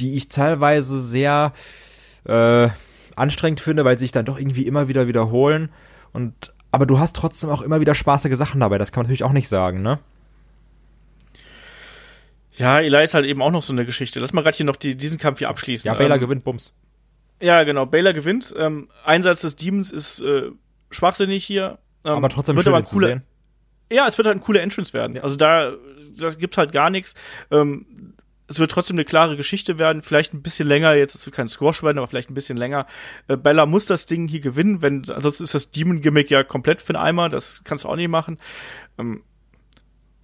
die 0.00 0.14
ich 0.14 0.28
teilweise 0.28 1.00
sehr 1.00 1.52
äh, 2.24 2.68
anstrengend 3.16 3.60
finde, 3.60 3.84
weil 3.84 3.98
sie 3.98 4.04
sich 4.04 4.12
dann 4.12 4.24
doch 4.24 4.38
irgendwie 4.38 4.66
immer 4.66 4.88
wieder 4.88 5.06
wiederholen. 5.06 5.70
Und 6.12 6.52
aber 6.70 6.86
du 6.86 6.98
hast 6.98 7.16
trotzdem 7.16 7.50
auch 7.50 7.62
immer 7.62 7.80
wieder 7.80 7.94
spaßige 7.94 8.36
Sachen 8.36 8.60
dabei. 8.60 8.78
Das 8.78 8.92
kann 8.92 9.02
man 9.02 9.06
natürlich 9.06 9.24
auch 9.24 9.32
nicht 9.32 9.48
sagen, 9.48 9.82
ne? 9.82 9.98
Ja, 12.54 12.80
Eli 12.80 13.02
ist 13.02 13.14
halt 13.14 13.26
eben 13.26 13.42
auch 13.42 13.50
noch 13.50 13.62
so 13.62 13.72
eine 13.72 13.84
Geschichte. 13.84 14.20
Lass 14.20 14.32
mal 14.32 14.42
gerade 14.42 14.56
hier 14.56 14.66
noch 14.66 14.76
die, 14.76 14.96
diesen 14.96 15.18
Kampf 15.18 15.38
hier 15.38 15.48
abschließen. 15.48 15.86
Ja, 15.86 15.94
Baylor 15.94 16.16
ähm, 16.16 16.20
gewinnt, 16.20 16.44
Bums. 16.44 16.74
Ja, 17.40 17.64
genau. 17.64 17.86
Baylor 17.86 18.12
gewinnt. 18.12 18.54
Ähm, 18.56 18.88
Einsatz 19.04 19.40
des 19.40 19.56
Demons 19.56 19.90
ist 19.90 20.20
äh, 20.20 20.50
schwachsinnig 20.90 21.44
hier. 21.44 21.78
Ähm, 22.04 22.12
aber 22.12 22.28
trotzdem 22.28 22.56
wird 22.56 22.64
schön, 22.64 22.72
aber 22.72 22.82
ein 22.82 22.84
zu 22.84 22.94
cooler, 22.96 23.08
sehen. 23.08 23.22
Ja, 23.90 24.06
es 24.06 24.18
wird 24.18 24.26
halt 24.26 24.36
ein 24.38 24.42
cooler 24.42 24.60
Entrance 24.60 24.92
werden. 24.92 25.18
Also 25.20 25.36
da, 25.36 25.72
da 26.18 26.30
gibt's 26.30 26.56
halt 26.56 26.72
gar 26.72 26.90
nichts. 26.90 27.14
Ähm, 27.50 28.11
es 28.52 28.58
wird 28.58 28.70
trotzdem 28.70 28.96
eine 28.96 29.04
klare 29.04 29.36
Geschichte 29.36 29.78
werden, 29.78 30.02
vielleicht 30.02 30.34
ein 30.34 30.42
bisschen 30.42 30.68
länger, 30.68 30.94
jetzt 30.94 31.14
es 31.14 31.24
wird 31.26 31.34
kein 31.34 31.48
Squash 31.48 31.82
werden, 31.82 31.98
aber 31.98 32.06
vielleicht 32.06 32.30
ein 32.30 32.34
bisschen 32.34 32.56
länger. 32.56 32.86
Äh, 33.28 33.36
Bella 33.36 33.66
muss 33.66 33.86
das 33.86 34.06
Ding 34.06 34.28
hier 34.28 34.40
gewinnen, 34.40 34.82
wenn, 34.82 35.08
ansonsten 35.10 35.44
ist 35.44 35.54
das 35.54 35.70
Demon-Gimmick 35.70 36.30
ja 36.30 36.44
komplett 36.44 36.82
für 36.82 36.92
den 36.92 37.00
Eimer, 37.00 37.28
das 37.28 37.64
kannst 37.64 37.84
du 37.84 37.88
auch 37.88 37.96
nicht 37.96 38.08
machen. 38.08 38.36
Ähm, 38.98 39.22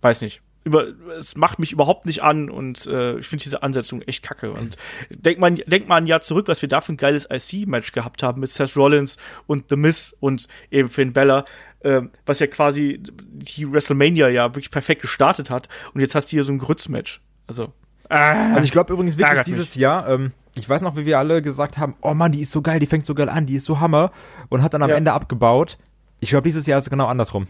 weiß 0.03 0.21
nicht. 0.21 0.43
Über, 0.65 0.89
es 1.17 1.37
macht 1.37 1.59
mich 1.59 1.73
überhaupt 1.73 2.05
nicht 2.05 2.23
an 2.23 2.51
und 2.51 2.87
äh, 2.87 3.19
ich 3.19 3.27
finde 3.27 3.45
diese 3.45 3.63
Ansetzung 3.63 4.03
echt 4.03 4.23
kacke. 4.23 4.53
Und 4.53 4.77
denk 5.09 5.39
mal, 5.39 5.55
denk 5.55 5.89
mal 5.89 5.97
ein 5.97 6.07
Jahr 6.07 6.21
zurück, 6.21 6.49
was 6.49 6.61
wir 6.61 6.69
da 6.69 6.83
für 6.83 6.93
ein 6.93 6.99
geiles 6.99 7.27
IC-Match 7.31 7.93
gehabt 7.93 8.23
haben 8.23 8.41
mit 8.41 8.51
Seth 8.51 8.77
Rollins 8.77 9.17
und 9.47 9.71
The 9.71 9.77
Miz 9.77 10.15
und 10.21 10.49
eben 10.71 10.91
Finn 10.91 11.15
Bella, 11.15 11.47
äh, 11.81 12.03
was 12.27 12.41
ja 12.41 12.49
quasi 12.49 13.01
die 13.03 13.73
WrestleMania 13.73 14.29
ja 14.29 14.49
wirklich 14.49 14.71
perfekt 14.71 15.01
gestartet 15.01 15.49
hat. 15.49 15.69
Und 15.95 16.03
jetzt 16.03 16.15
hast 16.15 16.27
du 16.27 16.37
hier 16.37 16.45
so 16.45 16.53
ein 16.53 16.59
Grütz-Match. 16.59 17.23
Also, 17.47 17.73
Also 18.09 18.65
ich 18.65 18.73
glaube 18.73 18.93
übrigens 18.93 19.19
wirklich 19.19 19.43
dieses 19.43 19.75
Jahr, 19.75 20.09
ähm, 20.09 20.33
ich 20.55 20.69
weiß 20.69 20.83
noch, 20.83 20.97
wie 20.97 21.05
wir 21.05 21.19
alle 21.19 21.43
gesagt 21.43 21.79
haben, 21.79 21.95
oh 22.01 22.15
Mann, 22.15 22.33
die 22.33 22.41
ist 22.41 22.51
so 22.51 22.63
geil, 22.63 22.81
die 22.81 22.87
fängt 22.87 23.05
so 23.05 23.15
geil 23.15 23.29
an, 23.29 23.47
die 23.47 23.57
ist 23.57 23.65
so 23.65 23.81
Hammer 23.81 24.13
und 24.49 24.63
hat 24.63 24.75
dann 24.75 24.83
am 24.83 24.91
Ja. 24.91 24.97
Ende 24.97 25.13
abgebaut. 25.13 25.79
Ich 26.21 26.31
glaube, 26.31 26.45
dieses 26.45 26.67
Jahr 26.67 26.79
ist 26.79 26.87
es 26.87 26.91
genau 26.91 27.07
andersrum. 27.07 27.47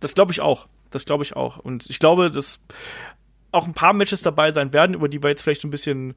Das 0.00 0.14
glaube 0.14 0.32
ich 0.32 0.40
auch. 0.40 0.68
Das 0.90 1.04
glaube 1.04 1.22
ich 1.22 1.36
auch. 1.36 1.58
Und 1.58 1.88
ich 1.88 1.98
glaube, 1.98 2.30
dass 2.30 2.60
auch 3.52 3.66
ein 3.66 3.74
paar 3.74 3.92
Matches 3.92 4.22
dabei 4.22 4.52
sein 4.52 4.72
werden, 4.72 4.94
über 4.94 5.08
die 5.08 5.22
wir 5.22 5.30
jetzt 5.30 5.42
vielleicht 5.42 5.60
so 5.60 5.68
ein 5.68 5.70
bisschen 5.70 6.14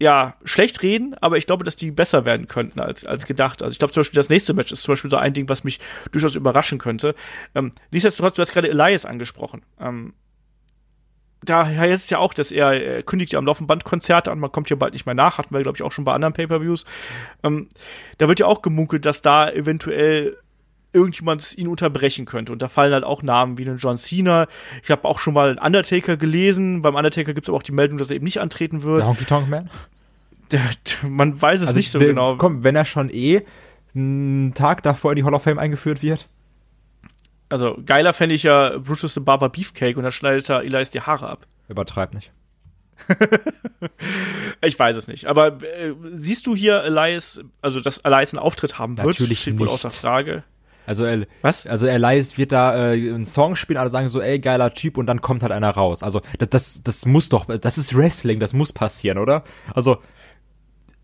ja, 0.00 0.34
schlecht 0.44 0.82
reden, 0.82 1.14
aber 1.20 1.36
ich 1.38 1.46
glaube, 1.46 1.64
dass 1.64 1.76
die 1.76 1.90
besser 1.90 2.26
werden 2.26 2.48
könnten 2.48 2.80
als, 2.80 3.06
als 3.06 3.26
gedacht. 3.26 3.62
Also 3.62 3.72
ich 3.72 3.78
glaube 3.78 3.92
zum 3.92 4.00
Beispiel, 4.00 4.16
das 4.16 4.28
nächste 4.28 4.52
Match 4.52 4.72
ist 4.72 4.82
zum 4.82 4.92
Beispiel 4.92 5.10
so 5.10 5.16
ein 5.16 5.32
Ding, 5.32 5.48
was 5.48 5.64
mich 5.64 5.78
durchaus 6.10 6.34
überraschen 6.34 6.78
könnte. 6.78 7.14
Ähm, 7.54 7.70
nichtsdestotrotz, 7.90 8.34
du 8.34 8.42
hast 8.42 8.52
gerade 8.52 8.68
Elias 8.68 9.06
angesprochen. 9.06 9.62
Ähm, 9.80 10.14
da 11.44 11.66
heißt 11.66 12.04
es 12.04 12.10
ja 12.10 12.18
auch, 12.18 12.34
dass 12.34 12.50
er, 12.50 12.72
er 12.72 13.02
kündigt 13.02 13.32
ja 13.32 13.38
am 13.38 13.46
laufenden 13.46 13.66
Band 13.66 13.84
Konzerte 13.84 14.30
an, 14.30 14.38
man 14.38 14.52
kommt 14.52 14.68
hier 14.68 14.78
bald 14.78 14.92
nicht 14.92 15.06
mehr 15.06 15.14
nach, 15.14 15.38
hatten 15.38 15.54
wir, 15.54 15.62
glaube 15.62 15.76
ich, 15.76 15.82
auch 15.82 15.92
schon 15.92 16.04
bei 16.04 16.12
anderen 16.12 16.34
Pay-Per-Views. 16.34 16.84
Ähm, 17.42 17.68
da 18.18 18.28
wird 18.28 18.40
ja 18.40 18.46
auch 18.46 18.62
gemunkelt, 18.62 19.06
dass 19.06 19.22
da 19.22 19.48
eventuell 19.50 20.36
irgendjemand 20.92 21.58
ihn 21.58 21.68
unterbrechen 21.68 22.24
könnte. 22.24 22.52
Und 22.52 22.62
da 22.62 22.68
fallen 22.68 22.92
halt 22.92 23.04
auch 23.04 23.22
Namen 23.22 23.58
wie 23.58 23.66
einen 23.66 23.78
John 23.78 23.96
Cena. 23.96 24.46
Ich 24.82 24.90
habe 24.90 25.04
auch 25.04 25.18
schon 25.18 25.34
mal 25.34 25.50
einen 25.50 25.58
Undertaker 25.58 26.16
gelesen. 26.16 26.82
Beim 26.82 26.94
Undertaker 26.94 27.34
gibt 27.34 27.46
es 27.46 27.48
aber 27.50 27.58
auch 27.58 27.64
die 27.64 27.72
Meldung, 27.72 27.98
dass 27.98 28.10
er 28.10 28.16
eben 28.16 28.24
nicht 28.24 28.40
antreten 28.40 28.84
wird. 28.84 29.00
Der 29.00 29.08
Honky 29.08 29.24
Tonk 29.24 29.48
Man? 29.48 29.68
Der, 30.52 30.60
man 31.08 31.40
weiß 31.40 31.62
es 31.62 31.74
nicht 31.74 31.90
so 31.90 31.98
der, 31.98 32.08
genau. 32.08 32.36
Komm, 32.36 32.62
wenn 32.62 32.76
er 32.76 32.84
schon 32.84 33.10
eh 33.10 33.42
einen 33.94 34.54
Tag 34.54 34.82
davor 34.82 35.12
in 35.12 35.16
die 35.16 35.24
Hall 35.24 35.34
of 35.34 35.42
Fame 35.42 35.58
eingeführt 35.58 36.02
wird. 36.02 36.28
Also 37.48 37.78
geiler 37.84 38.12
fände 38.12 38.34
ich 38.34 38.42
ja 38.42 38.78
Brutus 38.78 39.14
the 39.14 39.20
Barber 39.20 39.48
Beefcake 39.48 39.96
und 39.96 40.02
dann 40.02 40.12
schneidet 40.12 40.48
er 40.50 40.62
Elias 40.62 40.90
die 40.90 41.00
Haare 41.00 41.28
ab. 41.28 41.46
Übertreib 41.68 42.14
nicht. 42.14 42.32
Ich 44.62 44.78
weiß 44.78 44.96
es 44.96 45.08
nicht. 45.08 45.26
Aber 45.26 45.62
äh, 45.62 45.92
siehst 46.12 46.46
du 46.46 46.56
hier 46.56 46.82
Elias, 46.84 47.40
also 47.60 47.80
dass 47.80 47.98
Elias 47.98 48.32
einen 48.32 48.38
Auftritt 48.42 48.78
haben 48.78 48.96
wird? 48.96 49.06
Natürlich 49.06 49.40
steht 49.40 49.58
wohl 49.58 49.66
nicht. 49.66 49.74
außer 49.74 49.90
Frage. 49.90 50.42
Also, 50.86 51.04
El 51.04 51.26
Was? 51.42 51.66
also 51.66 51.86
Elias 51.86 52.36
wird 52.36 52.52
da 52.52 52.92
äh, 52.92 52.92
einen 52.92 53.26
Song 53.26 53.56
spielen, 53.56 53.78
alle 53.78 53.90
sagen 53.90 54.08
so, 54.08 54.20
ey, 54.20 54.38
geiler 54.38 54.74
Typ, 54.74 54.98
und 54.98 55.06
dann 55.06 55.20
kommt 55.20 55.42
halt 55.42 55.52
einer 55.52 55.70
raus. 55.70 56.02
Also, 56.02 56.20
das, 56.38 56.48
das, 56.50 56.82
das 56.82 57.06
muss 57.06 57.28
doch, 57.30 57.46
das 57.46 57.78
ist 57.78 57.96
Wrestling, 57.96 58.38
das 58.38 58.52
muss 58.52 58.72
passieren, 58.72 59.18
oder? 59.18 59.44
Also, 59.74 59.98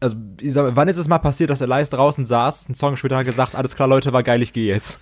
also 0.00 0.16
sag, 0.42 0.76
wann 0.76 0.88
ist 0.88 0.96
es 0.96 1.08
mal 1.08 1.18
passiert, 1.18 1.50
dass 1.50 1.60
Elias 1.60 1.90
draußen 1.90 2.26
saß, 2.26 2.66
einen 2.66 2.74
Song 2.74 2.96
später 2.96 3.16
hat 3.16 3.26
gesagt, 3.26 3.54
alles 3.54 3.74
klar, 3.74 3.88
Leute, 3.88 4.12
war 4.12 4.22
geil, 4.22 4.42
ich 4.42 4.52
gehe 4.52 4.66
jetzt. 4.72 5.00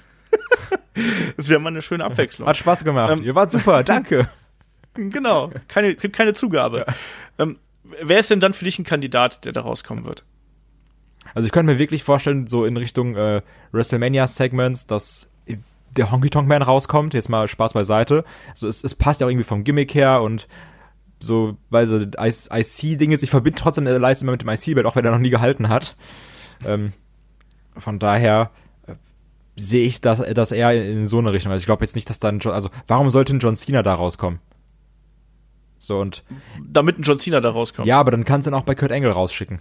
Das 1.37 1.49
wäre 1.49 1.61
mal 1.61 1.69
eine 1.69 1.81
schöne 1.81 2.05
Abwechslung. 2.05 2.49
Hat 2.49 2.57
Spaß 2.57 2.83
gemacht. 2.83 3.13
Ähm, 3.13 3.23
Ihr 3.23 3.37
wart 3.37 3.53
super, 3.53 3.83
danke. 3.85 4.29
Genau. 4.95 5.51
Keine, 5.69 5.95
gibt 5.95 6.17
keine 6.17 6.35
Zugabe. 6.35 6.87
Ähm, 7.39 7.59
wer 8.03 8.19
ist 8.19 8.31
denn 8.33 8.41
dann 8.41 8.53
für 8.53 8.65
dich 8.65 8.81
ein 8.81 8.85
Kandidat, 8.85 9.45
der 9.45 9.53
da 9.53 9.61
rauskommen 9.61 10.05
wird? 10.05 10.25
Also 11.35 11.47
ich 11.47 11.53
könnte 11.53 11.73
mir 11.73 11.79
wirklich 11.79 12.03
vorstellen, 12.03 12.49
so 12.49 12.65
in 12.65 12.77
Richtung 12.77 13.15
äh, 13.15 13.43
WrestleMania-Segments, 13.71 14.89
dass 14.89 15.31
der 15.97 16.11
Honky 16.11 16.31
Tonk 16.31 16.49
Man 16.49 16.63
rauskommt, 16.63 17.15
jetzt 17.15 17.29
mal 17.29 17.49
Spaß 17.49 17.73
beiseite. 17.75 18.25
Also 18.51 18.69
es, 18.69 18.85
es 18.85 18.95
passt 18.95 19.21
ja 19.21 19.27
auch 19.27 19.31
irgendwie 19.31 19.45
vom 19.45 19.65
Gimmick 19.65 19.95
her 19.95 20.23
und 20.23 20.49
so, 21.21 21.57
weil 21.71 21.87
so 21.87 21.97
IC-Dinge, 21.99 23.17
ich 23.17 23.31
verbinde 23.31 23.61
trotzdem 23.61 23.87
Elias 23.87 24.23
immer 24.23 24.33
mit 24.33 24.43
dem 24.43 24.49
IC-Belt, 24.49 24.87
auch 24.87 24.97
wenn 24.97 25.05
er 25.05 25.11
noch 25.11 25.19
nie 25.19 25.31
gehalten 25.31 25.69
hat. 25.69 25.97
Ähm, 26.65 26.93
von 27.77 27.99
daher 27.99 28.51
sehe 29.59 29.87
ich 29.87 30.01
das, 30.01 30.23
das 30.35 30.53
eher 30.53 30.73
in 30.73 31.09
so 31.09 31.19
eine 31.19 31.33
Richtung. 31.33 31.53
Also 31.53 31.63
ich 31.63 31.67
glaube 31.67 31.85
jetzt 31.85 31.97
nicht, 31.97 32.09
dass 32.09 32.19
dann, 32.19 32.39
John, 32.39 32.55
also 32.55 32.71
warum 32.87 33.11
sollte 33.11 33.35
ein 33.35 33.41
John 33.41 33.57
Cena 33.57 33.83
da 33.83 33.95
rauskommen? 33.95 34.41
So 35.79 36.01
und 36.01 36.25
Damit 36.67 36.99
ein 36.99 37.03
John 37.03 37.19
Cena 37.19 37.41
da 37.41 37.51
rauskommt. 37.51 37.87
ja, 37.87 38.01
aber 38.01 38.11
dann 38.11 38.25
kannst 38.25 38.47
du 38.47 38.51
ihn 38.51 38.55
auch 38.55 38.63
bei 38.65 38.75
Kurt 38.75 38.93
Angle 38.93 39.13
rausschicken. 39.13 39.61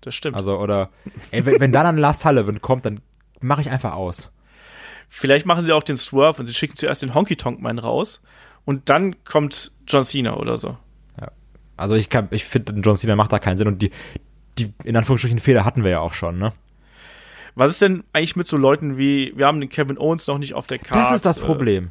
Das 0.00 0.14
stimmt. 0.14 0.36
Also 0.36 0.58
oder 0.58 0.90
ey, 1.30 1.44
wenn, 1.44 1.60
wenn 1.60 1.72
da 1.72 1.82
dann 1.82 1.98
Lars 1.98 2.20
Sullivan 2.20 2.60
kommt, 2.60 2.84
dann 2.84 3.00
mache 3.40 3.60
ich 3.60 3.70
einfach 3.70 3.94
aus. 3.94 4.32
Vielleicht 5.08 5.46
machen 5.46 5.64
sie 5.64 5.72
auch 5.72 5.82
den 5.82 5.96
Swerve 5.96 6.40
und 6.40 6.46
sie 6.46 6.54
schicken 6.54 6.76
zuerst 6.76 7.02
den 7.02 7.14
Honky 7.14 7.36
Tonk 7.36 7.60
Man 7.60 7.78
raus 7.78 8.20
und 8.64 8.88
dann 8.88 9.22
kommt 9.24 9.72
John 9.86 10.04
Cena 10.04 10.36
oder 10.36 10.58
so. 10.58 10.76
Also 11.76 11.94
ich 11.94 12.08
kann, 12.08 12.28
ich 12.30 12.44
finde, 12.44 12.72
John 12.80 12.96
Cena 12.96 13.16
macht 13.16 13.32
da 13.32 13.38
keinen 13.38 13.56
Sinn 13.56 13.68
und 13.68 13.82
die, 13.82 13.90
die 14.58 14.72
in 14.84 14.96
Anführungsstrichen 14.96 15.38
Fehler 15.38 15.64
hatten 15.64 15.84
wir 15.84 15.90
ja 15.90 16.00
auch 16.00 16.14
schon, 16.14 16.38
ne? 16.38 16.52
Was 17.56 17.70
ist 17.70 17.82
denn 17.82 18.04
eigentlich 18.12 18.36
mit 18.36 18.46
so 18.46 18.56
Leuten 18.56 18.98
wie, 18.98 19.32
wir 19.34 19.46
haben 19.46 19.60
den 19.60 19.68
Kevin 19.70 19.98
Owens 19.98 20.26
noch 20.26 20.38
nicht 20.38 20.54
auf 20.54 20.66
der 20.66 20.78
Karte. 20.78 20.98
Das 20.98 21.12
ist 21.12 21.26
das 21.26 21.40
Problem. 21.40 21.90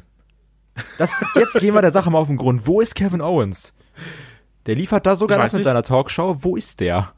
Das, 0.96 1.12
jetzt 1.34 1.58
gehen 1.58 1.74
wir 1.74 1.82
der 1.82 1.90
Sache 1.92 2.08
mal 2.10 2.18
auf 2.18 2.28
den 2.28 2.36
Grund. 2.36 2.66
Wo 2.66 2.80
ist 2.80 2.94
Kevin 2.94 3.20
Owens? 3.20 3.74
Der 4.66 4.76
liefert 4.76 5.06
da 5.06 5.16
sogar 5.16 5.38
Ich 5.38 5.52
noch 5.52 5.58
mit 5.58 5.64
seiner 5.64 5.82
Talkshow. 5.82 6.36
Wo 6.40 6.56
ist 6.56 6.80
der? 6.80 7.12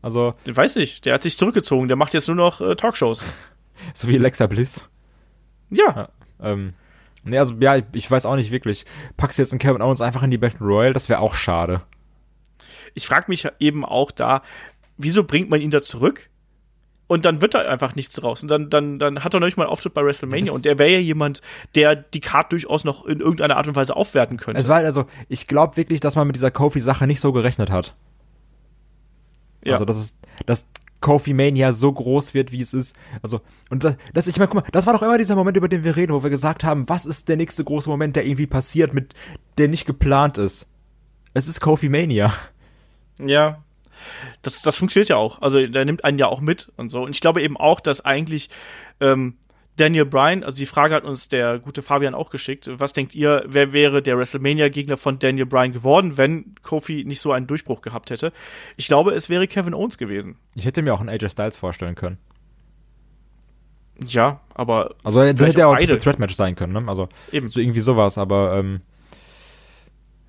Also, 0.00 0.34
Äh, 0.46 0.56
weiß 0.56 0.76
nicht, 0.76 1.04
der 1.04 1.14
hat 1.14 1.22
sich 1.22 1.36
zurückgezogen, 1.36 1.88
der 1.88 1.96
macht 1.96 2.14
jetzt 2.14 2.28
nur 2.28 2.36
noch 2.36 2.60
äh, 2.60 2.74
Talkshows. 2.76 3.24
so 3.94 4.08
wie 4.08 4.16
Alexa 4.16 4.46
Bliss. 4.46 4.88
Ja, 5.70 6.08
Ähm, 6.40 6.72
nee, 7.24 7.36
also, 7.36 7.54
ja, 7.60 7.76
ich, 7.76 7.84
ich 7.92 8.10
weiß 8.10 8.24
auch 8.24 8.36
nicht 8.36 8.50
wirklich. 8.52 8.86
Packst 9.16 9.38
du 9.38 9.42
jetzt 9.42 9.52
einen 9.52 9.58
Kevin 9.58 9.82
Owens 9.82 10.00
einfach 10.00 10.22
in 10.22 10.30
die 10.30 10.38
Battle 10.38 10.64
Royale? 10.64 10.92
Das 10.94 11.08
wäre 11.08 11.20
auch 11.20 11.34
schade. 11.34 11.82
ich 12.94 13.06
frage 13.06 13.26
mich 13.28 13.46
eben 13.58 13.84
auch 13.84 14.12
da, 14.12 14.42
wieso 14.96 15.24
bringt 15.24 15.50
man 15.50 15.60
ihn 15.60 15.70
da 15.70 15.82
zurück? 15.82 16.30
Und 17.08 17.24
dann 17.24 17.40
wird 17.40 17.54
da 17.54 17.60
einfach 17.60 17.94
nichts 17.96 18.14
draus. 18.14 18.42
Und 18.42 18.50
dann, 18.50 18.70
dann, 18.70 18.98
dann 18.98 19.24
hat 19.24 19.34
er 19.34 19.40
noch 19.40 19.46
nicht 19.46 19.56
mal 19.56 19.64
einen 19.64 19.72
Auftritt 19.72 19.94
bei 19.94 20.04
WrestleMania. 20.04 20.46
Das- 20.46 20.54
und 20.54 20.66
er 20.66 20.78
wäre 20.78 20.90
ja 20.92 20.98
jemand, 20.98 21.40
der 21.74 21.96
die 21.96 22.20
Card 22.20 22.52
durchaus 22.52 22.84
noch 22.84 23.06
in 23.06 23.20
irgendeiner 23.20 23.56
Art 23.56 23.66
und 23.66 23.74
Weise 23.76 23.96
aufwerten 23.96 24.36
könnte. 24.36 24.60
Es 24.60 24.68
war 24.68 24.76
also, 24.76 25.06
ich 25.28 25.46
glaube 25.46 25.76
wirklich, 25.76 26.00
dass 26.00 26.16
man 26.16 26.26
mit 26.26 26.36
dieser 26.36 26.50
Kofi-Sache 26.50 27.06
nicht 27.06 27.20
so 27.20 27.32
gerechnet 27.32 27.70
hat. 27.70 27.96
ja. 29.64 29.72
Also, 29.72 29.84
dass 29.86 29.96
es, 29.96 30.16
dass 30.46 30.68
Kofi 31.00 31.32
Mania 31.32 31.72
so 31.72 31.92
groß 31.92 32.34
wird, 32.34 32.52
wie 32.52 32.60
es 32.60 32.74
ist. 32.74 32.94
Also, 33.22 33.40
und 33.70 33.84
das, 33.84 33.96
das 34.12 34.26
ich 34.26 34.36
meine, 34.36 34.48
guck 34.48 34.62
mal, 34.62 34.70
das 34.72 34.86
war 34.86 34.92
doch 34.92 35.02
immer 35.02 35.16
dieser 35.16 35.36
Moment, 35.36 35.56
über 35.56 35.68
den 35.68 35.84
wir 35.84 35.96
reden, 35.96 36.12
wo 36.12 36.22
wir 36.22 36.30
gesagt 36.30 36.62
haben, 36.64 36.88
was 36.88 37.06
ist 37.06 37.28
der 37.28 37.36
nächste 37.36 37.64
große 37.64 37.88
Moment, 37.88 38.16
der 38.16 38.26
irgendwie 38.26 38.46
passiert, 38.46 38.92
mit, 38.92 39.14
der 39.58 39.68
nicht 39.68 39.86
geplant 39.86 40.38
ist. 40.38 40.66
Es 41.34 41.48
ist 41.48 41.60
Kofi 41.60 41.88
Mania. 41.88 42.32
Ja. 43.24 43.62
Das, 44.42 44.62
das 44.62 44.76
funktioniert 44.76 45.08
ja 45.08 45.16
auch. 45.16 45.40
Also 45.42 45.66
der 45.66 45.84
nimmt 45.84 46.04
einen 46.04 46.18
ja 46.18 46.26
auch 46.26 46.40
mit 46.40 46.70
und 46.76 46.88
so. 46.88 47.02
Und 47.02 47.10
ich 47.10 47.20
glaube 47.20 47.42
eben 47.42 47.56
auch, 47.56 47.80
dass 47.80 48.04
eigentlich 48.04 48.48
ähm, 49.00 49.36
Daniel 49.76 50.06
Bryan, 50.06 50.42
also 50.42 50.56
die 50.56 50.66
Frage 50.66 50.94
hat 50.94 51.04
uns 51.04 51.28
der 51.28 51.58
gute 51.60 51.82
Fabian 51.82 52.14
auch 52.14 52.30
geschickt. 52.30 52.68
Was 52.72 52.92
denkt 52.92 53.14
ihr, 53.14 53.44
wer 53.46 53.72
wäre 53.72 54.02
der 54.02 54.18
WrestleMania-Gegner 54.18 54.96
von 54.96 55.18
Daniel 55.18 55.46
Bryan 55.46 55.72
geworden, 55.72 56.16
wenn 56.18 56.54
Kofi 56.62 57.04
nicht 57.06 57.20
so 57.20 57.32
einen 57.32 57.46
Durchbruch 57.46 57.80
gehabt 57.80 58.10
hätte? 58.10 58.32
Ich 58.76 58.88
glaube, 58.88 59.12
es 59.12 59.28
wäre 59.28 59.46
Kevin 59.46 59.74
Owens 59.74 59.96
gewesen. 59.96 60.36
Ich 60.56 60.64
hätte 60.64 60.82
mir 60.82 60.92
auch 60.92 61.00
einen 61.00 61.08
AJ 61.08 61.28
Styles 61.30 61.56
vorstellen 61.56 61.94
können. 61.94 62.18
Ja, 64.04 64.40
aber 64.54 64.94
Also, 65.02 65.22
jetzt 65.22 65.42
hätte 65.42 65.60
er 65.60 65.68
auch 65.68 65.72
ein 65.72 65.78
beide. 65.78 65.92
Triple 65.94 66.04
Threat 66.04 66.18
Match 66.20 66.34
sein 66.34 66.54
können, 66.54 66.72
ne? 66.72 66.84
Also, 66.86 67.08
eben. 67.32 67.48
so 67.48 67.58
irgendwie 67.60 67.80
sowas, 67.80 68.16
aber, 68.18 68.56
ähm, 68.56 68.80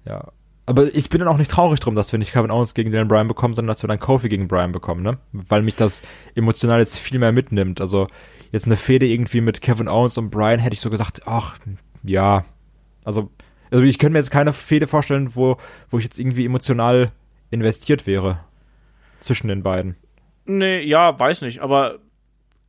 ja. 0.05 0.32
Aber 0.70 0.93
ich 0.93 1.09
bin 1.09 1.17
dann 1.17 1.28
auch 1.28 1.39
nicht 1.39 1.49
traurig 1.49 1.80
drum, 1.80 1.95
dass 1.95 2.11
wir 2.11 2.20
nicht 2.20 2.32
Kevin 2.32 2.51
Owens 2.51 2.76
gegen 2.76 2.91
Daniel 2.91 3.07
Bryan 3.07 3.28
bekommen, 3.28 3.55
sondern 3.55 3.74
dass 3.74 3.82
wir 3.82 3.88
dann 3.88 3.99
Kofi 3.99 4.30
gegen 4.30 4.47
Bryan 4.47 4.72
bekommen, 4.72 5.01
ne? 5.01 5.17
Weil 5.32 5.63
mich 5.63 5.76
das 5.76 6.03
emotional 6.36 6.78
jetzt 6.78 6.99
viel 6.99 7.17
mehr 7.17 7.32
mitnimmt. 7.32 7.82
Also 7.82 8.07
jetzt 8.51 8.67
eine 8.67 8.78
Fehde 8.78 9.07
irgendwie 9.07 9.41
mit 9.41 9.61
Kevin 9.61 9.88
Owens 9.88 10.20
und 10.20 10.30
Bryan 10.30 10.59
hätte 10.59 10.76
ich 10.76 10.80
so 10.80 10.91
gesagt, 10.91 11.24
ach, 11.26 11.57
ja. 12.03 12.45
Also, 13.03 13.32
also 13.72 13.84
ich 13.84 13.97
könnte 13.97 14.13
mir 14.13 14.20
jetzt 14.20 14.30
keine 14.30 14.53
Fehde 14.53 14.86
vorstellen, 14.86 15.34
wo, 15.34 15.57
wo 15.89 15.97
ich 15.97 16.03
jetzt 16.03 16.20
irgendwie 16.20 16.45
emotional 16.45 17.13
investiert 17.49 18.05
wäre 18.05 18.41
zwischen 19.22 19.47
den 19.47 19.63
beiden. 19.63 19.95
Nee, 20.45 20.82
ja, 20.82 21.20
weiß 21.20 21.41
nicht, 21.41 21.61
aber 21.61 21.97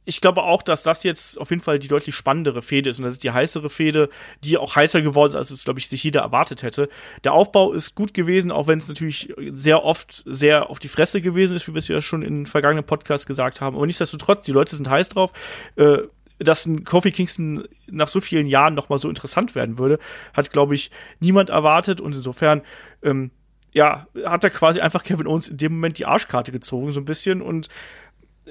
ich 0.04 0.20
glaube 0.20 0.42
auch, 0.42 0.62
dass 0.62 0.82
das 0.82 1.02
jetzt 1.02 1.38
auf 1.38 1.50
jeden 1.50 1.62
Fall 1.62 1.78
die 1.78 1.88
deutlich 1.88 2.14
spannendere 2.14 2.62
Fehde 2.62 2.90
ist 2.90 2.98
und 2.98 3.04
das 3.04 3.14
ist 3.14 3.24
die 3.24 3.30
heißere 3.30 3.68
Fehde, 3.68 4.08
die 4.42 4.56
auch 4.56 4.74
heißer 4.74 5.02
geworden 5.02 5.30
ist, 5.30 5.36
als 5.36 5.50
es, 5.50 5.64
glaube 5.64 5.78
ich, 5.78 5.88
sich 5.88 6.02
jeder 6.02 6.22
erwartet 6.22 6.62
hätte. 6.62 6.88
Der 7.24 7.32
Aufbau 7.32 7.72
ist 7.72 7.94
gut 7.94 8.14
gewesen, 8.14 8.50
auch 8.50 8.66
wenn 8.66 8.78
es 8.78 8.88
natürlich 8.88 9.32
sehr 9.52 9.84
oft 9.84 10.22
sehr 10.26 10.70
auf 10.70 10.78
die 10.78 10.88
Fresse 10.88 11.20
gewesen 11.20 11.56
ist, 11.56 11.68
wie 11.68 11.74
wir 11.74 11.78
es 11.78 11.88
ja 11.88 12.00
schon 12.00 12.22
in 12.22 12.46
vergangenen 12.46 12.84
Podcasts 12.84 13.26
gesagt 13.26 13.60
haben. 13.60 13.76
Aber 13.76 13.86
nichtsdestotrotz, 13.86 14.44
die 14.46 14.52
Leute 14.52 14.74
sind 14.74 14.88
heiß 14.88 15.10
drauf. 15.10 15.32
Äh, 15.76 15.98
dass 16.40 16.64
ein 16.64 16.84
Kofi 16.84 17.12
Kingston 17.12 17.68
nach 17.86 18.08
so 18.08 18.20
vielen 18.20 18.46
Jahren 18.46 18.74
noch 18.74 18.88
mal 18.88 18.98
so 18.98 19.08
interessant 19.08 19.54
werden 19.54 19.78
würde, 19.78 19.98
hat, 20.32 20.50
glaube 20.50 20.74
ich, 20.74 20.90
niemand 21.20 21.50
erwartet. 21.50 22.00
Und 22.00 22.14
insofern, 22.14 22.62
ähm, 23.02 23.30
ja, 23.72 24.06
hat 24.24 24.42
er 24.42 24.50
quasi 24.50 24.80
einfach 24.80 25.04
Kevin 25.04 25.26
Owens 25.26 25.48
in 25.48 25.58
dem 25.58 25.72
Moment 25.72 25.98
die 25.98 26.06
Arschkarte 26.06 26.50
gezogen, 26.50 26.92
so 26.92 27.00
ein 27.00 27.04
bisschen. 27.04 27.42
Und 27.42 27.68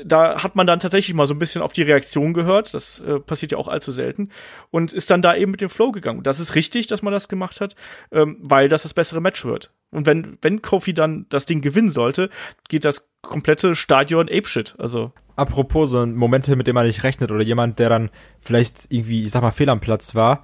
da 0.06 0.44
hat 0.44 0.56
man 0.56 0.68
dann 0.68 0.80
tatsächlich 0.80 1.14
mal 1.14 1.26
so 1.26 1.34
ein 1.34 1.40
bisschen 1.40 1.62
auf 1.62 1.74
die 1.74 1.84
Reaktion 1.84 2.34
gehört. 2.34 2.74
Das 2.74 3.00
äh, 3.00 3.20
passiert 3.20 3.52
ja 3.52 3.58
auch 3.58 3.68
allzu 3.68 3.92
selten. 3.92 4.30
Und 4.72 4.94
ist 4.94 5.10
dann 5.10 5.22
da 5.22 5.36
eben 5.36 5.52
mit 5.52 5.62
dem 5.62 5.70
Flow 5.70 5.92
gegangen. 5.92 6.20
Und 6.20 6.28
das 6.28 6.40
ist 6.40 6.56
richtig, 6.56 6.88
dass 6.88 7.02
man 7.02 7.14
das 7.14 7.28
gemacht 7.28 7.62
hat, 7.62 7.76
ähm, 8.12 8.38
weil 8.42 8.70
das 8.70 8.84
das 8.84 8.94
bessere 8.94 9.22
Match 9.22 9.46
wird. 9.46 9.72
Und 9.92 10.06
wenn, 10.06 10.38
wenn 10.42 10.62
Kofi 10.62 10.94
dann 10.94 11.26
das 11.30 11.46
Ding 11.46 11.62
gewinnen 11.62 11.92
sollte, 11.92 12.30
geht 12.68 12.86
das 12.86 13.10
komplette 13.22 13.76
Stadion 13.76 14.30
apeshit. 14.30 14.76
Also. 14.78 15.12
Apropos 15.36 15.90
so 15.90 16.06
Momente, 16.06 16.56
mit 16.56 16.68
denen 16.68 16.76
man 16.76 16.88
nicht 16.88 17.04
rechnet 17.04 17.32
oder 17.32 17.44
jemand, 17.44 17.80
der 17.80 17.90
dann 17.90 18.10
vielleicht 18.40 18.88
irgendwie, 18.90 19.24
ich 19.24 19.32
sag 19.32 19.42
mal, 19.42 19.52
fehl 19.52 19.70
am 19.70 19.80
Platz 19.80 20.16
war. 20.16 20.44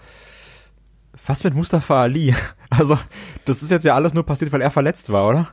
Was 1.25 1.43
mit 1.43 1.53
Mustafa 1.53 2.01
Ali? 2.01 2.35
Also, 2.71 2.97
das 3.45 3.63
ist 3.63 3.71
jetzt 3.71 3.85
ja 3.85 3.95
alles 3.95 4.13
nur 4.13 4.25
passiert, 4.25 4.51
weil 4.51 4.59
er 4.59 4.71
verletzt 4.71 5.09
war, 5.09 5.29
oder? 5.29 5.47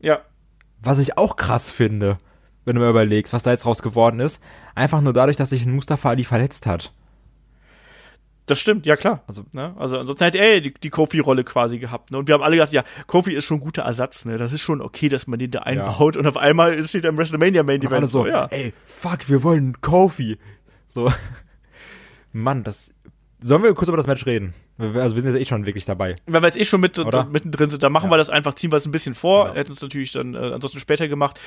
Ja. 0.00 0.20
Was 0.80 0.98
ich 0.98 1.16
auch 1.16 1.36
krass 1.36 1.70
finde 1.70 2.18
wenn 2.64 2.76
du 2.76 2.80
mal 2.80 2.90
überlegst, 2.90 3.32
was 3.32 3.42
da 3.42 3.50
jetzt 3.50 3.66
raus 3.66 3.82
geworden 3.82 4.20
ist. 4.20 4.42
Einfach 4.74 5.00
nur 5.00 5.12
dadurch, 5.12 5.36
dass 5.36 5.50
sich 5.50 5.66
ein 5.66 5.74
Mustafa 5.74 6.10
Ali 6.10 6.24
verletzt 6.24 6.66
hat. 6.66 6.92
Das 8.46 8.58
stimmt, 8.58 8.86
ja 8.86 8.96
klar. 8.96 9.22
Also, 9.28 9.44
ne? 9.54 9.74
also 9.78 9.98
ansonsten 9.98 10.24
hätte 10.24 10.38
er 10.38 10.60
die, 10.60 10.74
die 10.74 10.90
Kofi-Rolle 10.90 11.44
quasi 11.44 11.78
gehabt. 11.78 12.10
Ne? 12.10 12.18
Und 12.18 12.26
wir 12.26 12.34
haben 12.34 12.42
alle 12.42 12.56
gedacht, 12.56 12.72
ja, 12.72 12.82
Kofi 13.06 13.32
ist 13.32 13.44
schon 13.44 13.58
ein 13.58 13.60
guter 13.60 13.82
Ersatz, 13.82 14.24
ne? 14.24 14.36
Das 14.36 14.52
ist 14.52 14.60
schon 14.60 14.80
okay, 14.80 15.08
dass 15.08 15.28
man 15.28 15.38
den 15.38 15.52
da 15.52 15.60
einbaut. 15.60 16.16
Ja. 16.16 16.20
Und 16.20 16.26
auf 16.26 16.36
einmal 16.36 16.82
steht 16.88 17.04
er 17.04 17.10
im 17.10 17.18
WrestleMania 17.18 17.62
Main 17.62 17.82
Event. 17.82 18.08
so, 18.08 18.26
ja. 18.26 18.46
ey, 18.46 18.72
fuck, 18.84 19.28
wir 19.28 19.44
wollen 19.44 19.80
Kofi. 19.80 20.38
So. 20.88 21.10
Mann, 22.32 22.64
das. 22.64 22.92
Sollen 23.40 23.62
wir 23.62 23.74
kurz 23.74 23.88
über 23.88 23.96
das 23.96 24.06
Match 24.06 24.26
reden? 24.26 24.54
Also 24.78 25.14
wir 25.14 25.22
sind 25.22 25.34
jetzt 25.34 25.42
eh 25.42 25.44
schon 25.44 25.66
wirklich 25.66 25.84
dabei. 25.84 26.16
Wenn 26.26 26.42
wir 26.42 26.48
jetzt 26.48 26.58
eh 26.58 26.64
schon 26.64 26.80
mit, 26.80 26.96
mittendrin 27.30 27.70
sind, 27.70 27.82
dann 27.82 27.92
machen 27.92 28.06
ja. 28.06 28.12
wir 28.12 28.16
das 28.16 28.30
einfach, 28.30 28.54
ziehen 28.54 28.72
wir 28.72 28.76
es 28.76 28.86
ein 28.86 28.92
bisschen 28.92 29.14
vor. 29.14 29.44
Genau. 29.44 29.56
Hätten 29.56 29.72
es 29.72 29.82
natürlich 29.82 30.12
dann 30.12 30.34
äh, 30.34 30.38
ansonsten 30.38 30.80
später 30.80 31.08
gemacht. 31.08 31.38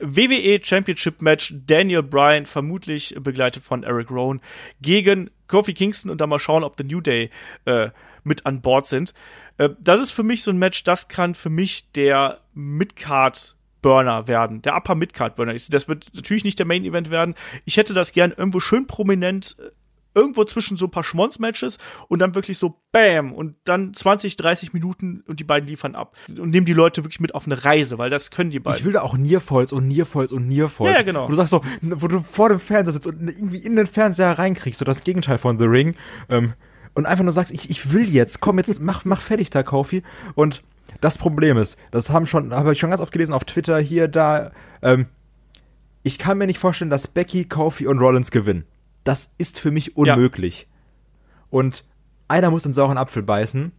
WWE 0.00 0.60
Championship 0.62 1.22
Match, 1.22 1.54
Daniel 1.66 2.02
Bryan, 2.02 2.46
vermutlich 2.46 3.16
begleitet 3.18 3.62
von 3.62 3.82
Eric 3.82 4.10
Rowan, 4.10 4.40
gegen 4.80 5.30
Kofi 5.48 5.74
Kingston 5.74 6.10
und 6.10 6.20
dann 6.20 6.28
mal 6.28 6.38
schauen, 6.38 6.64
ob 6.64 6.74
The 6.76 6.84
New 6.84 7.00
Day 7.00 7.30
äh, 7.64 7.88
mit 8.22 8.46
an 8.46 8.60
Bord 8.60 8.86
sind. 8.86 9.14
Äh, 9.58 9.70
das 9.80 10.00
ist 10.00 10.10
für 10.12 10.22
mich 10.22 10.42
so 10.42 10.50
ein 10.50 10.58
Match, 10.58 10.84
das 10.84 11.08
kann 11.08 11.34
für 11.34 11.50
mich 11.50 11.90
der 11.92 12.40
Midcard 12.54 13.56
Burner 13.82 14.26
werden, 14.28 14.62
der 14.62 14.76
Upper 14.76 14.94
Midcard 14.94 15.36
Burner. 15.36 15.52
Das 15.52 15.88
wird 15.88 16.06
natürlich 16.14 16.44
nicht 16.44 16.58
der 16.58 16.66
Main 16.66 16.84
Event 16.84 17.10
werden. 17.10 17.34
Ich 17.66 17.76
hätte 17.76 17.92
das 17.92 18.12
gern 18.12 18.32
irgendwo 18.32 18.60
schön 18.60 18.86
prominent 18.86 19.56
äh, 19.58 19.70
irgendwo 20.14 20.44
zwischen 20.44 20.76
so 20.76 20.86
ein 20.86 20.90
paar 20.90 21.04
Schmonz-Matches 21.04 21.78
und 22.08 22.20
dann 22.20 22.34
wirklich 22.34 22.58
so 22.58 22.80
Bam 22.92 23.32
und 23.32 23.56
dann 23.64 23.92
20, 23.92 24.36
30 24.36 24.72
Minuten 24.72 25.24
und 25.26 25.40
die 25.40 25.44
beiden 25.44 25.68
liefern 25.68 25.94
ab 25.94 26.16
und 26.28 26.50
nehmen 26.50 26.66
die 26.66 26.72
Leute 26.72 27.04
wirklich 27.04 27.20
mit 27.20 27.34
auf 27.34 27.46
eine 27.46 27.64
Reise, 27.64 27.98
weil 27.98 28.10
das 28.10 28.30
können 28.30 28.50
die 28.50 28.60
beiden. 28.60 28.78
Ich 28.78 28.84
will 28.84 28.92
da 28.92 29.02
auch 29.02 29.16
Nierfalls 29.16 29.72
und 29.72 29.88
Nierfalls 29.88 30.32
und 30.32 30.46
Nierfalls. 30.46 30.90
Ja, 30.90 30.98
ja, 30.98 31.02
genau. 31.02 31.24
Wo 31.24 31.28
du 31.28 31.34
sagst 31.34 31.50
so, 31.50 31.62
wo 31.82 32.08
du 32.08 32.20
vor 32.20 32.48
dem 32.48 32.60
Fernseher 32.60 32.92
sitzt 32.92 33.06
und 33.06 33.28
irgendwie 33.28 33.58
in 33.58 33.76
den 33.76 33.86
Fernseher 33.86 34.38
reinkriegst, 34.38 34.78
so 34.78 34.84
das 34.84 35.04
Gegenteil 35.04 35.38
von 35.38 35.58
The 35.58 35.66
Ring. 35.66 35.94
Ähm, 36.28 36.54
und 36.94 37.06
einfach 37.06 37.24
nur 37.24 37.32
sagst, 37.32 37.52
ich, 37.52 37.70
ich 37.70 37.92
will 37.92 38.08
jetzt, 38.08 38.40
komm 38.40 38.58
jetzt, 38.58 38.80
mach, 38.80 39.04
mach 39.04 39.20
fertig 39.20 39.50
da, 39.50 39.62
Kofi. 39.62 40.02
Und 40.34 40.62
das 41.00 41.18
Problem 41.18 41.58
ist, 41.58 41.76
das 41.90 42.10
haben 42.10 42.26
schon, 42.26 42.54
habe 42.54 42.72
ich 42.72 42.78
schon 42.78 42.90
ganz 42.90 43.02
oft 43.02 43.12
gelesen 43.12 43.32
auf 43.32 43.44
Twitter, 43.44 43.78
hier, 43.78 44.08
da, 44.08 44.52
ähm, 44.80 45.06
ich 46.02 46.18
kann 46.18 46.38
mir 46.38 46.46
nicht 46.46 46.58
vorstellen, 46.58 46.90
dass 46.90 47.08
Becky, 47.08 47.46
Kofi 47.46 47.86
und 47.86 47.98
Rollins 47.98 48.30
gewinnen. 48.30 48.64
Das 49.04 49.30
ist 49.38 49.60
für 49.60 49.70
mich 49.70 49.96
unmöglich. 49.96 50.62
Ja. 50.62 50.66
Und 51.50 51.84
einer 52.28 52.50
muss 52.50 52.64
den 52.64 52.72
sauren 52.72 52.98
Apfel 52.98 53.22
beißen. 53.22 53.72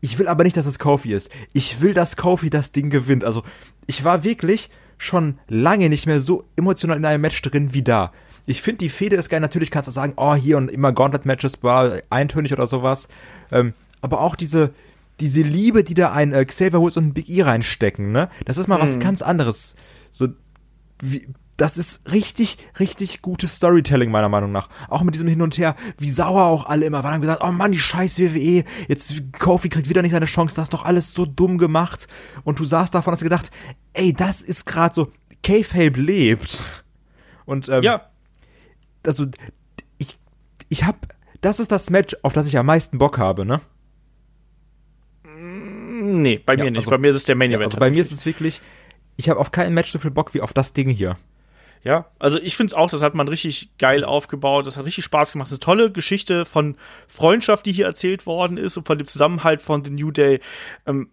Ich 0.00 0.18
will 0.18 0.28
aber 0.28 0.44
nicht, 0.44 0.56
dass 0.56 0.66
es 0.66 0.78
Kofi 0.78 1.14
ist. 1.14 1.30
Ich 1.52 1.80
will, 1.80 1.94
dass 1.94 2.16
Kofi 2.16 2.50
das 2.50 2.72
Ding 2.72 2.90
gewinnt. 2.90 3.24
Also, 3.24 3.42
ich 3.86 4.04
war 4.04 4.24
wirklich 4.24 4.70
schon 4.98 5.38
lange 5.48 5.88
nicht 5.88 6.06
mehr 6.06 6.20
so 6.20 6.44
emotional 6.56 6.96
in 6.96 7.04
einem 7.04 7.22
Match 7.22 7.40
drin 7.42 7.72
wie 7.72 7.82
da. 7.82 8.12
Ich 8.46 8.62
finde, 8.62 8.78
die 8.78 8.88
Fehde 8.88 9.16
ist 9.16 9.28
geil. 9.28 9.40
Natürlich 9.40 9.70
kannst 9.70 9.88
du 9.88 9.90
sagen, 9.90 10.14
oh, 10.16 10.34
hier 10.34 10.56
und 10.56 10.70
immer 10.70 10.92
Gauntlet-Matches 10.92 11.62
war 11.62 11.98
eintönig 12.10 12.52
oder 12.52 12.66
sowas. 12.66 13.08
Ähm, 13.50 13.74
aber 14.00 14.20
auch 14.20 14.36
diese, 14.36 14.72
diese 15.20 15.42
Liebe, 15.42 15.82
die 15.82 15.94
da 15.94 16.12
ein 16.12 16.32
äh, 16.32 16.44
Xavier 16.44 16.80
Woods 16.80 16.96
und 16.96 17.08
ein 17.08 17.14
Big 17.14 17.28
E 17.28 17.42
reinstecken, 17.42 18.12
ne? 18.12 18.28
Das 18.44 18.58
ist 18.58 18.68
mal 18.68 18.78
mhm. 18.78 18.82
was 18.82 19.00
ganz 19.00 19.22
anderes. 19.22 19.74
So, 20.10 20.28
wie, 21.00 21.26
das 21.56 21.78
ist 21.78 22.10
richtig, 22.10 22.58
richtig 22.78 23.22
gutes 23.22 23.56
Storytelling, 23.56 24.10
meiner 24.10 24.28
Meinung 24.28 24.52
nach. 24.52 24.68
Auch 24.88 25.02
mit 25.02 25.14
diesem 25.14 25.28
Hin 25.28 25.40
und 25.42 25.56
Her, 25.56 25.74
wie 25.98 26.10
sauer 26.10 26.44
auch 26.44 26.66
alle 26.66 26.84
immer 26.84 27.02
waren, 27.02 27.14
haben 27.14 27.20
gesagt, 27.20 27.42
oh 27.42 27.50
Mann, 27.50 27.72
die 27.72 27.78
scheiß 27.78 28.18
WWE, 28.18 28.64
jetzt 28.88 29.22
Kofi 29.38 29.68
kriegt 29.68 29.88
wieder 29.88 30.02
nicht 30.02 30.12
seine 30.12 30.26
Chance, 30.26 30.54
das 30.54 30.64
ist 30.64 30.74
doch 30.74 30.84
alles 30.84 31.12
so 31.12 31.24
dumm 31.24 31.58
gemacht. 31.58 32.08
Und 32.44 32.58
du 32.58 32.64
saßt 32.64 32.94
davon, 32.94 33.12
hast 33.12 33.22
gedacht, 33.22 33.50
ey, 33.94 34.12
das 34.12 34.42
ist 34.42 34.66
gerade 34.66 34.94
so, 34.94 35.12
K-Fabe 35.42 36.00
lebt. 36.00 36.62
Und, 37.46 37.68
ähm, 37.68 37.82
ja. 37.82 38.10
Also, 39.06 39.26
ich, 39.98 40.18
ich 40.68 40.84
hab, 40.84 41.14
das 41.40 41.60
ist 41.60 41.70
das 41.70 41.90
Match, 41.90 42.16
auf 42.22 42.32
das 42.32 42.46
ich 42.46 42.58
am 42.58 42.66
meisten 42.66 42.98
Bock 42.98 43.18
habe, 43.18 43.46
ne? 43.46 43.60
Nee, 45.24 46.40
bei 46.44 46.56
mir 46.56 46.64
ja, 46.64 46.70
nicht. 46.70 46.78
Also, 46.80 46.90
bei 46.90 46.98
mir 46.98 47.10
ist 47.10 47.16
es 47.16 47.24
der 47.24 47.36
Main 47.36 47.50
Event. 47.50 47.60
Ja, 47.60 47.66
also 47.66 47.78
bei 47.78 47.90
mir 47.90 48.00
ist 48.00 48.12
es 48.12 48.26
wirklich, 48.26 48.60
ich 49.16 49.30
habe 49.30 49.40
auf 49.40 49.52
kein 49.52 49.72
Match 49.72 49.90
so 49.90 49.98
viel 49.98 50.10
Bock 50.10 50.34
wie 50.34 50.40
auf 50.40 50.52
das 50.52 50.72
Ding 50.72 50.90
hier. 50.90 51.16
Ja, 51.86 52.06
also 52.18 52.40
ich 52.40 52.56
finde 52.56 52.72
es 52.72 52.74
auch, 52.74 52.90
das 52.90 53.00
hat 53.00 53.14
man 53.14 53.28
richtig 53.28 53.78
geil 53.78 54.04
aufgebaut, 54.04 54.66
das 54.66 54.76
hat 54.76 54.84
richtig 54.84 55.04
Spaß 55.04 55.30
gemacht. 55.30 55.46
Das 55.46 55.52
ist 55.52 55.58
eine 55.58 55.76
tolle 55.76 55.92
Geschichte 55.92 56.44
von 56.44 56.76
Freundschaft, 57.06 57.64
die 57.64 57.70
hier 57.70 57.86
erzählt 57.86 58.26
worden 58.26 58.56
ist 58.56 58.76
und 58.76 58.88
von 58.88 58.98
dem 58.98 59.06
Zusammenhalt 59.06 59.62
von 59.62 59.84
The 59.84 59.90
New 59.90 60.10
Day. 60.10 60.40
Ähm, 60.84 61.12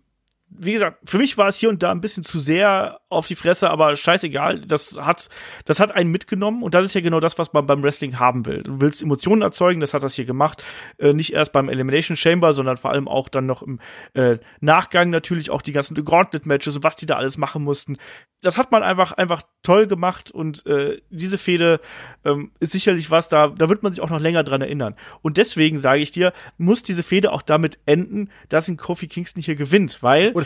wie 0.50 0.74
gesagt, 0.74 1.08
für 1.08 1.20
mich 1.20 1.38
war 1.38 1.48
es 1.48 1.58
hier 1.58 1.70
und 1.70 1.84
da 1.84 1.92
ein 1.92 2.02
bisschen 2.02 2.24
zu 2.24 2.40
sehr 2.40 3.00
auf 3.14 3.28
die 3.28 3.36
Fresse, 3.36 3.70
aber 3.70 3.96
scheißegal. 3.96 4.62
Das 4.62 5.00
hat, 5.02 5.30
das 5.66 5.80
hat 5.80 5.94
einen 5.94 6.12
mitgenommen 6.12 6.64
und 6.64 6.74
das 6.74 6.86
ist 6.86 6.94
ja 6.94 7.02
genau 7.02 7.20
das, 7.20 7.38
was 7.38 7.54
man 7.54 7.66
beim 7.66 7.84
Wrestling 7.84 8.20
haben 8.20 8.46
will. 8.46 8.64
Du 8.64 8.82
willst 8.82 9.02
Emotionen 9.02 9.42
erzeugen, 9.42 9.80
das 9.80 9.94
hat 9.94 10.04
das 10.04 10.16
hier 10.16 10.26
gemacht. 10.26 10.64
Äh, 10.98 11.14
nicht 11.14 11.34
erst 11.34 11.52
beim 11.52 11.70
Elimination 11.70 12.18
Chamber, 12.18 12.54
sondern 12.54 12.78
vor 12.78 12.92
allem 12.92 13.08
auch 13.08 13.30
dann 13.30 13.46
noch 13.46 13.62
im 13.62 13.80
äh, 14.14 14.38
Nachgang 14.62 15.10
natürlich 15.10 15.52
auch 15.52 15.62
die 15.62 15.72
ganzen 15.72 15.96
Gauntlet-Matches 15.96 16.76
und 16.76 16.84
was 16.84 16.96
die 16.96 17.06
da 17.06 17.16
alles 17.16 17.38
machen 17.38 17.64
mussten. 17.64 17.98
Das 18.42 18.58
hat 18.58 18.72
man 18.72 18.84
einfach, 18.84 19.14
einfach 19.14 19.44
toll 19.62 19.88
gemacht 19.88 20.32
und 20.32 20.66
äh, 20.66 21.02
diese 21.10 21.38
Fehde 21.38 21.80
ähm, 22.26 22.52
ist 22.60 22.74
sicherlich 22.74 23.10
was, 23.10 23.30
da, 23.30 23.48
da 23.48 23.70
wird 23.70 23.84
man 23.84 23.94
sich 23.94 24.02
auch 24.02 24.10
noch 24.10 24.20
länger 24.20 24.44
dran 24.44 24.62
erinnern. 24.62 24.96
Und 25.22 25.38
deswegen 25.38 25.80
sage 25.80 26.02
ich 26.02 26.12
dir, 26.12 26.34
muss 26.58 26.84
diese 26.84 27.04
Fehde 27.04 27.32
auch 27.32 27.42
damit 27.42 27.80
enden, 27.86 28.30
dass 28.50 28.68
ein 28.68 28.78
Kofi 28.78 29.08
Kingston 29.08 29.42
hier 29.42 29.56
gewinnt, 29.56 30.02
weil. 30.02 30.32
Oder 30.34 30.46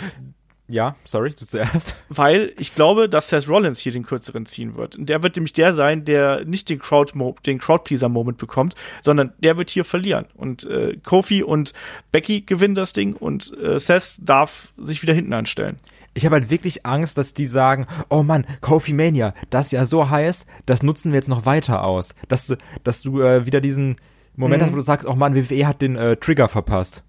ja, 0.70 0.96
sorry, 1.06 1.32
du 1.32 1.46
zuerst. 1.46 1.96
Weil 2.10 2.54
ich 2.58 2.76
glaube, 2.76 3.08
dass 3.08 3.30
Seth 3.30 3.50
Rollins 3.50 3.80
hier 3.80 3.94
den 3.94 4.04
kürzeren 4.04 4.46
ziehen 4.46 4.76
wird. 4.76 4.98
Und 4.98 5.08
der 5.08 5.24
wird 5.24 5.36
nämlich 5.38 5.54
der 5.54 5.74
sein, 5.74 6.04
der 6.04 6.44
nicht 6.44 6.70
den 6.70 6.80
Crowd 6.80 7.14
den 7.46 7.60
Crowdpleaser-Moment 7.60 8.38
bekommt, 8.38 8.76
sondern 9.02 9.34
der 9.40 9.58
wird 9.58 9.70
hier 9.70 9.86
verlieren. 9.86 10.26
Und 10.36 10.66
äh, 10.66 10.98
Kofi 11.04 11.42
und 11.42 11.74
Becky 12.12 12.42
gewinnen 12.42 12.76
das 12.76 12.92
Ding 12.92 13.14
und 13.14 13.58
äh, 13.58 13.80
Seth 13.80 14.18
darf 14.20 14.74
sich 14.78 15.02
wieder 15.02 15.14
hinten 15.14 15.34
anstellen. 15.34 15.78
Ich 16.14 16.26
habe 16.26 16.36
halt 16.36 16.50
wirklich 16.50 16.86
Angst, 16.86 17.18
dass 17.18 17.34
die 17.34 17.46
sagen, 17.46 17.86
oh 18.10 18.24
Mann, 18.24 18.46
Kofi 18.60 18.92
Mania, 18.92 19.34
das 19.50 19.68
ist 19.68 19.72
ja 19.72 19.86
so 19.86 20.10
heiß, 20.10 20.48
das 20.66 20.84
nutzen 20.84 21.12
wir 21.12 21.18
jetzt 21.18 21.30
noch 21.30 21.46
weiter 21.46 21.84
aus. 21.84 22.14
Dass 22.28 22.48
du, 22.48 22.58
dass 22.84 23.02
du 23.02 23.22
äh, 23.22 23.46
wieder 23.46 23.62
diesen 23.62 23.98
Moment 24.36 24.62
mhm. 24.62 24.66
hast, 24.66 24.72
wo 24.74 24.78
du 24.78 24.82
sagst, 24.82 25.08
oh 25.08 25.16
Mann, 25.16 25.36
WWE 25.36 25.66
hat 25.66 25.82
den 25.82 25.96
äh, 25.96 26.18
Trigger 26.18 26.50
verpasst. 26.50 27.06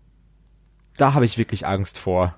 Da 0.96 1.14
habe 1.14 1.24
ich 1.24 1.38
wirklich 1.38 1.66
Angst 1.66 1.98
vor. 1.98 2.36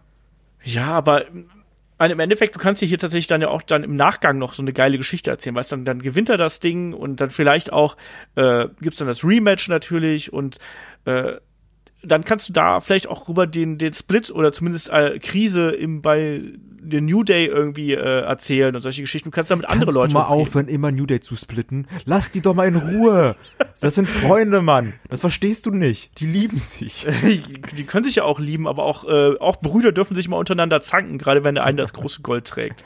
Ja, 0.62 0.86
aber 0.88 1.26
im 1.28 2.18
Endeffekt, 2.18 2.56
du 2.56 2.61
kannst 2.61 2.80
dir 2.80 2.86
hier 2.86 2.98
tatsächlich 2.98 3.26
dann 3.26 3.42
ja 3.42 3.48
auch 3.48 3.62
dann 3.62 3.84
im 3.84 3.94
Nachgang 3.94 4.38
noch 4.38 4.54
so 4.54 4.62
eine 4.62 4.72
geile 4.72 4.96
Geschichte 4.96 5.30
erzählen, 5.30 5.54
weißt 5.54 5.72
dann, 5.72 5.84
dann 5.84 6.00
gewinnt 6.00 6.30
er 6.30 6.38
das 6.38 6.61
Ding 6.61 6.94
und 6.94 7.20
dann 7.20 7.30
vielleicht 7.30 7.72
auch 7.72 7.96
äh, 8.36 8.68
gibt's 8.80 8.98
dann 8.98 9.08
das 9.08 9.22
Rematch 9.22 9.68
natürlich 9.68 10.32
und 10.32 10.58
äh, 11.04 11.34
dann 12.03 12.24
kannst 12.24 12.48
du 12.48 12.53
da 12.53 12.80
vielleicht 12.80 13.09
auch 13.09 13.28
rüber 13.28 13.46
den, 13.46 13.78
den 13.78 13.92
Split 13.92 14.30
oder 14.30 14.53
zumindest 14.53 14.90
äh, 14.90 15.18
Krise 15.18 15.70
im, 15.70 16.03
bei 16.03 16.42
den 16.82 17.05
New 17.05 17.22
Day 17.22 17.46
irgendwie 17.46 17.92
äh, 17.92 18.22
erzählen 18.22 18.74
und 18.74 18.80
solche 18.80 19.03
Geschichten. 19.03 19.30
Du 19.30 19.34
kannst 19.34 19.51
damit 19.51 19.68
andere 19.68 19.92
Leute. 19.92 20.09
Du 20.09 20.14
mal 20.14 20.24
aufhören, 20.24 20.68
immer 20.68 20.90
New 20.90 21.07
Day 21.07 21.20
zu 21.20 21.36
splitten. 21.36 21.86
Lass 22.05 22.30
die 22.30 22.40
doch 22.40 22.55
mal 22.55 22.66
in 22.66 22.76
Ruhe. 22.76 23.36
Das 23.80 23.94
sind 23.94 24.09
Freunde, 24.09 24.62
Mann. 24.62 24.94
Das 25.09 25.20
verstehst 25.20 25.66
du 25.66 25.70
nicht. 25.70 26.18
Die 26.20 26.26
lieben 26.26 26.59
sich. 26.59 27.07
die 27.76 27.84
können 27.84 28.05
sich 28.05 28.16
ja 28.16 28.24
auch 28.24 28.40
lieben, 28.40 28.66
aber 28.66 28.84
auch, 28.84 29.05
äh, 29.05 29.36
auch 29.38 29.57
Brüder 29.61 29.92
dürfen 29.92 30.14
sich 30.14 30.28
mal 30.28 30.38
untereinander 30.38 30.80
zanken, 30.80 31.18
gerade 31.18 31.44
wenn 31.44 31.55
der 31.55 31.64
eine 31.64 31.76
das 31.76 31.92
große 31.92 32.22
Gold 32.22 32.46
trägt. 32.46 32.84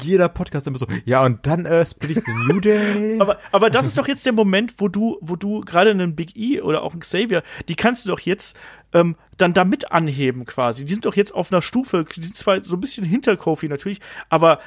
Jeder 0.00 0.28
Podcast 0.28 0.66
immer 0.66 0.78
so, 0.78 0.86
ja, 1.04 1.24
und 1.24 1.46
dann 1.46 1.66
äh, 1.66 1.84
split 1.84 2.18
ich 2.18 2.24
den 2.24 2.46
New 2.46 2.60
Day. 2.60 3.16
aber, 3.20 3.38
aber 3.50 3.70
das 3.70 3.86
ist 3.86 3.98
doch 3.98 4.08
jetzt 4.08 4.24
der 4.24 4.32
Moment, 4.32 4.74
wo 4.78 4.88
du, 4.88 5.18
wo 5.20 5.36
du 5.36 5.60
gerade 5.60 5.90
einen 5.90 6.14
Big 6.14 6.36
E 6.36 6.60
oder 6.60 6.82
auch 6.82 6.92
einen 6.92 7.00
Xavier, 7.00 7.42
die 7.68 7.74
kannst 7.74 8.04
du 8.04 8.10
doch 8.10 8.20
jetzt 8.20 8.58
ähm, 8.92 9.16
dann 9.36 9.54
damit 9.54 9.92
anheben 9.92 10.44
quasi. 10.44 10.84
Die 10.84 10.92
sind 10.92 11.04
doch 11.04 11.16
jetzt 11.16 11.34
auf 11.34 11.52
einer 11.52 11.62
Stufe, 11.62 12.04
die 12.16 12.22
sind 12.22 12.36
zwar 12.36 12.62
so 12.62 12.76
ein 12.76 12.80
bisschen 12.80 13.04
hinter 13.04 13.36
Kofi 13.36 13.68
natürlich, 13.68 14.00
aber 14.28 14.60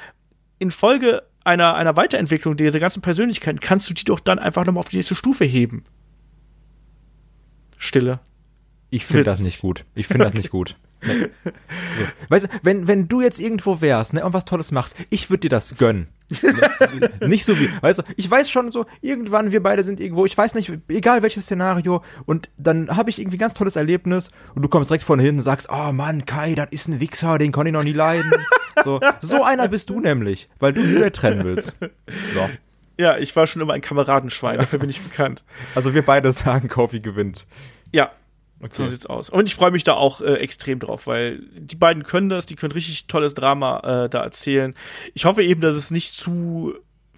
in 0.58 0.70
Folge 0.70 1.22
einer, 1.44 1.74
einer 1.74 1.96
Weiterentwicklung 1.96 2.56
dieser 2.56 2.80
ganzen 2.80 3.02
Persönlichkeiten 3.02 3.60
kannst 3.60 3.88
du 3.88 3.94
die 3.94 4.04
doch 4.04 4.20
dann 4.20 4.38
einfach 4.38 4.64
nochmal 4.64 4.80
auf 4.80 4.88
die 4.88 4.96
nächste 4.96 5.14
Stufe 5.14 5.44
heben. 5.44 5.84
Stille. 7.78 8.20
Ich 8.90 9.06
finde 9.06 9.24
das 9.24 9.40
nicht 9.40 9.60
gut. 9.60 9.84
Ich 9.94 10.06
finde 10.06 10.24
das 10.24 10.34
nicht 10.34 10.50
gut. 10.50 10.76
Nee. 11.04 11.28
So. 11.44 12.04
Weißt 12.28 12.44
du, 12.46 12.48
wenn, 12.62 12.88
wenn 12.88 13.08
du 13.08 13.20
jetzt 13.20 13.38
irgendwo 13.38 13.80
wärst 13.80 14.14
ne, 14.14 14.24
und 14.24 14.32
was 14.32 14.44
Tolles 14.44 14.72
machst, 14.72 14.96
ich 15.10 15.30
würde 15.30 15.42
dir 15.42 15.48
das 15.50 15.76
gönnen. 15.76 16.08
nicht 17.20 17.44
so 17.44 17.58
wie, 17.58 17.70
weißt 17.80 18.00
du, 18.00 18.02
ich 18.16 18.28
weiß 18.28 18.50
schon 18.50 18.72
so, 18.72 18.86
irgendwann 19.00 19.52
wir 19.52 19.62
beide 19.62 19.84
sind 19.84 20.00
irgendwo, 20.00 20.26
ich 20.26 20.36
weiß 20.36 20.56
nicht, 20.56 20.72
egal 20.88 21.22
welches 21.22 21.44
Szenario, 21.44 22.02
und 22.24 22.48
dann 22.56 22.96
habe 22.96 23.10
ich 23.10 23.20
irgendwie 23.20 23.36
ein 23.36 23.40
ganz 23.40 23.54
tolles 23.54 23.76
Erlebnis 23.76 24.30
und 24.54 24.62
du 24.62 24.68
kommst 24.68 24.90
direkt 24.90 25.04
von 25.04 25.20
hinten 25.20 25.38
und 25.38 25.44
sagst, 25.44 25.68
oh 25.70 25.92
Mann, 25.92 26.24
Kai, 26.24 26.56
das 26.56 26.68
ist 26.70 26.88
ein 26.88 26.98
Wichser, 26.98 27.38
den 27.38 27.52
konnte 27.52 27.68
ich 27.68 27.74
noch 27.74 27.84
nie 27.84 27.92
leiden. 27.92 28.32
So, 28.82 29.00
so 29.20 29.44
einer 29.44 29.68
bist 29.68 29.90
du 29.90 30.00
nämlich, 30.00 30.48
weil 30.58 30.72
du 30.72 30.82
wieder 30.82 31.12
trennen 31.12 31.44
willst. 31.44 31.74
So. 32.34 32.48
Ja, 32.98 33.18
ich 33.18 33.36
war 33.36 33.46
schon 33.46 33.62
immer 33.62 33.74
ein 33.74 33.82
Kameradenschwein, 33.82 34.58
dafür 34.58 34.80
bin 34.80 34.90
ich 34.90 35.02
bekannt. 35.02 35.44
Also 35.74 35.94
wir 35.94 36.02
beide 36.02 36.32
sagen, 36.32 36.68
Kofi 36.68 37.00
gewinnt. 37.00 37.46
Ja, 37.92 38.10
Okay. 38.60 38.72
So 38.72 38.86
sieht's 38.86 39.06
aus. 39.06 39.28
Und 39.28 39.46
ich 39.46 39.54
freue 39.54 39.70
mich 39.70 39.84
da 39.84 39.94
auch 39.94 40.20
äh, 40.22 40.34
extrem 40.34 40.78
drauf, 40.78 41.06
weil 41.06 41.40
die 41.54 41.76
beiden 41.76 42.04
können 42.04 42.30
das, 42.30 42.46
die 42.46 42.56
können 42.56 42.72
richtig 42.72 43.06
tolles 43.06 43.34
Drama 43.34 44.04
äh, 44.04 44.08
da 44.08 44.22
erzählen. 44.22 44.74
Ich 45.12 45.26
hoffe 45.26 45.42
eben, 45.42 45.60
dass 45.60 45.76
es 45.76 45.90
nicht 45.90 46.14
zu 46.14 46.74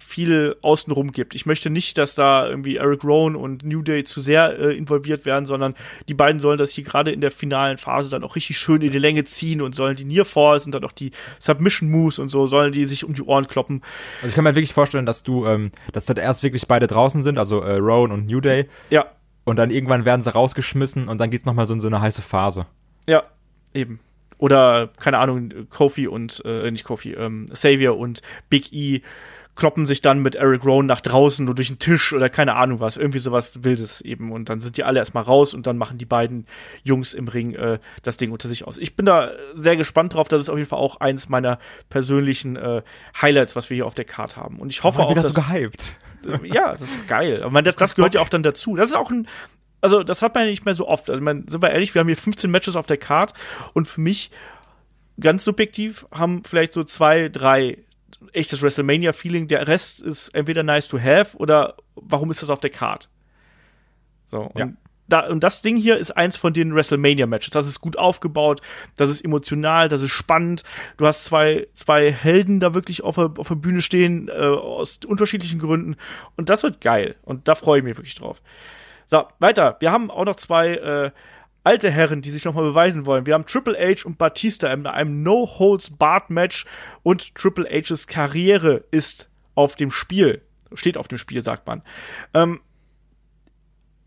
viel 0.09 0.55
außenrum 0.61 1.11
gibt. 1.11 1.35
Ich 1.35 1.45
möchte 1.45 1.69
nicht, 1.69 1.97
dass 1.97 2.15
da 2.15 2.49
irgendwie 2.49 2.77
Eric 2.77 3.03
Rowan 3.03 3.35
und 3.35 3.63
New 3.63 3.83
Day 3.83 4.03
zu 4.03 4.21
sehr 4.21 4.57
äh, 4.57 4.75
involviert 4.75 5.25
werden, 5.25 5.45
sondern 5.45 5.75
die 6.07 6.13
beiden 6.13 6.39
sollen 6.39 6.57
das 6.57 6.71
hier 6.71 6.83
gerade 6.83 7.11
in 7.11 7.21
der 7.21 7.31
finalen 7.31 7.77
Phase 7.77 8.09
dann 8.09 8.23
auch 8.23 8.35
richtig 8.35 8.57
schön 8.57 8.81
in 8.81 8.91
die 8.91 8.99
Länge 8.99 9.23
ziehen 9.23 9.61
und 9.61 9.75
sollen 9.75 9.95
die 9.95 10.05
Near 10.05 10.25
Falls 10.25 10.65
und 10.65 10.73
dann 10.73 10.83
auch 10.83 10.91
die 10.91 11.11
Submission 11.37 11.89
Moves 11.89 12.17
und 12.17 12.29
so, 12.29 12.47
sollen 12.47 12.73
die 12.73 12.85
sich 12.85 13.03
um 13.03 13.13
die 13.13 13.21
Ohren 13.21 13.47
kloppen. 13.47 13.81
Also 14.17 14.29
ich 14.29 14.35
kann 14.35 14.43
mir 14.43 14.55
wirklich 14.55 14.73
vorstellen, 14.73 15.05
dass 15.05 15.23
du, 15.23 15.45
ähm, 15.45 15.71
dass 15.93 16.05
da 16.05 16.15
erst 16.15 16.43
wirklich 16.43 16.67
beide 16.67 16.87
draußen 16.87 17.21
sind, 17.21 17.37
also 17.37 17.61
äh, 17.61 17.77
Rowan 17.77 18.11
und 18.11 18.25
New 18.25 18.41
Day. 18.41 18.67
Ja 18.89 19.05
und 19.49 19.55
dann 19.55 19.71
irgendwann 19.71 20.05
werden 20.05 20.21
sie 20.21 20.31
rausgeschmissen 20.31 21.07
und 21.07 21.19
dann 21.19 21.31
geht's 21.31 21.45
nochmal 21.45 21.65
so 21.65 21.73
in 21.73 21.81
so 21.81 21.87
eine 21.87 22.01
heiße 22.01 22.21
Phase. 22.21 22.65
Ja, 23.07 23.23
eben. 23.73 23.99
Oder, 24.37 24.89
keine 24.99 25.17
Ahnung, 25.17 25.67
Kofi 25.69 26.07
und, 26.07 26.41
äh, 26.45 26.71
nicht 26.71 26.85
Kofi, 26.85 27.13
ähm, 27.13 27.47
Xavier 27.51 27.97
und 27.97 28.21
Big 28.49 28.71
E 28.71 29.01
kloppen 29.55 29.87
sich 29.87 30.01
dann 30.01 30.19
mit 30.19 30.35
Eric 30.35 30.65
Rowan 30.65 30.85
nach 30.85 31.01
draußen 31.01 31.45
nur 31.45 31.53
durch 31.53 31.67
den 31.67 31.79
Tisch 31.79 32.13
oder 32.13 32.29
keine 32.29 32.55
Ahnung 32.55 32.79
was, 32.79 32.95
irgendwie 32.95 33.19
sowas 33.19 33.63
Wildes 33.63 33.99
eben. 34.01 34.31
Und 34.31 34.49
dann 34.49 34.61
sind 34.61 34.77
die 34.77 34.85
alle 34.85 34.99
erstmal 34.99 35.23
raus 35.23 35.53
und 35.53 35.67
dann 35.67 35.77
machen 35.77 35.97
die 35.97 36.05
beiden 36.05 36.45
Jungs 36.83 37.13
im 37.13 37.27
Ring 37.27 37.53
äh, 37.55 37.79
das 38.01 38.15
Ding 38.15 38.31
unter 38.31 38.47
sich 38.47 38.65
aus. 38.65 38.77
Ich 38.77 38.95
bin 38.95 39.05
da 39.05 39.31
sehr 39.55 39.75
gespannt 39.75 40.13
drauf. 40.13 40.29
Das 40.29 40.39
ist 40.39 40.49
auf 40.49 40.57
jeden 40.57 40.69
Fall 40.69 40.79
auch 40.79 41.01
eins 41.01 41.27
meiner 41.27 41.59
persönlichen 41.89 42.55
äh, 42.55 42.83
Highlights, 43.21 43.55
was 43.57 43.69
wir 43.69 43.75
hier 43.75 43.85
auf 43.85 43.95
der 43.95 44.05
Card 44.05 44.37
haben. 44.37 44.59
Und 44.59 44.69
ich 44.71 44.83
hoffe 44.83 45.01
auch, 45.01 45.13
dass 45.13 45.33
so 45.33 45.41
gehypt. 45.41 45.97
Ja, 46.43 46.71
das 46.71 46.81
ist 46.81 47.07
geil. 47.07 47.43
Aber 47.43 47.61
das, 47.61 47.75
das 47.75 47.95
gehört 47.95 48.15
ja 48.15 48.21
auch 48.21 48.29
dann 48.29 48.43
dazu. 48.43 48.75
Das 48.75 48.89
ist 48.89 48.95
auch 48.95 49.09
ein, 49.09 49.27
also 49.81 50.03
das 50.03 50.21
hat 50.21 50.35
man 50.35 50.45
ja 50.45 50.49
nicht 50.49 50.65
mehr 50.65 50.73
so 50.73 50.87
oft. 50.87 51.09
Also, 51.09 51.21
man, 51.21 51.47
sind 51.47 51.61
wir 51.61 51.71
ehrlich, 51.71 51.93
wir 51.93 52.01
haben 52.01 52.07
hier 52.07 52.17
15 52.17 52.49
Matches 52.51 52.75
auf 52.75 52.85
der 52.85 52.97
Card 52.97 53.33
und 53.73 53.87
für 53.87 54.01
mich 54.01 54.31
ganz 55.19 55.43
subjektiv 55.45 56.05
haben 56.11 56.43
vielleicht 56.43 56.73
so 56.73 56.83
zwei, 56.83 57.29
drei 57.29 57.77
echtes 58.33 58.61
WrestleMania-Feeling. 58.61 59.47
Der 59.47 59.67
Rest 59.67 60.01
ist 60.01 60.29
entweder 60.29 60.63
nice 60.63 60.87
to 60.87 60.99
have 60.99 61.37
oder 61.37 61.75
warum 61.95 62.31
ist 62.31 62.41
das 62.41 62.49
auf 62.49 62.59
der 62.59 62.69
Card? 62.69 63.09
So, 64.25 64.41
und, 64.41 64.59
ja. 64.59 64.69
Da, 65.09 65.27
und 65.27 65.43
das 65.43 65.61
Ding 65.61 65.77
hier 65.77 65.97
ist 65.97 66.11
eins 66.11 66.37
von 66.37 66.53
den 66.53 66.73
WrestleMania-Matches. 66.73 67.51
Das 67.51 67.65
ist 67.65 67.81
gut 67.81 67.97
aufgebaut, 67.97 68.61
das 68.95 69.09
ist 69.09 69.25
emotional, 69.25 69.89
das 69.89 70.01
ist 70.01 70.11
spannend. 70.11 70.63
Du 70.97 71.05
hast 71.05 71.25
zwei, 71.25 71.67
zwei 71.73 72.11
Helden 72.11 72.59
da 72.59 72.73
wirklich 72.73 73.03
auf 73.03 73.15
der, 73.15 73.33
auf 73.37 73.47
der 73.47 73.55
Bühne 73.55 73.81
stehen, 73.81 74.27
äh, 74.29 74.31
aus 74.31 74.99
unterschiedlichen 75.05 75.59
Gründen. 75.59 75.95
Und 76.37 76.49
das 76.49 76.63
wird 76.63 76.81
geil. 76.81 77.15
Und 77.23 77.47
da 77.47 77.55
freue 77.55 77.79
ich 77.79 77.83
mich 77.83 77.97
wirklich 77.97 78.15
drauf. 78.15 78.41
So, 79.05 79.25
weiter. 79.39 79.77
Wir 79.79 79.91
haben 79.91 80.11
auch 80.11 80.25
noch 80.25 80.35
zwei 80.35 80.75
äh, 80.75 81.11
alte 81.63 81.89
Herren, 81.91 82.21
die 82.21 82.29
sich 82.29 82.45
nochmal 82.45 82.63
beweisen 82.63 83.05
wollen. 83.05 83.25
Wir 83.25 83.33
haben 83.33 83.45
Triple 83.45 83.77
H 83.77 84.05
und 84.05 84.17
Batista 84.17 84.71
in 84.71 84.85
einem 84.87 85.23
No-Holds-Barred-Match 85.23 86.65
und 87.03 87.35
Triple 87.35 87.67
H's 87.69 88.07
Karriere 88.07 88.83
ist 88.91 89.29
auf 89.55 89.75
dem 89.75 89.91
Spiel. 89.91 90.41
Steht 90.73 90.97
auf 90.97 91.07
dem 91.07 91.17
Spiel, 91.17 91.41
sagt 91.41 91.67
man. 91.67 91.81
Ähm, 92.33 92.59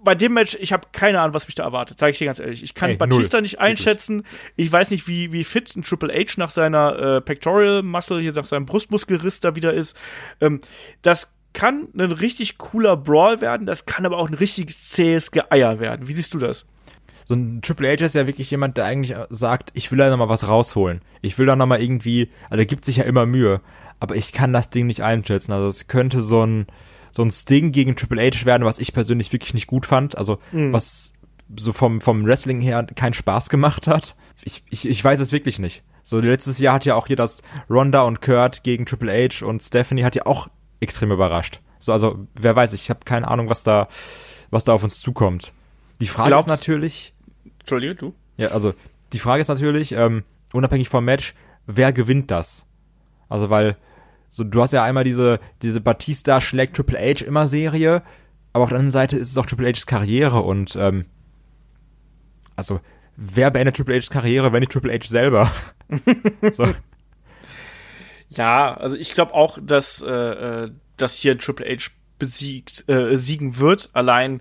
bei 0.03 0.15
dem 0.15 0.35
Match, 0.35 0.57
ich 0.61 0.73
habe 0.73 0.89
keine 0.93 1.21
Ahnung, 1.21 1.35
was 1.35 1.47
mich 1.47 1.55
da 1.55 1.65
erwartet, 1.65 1.99
sage 1.99 2.11
ich 2.13 2.19
dir 2.19 2.27
ganz 2.27 2.41
ehrlich. 2.41 2.63
Ich 2.63 2.75
kann 2.75 2.91
hey, 2.91 2.97
Batista 2.97 3.37
null. 3.37 3.43
nicht 3.43 3.61
einschätzen. 3.61 4.25
Ich 4.57 4.71
weiß 4.71 4.91
nicht, 4.91 5.07
wie, 5.09 5.33
wie 5.33 5.45
fit 5.45 5.75
ein 5.77 5.83
Triple 5.83 6.13
H 6.13 6.35
nach 6.37 6.51
seiner 6.51 6.99
äh, 6.99 7.21
Pectoral 7.21 7.83
Muscle, 7.83 8.21
hier 8.21 8.33
nach 8.33 8.45
seinem 8.45 8.67
Brustmuskelriss 8.67 9.41
da 9.41 9.55
wieder 9.55 9.73
ist. 9.73 9.97
Ähm, 10.41 10.61
das 11.03 11.33
kann 11.53 11.89
ein 11.95 12.13
richtig 12.13 12.59
cooler 12.59 12.97
Brawl 12.97 13.41
werden, 13.41 13.67
das 13.67 13.85
kann 13.85 14.07
aber 14.07 14.19
auch 14.19 14.29
ein 14.29 14.35
richtig 14.35 14.77
zähes 14.77 15.31
Geeier 15.31 15.81
werden. 15.81 16.09
Wie 16.09 16.13
siehst 16.13 16.33
du 16.35 16.39
das? 16.39 16.67
so 17.25 17.35
ein 17.35 17.63
Triple 17.63 17.89
H 17.89 18.05
ist 18.05 18.15
ja 18.15 18.27
wirklich 18.27 18.51
jemand, 18.51 18.77
der 18.77 18.85
eigentlich 18.85 19.17
sagt, 19.31 19.71
ich 19.75 19.91
will 19.91 19.99
da 19.99 20.11
nochmal 20.11 20.29
was 20.29 20.49
rausholen. 20.49 21.01
Ich 21.21 21.39
will 21.39 21.47
da 21.47 21.57
nochmal 21.57 21.83
irgendwie, 21.83 22.31
also 22.51 22.61
er 22.61 22.67
gibt 22.67 22.85
sich 22.85 22.99
ja 22.99 23.05
immer 23.05 23.27
Mühe, 23.27 23.61
aber 24.01 24.17
ich 24.17 24.33
kann 24.33 24.53
das 24.53 24.71
Ding 24.71 24.87
nicht 24.87 25.03
einschätzen. 25.03 25.53
Also 25.53 25.69
es 25.69 25.87
könnte 25.87 26.23
so 26.23 26.45
ein, 26.45 26.67
so 27.13 27.23
ein 27.23 27.31
Sting 27.31 27.71
gegen 27.71 27.95
Triple 27.95 28.21
H 28.21 28.45
werden, 28.45 28.65
was 28.65 28.79
ich 28.79 28.93
persönlich 28.93 29.33
wirklich 29.33 29.55
nicht 29.55 29.69
gut 29.69 29.87
fand. 29.87 30.19
Also 30.19 30.39
mhm. 30.51 30.73
was 30.73 31.13
so 31.59 31.73
vom, 31.73 32.01
vom 32.01 32.25
Wrestling 32.25 32.61
her 32.61 32.85
keinen 32.85 33.13
Spaß 33.13 33.49
gemacht 33.51 33.87
hat. 33.87 34.17
Ich, 34.43 34.65
ich, 34.71 34.89
ich 34.89 35.05
weiß 35.05 35.21
es 35.21 35.33
wirklich 35.33 35.59
nicht. 35.59 35.85
So 36.03 36.19
letztes 36.19 36.59
Jahr 36.59 36.75
hat 36.75 36.85
ja 36.85 36.97
auch 36.97 37.07
hier 37.07 37.17
das 37.17 37.43
Ronda 37.71 38.03
und 38.03 38.21
Kurt 38.21 38.65
gegen 38.65 38.87
Triple 38.87 39.13
H 39.13 39.45
und 39.47 39.63
Stephanie 39.63 40.05
hat 40.05 40.17
ja 40.17 40.27
auch 40.27 40.49
extrem 40.81 41.13
überrascht. 41.13 41.61
So, 41.79 41.93
also 41.93 42.27
wer 42.35 42.57
weiß, 42.57 42.73
ich 42.73 42.91
habe 42.91 43.01
keine 43.05 43.29
Ahnung, 43.29 43.49
was 43.49 43.63
da, 43.63 43.89
was 44.51 44.65
da 44.65 44.73
auf 44.73 44.83
uns 44.83 45.01
zukommt. 45.01 45.53
Die 46.01 46.07
Frage 46.09 46.31
Glaubst, 46.31 46.49
ist 46.49 46.57
natürlich. 46.57 47.15
Entschuldige, 47.61 47.95
du? 47.95 48.15
Ja, 48.37 48.49
also 48.49 48.75
die 49.13 49.19
Frage 49.19 49.41
ist 49.41 49.49
natürlich, 49.49 49.93
ähm, 49.93 50.25
unabhängig 50.53 50.89
vom 50.89 51.05
Match, 51.05 51.35
wer 51.67 51.93
gewinnt 51.93 52.31
das? 52.31 52.67
Also, 53.29 53.51
weil, 53.51 53.77
so, 54.35 54.45
du 54.45 54.63
hast 54.63 54.73
ja 54.73 54.83
einmal 54.83 55.05
diese, 55.05 55.41
diese 55.61 55.83
Batista 55.83 56.41
schlägt 56.41 56.75
Triple 56.75 56.99
H 56.99 57.23
immer 57.23 57.49
Serie, 57.49 58.03
aber 58.55 58.65
auf 58.65 58.71
der 58.71 58.79
anderen 58.79 58.91
Seite 58.91 59.19
ist 59.19 59.31
es 59.31 59.37
auch 59.37 59.45
Triple 59.45 59.69
H's 59.69 59.85
Karriere 59.85 60.41
und, 60.41 60.75
ähm, 60.75 61.05
also, 62.57 62.81
wer 63.15 63.51
beendet 63.51 63.77
Triple 63.77 63.95
H's 63.95 64.09
Karriere, 64.09 64.55
wenn 64.55 64.61
nicht 64.61 64.73
Triple 64.73 64.91
H 64.91 65.07
selber? 65.07 65.53
so. 66.51 66.67
Ja, 68.31 68.73
also 68.73 68.97
ich 68.97 69.13
glaube 69.13 69.35
auch, 69.35 69.59
dass, 69.61 70.01
äh, 70.01 70.11
äh, 70.11 70.71
dass 70.97 71.13
hier 71.13 71.37
Triple 71.37 71.67
H 71.67 71.91
besiegt, 72.19 72.89
äh, 72.89 73.19
siegen 73.19 73.59
wird. 73.59 73.91
Allein 73.93 74.41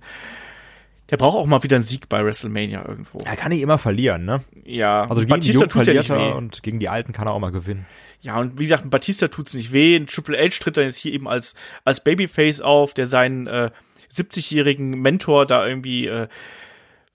der 1.09 1.17
braucht 1.17 1.35
auch 1.35 1.45
mal 1.45 1.61
wieder 1.63 1.75
einen 1.75 1.83
Sieg 1.83 2.07
bei 2.07 2.23
WrestleMania 2.23 2.87
irgendwo. 2.87 3.17
Er 3.25 3.35
kann 3.35 3.51
nicht 3.51 3.61
immer 3.61 3.77
verlieren, 3.77 4.23
ne? 4.23 4.45
Ja. 4.75 5.03
Also 5.03 5.21
gegen 5.21 5.29
Batista 5.29 5.51
die 5.51 5.57
Jungen 5.57 5.69
verliert 5.69 6.07
ja 6.07 6.17
er 6.17 6.35
und 6.35 6.63
gegen 6.63 6.79
die 6.79 6.89
Alten 6.89 7.13
kann 7.13 7.27
er 7.27 7.33
auch 7.33 7.39
mal 7.39 7.51
gewinnen. 7.51 7.85
Ja, 8.21 8.39
und 8.39 8.59
wie 8.59 8.63
gesagt, 8.63 8.89
Batista 8.89 9.27
tut's 9.27 9.53
nicht 9.53 9.73
weh. 9.73 9.99
Triple 10.05 10.37
H 10.37 10.59
tritt 10.59 10.77
dann 10.77 10.85
jetzt 10.85 10.97
hier 10.97 11.13
eben 11.13 11.27
als, 11.27 11.55
als 11.85 12.03
Babyface 12.03 12.61
auf, 12.61 12.93
der 12.93 13.05
seinen 13.05 13.47
äh, 13.47 13.71
70-jährigen 14.11 15.01
Mentor 15.01 15.45
da 15.45 15.65
irgendwie 15.65 16.07
äh, 16.07 16.27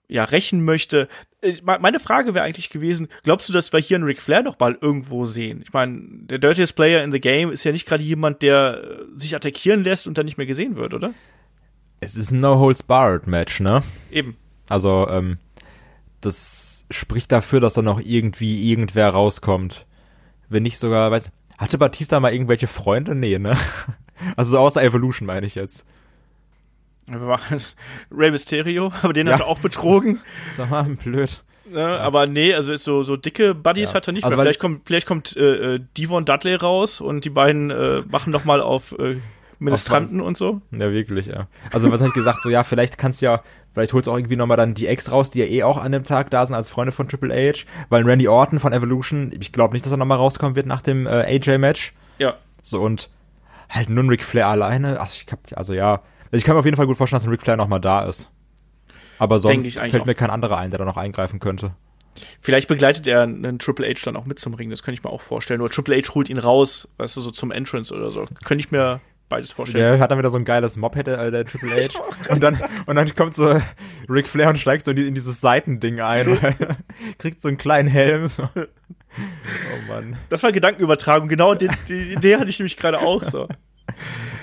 ja, 0.08 0.24
rächen 0.24 0.64
möchte. 0.64 1.08
Äh, 1.42 1.54
meine 1.64 2.00
Frage 2.00 2.34
wäre 2.34 2.44
eigentlich 2.44 2.70
gewesen, 2.70 3.08
glaubst 3.22 3.48
du, 3.48 3.52
dass 3.52 3.72
wir 3.72 3.80
hier 3.80 3.96
einen 3.96 4.04
Ric 4.04 4.20
Flair 4.20 4.42
noch 4.42 4.58
mal 4.58 4.76
irgendwo 4.80 5.24
sehen? 5.24 5.62
Ich 5.62 5.72
meine, 5.72 6.02
der 6.02 6.38
dirtiest 6.38 6.74
Player 6.74 7.04
in 7.04 7.12
the 7.12 7.20
Game 7.20 7.50
ist 7.50 7.64
ja 7.64 7.72
nicht 7.72 7.86
gerade 7.86 8.02
jemand, 8.02 8.42
der 8.42 8.82
äh, 8.82 9.18
sich 9.18 9.34
attackieren 9.34 9.84
lässt 9.84 10.06
und 10.06 10.18
dann 10.18 10.26
nicht 10.26 10.38
mehr 10.38 10.46
gesehen 10.46 10.76
wird, 10.76 10.94
oder? 10.94 11.12
es 12.00 12.16
ist 12.16 12.30
ein 12.30 12.40
No-Holds-Barred-Match, 12.40 13.60
ne? 13.60 13.82
Eben. 14.10 14.36
Also, 14.68 15.08
ähm, 15.08 15.38
das 16.20 16.86
spricht 16.90 17.32
dafür, 17.32 17.60
dass 17.60 17.74
da 17.74 17.82
noch 17.82 18.00
irgendwie 18.00 18.70
irgendwer 18.70 19.08
rauskommt. 19.08 19.86
Wenn 20.48 20.62
nicht 20.62 20.78
sogar, 20.78 21.10
weiß, 21.10 21.30
hatte 21.58 21.78
Batista 21.78 22.20
mal 22.20 22.32
irgendwelche 22.32 22.66
Freunde? 22.66 23.14
Nee, 23.14 23.38
ne? 23.38 23.56
Also 24.34 24.52
so 24.52 24.58
außer 24.60 24.82
Evolution 24.82 25.26
meine 25.26 25.44
ich 25.44 25.56
jetzt. 25.56 25.86
Rey 28.10 28.30
Mysterio, 28.30 28.92
aber 29.02 29.12
den 29.12 29.26
ja. 29.26 29.34
hat 29.34 29.40
er 29.40 29.46
auch 29.46 29.58
betrogen. 29.58 30.20
Sag 30.52 30.70
mal, 30.70 30.84
blöd. 30.84 31.42
Ja, 31.70 31.78
ja. 31.78 31.98
Aber 31.98 32.26
nee, 32.26 32.54
also 32.54 32.72
ist 32.72 32.84
so, 32.84 33.02
so 33.02 33.16
dicke 33.16 33.54
Buddies 33.54 33.92
hat 33.92 34.06
er 34.06 34.12
nicht 34.12 34.24
also 34.24 34.36
mehr. 34.36 34.44
Vielleicht 34.44 34.60
kommt, 34.60 34.82
vielleicht 34.86 35.06
kommt 35.06 35.36
äh, 35.36 35.74
äh, 35.74 35.80
Devon 35.98 36.24
Dudley 36.24 36.54
raus 36.54 37.00
und 37.00 37.24
die 37.26 37.30
beiden 37.30 37.70
äh, 37.70 38.02
machen 38.08 38.32
noch 38.32 38.44
mal 38.44 38.60
auf 38.60 38.92
äh, 38.98 39.16
Ministranten 39.58 40.20
und 40.20 40.36
so. 40.36 40.60
Ja, 40.70 40.92
wirklich, 40.92 41.26
ja. 41.26 41.48
Also 41.72 41.90
was 41.90 42.00
habe 42.00 42.08
ich 42.08 42.14
gesagt, 42.14 42.42
so 42.42 42.50
ja, 42.50 42.64
vielleicht 42.64 42.98
kannst 42.98 43.22
du 43.22 43.26
ja, 43.26 43.42
vielleicht 43.72 43.92
holst 43.92 44.06
du 44.06 44.12
auch 44.12 44.16
irgendwie 44.16 44.36
nochmal 44.36 44.56
dann 44.56 44.74
die 44.74 44.86
Ex 44.86 45.10
raus, 45.10 45.30
die 45.30 45.40
ja 45.40 45.46
eh 45.46 45.62
auch 45.62 45.78
an 45.78 45.92
dem 45.92 46.04
Tag 46.04 46.30
da 46.30 46.44
sind 46.44 46.54
als 46.54 46.68
Freunde 46.68 46.92
von 46.92 47.08
Triple 47.08 47.34
H, 47.34 47.64
weil 47.88 48.04
Randy 48.04 48.28
Orton 48.28 48.60
von 48.60 48.72
Evolution, 48.72 49.32
ich 49.38 49.52
glaube 49.52 49.74
nicht, 49.74 49.84
dass 49.84 49.92
er 49.92 49.98
nochmal 49.98 50.18
rauskommen 50.18 50.56
wird 50.56 50.66
nach 50.66 50.82
dem 50.82 51.06
äh, 51.06 51.38
AJ-Match. 51.38 51.94
Ja. 52.18 52.34
So 52.62 52.82
und 52.82 53.08
halt 53.68 53.88
nur 53.88 54.04
ein 54.04 54.08
Ric 54.08 54.24
Flair 54.24 54.48
alleine. 54.48 55.00
Also, 55.00 55.18
ich 55.24 55.32
hab, 55.32 55.40
also 55.56 55.74
ja, 55.74 56.02
ich 56.30 56.44
kann 56.44 56.54
mir 56.54 56.60
auf 56.60 56.64
jeden 56.64 56.76
Fall 56.76 56.86
gut 56.86 56.96
vorstellen, 56.96 57.18
dass 57.18 57.26
ein 57.26 57.30
Ric 57.30 57.42
Flair 57.42 57.56
nochmal 57.56 57.80
da 57.80 58.04
ist. 58.04 58.30
Aber 59.18 59.38
sonst 59.38 59.78
fällt 59.78 60.06
mir 60.06 60.14
kein 60.14 60.30
anderer 60.30 60.58
ein, 60.58 60.70
der 60.70 60.78
da 60.78 60.84
noch 60.84 60.98
eingreifen 60.98 61.40
könnte. 61.40 61.72
Vielleicht 62.40 62.68
begleitet 62.68 63.06
er 63.06 63.22
einen 63.22 63.58
Triple 63.58 63.86
H 63.86 64.00
dann 64.04 64.16
auch 64.16 64.24
mit 64.24 64.38
zum 64.38 64.54
Ring, 64.54 64.70
das 64.70 64.82
könnte 64.82 64.98
ich 64.98 65.04
mir 65.04 65.10
auch 65.10 65.20
vorstellen. 65.20 65.60
Oder 65.60 65.70
Triple 65.70 65.96
H 65.96 66.14
holt 66.14 66.30
ihn 66.30 66.38
raus, 66.38 66.88
weißt 66.96 67.16
du, 67.16 67.20
so 67.20 67.30
zum 67.30 67.50
Entrance 67.50 67.94
oder 67.94 68.10
so. 68.10 68.26
Könnte 68.44 68.60
ich 68.60 68.70
mir 68.70 69.00
beides 69.28 69.50
vorstellen. 69.50 69.82
Der 69.92 69.98
hat 70.00 70.10
dann 70.10 70.18
wieder 70.18 70.30
so 70.30 70.38
ein 70.38 70.44
geiles 70.44 70.76
Moped, 70.76 71.08
äh, 71.08 71.30
der 71.30 71.44
Triple 71.44 71.70
H. 71.76 72.00
und 72.32 72.42
dann, 72.42 72.60
und 72.86 72.96
dann 72.96 73.14
kommt 73.14 73.34
so 73.34 73.60
Ric 74.08 74.28
Flair 74.28 74.48
und 74.50 74.58
steigt 74.58 74.84
so 74.84 74.92
in, 74.92 74.96
die, 74.96 75.06
in 75.06 75.14
dieses 75.14 75.40
Seitending 75.40 76.00
ein, 76.00 76.38
kriegt 77.18 77.40
so 77.42 77.48
einen 77.48 77.56
kleinen 77.58 77.88
Helm. 77.88 78.26
So. 78.26 78.48
Oh 78.54 79.88
Mann. 79.88 80.16
Das 80.28 80.42
war 80.42 80.52
Gedankenübertragung, 80.52 81.28
genau 81.28 81.54
die, 81.54 81.68
die 81.88 82.12
Idee 82.12 82.36
hatte 82.36 82.50
ich 82.50 82.58
nämlich 82.58 82.76
gerade 82.76 83.00
auch 83.00 83.22
so. 83.22 83.48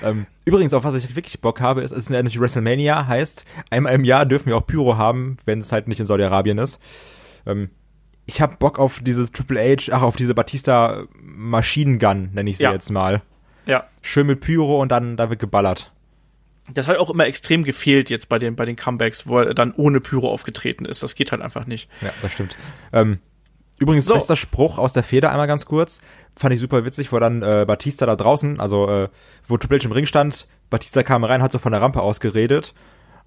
Ähm, 0.02 0.26
übrigens, 0.46 0.74
auf 0.74 0.84
was 0.84 0.96
ich 0.96 1.16
wirklich 1.16 1.40
Bock 1.42 1.62
habe, 1.62 1.82
ist, 1.82 1.92
es 1.92 2.06
ist 2.06 2.10
natürlich 2.10 2.40
WrestleMania, 2.40 3.08
heißt, 3.08 3.46
einmal 3.70 3.94
im 3.94 4.04
Jahr 4.04 4.26
dürfen 4.26 4.48
wir 4.48 4.58
auch 4.58 4.66
Pyro 4.66 4.98
haben, 4.98 5.38
wenn 5.46 5.60
es 5.60 5.72
halt 5.72 5.88
nicht 5.88 6.00
in 6.00 6.06
Saudi-Arabien 6.06 6.58
ist. 6.58 6.80
Ähm, 7.46 7.70
ich 8.26 8.42
habe 8.42 8.56
Bock 8.58 8.80
auf 8.80 9.00
dieses 9.02 9.32
Triple 9.32 9.60
H, 9.62 9.92
ach, 9.94 10.02
auf 10.02 10.16
diese 10.16 10.34
Batista 10.34 11.04
Machine 11.22 11.98
Gun, 12.00 12.30
nenne 12.34 12.50
ich 12.50 12.58
sie 12.58 12.64
Ja. 12.64 12.72
jetzt 12.74 12.90
mal. 12.90 13.22
Ja. 13.66 13.86
Schön 14.02 14.28
mit 14.28 14.42
Pyro 14.42 14.82
und 14.82 14.92
dann 14.92 15.18
da 15.18 15.30
wird 15.30 15.40
geballert. 15.40 15.92
Das 16.74 16.88
hat 16.88 16.98
auch 16.98 17.10
immer 17.10 17.26
extrem 17.26 17.64
gefehlt 17.64 18.10
jetzt 18.10 18.30
bei 18.30 18.40
den, 18.40 18.56
bei 18.56 18.66
den 18.66 18.76
Comebacks, 18.76 19.28
wo 19.28 19.40
er 19.40 19.54
dann 19.54 19.74
ohne 19.74 20.00
Pyro 20.00 20.30
aufgetreten 20.32 20.86
ist. 20.86 21.04
Das 21.04 21.16
geht 21.16 21.32
halt 21.32 21.42
einfach 21.42 21.66
nicht. 21.66 21.90
Ja, 22.02 22.12
das 22.22 22.32
stimmt. 22.32 22.56
Ähm, 22.94 23.20
übrigens, 23.80 24.06
So. 24.06 24.14
bester 24.14 24.38
Spruch 24.38 24.78
aus 24.78 24.94
der 24.94 25.04
Feder 25.04 25.32
einmal 25.32 25.48
ganz 25.48 25.66
kurz. 25.66 26.00
Fand 26.38 26.54
ich 26.54 26.62
super 26.62 26.86
witzig, 26.86 27.12
wo 27.12 27.20
dann 27.20 27.42
äh, 27.42 27.66
Batista 27.68 28.06
da 28.06 28.16
draußen, 28.16 28.60
also 28.62 28.88
äh, 28.88 29.10
wo 29.46 29.58
Triple 29.58 29.80
H 29.80 29.86
im 29.86 29.92
Ring 29.92 30.06
stand, 30.06 30.48
Batista 30.70 31.04
kam 31.04 31.26
rein, 31.26 31.42
hat 31.42 31.52
so 31.52 31.60
von 31.60 31.74
der 31.74 31.82
Rampe 31.82 32.02
aus 32.02 32.20
geredet. 32.22 32.74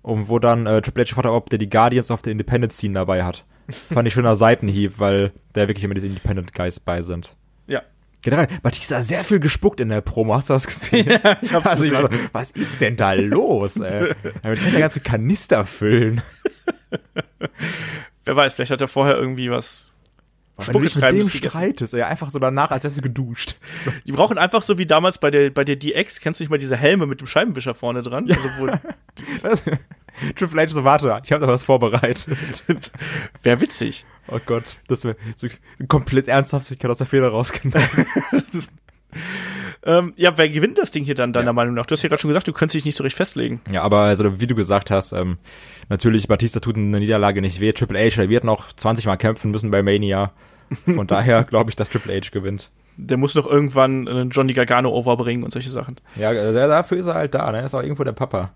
Und 0.02 0.28
wo 0.28 0.38
dann 0.38 0.66
äh, 0.66 0.80
Triple 0.80 1.04
H 1.04 1.08
gefragt 1.08 1.26
hat, 1.26 1.32
ob 1.32 1.50
der 1.50 1.58
die 1.58 1.68
Guardians 1.68 2.10
of 2.10 2.22
the 2.24 2.30
Independent 2.30 2.72
Scene 2.72 2.94
dabei 2.94 3.24
hat. 3.24 3.44
Fand 3.68 4.06
ich 4.06 4.14
schöner 4.14 4.36
Seitenhieb, 4.36 4.98
weil 4.98 5.32
da 5.52 5.68
wirklich 5.68 5.84
immer 5.84 5.94
diese 5.94 6.06
Independent 6.06 6.54
Guys 6.54 6.80
bei 6.80 7.02
sind. 7.02 7.36
Ja. 7.66 7.82
Generell, 8.26 8.48
Batista 8.60 9.02
sehr 9.02 9.22
viel 9.22 9.38
gespuckt 9.38 9.78
in 9.78 9.88
der 9.88 10.00
Promo. 10.00 10.34
Hast 10.34 10.50
du 10.50 10.54
das 10.54 10.66
gesehen? 10.66 11.06
Ja, 11.22 11.38
ich 11.40 11.54
hab's 11.54 11.64
also 11.64 11.84
ich 11.84 11.92
war 11.92 12.02
so, 12.02 12.08
gesehen. 12.08 12.28
was 12.32 12.50
ist 12.50 12.80
denn 12.80 12.96
da 12.96 13.12
los, 13.12 13.76
ey? 13.76 14.16
Damit 14.42 14.58
kannst 14.58 14.66
du 14.66 14.72
ja 14.72 14.80
ganze 14.80 15.00
Kanister 15.00 15.64
füllen. 15.64 16.20
Wer 18.24 18.34
weiß, 18.34 18.54
vielleicht 18.54 18.72
hat 18.72 18.80
er 18.80 18.88
vorher 18.88 19.16
irgendwie 19.16 19.48
was 19.48 19.92
Wenn 20.56 20.72
du 20.72 20.80
mit 20.80 20.96
dem 20.96 21.28
streitest, 21.28 21.94
ey, 21.94 22.02
einfach 22.02 22.30
so 22.30 22.40
danach, 22.40 22.72
als 22.72 22.82
wärst 22.82 22.98
du 22.98 23.02
geduscht. 23.02 23.54
Die 24.08 24.12
brauchen 24.12 24.38
einfach 24.38 24.62
so 24.62 24.76
wie 24.76 24.86
damals 24.86 25.18
bei 25.18 25.30
der, 25.30 25.50
bei 25.50 25.62
der 25.62 25.76
DX, 25.76 26.18
kennst 26.18 26.40
du 26.40 26.42
nicht 26.42 26.50
mal 26.50 26.58
diese 26.58 26.76
Helme 26.76 27.06
mit 27.06 27.20
dem 27.20 27.28
Scheibenwischer 27.28 27.74
vorne 27.74 28.02
dran? 28.02 28.28
Also 28.28 28.48
wo? 28.58 28.66
Triple 30.36 30.62
H 30.62 30.68
so, 30.72 30.84
warte, 30.84 31.20
ich 31.24 31.32
habe 31.32 31.44
da 31.46 31.52
was 31.52 31.64
vorbereitet. 31.64 32.26
Wäre 33.42 33.60
witzig. 33.60 34.04
Oh 34.28 34.40
Gott, 34.44 34.76
das 34.88 35.04
wäre 35.04 35.16
so 35.36 35.46
komplett 35.86 36.26
Ernsthaftigkeit 36.26 36.90
aus 36.90 36.98
der 36.98 37.06
Feder 37.06 37.28
rausgenommen. 37.28 37.86
Ähm, 39.82 40.14
ja, 40.16 40.36
wer 40.36 40.48
gewinnt 40.48 40.78
das 40.78 40.90
Ding 40.90 41.04
hier 41.04 41.14
dann, 41.14 41.32
deiner 41.32 41.46
Ja. 41.46 41.52
Meinung 41.52 41.74
nach? 41.74 41.86
Du 41.86 41.92
hast 41.92 42.02
ja 42.02 42.08
gerade 42.08 42.20
schon 42.20 42.28
gesagt, 42.28 42.48
du 42.48 42.52
könntest 42.52 42.74
dich 42.74 42.84
nicht 42.84 42.96
so 42.96 43.04
recht 43.04 43.16
festlegen. 43.16 43.60
Ja, 43.70 43.82
aber 43.82 44.00
also, 44.00 44.40
wie 44.40 44.48
du 44.48 44.56
gesagt 44.56 44.90
hast, 44.90 45.12
ähm, 45.12 45.38
natürlich, 45.88 46.26
Batista 46.26 46.58
tut 46.58 46.76
eine 46.76 46.98
Niederlage 46.98 47.40
nicht 47.40 47.60
weh. 47.60 47.72
Triple 47.72 47.98
H, 47.98 48.20
er 48.20 48.28
wird 48.28 48.42
noch 48.42 48.72
20 48.72 49.06
Mal 49.06 49.16
kämpfen 49.16 49.52
müssen 49.52 49.70
bei 49.70 49.82
Mania. 49.84 50.32
Von 50.86 51.06
daher 51.06 51.44
glaube 51.44 51.70
ich, 51.70 51.76
dass 51.76 51.88
Triple 51.88 52.14
H 52.20 52.30
gewinnt. 52.32 52.72
Der 52.96 53.16
muss 53.16 53.36
noch 53.36 53.46
irgendwann 53.46 54.08
einen 54.08 54.30
Johnny 54.30 54.54
Gargano 54.54 54.90
overbringen 54.90 55.44
und 55.44 55.50
solche 55.50 55.70
Sachen. 55.70 55.96
Ja, 56.16 56.32
äh, 56.32 56.52
dafür 56.52 56.98
ist 56.98 57.06
er 57.06 57.14
halt 57.14 57.34
da, 57.34 57.52
ne? 57.52 57.62
Ist 57.64 57.74
auch 57.74 57.82
irgendwo 57.82 58.02
der 58.02 58.12
Papa. 58.12 58.52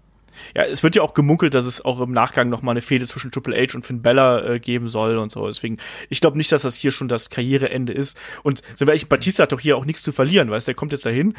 Ja, 0.54 0.64
es 0.64 0.82
wird 0.82 0.96
ja 0.96 1.02
auch 1.02 1.14
gemunkelt, 1.14 1.54
dass 1.54 1.64
es 1.66 1.84
auch 1.84 2.00
im 2.00 2.12
Nachgang 2.12 2.48
noch 2.48 2.62
mal 2.62 2.72
eine 2.72 2.80
Fehde 2.80 3.06
zwischen 3.06 3.30
Triple 3.30 3.56
H 3.56 3.74
und 3.76 3.86
Finn 3.86 4.02
Bella 4.02 4.44
äh, 4.44 4.60
geben 4.60 4.88
soll 4.88 5.18
und 5.18 5.30
so. 5.32 5.46
Deswegen, 5.46 5.78
ich 6.08 6.20
glaube 6.20 6.36
nicht, 6.36 6.50
dass 6.52 6.62
das 6.62 6.76
hier 6.76 6.90
schon 6.90 7.08
das 7.08 7.30
Karriereende 7.30 7.92
ist. 7.92 8.16
Und 8.42 8.58
sind 8.74 8.80
wir 8.86 8.88
ehrlich, 8.88 9.08
Batista 9.08 9.42
hat 9.44 9.52
doch 9.52 9.60
hier 9.60 9.76
auch 9.76 9.84
nichts 9.84 10.02
zu 10.02 10.12
verlieren, 10.12 10.50
weißt 10.50 10.66
du? 10.66 10.70
Der 10.70 10.76
kommt 10.76 10.92
jetzt 10.92 11.06
dahin, 11.06 11.34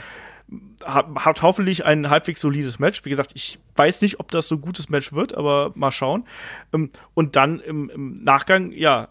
hat, 0.84 1.08
hat 1.16 1.42
hoffentlich 1.42 1.86
ein 1.86 2.10
halbwegs 2.10 2.42
solides 2.42 2.80
Match. 2.80 3.04
Wie 3.06 3.10
gesagt, 3.10 3.32
ich 3.36 3.60
weiß 3.76 4.02
nicht, 4.02 4.20
ob 4.20 4.32
das 4.32 4.48
so 4.48 4.56
ein 4.56 4.62
gutes 4.62 4.90
Match 4.90 5.14
wird, 5.14 5.36
aber 5.36 5.72
mal 5.76 5.92
schauen. 5.92 6.26
Ähm, 6.74 6.90
Und 7.14 7.36
dann 7.36 7.60
im, 7.60 7.90
im 7.90 8.24
Nachgang, 8.24 8.72
ja, 8.72 9.10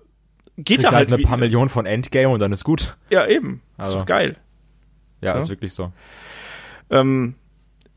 geht 0.56 0.84
er 0.84 0.90
halt 0.90 1.10
halt 1.10 1.12
eine 1.14 1.22
paar 1.22 1.38
Millionen 1.38 1.70
von 1.70 1.86
Endgame 1.86 2.28
und 2.28 2.40
dann 2.40 2.52
ist 2.52 2.64
gut. 2.64 2.96
Ja, 3.08 3.26
eben. 3.26 3.62
Ist 3.78 3.84
Also. 3.84 3.98
doch 4.00 4.06
geil. 4.06 4.36
Ja, 5.22 5.32
Ja. 5.34 5.38
ist 5.38 5.48
wirklich 5.48 5.72
so. 5.72 5.92
Ähm, 6.90 7.34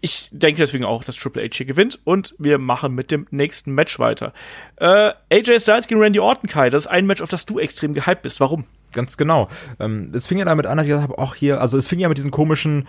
ich 0.04 0.28
denke 0.34 0.60
deswegen 0.60 0.84
auch, 0.84 1.06
dass 1.06 1.16
Triple 1.16 1.44
H 1.44 1.50
hier 1.54 1.66
gewinnt 1.66 1.98
und 2.04 2.36
wir 2.38 2.60
machen 2.60 2.94
mit 2.94 3.10
dem 3.10 3.26
nächsten 3.32 3.72
Match 3.72 4.00
weiter. 4.00 4.34
Äh, 4.76 5.14
AJ 5.32 5.62
Styles 5.62 5.88
gegen 5.88 6.02
Randy 6.02 6.20
Orton, 6.20 6.50
Kai. 6.50 6.70
Das 6.70 6.84
ist 6.84 6.88
ein 6.88 7.06
Match, 7.06 7.22
auf 7.22 7.30
das 7.30 7.46
du 7.46 7.58
extrem 7.58 7.94
gehypt 7.94 8.22
bist. 8.22 8.42
Warum? 8.42 8.66
Ganz 8.92 9.16
genau. 9.16 9.48
Ähm, 9.80 10.12
es 10.14 10.28
fing 10.28 10.38
ja 10.38 10.44
damit 10.44 10.66
an, 10.66 10.76
dass 10.76 10.88
ich 10.88 10.90
gesagt 10.90 11.08
habe, 11.10 11.18
auch 11.18 11.36
hier, 11.36 11.62
also 11.62 11.78
es 11.78 11.88
fing 11.88 12.00
ja 12.00 12.10
mit 12.10 12.18
diesen 12.18 12.32
komischen 12.32 12.86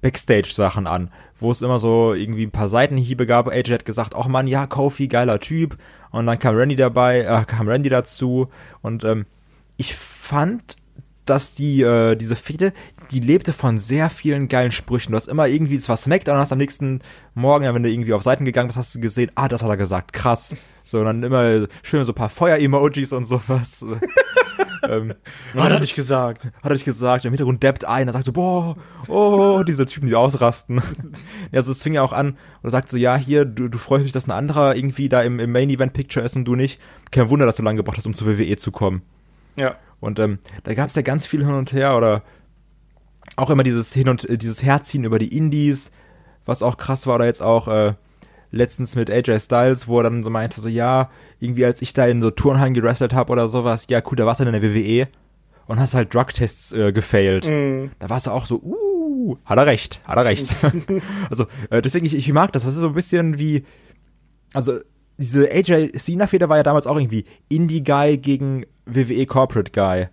Backstage-Sachen 0.00 0.88
an, 0.88 1.12
wo 1.38 1.52
es 1.52 1.62
immer 1.62 1.78
so 1.78 2.12
irgendwie 2.12 2.44
ein 2.44 2.50
paar 2.50 2.68
Seitenhiebe 2.68 3.24
gab. 3.24 3.46
AJ 3.46 3.74
hat 3.74 3.84
gesagt, 3.84 4.16
ach 4.16 4.26
man, 4.26 4.48
ja, 4.48 4.66
Kofi, 4.66 5.06
geiler 5.06 5.38
Typ. 5.38 5.76
Und 6.10 6.26
dann 6.26 6.40
kam 6.40 6.56
Randy 6.56 6.74
dabei, 6.74 7.20
äh, 7.20 7.44
kam 7.44 7.68
Randy 7.68 7.88
dazu. 7.88 8.48
Und 8.82 9.04
ähm, 9.04 9.26
ich 9.76 9.94
fand, 9.94 10.76
dass 11.24 11.54
die, 11.54 11.82
äh, 11.82 12.16
diese 12.16 12.34
Fehde, 12.34 12.72
die 13.10 13.20
lebte 13.20 13.52
von 13.52 13.78
sehr 13.78 14.10
vielen 14.10 14.48
geilen 14.48 14.72
Sprüchen. 14.72 15.12
Du 15.12 15.16
hast 15.16 15.28
immer 15.28 15.48
irgendwie, 15.48 15.76
es 15.76 15.88
war 15.88 15.96
Smackdown, 15.96 16.36
und 16.36 16.40
hast 16.40 16.52
am 16.52 16.58
nächsten 16.58 17.00
Morgen, 17.34 17.64
ja, 17.64 17.74
wenn 17.74 17.82
du 17.82 17.90
irgendwie 17.90 18.12
auf 18.12 18.22
Seiten 18.22 18.44
gegangen 18.44 18.68
bist, 18.68 18.78
hast 18.78 18.94
du 18.94 19.00
gesehen, 19.00 19.30
ah, 19.34 19.48
das 19.48 19.62
hat 19.62 19.70
er 19.70 19.76
gesagt, 19.76 20.12
krass. 20.12 20.56
So, 20.84 21.00
und 21.00 21.06
dann 21.06 21.22
immer 21.22 21.66
schön 21.82 22.04
so 22.04 22.12
ein 22.12 22.14
paar 22.14 22.30
Feuer-Emojis 22.30 23.12
und 23.12 23.24
sowas. 23.24 23.84
ähm, 24.88 25.14
Hat 25.56 25.72
er 25.72 25.80
nicht 25.80 25.94
gesagt. 25.94 26.46
hat 26.46 26.52
er 26.64 26.72
nicht 26.72 26.84
gesagt, 26.84 27.24
im 27.24 27.30
Hintergrund 27.30 27.62
dappt 27.62 27.84
ein, 27.84 28.06
er 28.08 28.12
sagt 28.12 28.24
so, 28.24 28.32
boah, 28.32 28.76
oh, 29.06 29.62
diese 29.66 29.86
Typen, 29.86 30.08
die 30.08 30.14
ausrasten. 30.14 30.76
ja, 31.52 31.58
also 31.58 31.72
es 31.72 31.82
fing 31.82 31.94
ja 31.94 32.02
auch 32.02 32.12
an, 32.12 32.36
und 32.62 32.70
sagt 32.70 32.90
so, 32.90 32.96
ja, 32.96 33.16
hier, 33.16 33.44
du, 33.44 33.68
du 33.68 33.78
freust 33.78 34.04
dich, 34.04 34.12
dass 34.12 34.26
ein 34.26 34.32
anderer 34.32 34.76
irgendwie 34.76 35.08
da 35.08 35.22
im, 35.22 35.40
im 35.40 35.52
Main-Event-Picture 35.52 36.24
ist 36.24 36.36
und 36.36 36.44
du 36.44 36.54
nicht. 36.54 36.80
Kein 37.10 37.30
Wunder, 37.30 37.46
dass 37.46 37.56
du 37.56 37.62
lange 37.62 37.78
gebraucht 37.78 37.96
hast, 37.96 38.06
um 38.06 38.14
zur 38.14 38.26
WWE 38.26 38.56
zu 38.56 38.70
kommen. 38.70 39.02
Ja. 39.56 39.76
Und 40.00 40.18
ähm, 40.20 40.38
da 40.62 40.74
gab 40.74 40.88
es 40.88 40.94
ja 40.94 41.02
ganz 41.02 41.26
viel 41.26 41.44
hin 41.44 41.54
und 41.54 41.72
her 41.72 41.96
oder 41.96 42.22
auch 43.38 43.50
immer 43.50 43.62
dieses 43.62 43.92
Hin 43.94 44.08
und 44.08 44.28
äh, 44.28 44.36
dieses 44.36 44.62
Herziehen 44.62 45.04
über 45.04 45.18
die 45.18 45.36
Indies, 45.36 45.90
was 46.44 46.62
auch 46.62 46.76
krass 46.76 47.06
war, 47.06 47.16
oder 47.16 47.26
jetzt 47.26 47.42
auch 47.42 47.68
äh, 47.68 47.94
letztens 48.50 48.96
mit 48.96 49.10
AJ 49.10 49.40
Styles, 49.40 49.88
wo 49.88 50.00
er 50.00 50.04
dann 50.04 50.24
so 50.24 50.30
meinte, 50.30 50.60
so 50.60 50.68
ja, 50.68 51.10
irgendwie 51.38 51.64
als 51.64 51.82
ich 51.82 51.92
da 51.92 52.06
in 52.06 52.20
so 52.20 52.30
Turnhallen 52.30 52.74
gewrestelt 52.74 53.14
habe 53.14 53.32
oder 53.32 53.48
sowas, 53.48 53.86
ja 53.88 54.02
cool, 54.06 54.16
da 54.16 54.26
warst 54.26 54.40
du 54.40 54.44
in 54.44 54.52
der 54.52 54.62
WWE 54.62 55.08
und 55.66 55.78
hast 55.78 55.94
halt 55.94 56.12
Drug-Tests 56.12 56.72
äh, 56.72 56.92
gefailt. 56.92 57.46
Da 57.98 58.10
warst 58.10 58.26
du 58.26 58.30
auch 58.30 58.46
so, 58.46 58.60
uh, 58.62 59.36
hat 59.44 59.58
er 59.58 59.66
recht, 59.66 60.00
hat 60.04 60.16
er 60.16 60.24
recht. 60.24 60.48
also 61.30 61.46
äh, 61.70 61.82
deswegen, 61.82 62.06
ich, 62.06 62.16
ich 62.16 62.32
mag 62.32 62.52
das, 62.52 62.64
das 62.64 62.74
ist 62.74 62.80
so 62.80 62.88
ein 62.88 62.94
bisschen 62.94 63.38
wie, 63.38 63.64
also 64.54 64.78
diese 65.18 65.50
AJ 65.50 65.92
Cena-Feder 65.98 66.48
war 66.48 66.56
ja 66.56 66.62
damals 66.62 66.86
auch 66.86 66.96
irgendwie 66.96 67.24
Indie-Guy 67.48 68.18
gegen 68.18 68.64
WWE 68.86 69.26
Corporate 69.26 69.72
Guy. 69.72 70.08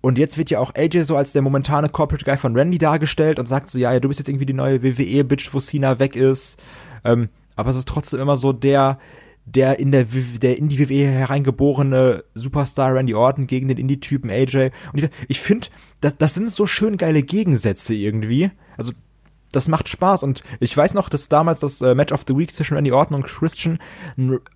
Und 0.00 0.16
jetzt 0.18 0.38
wird 0.38 0.50
ja 0.50 0.60
auch 0.60 0.74
AJ 0.76 1.00
so 1.02 1.16
als 1.16 1.32
der 1.32 1.42
momentane 1.42 1.88
Corporate 1.88 2.24
Guy 2.24 2.36
von 2.36 2.54
Randy 2.56 2.78
dargestellt 2.78 3.38
und 3.38 3.46
sagt 3.46 3.68
so, 3.68 3.78
ja, 3.78 3.92
ja, 3.92 4.00
du 4.00 4.08
bist 4.08 4.20
jetzt 4.20 4.28
irgendwie 4.28 4.46
die 4.46 4.52
neue 4.52 4.82
WWE-Bitch, 4.82 5.52
wo 5.52 5.58
Cena 5.60 5.98
weg 5.98 6.14
ist. 6.14 6.60
Ähm, 7.04 7.28
aber 7.56 7.70
es 7.70 7.76
ist 7.76 7.88
trotzdem 7.88 8.20
immer 8.20 8.36
so 8.36 8.52
der, 8.52 8.98
der 9.44 9.80
in 9.80 9.90
der, 9.90 10.14
W- 10.14 10.38
der 10.40 10.56
in 10.58 10.68
die 10.68 10.78
WWE 10.78 11.08
hereingeborene 11.10 12.22
Superstar 12.34 12.94
Randy 12.94 13.14
Orton 13.14 13.46
gegen 13.48 13.66
den 13.66 13.78
Indie-Typen 13.78 14.30
AJ. 14.30 14.70
Und 14.92 15.02
ich, 15.02 15.10
ich 15.26 15.40
finde, 15.40 15.68
das, 16.00 16.16
das 16.16 16.34
sind 16.34 16.48
so 16.50 16.66
schön 16.66 16.96
geile 16.96 17.22
Gegensätze 17.22 17.94
irgendwie. 17.94 18.50
Also, 18.76 18.92
das 19.50 19.66
macht 19.66 19.88
Spaß 19.88 20.22
und 20.24 20.42
ich 20.60 20.76
weiß 20.76 20.92
noch, 20.94 21.08
dass 21.08 21.28
damals 21.30 21.60
das 21.60 21.80
äh, 21.80 21.94
Match 21.94 22.12
of 22.12 22.24
the 22.28 22.36
Week 22.36 22.52
zwischen 22.52 22.74
Randy 22.74 22.92
Orton 22.92 23.16
und 23.16 23.24
Christian, 23.24 23.78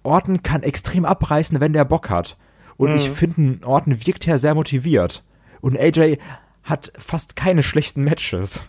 Orton 0.03 0.43
kann 0.43 0.63
extrem 0.63 1.05
abreißen, 1.07 1.59
wenn 1.61 1.73
der 1.73 1.87
Bock 1.87 2.11
hat. 2.11 2.37
Und 2.77 2.91
ich 2.97 3.09
finde, 3.11 3.67
Orton 3.67 4.07
wirkt 4.07 4.27
ja 4.27 4.37
sehr 4.39 4.55
motiviert. 4.55 5.25
Und 5.63 5.79
AJ 5.79 6.19
hat 6.63 6.93
fast 6.99 7.35
keine 7.37 7.63
schlechten 7.63 8.05
Matches. 8.05 8.69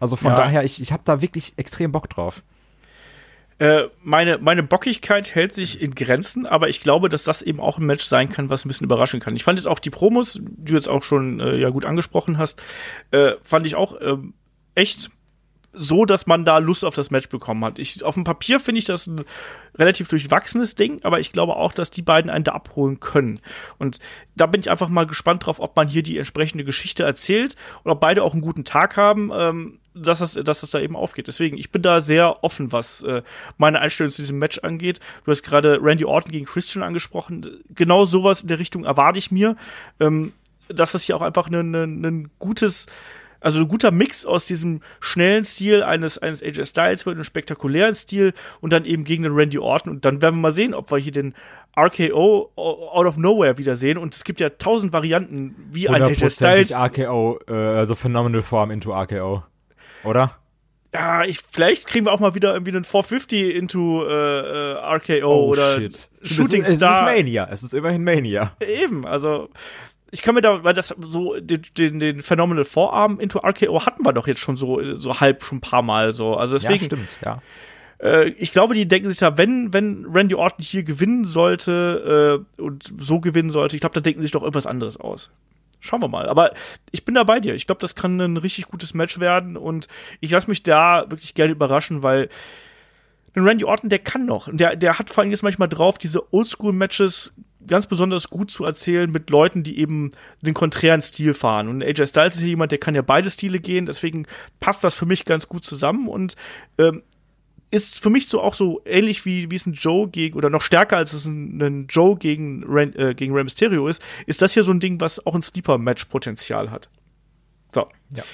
Also 0.00 0.16
von 0.16 0.30
Ja. 0.32 0.36
daher, 0.38 0.64
ich, 0.64 0.80
ich 0.80 0.92
habe 0.92 1.02
da 1.04 1.20
wirklich 1.20 1.52
extrem 1.58 1.92
Bock 1.92 2.08
drauf. 2.08 2.42
Äh, 3.58 3.88
meine, 4.02 4.38
meine 4.38 4.62
Bockigkeit 4.62 5.34
hält 5.34 5.52
sich 5.54 5.82
in 5.82 5.94
Grenzen, 5.94 6.46
aber 6.46 6.70
ich 6.70 6.80
glaube, 6.80 7.10
dass 7.10 7.24
das 7.24 7.42
eben 7.42 7.60
auch 7.60 7.76
ein 7.76 7.84
Match 7.84 8.04
sein 8.04 8.30
kann, 8.30 8.48
was 8.48 8.64
ein 8.64 8.68
bisschen 8.68 8.86
überraschen 8.86 9.20
kann. 9.20 9.36
Ich 9.36 9.44
fand 9.44 9.58
jetzt 9.58 9.66
auch 9.66 9.78
die 9.78 9.90
Promos, 9.90 10.40
die 10.42 10.70
du 10.70 10.74
jetzt 10.74 10.88
auch 10.88 11.02
schon 11.02 11.40
äh, 11.40 11.56
ja 11.58 11.68
gut 11.68 11.84
angesprochen 11.84 12.38
hast, 12.38 12.62
äh, 13.10 13.32
fand 13.42 13.66
ich 13.66 13.74
auch 13.74 13.96
ähm, 14.00 14.32
echt 14.74 15.10
so, 15.72 16.04
dass 16.04 16.26
man 16.26 16.44
da 16.44 16.58
Lust 16.58 16.84
auf 16.84 16.94
das 16.94 17.10
Match 17.10 17.28
bekommen 17.28 17.64
hat. 17.64 17.78
Ich, 17.78 18.02
auf 18.02 18.14
dem 18.14 18.24
Papier 18.24 18.58
finde 18.58 18.80
ich 18.80 18.84
das 18.84 19.06
ein 19.06 19.24
relativ 19.76 20.08
durchwachsenes 20.08 20.74
Ding, 20.74 21.00
aber 21.02 21.20
ich 21.20 21.32
glaube 21.32 21.56
auch, 21.56 21.72
dass 21.72 21.90
die 21.90 22.02
beiden 22.02 22.30
einen 22.30 22.44
da 22.44 22.52
abholen 22.52 22.98
können. 22.98 23.40
Und 23.78 24.00
da 24.34 24.46
bin 24.46 24.60
ich 24.60 24.70
einfach 24.70 24.88
mal 24.88 25.06
gespannt 25.06 25.46
drauf, 25.46 25.60
ob 25.60 25.76
man 25.76 25.86
hier 25.88 26.02
die 26.02 26.18
entsprechende 26.18 26.64
Geschichte 26.64 27.04
erzählt 27.04 27.54
und 27.84 27.92
ob 27.92 28.00
beide 28.00 28.24
auch 28.24 28.32
einen 28.32 28.42
guten 28.42 28.64
Tag 28.64 28.96
haben, 28.96 29.30
ähm, 29.32 29.78
dass, 29.94 30.18
das, 30.18 30.34
dass 30.34 30.60
das 30.60 30.70
da 30.70 30.80
eben 30.80 30.96
aufgeht. 30.96 31.28
Deswegen, 31.28 31.56
ich 31.56 31.70
bin 31.70 31.82
da 31.82 32.00
sehr 32.00 32.42
offen, 32.42 32.72
was 32.72 33.02
äh, 33.02 33.22
meine 33.56 33.80
Einstellung 33.80 34.10
zu 34.10 34.22
diesem 34.22 34.38
Match 34.38 34.58
angeht. 34.60 35.00
Du 35.24 35.30
hast 35.30 35.42
gerade 35.42 35.78
Randy 35.80 36.04
Orton 36.04 36.32
gegen 36.32 36.46
Christian 36.46 36.82
angesprochen. 36.82 37.62
Genau 37.74 38.06
sowas 38.06 38.42
in 38.42 38.48
der 38.48 38.58
Richtung 38.58 38.84
erwarte 38.84 39.18
ich 39.18 39.30
mir. 39.30 39.56
Ähm, 40.00 40.32
dass 40.68 40.92
das 40.92 41.02
hier 41.02 41.16
auch 41.16 41.22
einfach 41.22 41.48
ein, 41.48 41.74
ein, 41.74 42.04
ein 42.04 42.30
gutes 42.38 42.86
also 43.40 43.60
ein 43.60 43.68
guter 43.68 43.90
Mix 43.90 44.24
aus 44.24 44.46
diesem 44.46 44.80
schnellen 45.00 45.44
Stil 45.44 45.82
eines, 45.82 46.18
eines 46.18 46.42
AJ 46.42 46.64
Styles 46.66 47.06
wird, 47.06 47.16
einem 47.16 47.24
spektakulären 47.24 47.94
Stil 47.94 48.32
und 48.60 48.72
dann 48.72 48.84
eben 48.84 49.04
gegen 49.04 49.22
den 49.22 49.32
Randy 49.32 49.58
Orton. 49.58 49.92
Und 49.92 50.04
dann 50.04 50.22
werden 50.22 50.36
wir 50.36 50.42
mal 50.42 50.52
sehen, 50.52 50.74
ob 50.74 50.90
wir 50.90 50.98
hier 50.98 51.12
den 51.12 51.34
RKO 51.78 52.52
out 52.56 53.06
of 53.06 53.16
nowhere 53.16 53.58
wiedersehen. 53.58 53.98
Und 53.98 54.14
es 54.14 54.24
gibt 54.24 54.40
ja 54.40 54.50
tausend 54.50 54.92
Varianten, 54.92 55.54
wie 55.70 55.88
ein 55.88 56.02
AJ 56.02 56.30
Styles. 56.30 56.72
RKO, 56.72 57.38
äh, 57.48 57.52
also 57.52 57.94
Phenomenal 57.94 58.42
Form 58.42 58.70
into 58.70 58.92
RKO. 58.92 59.42
Oder? 60.04 60.36
Ja, 60.92 61.22
ich, 61.22 61.38
vielleicht 61.48 61.86
kriegen 61.86 62.06
wir 62.06 62.12
auch 62.12 62.18
mal 62.18 62.34
wieder 62.34 62.52
irgendwie 62.52 62.72
einen 62.72 62.84
450 62.84 63.54
into 63.54 64.04
äh, 64.04 64.10
äh, 64.10 64.96
RKO 64.96 65.28
oh, 65.28 65.46
oder 65.50 65.76
shit. 65.76 66.08
Shooting 66.22 66.62
es 66.62 66.68
ist, 66.70 66.76
Star. 66.78 67.06
Es 67.06 67.12
ist 67.12 67.16
Mania, 67.16 67.48
es 67.50 67.62
ist 67.62 67.74
immerhin 67.74 68.02
Mania. 68.02 68.52
Eben, 68.60 69.06
also 69.06 69.50
ich 70.10 70.22
kann 70.22 70.34
mir 70.34 70.40
da, 70.40 70.64
weil 70.64 70.74
das 70.74 70.94
so, 70.98 71.38
den, 71.38 71.62
den, 71.76 72.00
den 72.00 72.22
Phenomenal 72.22 72.64
Vorarm 72.64 73.20
into 73.20 73.38
RKO 73.38 73.86
hatten 73.86 74.04
wir 74.04 74.12
doch 74.12 74.26
jetzt 74.26 74.40
schon 74.40 74.56
so, 74.56 74.96
so 74.96 75.20
halb 75.20 75.44
schon 75.44 75.58
ein 75.58 75.60
paar 75.60 75.82
Mal 75.82 76.12
so. 76.12 76.34
Also 76.34 76.56
deswegen. 76.56 76.80
Ja, 76.80 76.86
stimmt, 76.86 77.18
ja. 77.24 77.42
Äh, 78.02 78.30
ich 78.30 78.52
glaube, 78.52 78.74
die 78.74 78.88
denken 78.88 79.08
sich 79.08 79.20
ja, 79.20 79.38
wenn, 79.38 79.72
wenn 79.72 80.06
Randy 80.06 80.34
Orton 80.34 80.64
hier 80.64 80.82
gewinnen 80.82 81.24
sollte 81.24 82.44
äh, 82.58 82.62
und 82.62 82.92
so 82.98 83.20
gewinnen 83.20 83.50
sollte, 83.50 83.76
ich 83.76 83.80
glaube, 83.80 83.94
da 83.94 84.00
denken 84.00 84.22
sich 84.22 84.32
doch 84.32 84.42
irgendwas 84.42 84.66
anderes 84.66 84.98
aus. 84.98 85.30
Schauen 85.80 86.02
wir 86.02 86.08
mal. 86.08 86.28
Aber 86.28 86.52
ich 86.90 87.04
bin 87.04 87.14
da 87.14 87.24
bei 87.24 87.40
dir. 87.40 87.54
Ich 87.54 87.66
glaube, 87.66 87.80
das 87.80 87.94
kann 87.94 88.20
ein 88.20 88.36
richtig 88.36 88.66
gutes 88.66 88.92
Match 88.92 89.18
werden 89.18 89.56
und 89.56 89.86
ich 90.20 90.30
lasse 90.30 90.50
mich 90.50 90.62
da 90.62 91.06
wirklich 91.08 91.34
gerne 91.34 91.52
überraschen, 91.52 92.02
weil 92.02 92.28
den 93.34 93.44
Randy 93.44 93.64
Orton, 93.64 93.90
der 93.90 93.98
kann 93.98 94.26
noch. 94.26 94.48
Der, 94.52 94.76
der 94.76 94.98
hat 94.98 95.10
vor 95.10 95.22
allem 95.22 95.30
jetzt 95.30 95.42
manchmal 95.42 95.68
drauf, 95.68 95.98
diese 95.98 96.32
Oldschool-Matches 96.32 97.34
ganz 97.66 97.86
besonders 97.86 98.30
gut 98.30 98.50
zu 98.50 98.64
erzählen 98.64 99.10
mit 99.10 99.30
Leuten, 99.30 99.62
die 99.62 99.78
eben 99.78 100.12
den 100.40 100.54
konträren 100.54 101.02
Stil 101.02 101.34
fahren. 101.34 101.68
Und 101.68 101.82
AJ 101.82 102.06
Styles 102.06 102.36
ist 102.36 102.40
ja 102.40 102.46
jemand, 102.48 102.72
der 102.72 102.78
kann 102.78 102.94
ja 102.94 103.02
beide 103.02 103.30
Stile 103.30 103.60
gehen, 103.60 103.86
deswegen 103.86 104.26
passt 104.60 104.82
das 104.82 104.94
für 104.94 105.06
mich 105.06 105.24
ganz 105.24 105.46
gut 105.46 105.64
zusammen 105.64 106.08
und 106.08 106.36
ähm, 106.78 107.02
ist 107.70 108.02
für 108.02 108.10
mich 108.10 108.28
so 108.28 108.40
auch 108.40 108.54
so 108.54 108.82
ähnlich 108.84 109.24
wie, 109.24 109.50
wie 109.50 109.54
es 109.54 109.66
ein 109.66 109.74
Joe 109.74 110.08
gegen, 110.08 110.36
oder 110.36 110.50
noch 110.50 110.62
stärker 110.62 110.96
als 110.96 111.12
es 111.12 111.26
ein, 111.26 111.60
ein 111.62 111.86
Joe 111.88 112.16
gegen, 112.16 112.64
Ren, 112.64 112.94
äh, 112.96 113.14
gegen 113.14 113.32
Rey 113.32 113.44
Mysterio 113.44 113.86
ist, 113.86 114.02
ist 114.26 114.42
das 114.42 114.54
hier 114.54 114.64
so 114.64 114.72
ein 114.72 114.80
Ding, 114.80 115.00
was 115.00 115.24
auch 115.24 115.34
ein 115.34 115.42
Sleeper-Match-Potenzial 115.42 116.70
hat. 116.70 116.90
So. 117.72 117.86
Ja. 118.14 118.24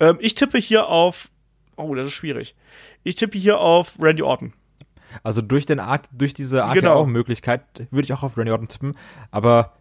Ähm, 0.00 0.16
ich 0.20 0.34
tippe 0.34 0.58
hier 0.58 0.88
auf, 0.88 1.30
oh, 1.76 1.94
das 1.94 2.08
ist 2.08 2.14
schwierig. 2.14 2.54
Ich 3.02 3.14
tippe 3.14 3.38
hier 3.38 3.58
auf 3.58 3.96
Randy 4.00 4.22
Orton. 4.22 4.52
Also 5.22 5.40
durch 5.40 5.66
den 5.66 5.80
Ar 5.80 6.02
durch 6.12 6.34
diese 6.34 6.64
AKO-Möglichkeit 6.64 7.62
genau. 7.74 7.92
würde 7.92 8.04
ich 8.04 8.12
auch 8.12 8.22
auf 8.22 8.36
Randy 8.36 8.52
Orton 8.52 8.68
tippen, 8.68 8.96
aber 9.30 9.72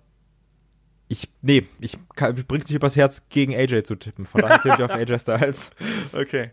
ich, 1.07 1.29
nee, 1.41 1.67
ich, 1.79 1.97
kann, 2.15 2.37
ich 2.37 2.47
bring's 2.47 2.67
nicht 2.67 2.75
übers 2.75 2.95
Herz, 2.95 3.27
gegen 3.29 3.53
AJ 3.53 3.83
zu 3.83 3.95
tippen. 3.95 4.25
Von 4.25 4.41
daher 4.41 4.61
tippe 4.61 4.75
ich 4.77 4.83
auf 4.83 4.91
AJ 4.91 5.19
Styles. 5.19 5.71
Okay. 6.13 6.51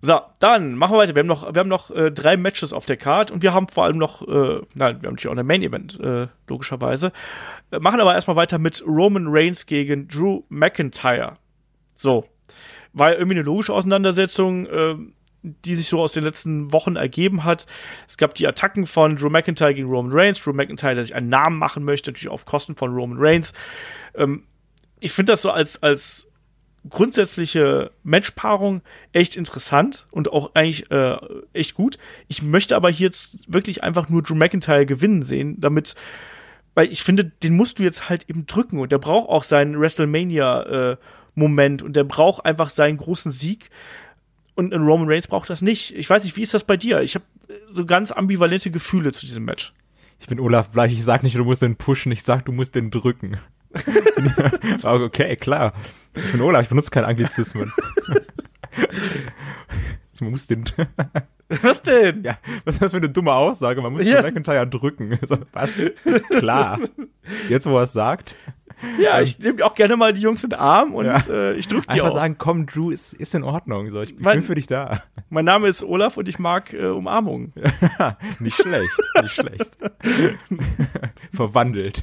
So, 0.00 0.20
dann 0.38 0.74
machen 0.74 0.92
wir 0.92 0.98
weiter. 0.98 1.14
Wir 1.16 1.20
haben 1.20 1.26
noch, 1.26 1.54
wir 1.54 1.58
haben 1.58 1.68
noch 1.68 1.90
äh, 1.90 2.12
drei 2.12 2.36
Matches 2.36 2.72
auf 2.72 2.86
der 2.86 2.96
Card 2.96 3.30
und 3.30 3.42
wir 3.42 3.52
haben 3.52 3.68
vor 3.68 3.84
allem 3.84 3.98
noch, 3.98 4.22
äh, 4.22 4.60
nein, 4.74 5.00
wir 5.02 5.08
haben 5.08 5.14
natürlich 5.14 5.28
auch 5.28 5.36
ein 5.36 5.46
Main 5.46 5.62
Event, 5.62 5.98
äh, 5.98 6.28
logischerweise. 6.46 7.12
Äh, 7.72 7.80
machen 7.80 8.00
aber 8.00 8.14
erstmal 8.14 8.36
weiter 8.36 8.58
mit 8.58 8.84
Roman 8.86 9.26
Reigns 9.28 9.66
gegen 9.66 10.06
Drew 10.06 10.42
McIntyre. 10.48 11.38
So. 11.94 12.26
War 12.92 13.12
irgendwie 13.12 13.36
eine 13.36 13.44
logische 13.44 13.72
Auseinandersetzung. 13.72 14.66
Äh, 14.66 14.94
die 15.42 15.76
sich 15.76 15.86
so 15.86 16.00
aus 16.00 16.12
den 16.12 16.24
letzten 16.24 16.72
Wochen 16.72 16.96
ergeben 16.96 17.44
hat. 17.44 17.66
Es 18.08 18.16
gab 18.16 18.34
die 18.34 18.46
Attacken 18.46 18.86
von 18.86 19.16
Drew 19.16 19.30
McIntyre 19.30 19.72
gegen 19.72 19.88
Roman 19.88 20.12
Reigns. 20.12 20.40
Drew 20.40 20.52
McIntyre, 20.52 20.96
der 20.96 21.04
sich 21.04 21.14
einen 21.14 21.28
Namen 21.28 21.58
machen 21.58 21.84
möchte, 21.84 22.10
natürlich 22.10 22.28
auf 22.28 22.44
Kosten 22.44 22.74
von 22.74 22.92
Roman 22.92 23.18
Reigns. 23.18 23.52
Ähm, 24.14 24.44
ich 25.00 25.12
finde 25.12 25.32
das 25.32 25.42
so 25.42 25.50
als, 25.50 25.82
als 25.82 26.28
grundsätzliche 26.88 27.90
Matchpaarung 28.02 28.82
echt 29.12 29.36
interessant 29.36 30.06
und 30.10 30.32
auch 30.32 30.54
eigentlich 30.54 30.90
äh, 30.90 31.16
echt 31.52 31.74
gut. 31.74 31.98
Ich 32.28 32.42
möchte 32.42 32.76
aber 32.76 32.90
hier 32.90 33.06
jetzt 33.06 33.36
wirklich 33.46 33.82
einfach 33.82 34.08
nur 34.08 34.22
Drew 34.22 34.34
McIntyre 34.34 34.86
gewinnen 34.86 35.22
sehen, 35.22 35.60
damit, 35.60 35.94
weil 36.74 36.90
ich 36.90 37.02
finde, 37.02 37.24
den 37.24 37.56
musst 37.56 37.78
du 37.78 37.82
jetzt 37.82 38.08
halt 38.08 38.28
eben 38.28 38.46
drücken 38.46 38.78
und 38.78 38.92
der 38.92 38.98
braucht 38.98 39.28
auch 39.28 39.42
seinen 39.42 39.78
WrestleMania 39.78 40.92
äh, 40.92 40.96
Moment 41.38 41.82
und 41.82 41.94
der 41.94 42.04
braucht 42.04 42.44
einfach 42.44 42.70
seinen 42.70 42.96
großen 42.96 43.32
Sieg 43.32 43.70
und 44.54 44.74
ein 44.74 44.82
Roman 44.82 45.08
Reigns 45.08 45.28
braucht 45.28 45.50
das 45.50 45.62
nicht. 45.62 45.94
Ich 45.94 46.10
weiß 46.10 46.24
nicht, 46.24 46.36
wie 46.36 46.42
ist 46.42 46.54
das 46.54 46.64
bei 46.64 46.76
dir? 46.76 47.00
Ich 47.00 47.14
habe 47.14 47.24
so 47.66 47.86
ganz 47.86 48.10
ambivalente 48.12 48.70
Gefühle 48.70 49.12
zu 49.12 49.24
diesem 49.24 49.44
Match. 49.44 49.72
Ich 50.20 50.26
bin 50.26 50.40
Olaf 50.40 50.70
Bleich, 50.70 50.92
ich 50.92 51.04
sag 51.04 51.22
nicht, 51.22 51.36
du 51.36 51.44
musst 51.44 51.62
den 51.62 51.76
pushen, 51.76 52.10
ich 52.12 52.22
sag, 52.22 52.44
du 52.44 52.52
musst 52.52 52.74
den 52.74 52.90
drücken. 52.90 53.38
okay, 54.82 55.36
klar. 55.36 55.74
Ich 56.14 56.32
bin 56.32 56.40
Olaf, 56.40 56.62
ich 56.62 56.68
benutze 56.68 56.90
keine 56.90 57.06
Anglizismen. 57.06 57.72
Man 60.20 60.32
muss 60.32 60.46
den. 60.46 60.64
Was 61.62 61.82
denn? 61.82 62.22
Ja, 62.22 62.36
was 62.64 62.74
ist 62.74 62.82
das 62.82 62.90
für 62.90 62.98
eine 62.98 63.08
dumme 63.08 63.32
Aussage? 63.32 63.80
Man 63.80 63.92
muss 63.92 64.04
ja. 64.04 64.16
den 64.20 64.34
McIntyre 64.34 64.66
drücken. 64.66 65.18
Was? 65.52 65.80
Klar. 66.36 66.78
Jetzt, 67.48 67.66
wo 67.66 67.78
er 67.78 67.84
es 67.84 67.92
sagt. 67.94 68.36
Ja, 69.00 69.20
ich 69.20 69.38
nehme 69.38 69.64
auch 69.64 69.74
gerne 69.74 69.96
mal 69.96 70.12
die 70.12 70.20
Jungs 70.20 70.44
in 70.44 70.50
den 70.50 70.58
Arm 70.58 70.94
und 70.94 71.06
ja. 71.06 71.18
äh, 71.28 71.54
ich 71.54 71.68
drücke 71.68 71.86
die 71.88 72.00
Einfach 72.00 72.10
auch. 72.10 72.14
sagen, 72.14 72.36
komm, 72.38 72.66
Drew, 72.66 72.90
ist, 72.90 73.12
ist 73.12 73.34
in 73.34 73.42
Ordnung. 73.42 73.90
So, 73.90 74.02
ich, 74.02 74.10
ich 74.10 74.20
mein, 74.20 74.38
bin 74.38 74.46
für 74.46 74.54
dich 74.54 74.66
da. 74.66 75.02
Mein 75.30 75.44
Name 75.44 75.68
ist 75.68 75.82
Olaf 75.82 76.16
und 76.16 76.28
ich 76.28 76.38
mag 76.38 76.72
äh, 76.72 76.86
Umarmungen. 76.86 77.52
nicht 78.38 78.56
schlecht, 78.56 79.00
nicht 79.22 79.34
schlecht. 79.34 79.78
Verwandelt. 81.34 82.02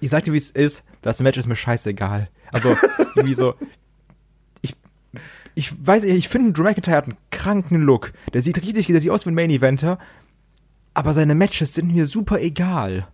ich 0.00 0.10
sag 0.10 0.24
dir, 0.24 0.32
wie 0.32 0.38
es 0.38 0.50
ist, 0.50 0.84
das 1.02 1.20
Match 1.22 1.38
ist 1.38 1.48
mir 1.48 1.56
scheißegal. 1.56 2.28
Also, 2.52 2.76
irgendwie 3.14 3.34
so, 3.34 3.54
ich, 5.58 5.74
weiß, 5.84 6.04
ich 6.04 6.28
finde, 6.28 6.52
Drew 6.52 6.62
McIntyre 6.62 6.96
hat 6.96 7.04
einen 7.06 7.16
kranken 7.30 7.80
Look. 7.82 8.12
Der 8.32 8.42
sieht 8.42 8.62
richtig, 8.62 8.86
der 8.86 9.00
sieht 9.00 9.10
aus 9.10 9.26
wie 9.26 9.30
ein 9.30 9.34
Main 9.34 9.50
Eventer. 9.50 9.98
Aber 10.94 11.12
seine 11.14 11.34
Matches 11.34 11.74
sind 11.74 11.92
mir 11.92 12.06
super 12.06 12.40
egal. 12.40 13.08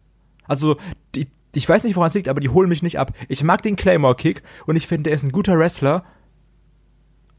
Also, 0.47 0.77
die, 1.15 1.29
ich 1.55 1.69
weiß 1.69 1.85
nicht, 1.85 1.97
woran 1.97 2.09
es 2.09 2.15
liegt, 2.15 2.29
aber 2.29 2.41
die 2.41 2.49
holen 2.49 2.69
mich 2.69 2.83
nicht 2.83 2.99
ab. 2.99 3.13
Ich 3.29 3.45
mag 3.45 3.63
den 3.63 3.77
Claymore-Kick 3.77 4.43
und 4.67 4.77
ich 4.77 4.87
finde, 4.87 5.11
er 5.11 5.17
ist 5.17 5.23
ein 5.23 5.33
guter 5.33 5.59
Wrestler, 5.59 6.05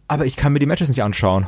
aber 0.08 0.26
ich 0.26 0.36
kann 0.36 0.54
mir 0.54 0.60
die 0.60 0.66
Matches 0.66 0.88
nicht 0.88 1.04
anschauen. 1.04 1.48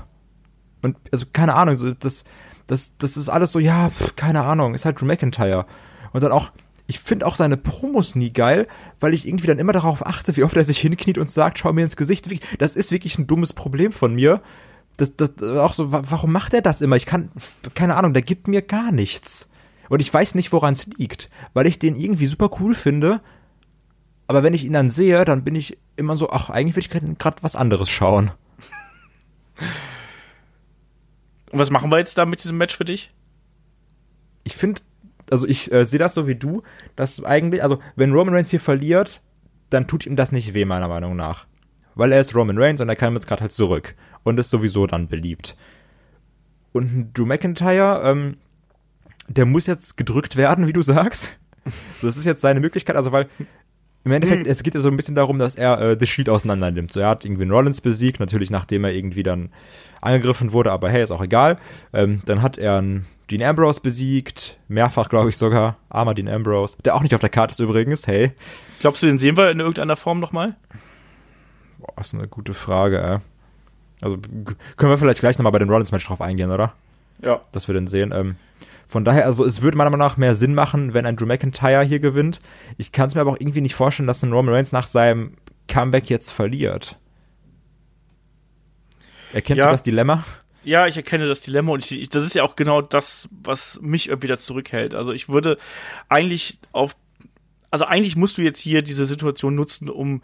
Und, 0.82 0.98
also, 1.12 1.26
keine 1.32 1.56
Ahnung, 1.56 1.96
das, 2.00 2.26
das, 2.68 2.98
das 2.98 3.18
ist 3.18 3.30
alles 3.30 3.52
so, 3.52 3.60
ja, 3.60 3.90
pf, 3.90 4.16
keine 4.16 4.44
Ahnung, 4.44 4.74
ist 4.74 4.86
halt 4.86 5.00
Drew 5.00 5.06
McIntyre. 5.06 5.66
Und 6.14 6.24
dann 6.24 6.32
auch, 6.32 6.52
ich 6.88 7.00
finde 7.00 7.26
auch 7.26 7.36
seine 7.36 7.58
Promos 7.58 8.16
nie 8.16 8.32
geil, 8.32 8.68
weil 9.00 9.14
ich 9.14 9.28
irgendwie 9.28 9.48
dann 9.48 9.60
immer 9.60 9.74
darauf 9.74 10.06
achte, 10.06 10.36
wie 10.36 10.44
oft 10.44 10.56
er 10.56 10.64
sich 10.64 10.80
hinkniet 10.80 11.18
und 11.18 11.30
sagt, 11.30 11.60
schau 11.60 11.74
mir 11.74 11.84
ins 11.84 11.98
Gesicht. 11.98 12.28
Das 12.60 12.76
ist 12.76 12.92
wirklich 12.92 13.18
ein 13.18 13.28
dummes 13.28 13.54
Problem 13.54 13.92
von 13.92 14.16
mir. 14.16 14.42
Das, 14.96 15.16
das, 15.16 15.42
auch 15.44 15.74
so, 15.74 15.92
warum 15.92 16.32
macht 16.32 16.54
er 16.54 16.62
das 16.62 16.82
immer? 16.82 16.96
Ich 16.96 17.06
kann, 17.06 17.30
keine 17.76 17.96
Ahnung, 17.96 18.14
der 18.14 18.24
gibt 18.24 18.48
mir 18.48 18.62
gar 18.62 18.92
nichts. 18.92 19.50
Und 19.90 20.02
ich 20.02 20.14
weiß 20.14 20.36
nicht, 20.36 20.52
woran 20.52 20.74
es 20.74 20.86
liegt, 20.86 21.30
weil 21.54 21.68
ich 21.68 21.80
den 21.80 21.96
irgendwie 21.96 22.26
super 22.26 22.50
cool 22.60 22.76
finde. 22.76 23.22
Aber 24.28 24.44
wenn 24.44 24.54
ich 24.54 24.66
ihn 24.66 24.74
dann 24.74 24.90
sehe, 24.90 25.24
dann 25.26 25.44
bin 25.44 25.56
ich 25.56 25.78
immer 25.96 26.16
so, 26.16 26.30
ach, 26.30 26.50
eigentlich 26.50 26.76
würde 26.76 27.06
ich 27.12 27.18
gerade 27.18 27.44
was 27.44 27.56
anderes 27.56 27.90
schauen. 27.90 28.32
Und 31.52 31.60
was 31.60 31.70
machen 31.70 31.92
wir 31.92 31.98
jetzt 31.98 32.18
da 32.18 32.26
mit 32.26 32.44
diesem 32.44 32.58
Match 32.58 32.76
für 32.76 32.86
dich? 32.86 33.14
Ich 34.44 34.56
finde, 34.56 34.82
also 35.32 35.48
ich 35.48 35.72
äh, 35.72 35.86
sehe 35.86 36.00
das 36.00 36.14
so 36.14 36.28
wie 36.28 36.36
du, 36.36 36.64
dass 36.96 37.24
eigentlich, 37.24 37.64
also 37.64 37.80
wenn 37.96 38.14
Roman 38.14 38.36
Reigns 38.36 38.50
hier 38.50 38.60
verliert, 38.60 39.22
dann 39.70 39.88
tut 39.88 40.06
ihm 40.06 40.16
das 40.16 40.32
nicht 40.32 40.54
weh, 40.54 40.66
meiner 40.66 40.88
Meinung 40.88 41.16
nach. 41.16 41.48
Weil 41.96 42.12
er 42.12 42.20
ist 42.20 42.36
Roman 42.36 42.58
Reigns 42.58 42.80
und 42.82 42.90
er 42.90 42.96
kann 42.96 43.14
jetzt 43.14 43.28
gerade 43.28 43.42
halt 43.42 43.52
zurück. 43.52 43.96
Und 44.24 44.40
ist 44.40 44.50
sowieso 44.50 44.88
dann 44.88 45.08
beliebt. 45.08 45.56
Und 46.74 47.14
Drew 47.14 47.26
McIntyre, 47.26 48.02
ähm, 48.04 48.38
der 49.28 49.46
muss 49.46 49.66
jetzt 49.68 49.98
gedrückt 49.98 50.36
werden, 50.38 50.68
wie 50.68 50.74
du 50.74 50.82
sagst. 50.82 51.40
So, 51.98 52.08
das 52.08 52.18
ist 52.18 52.26
jetzt 52.26 52.42
seine 52.42 52.60
Möglichkeit, 52.60 52.96
also 52.96 53.12
weil 53.12 53.28
im 54.04 54.12
Endeffekt, 54.14 54.46
mhm. 54.46 54.50
es 54.50 54.64
geht 54.64 54.74
ja 54.74 54.80
so 54.80 54.88
ein 54.88 54.96
bisschen 54.96 55.16
darum, 55.16 55.38
dass 55.38 55.56
er 55.56 55.82
äh, 55.82 55.98
The 56.00 56.08
Shield 56.08 56.30
auseinander 56.30 56.72
nimmt. 56.72 56.94
So, 56.94 57.02
er 57.02 57.10
hat 57.10 57.26
irgendwie 57.26 57.50
Rollins 57.50 57.82
besiegt, 57.82 58.22
natürlich 58.22 58.50
nachdem 58.50 58.86
er 58.86 58.94
irgendwie 58.94 59.24
dann 59.24 59.50
angegriffen 60.00 60.54
wurde, 60.54 60.72
aber 60.72 60.90
hey, 60.90 61.04
ist 61.04 61.12
auch 61.12 61.22
egal. 61.22 61.58
Ähm, 61.92 62.22
dann 62.26 62.42
hat 62.42 62.58
er 62.58 62.78
einen 62.78 63.06
Dean 63.30 63.44
Ambrose 63.44 63.82
besiegt, 63.82 64.58
mehrfach, 64.70 65.10
glaube 65.10 65.30
ich 65.30 65.36
sogar. 65.36 65.76
Armer 65.90 66.14
Dean 66.14 66.30
Ambrose, 66.30 66.78
der 66.86 66.96
auch 66.96 67.02
nicht 67.02 67.14
auf 67.16 67.20
der 67.20 67.30
Karte 67.30 67.52
ist 67.52 67.60
übrigens, 67.60 68.08
hey. 68.08 68.32
Glaubst 68.80 69.04
du, 69.04 69.08
den 69.08 69.18
sehen 69.18 69.36
wir 69.36 69.52
in 69.52 69.60
irgendeiner 69.60 69.98
Form 69.98 70.22
nochmal? 70.22 70.56
Boah, 71.80 72.00
ist 72.00 72.16
eine 72.16 72.30
gute 72.30 72.54
Frage, 72.54 73.02
ey. 73.02 73.18
Also 74.00 74.18
g- 74.18 74.54
können 74.78 74.92
wir 74.92 74.98
vielleicht 74.98 75.20
gleich 75.20 75.38
nochmal 75.38 75.52
bei 75.52 75.60
dem 75.60 75.70
Rollins-Match 75.70 76.08
drauf 76.08 76.22
eingehen, 76.22 76.52
oder? 76.52 76.74
Ja. 77.22 77.42
Dass 77.52 77.68
wir 77.68 77.74
den 77.74 77.88
sehen. 77.88 78.14
Ähm, 78.16 78.38
von 78.88 79.04
daher, 79.04 79.26
also 79.26 79.44
es 79.46 79.62
würde 79.62 79.78
meiner 79.78 79.90
Meinung 79.90 80.08
nach 80.08 80.18
mehr 80.18 80.34
Sinn 80.36 80.54
machen, 80.56 80.94
wenn 80.94 81.06
ein 81.06 81.18
Drew 81.18 81.26
McIntyre 81.26 81.84
hier 81.84 82.00
gewinnt. 82.00 82.40
Ich 82.78 82.92
kann 82.92 83.08
es 83.08 83.16
mir 83.16 83.22
aber 83.22 83.32
auch 83.32 83.40
irgendwie 83.40 83.62
nicht 83.62 83.76
vorstellen, 83.76 84.08
dass 84.08 84.24
ein 84.24 84.32
Roman 84.32 84.54
Reigns 84.56 84.72
nach 84.72 84.88
seinem 84.88 85.34
Comeback 85.68 86.10
jetzt 86.10 86.32
verliert. 86.32 86.98
Erkennst 89.34 89.60
Ja. 89.60 89.66
du 89.66 89.72
das 89.72 89.84
Dilemma? 89.84 90.24
Ja, 90.64 90.88
ich 90.88 90.98
erkenne 90.98 91.28
das 91.28 91.42
Dilemma 91.42 91.74
und 91.74 91.86
ich, 91.86 92.00
ich, 92.02 92.10
das 92.10 92.26
ist 92.26 92.36
ja 92.36 92.44
auch 92.44 92.56
genau 92.56 92.82
das, 92.82 93.28
was 93.32 93.80
mich 93.82 94.10
irgendwie 94.10 94.28
da 94.28 94.38
zurückhält. 94.38 94.96
Also 94.96 95.14
ich 95.14 95.30
würde 95.30 95.58
eigentlich 96.10 96.60
auf, 96.72 96.96
also 97.72 97.86
eigentlich 97.86 98.16
musst 98.16 98.38
du 98.38 98.42
jetzt 98.42 98.60
hier 98.60 98.82
diese 98.82 99.06
Situation 99.06 99.56
nutzen, 99.56 99.90
um 99.90 100.22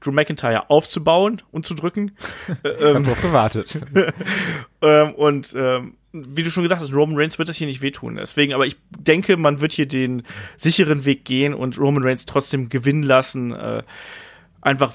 Drew 0.00 0.12
McIntyre 0.12 0.70
aufzubauen 0.70 1.42
und 1.50 1.66
zu 1.66 1.74
drücken. 1.74 2.12
Äh, 2.64 2.68
ähm, 2.68 3.04
Drauf 3.04 3.20
gewartet. 3.20 3.78
ähm, 4.82 5.14
und 5.14 5.52
ähm, 5.56 5.96
wie 6.12 6.42
du 6.42 6.50
schon 6.50 6.62
gesagt 6.62 6.82
hast, 6.82 6.92
Roman 6.92 7.16
Reigns 7.16 7.38
wird 7.38 7.48
das 7.48 7.56
hier 7.56 7.66
nicht 7.66 7.82
wehtun. 7.82 8.16
Deswegen, 8.16 8.52
aber 8.52 8.66
ich 8.66 8.76
denke, 8.98 9.36
man 9.36 9.60
wird 9.60 9.72
hier 9.72 9.86
den 9.86 10.22
sicheren 10.56 11.04
Weg 11.04 11.24
gehen 11.24 11.54
und 11.54 11.78
Roman 11.78 12.04
Reigns 12.04 12.26
trotzdem 12.26 12.68
gewinnen 12.68 13.02
lassen, 13.02 13.52
äh, 13.52 13.82
einfach 14.60 14.94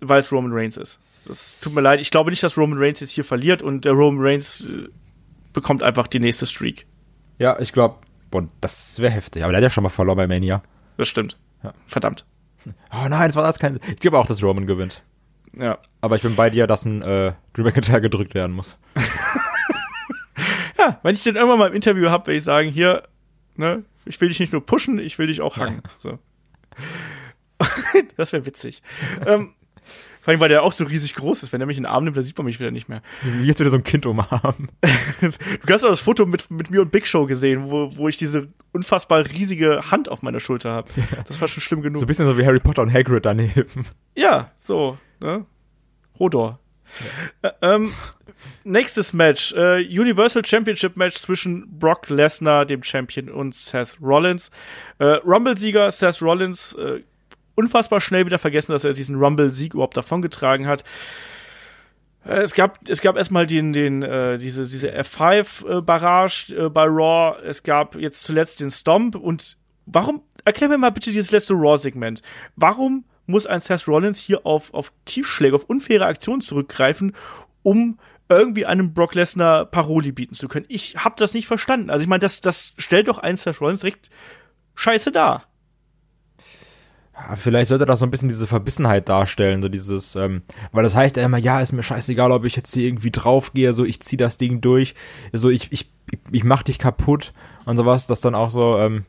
weil 0.00 0.20
es 0.20 0.32
Roman 0.32 0.52
Reigns 0.52 0.76
ist. 0.76 0.98
Das 1.24 1.58
tut 1.60 1.74
mir 1.74 1.80
leid. 1.80 2.00
Ich 2.00 2.10
glaube 2.10 2.30
nicht, 2.30 2.42
dass 2.42 2.56
Roman 2.58 2.78
Reigns 2.78 3.00
jetzt 3.00 3.10
hier 3.10 3.24
verliert 3.24 3.62
und 3.62 3.84
der 3.84 3.92
Roman 3.92 4.24
Reigns 4.24 4.68
äh, 4.68 4.88
bekommt 5.52 5.82
einfach 5.82 6.06
die 6.06 6.20
nächste 6.20 6.46
Streak. 6.46 6.86
ja, 7.38 7.58
ich 7.60 7.72
glaube, 7.72 7.96
das 8.60 8.98
wäre 8.98 9.12
heftig. 9.12 9.42
Aber 9.42 9.52
der 9.52 9.58
hat 9.58 9.64
ja 9.64 9.70
schon 9.70 9.84
mal 9.84 9.88
verloren 9.88 10.16
bei 10.16 10.26
Mania. 10.26 10.62
Das 10.98 11.08
stimmt. 11.08 11.38
Ja. 11.62 11.72
Verdammt. 11.86 12.26
Oh 12.92 13.08
nein, 13.08 13.28
das 13.28 13.36
war 13.36 13.44
das 13.44 13.58
kein. 13.58 13.78
Ich 13.88 13.96
glaube 13.96 14.18
auch, 14.18 14.26
dass 14.26 14.42
Roman 14.42 14.66
gewinnt. 14.66 15.02
Ja. 15.58 15.78
Aber 16.00 16.16
ich 16.16 16.22
bin 16.22 16.36
bei 16.36 16.50
dir, 16.50 16.66
dass 16.66 16.84
ein 16.84 17.00
äh, 17.02 17.32
Drew 17.54 17.62
McIntyre 17.62 18.00
gedrückt 18.00 18.34
werden 18.34 18.54
muss. 18.54 18.78
ja, 20.86 21.00
wenn 21.02 21.14
ich 21.14 21.22
den 21.22 21.36
irgendwann 21.36 21.58
mal 21.58 21.68
im 21.68 21.74
Interview 21.74 22.10
habe, 22.10 22.26
werde 22.28 22.38
ich 22.38 22.44
sagen, 22.44 22.68
hier, 22.70 23.02
ne, 23.56 23.84
ich 24.04 24.20
will 24.20 24.28
dich 24.28 24.40
nicht 24.40 24.52
nur 24.52 24.64
pushen, 24.64 24.98
ich 24.98 25.18
will 25.18 25.26
dich 25.26 25.40
auch 25.40 25.56
hacken. 25.56 25.82
So. 25.96 26.18
das 28.16 28.32
wäre 28.32 28.44
witzig. 28.46 28.82
ähm, 29.26 29.52
vor 30.20 30.32
allem, 30.32 30.40
weil 30.40 30.48
der 30.48 30.64
auch 30.64 30.72
so 30.72 30.84
riesig 30.84 31.14
groß 31.14 31.44
ist. 31.44 31.52
Wenn 31.52 31.60
er 31.60 31.66
mich 31.68 31.76
in 31.76 31.84
den 31.84 31.90
Arm 31.90 32.02
nimmt, 32.04 32.16
dann 32.16 32.24
sieht 32.24 32.36
man 32.36 32.44
mich 32.46 32.58
wieder 32.58 32.72
nicht 32.72 32.88
mehr. 32.88 33.00
Wie 33.22 33.46
jetzt 33.46 33.60
wieder 33.60 33.70
so 33.70 33.76
ein 33.76 33.84
Kind 33.84 34.04
umarmen. 34.06 34.68
Du 35.20 35.72
hast 35.72 35.84
auch 35.84 35.88
das 35.90 36.00
Foto 36.00 36.26
mit, 36.26 36.50
mit 36.50 36.70
mir 36.70 36.82
und 36.82 36.90
Big 36.90 37.06
Show 37.06 37.26
gesehen, 37.26 37.70
wo, 37.70 37.96
wo 37.96 38.08
ich 38.08 38.16
diese 38.16 38.48
unfassbar 38.72 39.24
riesige 39.24 39.90
Hand 39.90 40.08
auf 40.08 40.22
meiner 40.22 40.40
Schulter 40.40 40.70
habe. 40.72 40.90
Das 41.28 41.40
war 41.40 41.46
schon 41.48 41.60
schlimm 41.62 41.80
genug. 41.80 41.98
So 41.98 42.04
ein 42.04 42.08
bisschen 42.08 42.26
so 42.26 42.36
wie 42.36 42.44
Harry 42.44 42.58
Potter 42.60 42.82
und 42.82 42.92
Hagrid 42.92 43.24
daneben. 43.24 43.86
Ja, 44.16 44.50
so, 44.56 44.98
ne? 45.20 45.46
Hodor. 46.18 46.58
Ä- 47.42 47.52
ähm, 47.62 47.92
nächstes 48.64 49.12
Match. 49.12 49.52
Äh, 49.52 49.84
Universal 49.86 50.44
Championship 50.44 50.96
Match 50.96 51.16
zwischen 51.16 51.78
Brock 51.78 52.08
Lesnar, 52.08 52.66
dem 52.66 52.82
Champion, 52.82 53.28
und 53.28 53.54
Seth 53.54 53.98
Rollins. 54.00 54.50
Äh, 54.98 55.04
Rumble-Sieger 55.24 55.90
Seth 55.90 56.22
Rollins, 56.22 56.74
äh, 56.74 57.00
unfassbar 57.54 58.00
schnell 58.00 58.26
wieder 58.26 58.38
vergessen, 58.38 58.72
dass 58.72 58.84
er 58.84 58.92
diesen 58.92 59.16
Rumble-Sieg 59.16 59.74
überhaupt 59.74 59.96
davongetragen 59.96 60.66
hat. 60.66 60.84
Äh, 62.24 62.42
Es 62.42 62.54
gab, 62.54 62.78
es 62.88 63.00
gab 63.00 63.16
erstmal 63.16 63.46
den, 63.46 63.72
den, 63.72 64.02
äh, 64.02 64.38
diese, 64.38 64.66
diese 64.66 64.92
F5-Barrage 64.92 66.54
äh, 66.56 66.68
bei 66.68 66.84
Raw. 66.84 67.36
Es 67.44 67.62
gab 67.62 67.96
jetzt 67.96 68.22
zuletzt 68.24 68.60
den 68.60 68.70
Stomp. 68.70 69.14
Und 69.14 69.56
warum, 69.86 70.22
erklär 70.44 70.68
mir 70.68 70.78
mal 70.78 70.90
bitte 70.92 71.10
dieses 71.10 71.30
letzte 71.30 71.54
Raw-Segment. 71.54 72.22
Warum 72.56 73.04
muss 73.26 73.46
ein 73.46 73.60
Seth 73.60 73.88
Rollins 73.88 74.20
hier 74.20 74.46
auf, 74.46 74.72
auf 74.72 74.92
Tiefschläge, 75.04 75.56
auf 75.56 75.64
unfaire 75.64 76.06
Aktionen 76.06 76.42
zurückgreifen, 76.42 77.14
um 77.62 77.98
irgendwie 78.28 78.66
einem 78.66 78.92
Brock 78.92 79.14
Lesnar 79.14 79.66
Paroli 79.66 80.12
bieten 80.12 80.34
zu 80.34 80.48
können? 80.48 80.66
Ich 80.68 80.96
hab 80.96 81.16
das 81.16 81.34
nicht 81.34 81.46
verstanden. 81.46 81.90
Also 81.90 82.02
ich 82.02 82.08
meine, 82.08 82.20
das, 82.20 82.40
das 82.40 82.72
stellt 82.78 83.08
doch 83.08 83.18
einen 83.18 83.36
Seth 83.36 83.60
Rollins 83.60 83.80
direkt 83.80 84.10
scheiße 84.74 85.12
dar. 85.12 85.44
Ja, 87.14 87.34
vielleicht 87.36 87.68
sollte 87.68 87.86
das 87.86 88.00
so 88.00 88.06
ein 88.06 88.10
bisschen 88.10 88.28
diese 88.28 88.46
Verbissenheit 88.46 89.08
darstellen, 89.08 89.62
so 89.62 89.70
dieses, 89.70 90.16
ähm, 90.16 90.42
weil 90.72 90.84
das 90.84 90.94
heißt 90.94 91.16
ja 91.16 91.24
immer, 91.24 91.38
ja, 91.38 91.60
ist 91.60 91.72
mir 91.72 91.82
scheißegal, 91.82 92.30
ob 92.30 92.44
ich 92.44 92.56
jetzt 92.56 92.74
hier 92.74 92.86
irgendwie 92.86 93.10
draufgehe, 93.10 93.72
so 93.72 93.86
ich 93.86 94.00
zieh 94.00 94.18
das 94.18 94.36
Ding 94.36 94.60
durch, 94.60 94.94
so 95.32 95.48
ich, 95.48 95.72
ich, 95.72 95.90
ich 96.30 96.44
mach 96.44 96.62
dich 96.62 96.78
kaputt 96.78 97.32
und 97.64 97.78
sowas, 97.78 98.06
das 98.06 98.20
dann 98.20 98.34
auch 98.34 98.50
so, 98.50 98.78
ähm, 98.78 99.06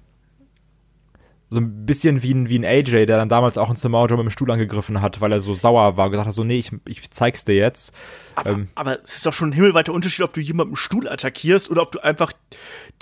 so 1.49 1.60
ein 1.60 1.86
bisschen 1.86 2.24
wie 2.24 2.34
ein, 2.34 2.49
wie 2.49 2.60
ein 2.60 2.65
AJ, 2.65 3.06
der 3.06 3.18
dann 3.18 3.30
damals 3.30 3.57
auch 3.57 3.69
einen 3.69 3.78
Samoa 3.78 4.07
Joe 4.07 4.18
mit 4.18 4.26
dem 4.26 4.32
Stuhl 4.32 4.52
angegriffen 4.52 5.02
hat, 5.02 5.22
weil 5.22 5.32
er 5.32 5.40
so 5.40 5.56
sauer 5.56 5.95
war 5.95 6.06
und 6.06 6.11
gesagt 6.11 6.28
hat, 6.28 6.34
so, 6.34 6.44
nee, 6.44 6.57
ich, 6.57 6.72
ich 6.88 7.10
zeig's 7.11 7.45
dir 7.45 7.56
jetzt. 7.56 7.95
Aber, 8.36 8.49
Ähm. 8.52 8.68
aber 8.76 9.02
es 9.02 9.15
ist 9.15 9.26
doch 9.26 9.34
schon 9.34 9.49
ein 9.49 9.53
himmelweiter 9.53 9.94
Unterschied, 9.94 10.26
ob 10.26 10.34
du 10.34 10.41
jemanden 10.41 10.72
mit 10.72 10.78
dem 10.78 10.82
Stuhl 10.82 11.07
attackierst 11.07 11.72
oder 11.72 11.84
ob 11.84 11.94
du 11.94 11.99
einfach 11.99 12.34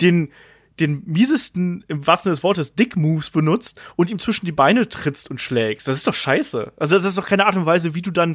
den, 0.00 0.30
den 0.78 1.02
miesesten, 1.06 1.84
im 1.88 2.06
wahrsten 2.06 2.28
Sinne 2.28 2.36
des 2.36 2.44
Wortes, 2.44 2.74
Dick-Moves 2.74 3.30
benutzt 3.30 3.80
und 3.96 4.10
ihm 4.10 4.20
zwischen 4.20 4.46
die 4.46 4.52
Beine 4.52 4.88
trittst 4.88 5.28
und 5.28 5.40
schlägst. 5.40 5.88
Das 5.88 5.96
ist 5.96 6.06
doch 6.06 6.14
scheiße. 6.14 6.72
Also 6.76 6.94
das 6.94 7.04
ist 7.04 7.18
doch 7.18 7.26
keine 7.26 7.46
Art 7.46 7.56
und 7.56 7.66
Weise, 7.66 7.94
wie 7.96 8.02
du 8.02 8.12
dann, 8.12 8.34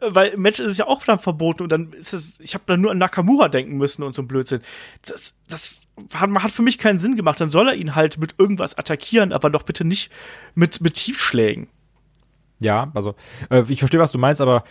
äh, 0.00 0.08
weil 0.08 0.28
im 0.28 0.42
Match 0.42 0.60
ist 0.60 0.70
es 0.70 0.76
ja 0.76 0.86
auch 0.86 1.04
dann 1.04 1.18
verboten 1.18 1.64
und 1.64 1.70
dann 1.70 1.92
ist 1.94 2.12
es, 2.12 2.38
ich 2.38 2.54
habe 2.54 2.64
dann 2.66 2.80
nur 2.80 2.92
an 2.92 2.98
Nakamura 2.98 3.48
denken 3.48 3.76
müssen 3.76 4.04
und 4.04 4.14
so 4.14 4.22
ein 4.22 4.28
Blödsinn. 4.28 4.60
Das, 5.02 5.34
das 5.48 5.80
hat, 6.14 6.30
hat 6.30 6.50
für 6.50 6.62
mich 6.62 6.78
keinen 6.78 6.98
Sinn 6.98 7.16
gemacht. 7.16 7.40
Dann 7.40 7.50
soll 7.50 7.68
er 7.68 7.74
ihn 7.74 7.94
halt 7.94 8.18
mit 8.18 8.34
irgendwas 8.38 8.76
attackieren, 8.76 9.32
aber 9.32 9.50
doch 9.50 9.62
bitte 9.62 9.84
nicht 9.84 10.10
mit, 10.54 10.80
mit 10.80 10.94
Tiefschlägen. 10.94 11.68
Ja, 12.60 12.90
also, 12.94 13.14
äh, 13.50 13.64
ich 13.68 13.78
verstehe, 13.78 14.00
was 14.00 14.12
du 14.12 14.18
meinst, 14.18 14.40
aber 14.40 14.64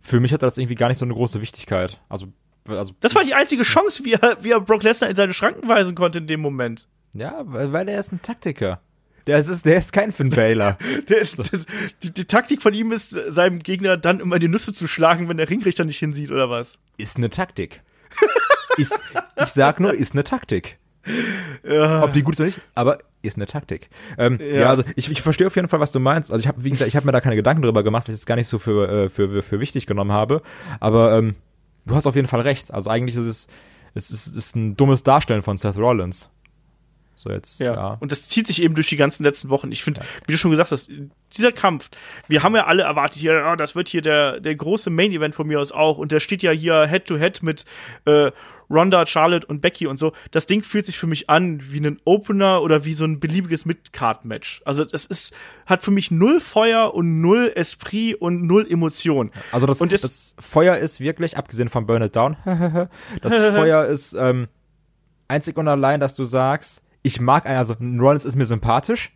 für 0.00 0.20
mich 0.20 0.32
hat 0.32 0.42
das 0.42 0.58
irgendwie 0.58 0.74
gar 0.74 0.88
nicht 0.88 0.98
so 0.98 1.04
eine 1.04 1.14
große 1.14 1.40
Wichtigkeit. 1.40 2.00
Also, 2.08 2.28
also 2.66 2.92
Das 3.00 3.14
war 3.14 3.24
die 3.24 3.34
einzige 3.34 3.62
Chance, 3.62 4.04
wie 4.04 4.14
er, 4.14 4.38
wie 4.42 4.50
er 4.50 4.60
Brock 4.60 4.82
Lesnar 4.82 5.10
in 5.10 5.16
seine 5.16 5.34
Schranken 5.34 5.68
weisen 5.68 5.94
konnte 5.94 6.18
in 6.18 6.26
dem 6.26 6.40
Moment. 6.40 6.88
Ja, 7.14 7.42
weil, 7.44 7.72
weil 7.72 7.88
er 7.88 8.00
ist 8.00 8.12
ein 8.12 8.22
Taktiker. 8.22 8.80
Der 9.26 9.38
ist, 9.38 9.66
der 9.66 9.76
ist 9.76 9.92
kein 9.92 10.10
Finn 10.10 10.30
Baylor. 10.30 10.78
Der 11.08 11.18
ist, 11.18 11.38
das, 11.38 11.66
die, 12.02 12.14
die 12.14 12.24
Taktik 12.24 12.62
von 12.62 12.72
ihm 12.72 12.92
ist, 12.92 13.10
seinem 13.10 13.58
Gegner 13.58 13.98
dann 13.98 14.20
immer 14.20 14.36
in 14.36 14.40
die 14.40 14.48
Nüsse 14.48 14.72
zu 14.72 14.88
schlagen, 14.88 15.28
wenn 15.28 15.36
der 15.36 15.50
Ringrichter 15.50 15.84
nicht 15.84 15.98
hinsieht, 15.98 16.30
oder 16.30 16.48
was? 16.48 16.78
ist 16.96 17.18
eine 17.18 17.28
Taktik. 17.28 17.82
ist, 18.78 18.94
ich 19.36 19.48
sag 19.48 19.80
nur, 19.80 19.92
ist 19.94 20.12
eine 20.14 20.24
Taktik. 20.24 20.78
Ob 22.02 22.12
die 22.12 22.22
gut 22.22 22.34
ist 22.34 22.40
oder 22.40 22.46
nicht, 22.46 22.60
aber 22.74 22.98
ist 23.22 23.36
eine 23.36 23.46
Taktik. 23.46 23.88
Ähm, 24.16 24.38
ja. 24.40 24.60
Ja. 24.60 24.70
also 24.70 24.84
ich, 24.96 25.10
ich 25.10 25.22
verstehe 25.22 25.46
auf 25.46 25.56
jeden 25.56 25.68
Fall, 25.68 25.80
was 25.80 25.92
du 25.92 26.00
meinst. 26.00 26.30
Also 26.30 26.42
ich 26.42 26.48
habe, 26.48 26.62
wie 26.64 26.70
gesagt, 26.70 26.88
ich 26.88 26.96
habe 26.96 27.06
mir 27.06 27.12
da 27.12 27.20
keine 27.20 27.36
Gedanken 27.36 27.62
drüber 27.62 27.82
gemacht, 27.82 28.08
weil 28.08 28.14
ich 28.14 28.20
es 28.20 28.26
gar 28.26 28.36
nicht 28.36 28.48
so 28.48 28.58
für, 28.58 28.88
äh, 28.88 29.08
für, 29.08 29.42
für 29.42 29.60
wichtig 29.60 29.86
genommen 29.86 30.12
habe. 30.12 30.42
Aber 30.80 31.16
ähm, 31.18 31.34
du 31.86 31.94
hast 31.94 32.06
auf 32.06 32.14
jeden 32.14 32.28
Fall 32.28 32.40
recht. 32.42 32.72
Also 32.72 32.90
eigentlich 32.90 33.16
ist 33.16 33.24
es, 33.24 33.46
es 33.94 34.10
ist, 34.10 34.26
ist 34.28 34.56
ein 34.56 34.76
dummes 34.76 35.02
Darstellen 35.02 35.42
von 35.42 35.58
Seth 35.58 35.76
Rollins. 35.76 36.30
So 37.20 37.30
jetzt, 37.30 37.58
ja. 37.58 37.74
Ja. 37.74 37.96
Und 37.98 38.12
das 38.12 38.28
zieht 38.28 38.46
sich 38.46 38.62
eben 38.62 38.76
durch 38.76 38.86
die 38.88 38.96
ganzen 38.96 39.24
letzten 39.24 39.48
Wochen. 39.50 39.72
Ich 39.72 39.82
finde, 39.82 40.02
wie 40.28 40.32
du 40.32 40.38
schon 40.38 40.52
gesagt 40.52 40.70
hast, 40.70 40.88
dieser 41.36 41.50
Kampf, 41.50 41.90
wir 42.28 42.44
haben 42.44 42.54
ja 42.54 42.66
alle 42.66 42.84
erwartet, 42.84 43.20
hier, 43.20 43.32
ja, 43.32 43.56
das 43.56 43.74
wird 43.74 43.88
hier 43.88 44.02
der, 44.02 44.38
der 44.38 44.54
große 44.54 44.88
Main-Event 44.88 45.34
von 45.34 45.48
mir 45.48 45.58
aus 45.58 45.72
auch. 45.72 45.98
Und 45.98 46.12
der 46.12 46.20
steht 46.20 46.44
ja 46.44 46.52
hier 46.52 46.86
Head-to-Head 46.86 47.42
mit 47.42 47.64
äh, 48.04 48.30
Ronda, 48.70 49.04
Charlotte 49.04 49.44
und 49.48 49.60
Becky 49.62 49.88
und 49.88 49.98
so. 49.98 50.12
Das 50.30 50.46
Ding 50.46 50.62
fühlt 50.62 50.86
sich 50.86 50.96
für 50.96 51.08
mich 51.08 51.28
an 51.28 51.60
wie 51.72 51.80
ein 51.84 51.98
Opener 52.04 52.62
oder 52.62 52.84
wie 52.84 52.94
so 52.94 53.04
ein 53.04 53.18
beliebiges 53.18 53.64
Mid-Card-Match. 53.64 54.62
Also 54.64 54.84
das 54.84 55.04
ist, 55.04 55.34
hat 55.66 55.82
für 55.82 55.90
mich 55.90 56.12
null 56.12 56.38
Feuer 56.38 56.94
und 56.94 57.20
null 57.20 57.50
Esprit 57.56 58.14
und 58.20 58.44
null 58.44 58.64
Emotion. 58.70 59.32
Also 59.50 59.66
das, 59.66 59.80
Und 59.80 59.92
es- 59.92 60.02
das 60.02 60.36
Feuer 60.38 60.76
ist 60.76 61.00
wirklich, 61.00 61.36
abgesehen 61.36 61.68
von 61.68 61.84
Burn 61.84 62.02
It 62.02 62.14
Down, 62.14 62.36
das 63.22 63.34
Feuer 63.34 63.86
ist 63.86 64.12
ähm, 64.14 64.46
einzig 65.26 65.56
und 65.56 65.66
allein, 65.66 65.98
dass 65.98 66.14
du 66.14 66.24
sagst, 66.24 66.82
ich 67.08 67.20
mag 67.20 67.46
einen, 67.46 67.58
also 67.58 67.74
Rollins 67.80 68.24
ist 68.24 68.36
mir 68.36 68.46
sympathisch, 68.46 69.12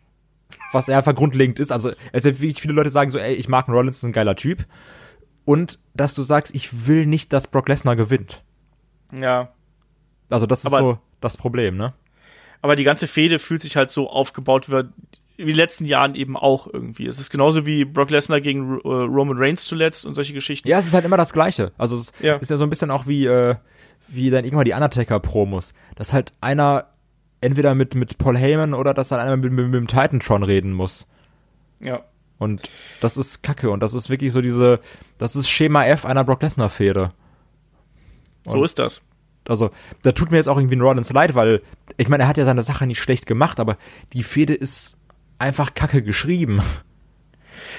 was 0.71 0.87
er 0.89 0.97
einfach 0.97 1.15
grundlegend 1.15 1.59
ist. 1.59 1.71
Also 1.71 1.91
es 2.11 2.25
ist 2.25 2.41
wie 2.41 2.53
viele 2.53 2.73
Leute 2.73 2.89
sagen 2.89 3.11
so, 3.11 3.17
ey, 3.19 3.33
ich 3.33 3.47
mag 3.47 3.67
einen 3.67 3.75
Rollins, 3.77 3.97
ist 3.97 4.03
ein 4.03 4.11
geiler 4.13 4.35
Typ. 4.35 4.65
Und 5.45 5.79
dass 5.93 6.13
du 6.15 6.23
sagst, 6.23 6.53
ich 6.55 6.87
will 6.87 7.05
nicht, 7.05 7.33
dass 7.33 7.47
Brock 7.47 7.67
Lesnar 7.69 7.95
gewinnt. 7.95 8.43
Ja. 9.17 9.49
Also 10.29 10.45
das 10.45 10.59
ist 10.63 10.73
Aber- 10.73 10.77
so 10.77 10.99
das 11.21 11.37
Problem, 11.37 11.77
ne? 11.77 11.93
aber 12.61 12.75
die 12.77 12.83
ganze 12.85 13.07
Fehde 13.07 13.39
fühlt 13.39 13.61
sich 13.61 13.75
halt 13.75 13.91
so 13.91 14.09
aufgebaut 14.09 14.69
wie 14.71 14.83
wie 15.35 15.45
die 15.45 15.53
letzten 15.53 15.85
Jahren 15.85 16.13
eben 16.15 16.37
auch 16.37 16.67
irgendwie. 16.71 17.07
Es 17.07 17.19
ist 17.19 17.29
genauso 17.31 17.65
wie 17.65 17.85
Brock 17.85 18.11
Lesnar 18.11 18.39
gegen 18.39 18.79
äh, 18.79 18.87
Roman 18.87 19.35
Reigns 19.37 19.65
zuletzt 19.65 20.05
und 20.05 20.13
solche 20.15 20.33
Geschichten. 20.33 20.67
Ja, 20.67 20.77
es 20.77 20.85
ist 20.85 20.93
halt 20.93 21.05
immer 21.05 21.17
das 21.17 21.33
Gleiche. 21.33 21.71
Also 21.77 21.95
es 21.95 22.13
Ja. 22.21 22.35
ist 22.35 22.51
ja 22.51 22.55
so 22.57 22.63
ein 22.63 22.69
bisschen 22.69 22.91
auch 22.91 23.07
wie, 23.07 23.25
äh, 23.25 23.55
wie 24.07 24.29
dann 24.29 24.45
irgendwann 24.45 24.65
die 24.65 24.73
Undertaker-Promos. 24.73 25.73
Dass 25.95 26.13
halt 26.13 26.31
einer 26.39 26.85
entweder 27.43 27.75
mit, 27.75 27.95
mit 27.95 28.17
Paul 28.17 28.37
Heyman 28.37 28.73
oder 28.73 28.93
dass 28.93 29.11
halt 29.11 29.21
einer 29.21 29.37
mit, 29.37 29.51
mit, 29.51 29.65
mit 29.65 29.75
dem 29.75 29.87
Titantron 29.87 30.43
reden 30.43 30.73
muss. 30.73 31.07
Ja. 31.79 32.03
Und 32.39 32.69
das 33.01 33.17
ist 33.17 33.43
Kacke. 33.43 33.69
Und 33.69 33.81
das 33.81 33.93
ist 33.93 34.09
wirklich 34.09 34.31
so 34.31 34.41
diese, 34.41 34.79
das 35.17 35.35
ist 35.35 35.49
Schema 35.49 35.85
F 35.85 36.05
einer 36.05 36.23
Brock 36.23 36.41
Lesnar-Fehde. 36.41 37.11
So 38.45 38.63
ist 38.63 38.79
das. 38.79 39.01
Also, 39.47 39.71
da 40.03 40.11
tut 40.13 40.31
mir 40.31 40.37
jetzt 40.37 40.47
auch 40.47 40.57
irgendwie 40.57 40.75
ein 40.75 40.81
Rollins 40.81 41.11
leid, 41.11 41.35
weil, 41.35 41.61
ich 41.97 42.07
meine, 42.09 42.23
er 42.23 42.29
hat 42.29 42.37
ja 42.37 42.45
seine 42.45 42.63
Sache 42.63 42.87
nicht 42.87 42.99
schlecht 42.99 43.25
gemacht, 43.25 43.59
aber 43.59 43.77
die 44.13 44.23
Fehde 44.23 44.53
ist 44.53 44.97
einfach 45.37 45.73
Kacke 45.73 46.01
geschrieben. 46.01 46.61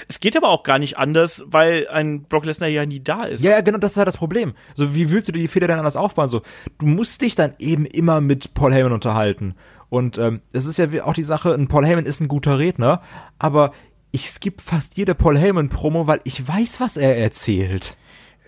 Es 0.09 0.21
geht 0.21 0.37
aber 0.37 0.49
auch 0.49 0.63
gar 0.63 0.79
nicht 0.79 0.97
anders, 0.99 1.45
weil 1.49 1.89
ein 1.89 2.23
Brock 2.25 2.45
Lesnar 2.45 2.69
ja 2.69 2.85
nie 2.87 3.01
da 3.03 3.25
ist. 3.25 3.43
Ja, 3.45 3.53
ja, 3.53 3.61
genau, 3.61 3.79
das 3.79 3.93
ist 3.93 3.97
halt 3.99 4.09
das 4.09 4.17
Problem. 4.17 4.55
So, 4.75 4.95
wie 4.95 5.11
willst 5.11 5.29
du 5.29 5.33
dir 5.33 5.41
die 5.41 5.49
Fehler 5.49 5.69
dann 5.69 5.79
anders 5.79 5.97
aufbauen? 5.97 6.29
So, 6.29 6.43
du 6.79 6.87
musst 6.87 7.23
dich 7.23 7.35
dann 7.35 7.55
eben 7.59 7.87
immer 7.87 8.21
mit 8.21 8.55
Paul 8.55 8.73
Heyman 8.73 8.93
unterhalten. 8.93 9.55
Und 9.89 10.19
ähm, 10.19 10.41
es 10.53 10.67
ist 10.67 10.79
ja 10.79 10.87
auch 11.05 11.15
die 11.15 11.23
Sache, 11.23 11.55
ein 11.55 11.69
Paul 11.69 11.87
Heyman 11.87 12.07
ist 12.07 12.21
ein 12.21 12.29
guter 12.29 12.59
Redner, 12.59 13.03
aber 13.39 13.73
ich 14.11 14.31
skippe 14.31 14.63
fast 14.63 14.97
jede 14.97 15.15
Paul 15.15 15.39
Heyman-Promo, 15.39 16.07
weil 16.07 16.21
ich 16.25 16.47
weiß, 16.47 16.81
was 16.81 16.97
er 16.97 17.17
erzählt. 17.19 17.97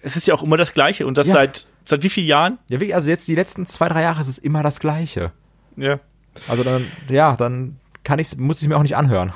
Es 0.03 0.17
ist 0.17 0.27
ja 0.27 0.35
auch 0.35 0.43
immer 0.43 0.57
das 0.57 0.73
Gleiche 0.75 1.07
und 1.07 1.19
das 1.19 1.27
Ja. 1.27 1.33
seit, 1.35 1.67
seit 1.85 2.03
wie 2.03 2.09
vielen 2.09 2.27
Jahren? 2.27 2.59
Ja, 2.69 2.79
wirklich, 2.81 2.95
also 2.95 3.09
jetzt 3.11 3.27
die 3.29 3.35
letzten 3.35 3.67
zwei, 3.67 3.89
drei 3.89 4.03
Jahre 4.03 4.21
ist 4.21 4.29
es 4.29 4.39
immer 4.39 4.63
das 4.63 4.81
Gleiche. 4.81 5.33
Ja. 5.77 6.01
Also 6.49 6.63
dann, 6.63 6.87
ja, 7.09 7.37
dann 7.37 7.79
kann 8.05 8.19
ich's, 8.19 8.37
muss 8.37 8.63
ich 8.63 8.69
mir 8.69 8.77
auch 8.77 8.83
nicht 8.83 8.97
anhören. 8.97 9.33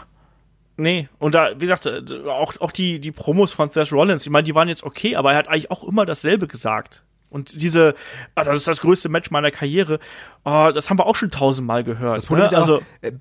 Nee, 0.80 1.10
und 1.18 1.34
da, 1.34 1.50
wie 1.56 1.66
gesagt, 1.66 1.86
auch, 2.26 2.58
auch 2.58 2.70
die, 2.70 3.00
die 3.00 3.12
Promos 3.12 3.52
von 3.52 3.68
Seth 3.68 3.92
Rollins, 3.92 4.24
ich 4.24 4.30
meine, 4.30 4.44
die 4.44 4.54
waren 4.54 4.66
jetzt 4.66 4.82
okay, 4.82 5.14
aber 5.14 5.32
er 5.32 5.38
hat 5.38 5.48
eigentlich 5.48 5.70
auch 5.70 5.84
immer 5.84 6.06
dasselbe 6.06 6.46
gesagt. 6.46 7.02
Und 7.28 7.60
diese, 7.60 7.94
ah, 8.34 8.44
das 8.44 8.56
ist 8.56 8.66
das 8.66 8.80
größte 8.80 9.10
Match 9.10 9.30
meiner 9.30 9.50
Karriere, 9.50 9.98
oh, 10.42 10.70
das 10.72 10.88
haben 10.88 10.98
wir 10.98 11.04
auch 11.04 11.16
schon 11.16 11.30
tausendmal 11.30 11.84
gehört. 11.84 12.16
Das 12.16 12.24
Problem 12.24 12.44
ne? 12.44 12.46
ist 12.46 12.54
also, 12.54 12.78
auch, 12.78 12.82
äh, 13.02 13.12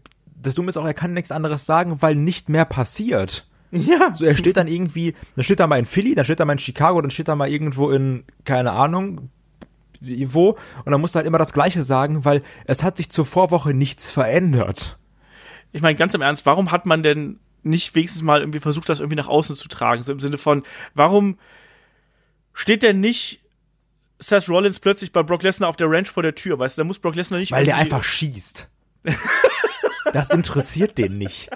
das 0.41 0.55
Dumme 0.55 0.69
ist 0.69 0.77
auch, 0.77 0.85
er 0.85 0.93
kann 0.93 1.11
nichts 1.13 1.33
anderes 1.33 1.65
sagen, 1.65 2.01
weil 2.01 2.15
nicht 2.15 2.47
mehr 2.47 2.63
passiert. 2.63 3.45
ja, 3.71 4.13
So, 4.13 4.23
er 4.23 4.37
steht 4.37 4.55
dann 4.55 4.69
irgendwie, 4.69 5.13
dann 5.35 5.43
steht 5.43 5.59
er 5.59 5.67
mal 5.67 5.79
in 5.79 5.85
Philly, 5.85 6.15
dann 6.15 6.23
steht 6.23 6.39
er 6.39 6.45
mal 6.45 6.53
in 6.53 6.59
Chicago, 6.59 7.01
dann 7.01 7.11
steht 7.11 7.27
er 7.27 7.35
mal 7.35 7.49
irgendwo 7.49 7.89
in, 7.89 8.23
keine 8.45 8.71
Ahnung, 8.71 9.31
wo, 9.99 10.51
und 10.85 10.91
dann 10.93 11.01
muss 11.01 11.13
er 11.13 11.15
halt 11.15 11.27
immer 11.27 11.39
das 11.39 11.51
Gleiche 11.51 11.83
sagen, 11.83 12.23
weil 12.23 12.41
es 12.63 12.83
hat 12.83 12.95
sich 12.95 13.11
zur 13.11 13.25
Vorwoche 13.25 13.73
nichts 13.73 14.11
verändert. 14.11 14.97
ich 15.73 15.81
meine, 15.81 15.97
ganz 15.97 16.13
im 16.13 16.21
Ernst, 16.21 16.45
warum 16.45 16.71
hat 16.71 16.85
man 16.85 17.03
denn 17.03 17.41
nicht 17.63 17.95
wenigstens 17.95 18.21
mal 18.21 18.39
irgendwie 18.41 18.59
versucht, 18.59 18.89
das 18.89 18.99
irgendwie 18.99 19.17
nach 19.17 19.27
außen 19.27 19.55
zu 19.55 19.67
tragen? 19.67 20.03
So 20.03 20.11
im 20.11 20.19
Sinne 20.19 20.37
von, 20.37 20.63
warum 20.93 21.37
steht 22.53 22.83
denn 22.83 22.99
nicht 22.99 23.41
Seth 24.19 24.49
Rollins 24.49 24.79
plötzlich 24.79 25.11
bei 25.11 25.23
Brock 25.23 25.43
Lesnar 25.43 25.69
auf 25.69 25.75
der 25.75 25.89
Ranch 25.89 26.09
vor 26.09 26.23
der 26.23 26.35
Tür? 26.35 26.59
Weißt 26.59 26.77
du, 26.77 26.81
da 26.81 26.83
muss 26.83 26.99
Brock 26.99 27.15
Lesnar 27.15 27.39
nicht 27.39 27.51
Weil 27.51 27.65
der 27.65 27.77
einfach 27.77 28.03
schießt. 28.03 28.69
Das 30.13 30.31
interessiert 30.31 30.97
den 30.97 31.17
nicht. 31.17 31.49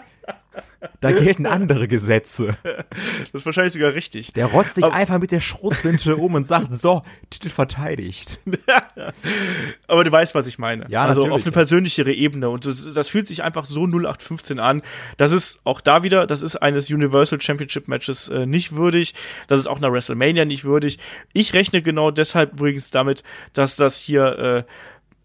Da 1.02 1.12
gelten 1.12 1.46
andere 1.46 1.88
Gesetze. 1.88 2.56
Das 2.64 3.42
ist 3.42 3.46
wahrscheinlich 3.46 3.74
sogar 3.74 3.94
richtig. 3.94 4.34
Der 4.34 4.48
rotzt 4.48 4.76
sich 4.76 4.84
Aber- 4.84 4.94
einfach 4.94 5.20
mit 5.20 5.32
der 5.32 5.42
Schrotflinte 5.42 6.16
um 6.18 6.36
und 6.36 6.46
sagt, 6.46 6.74
so, 6.74 7.02
Titel 7.30 7.50
verteidigt. 7.50 8.40
Aber 9.88 10.04
du 10.04 10.12
weißt, 10.12 10.36
was 10.36 10.48
ich 10.48 10.60
meine. 10.60 10.86
Ja, 10.90 11.06
also 11.06 11.28
auf 11.30 11.44
eine 11.44 11.52
persönlichere 11.52 12.12
Ebene. 12.12 12.50
Und 12.50 12.66
das, 12.66 12.94
das 12.94 13.10
fühlt 13.10 13.28
sich 13.28 13.44
einfach 13.44 13.66
so 13.66 13.86
0815 13.86 14.60
an. 14.60 14.82
Das 15.18 15.32
ist 15.32 15.60
auch 15.64 15.82
da 15.82 16.04
wieder, 16.04 16.28
das 16.28 16.42
ist 16.42 16.56
eines 16.58 16.90
Universal 16.90 17.40
Championship 17.42 17.88
Matches 17.88 18.28
äh, 18.30 18.46
nicht 18.46 18.76
würdig. 18.76 19.14
Das 19.48 19.60
ist 19.60 19.68
auch 19.68 19.78
einer 19.78 19.92
WrestleMania 19.92 20.46
nicht 20.46 20.64
würdig. 20.64 21.00
Ich 21.34 21.54
rechne 21.54 21.82
genau 21.82 22.12
deshalb 22.12 22.54
übrigens 22.54 22.92
damit, 22.92 23.24
dass 23.54 23.76
das 23.76 23.98
hier 23.98 24.66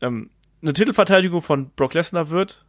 äh, 0.01 0.05
ähm, 0.06 0.30
eine 0.62 0.72
Titelverteidigung 0.72 1.43
von 1.43 1.70
Brock 1.70 1.94
Lesnar 1.94 2.30
wird. 2.30 2.64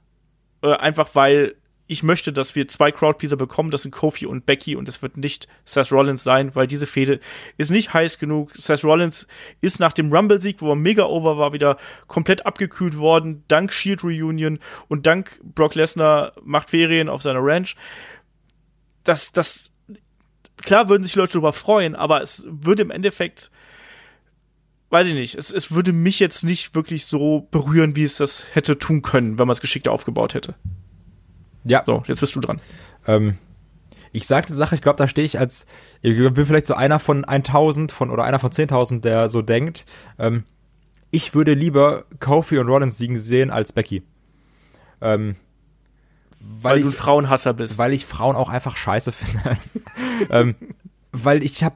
Äh, 0.62 0.74
einfach 0.74 1.10
weil 1.14 1.56
ich 1.92 2.04
möchte, 2.04 2.32
dass 2.32 2.54
wir 2.56 2.68
zwei 2.68 2.92
Crowdpleaser 2.92 3.36
bekommen, 3.36 3.72
das 3.72 3.82
sind 3.82 3.90
Kofi 3.90 4.28
und 4.28 4.46
Becky 4.46 4.76
und 4.76 4.88
es 4.88 5.02
wird 5.02 5.18
nicht 5.18 5.48
Seth 5.66 5.92
Rollins 5.92 6.24
sein, 6.24 6.54
weil 6.54 6.68
diese 6.68 6.86
Fehde 6.86 7.20
ist 7.58 7.72
nicht 7.72 7.96
heiß 7.96 8.20
genug. 8.20 8.52
Seth 8.56 8.84
Rollins 8.84 9.26
ist 9.60 9.80
nach 9.80 9.92
dem 9.92 10.14
Rumble-Sieg, 10.14 10.62
wo 10.62 10.74
er 10.74 10.76
mega 10.76 11.06
over 11.06 11.40
war, 11.40 11.52
wieder 11.52 11.78
komplett 12.06 12.46
abgekühlt 12.46 12.96
worden, 12.98 13.44
dank 13.48 13.74
Shield 13.74 14.04
Reunion 14.04 14.60
und 14.88 15.08
dank 15.08 15.42
Brock 15.44 15.74
Lesnar 15.74 16.32
macht 16.44 16.70
Ferien 16.70 17.10
auf 17.10 17.24
seiner 17.24 17.40
Ranch. 17.42 17.76
Das, 19.04 19.32
das, 19.32 19.72
klar 20.58 20.90
würden 20.90 21.06
sich 21.06 21.16
Leute 21.16 21.34
darüber 21.34 21.54
freuen, 21.54 21.96
aber 21.96 22.22
es 22.22 22.46
würde 22.48 22.84
im 22.84 22.92
Endeffekt, 22.92 23.50
weiß 24.92 25.08
ich 25.08 25.16
nicht, 25.16 25.34
es, 25.34 25.52
es 25.52 25.72
würde 25.72 25.92
mich 25.92 26.20
jetzt 26.20 26.44
nicht 26.44 26.76
wirklich 26.76 27.08
so 27.08 27.48
berühren, 27.50 27.96
wie 27.96 28.04
es 28.04 28.18
das 28.18 28.46
hätte 28.54 28.78
tun 28.78 29.02
können, 29.02 29.40
wenn 29.40 29.48
man 29.48 29.54
es 29.54 29.62
geschickter 29.62 29.92
aufgebaut 29.92 30.36
hätte. 30.36 30.54
Ja, 31.64 31.84
So, 31.86 32.04
jetzt 32.08 32.20
bist 32.20 32.36
du 32.36 32.40
dran. 32.40 32.62
Ähm, 33.08 33.38
ich 34.12 34.26
sagte 34.26 34.56
Sache, 34.56 34.76
ich 34.76 34.82
glaube, 34.82 34.98
da 34.98 35.08
stehe 35.08 35.26
ich 35.26 35.40
als, 35.40 35.66
ich 36.02 36.18
bin 36.18 36.46
vielleicht 36.46 36.68
so 36.68 36.74
einer 36.74 37.00
von 37.00 37.26
1000 37.26 37.92
von 37.92 38.10
oder 38.10 38.24
einer 38.24 38.40
von 38.40 38.52
10.000, 38.52 39.02
der 39.02 39.30
so 39.30 39.42
denkt. 39.42 39.86
Ähm, 40.18 40.46
ich 41.12 41.34
würde 41.34 41.54
lieber 41.54 42.06
Kofi 42.20 42.58
und 42.58 42.68
Rollins 42.68 42.98
siegen 42.98 43.20
sehen 43.20 43.52
als 43.52 43.74
Becky. 43.74 44.04
Ähm, 45.02 45.36
Weil, 46.40 46.74
weil, 46.74 46.82
du 46.82 46.88
ein 46.88 46.92
ich, 46.92 46.96
Frauenhasser 46.96 47.54
bist. 47.54 47.78
weil 47.78 47.94
ich 47.94 48.06
Frauen 48.06 48.36
auch 48.36 48.50
einfach 48.50 48.78
scheiße 48.78 49.12
finde. 49.12 49.58
ähm, 50.30 50.56
weil 51.12 51.44
ich 51.44 51.64
habe 51.64 51.76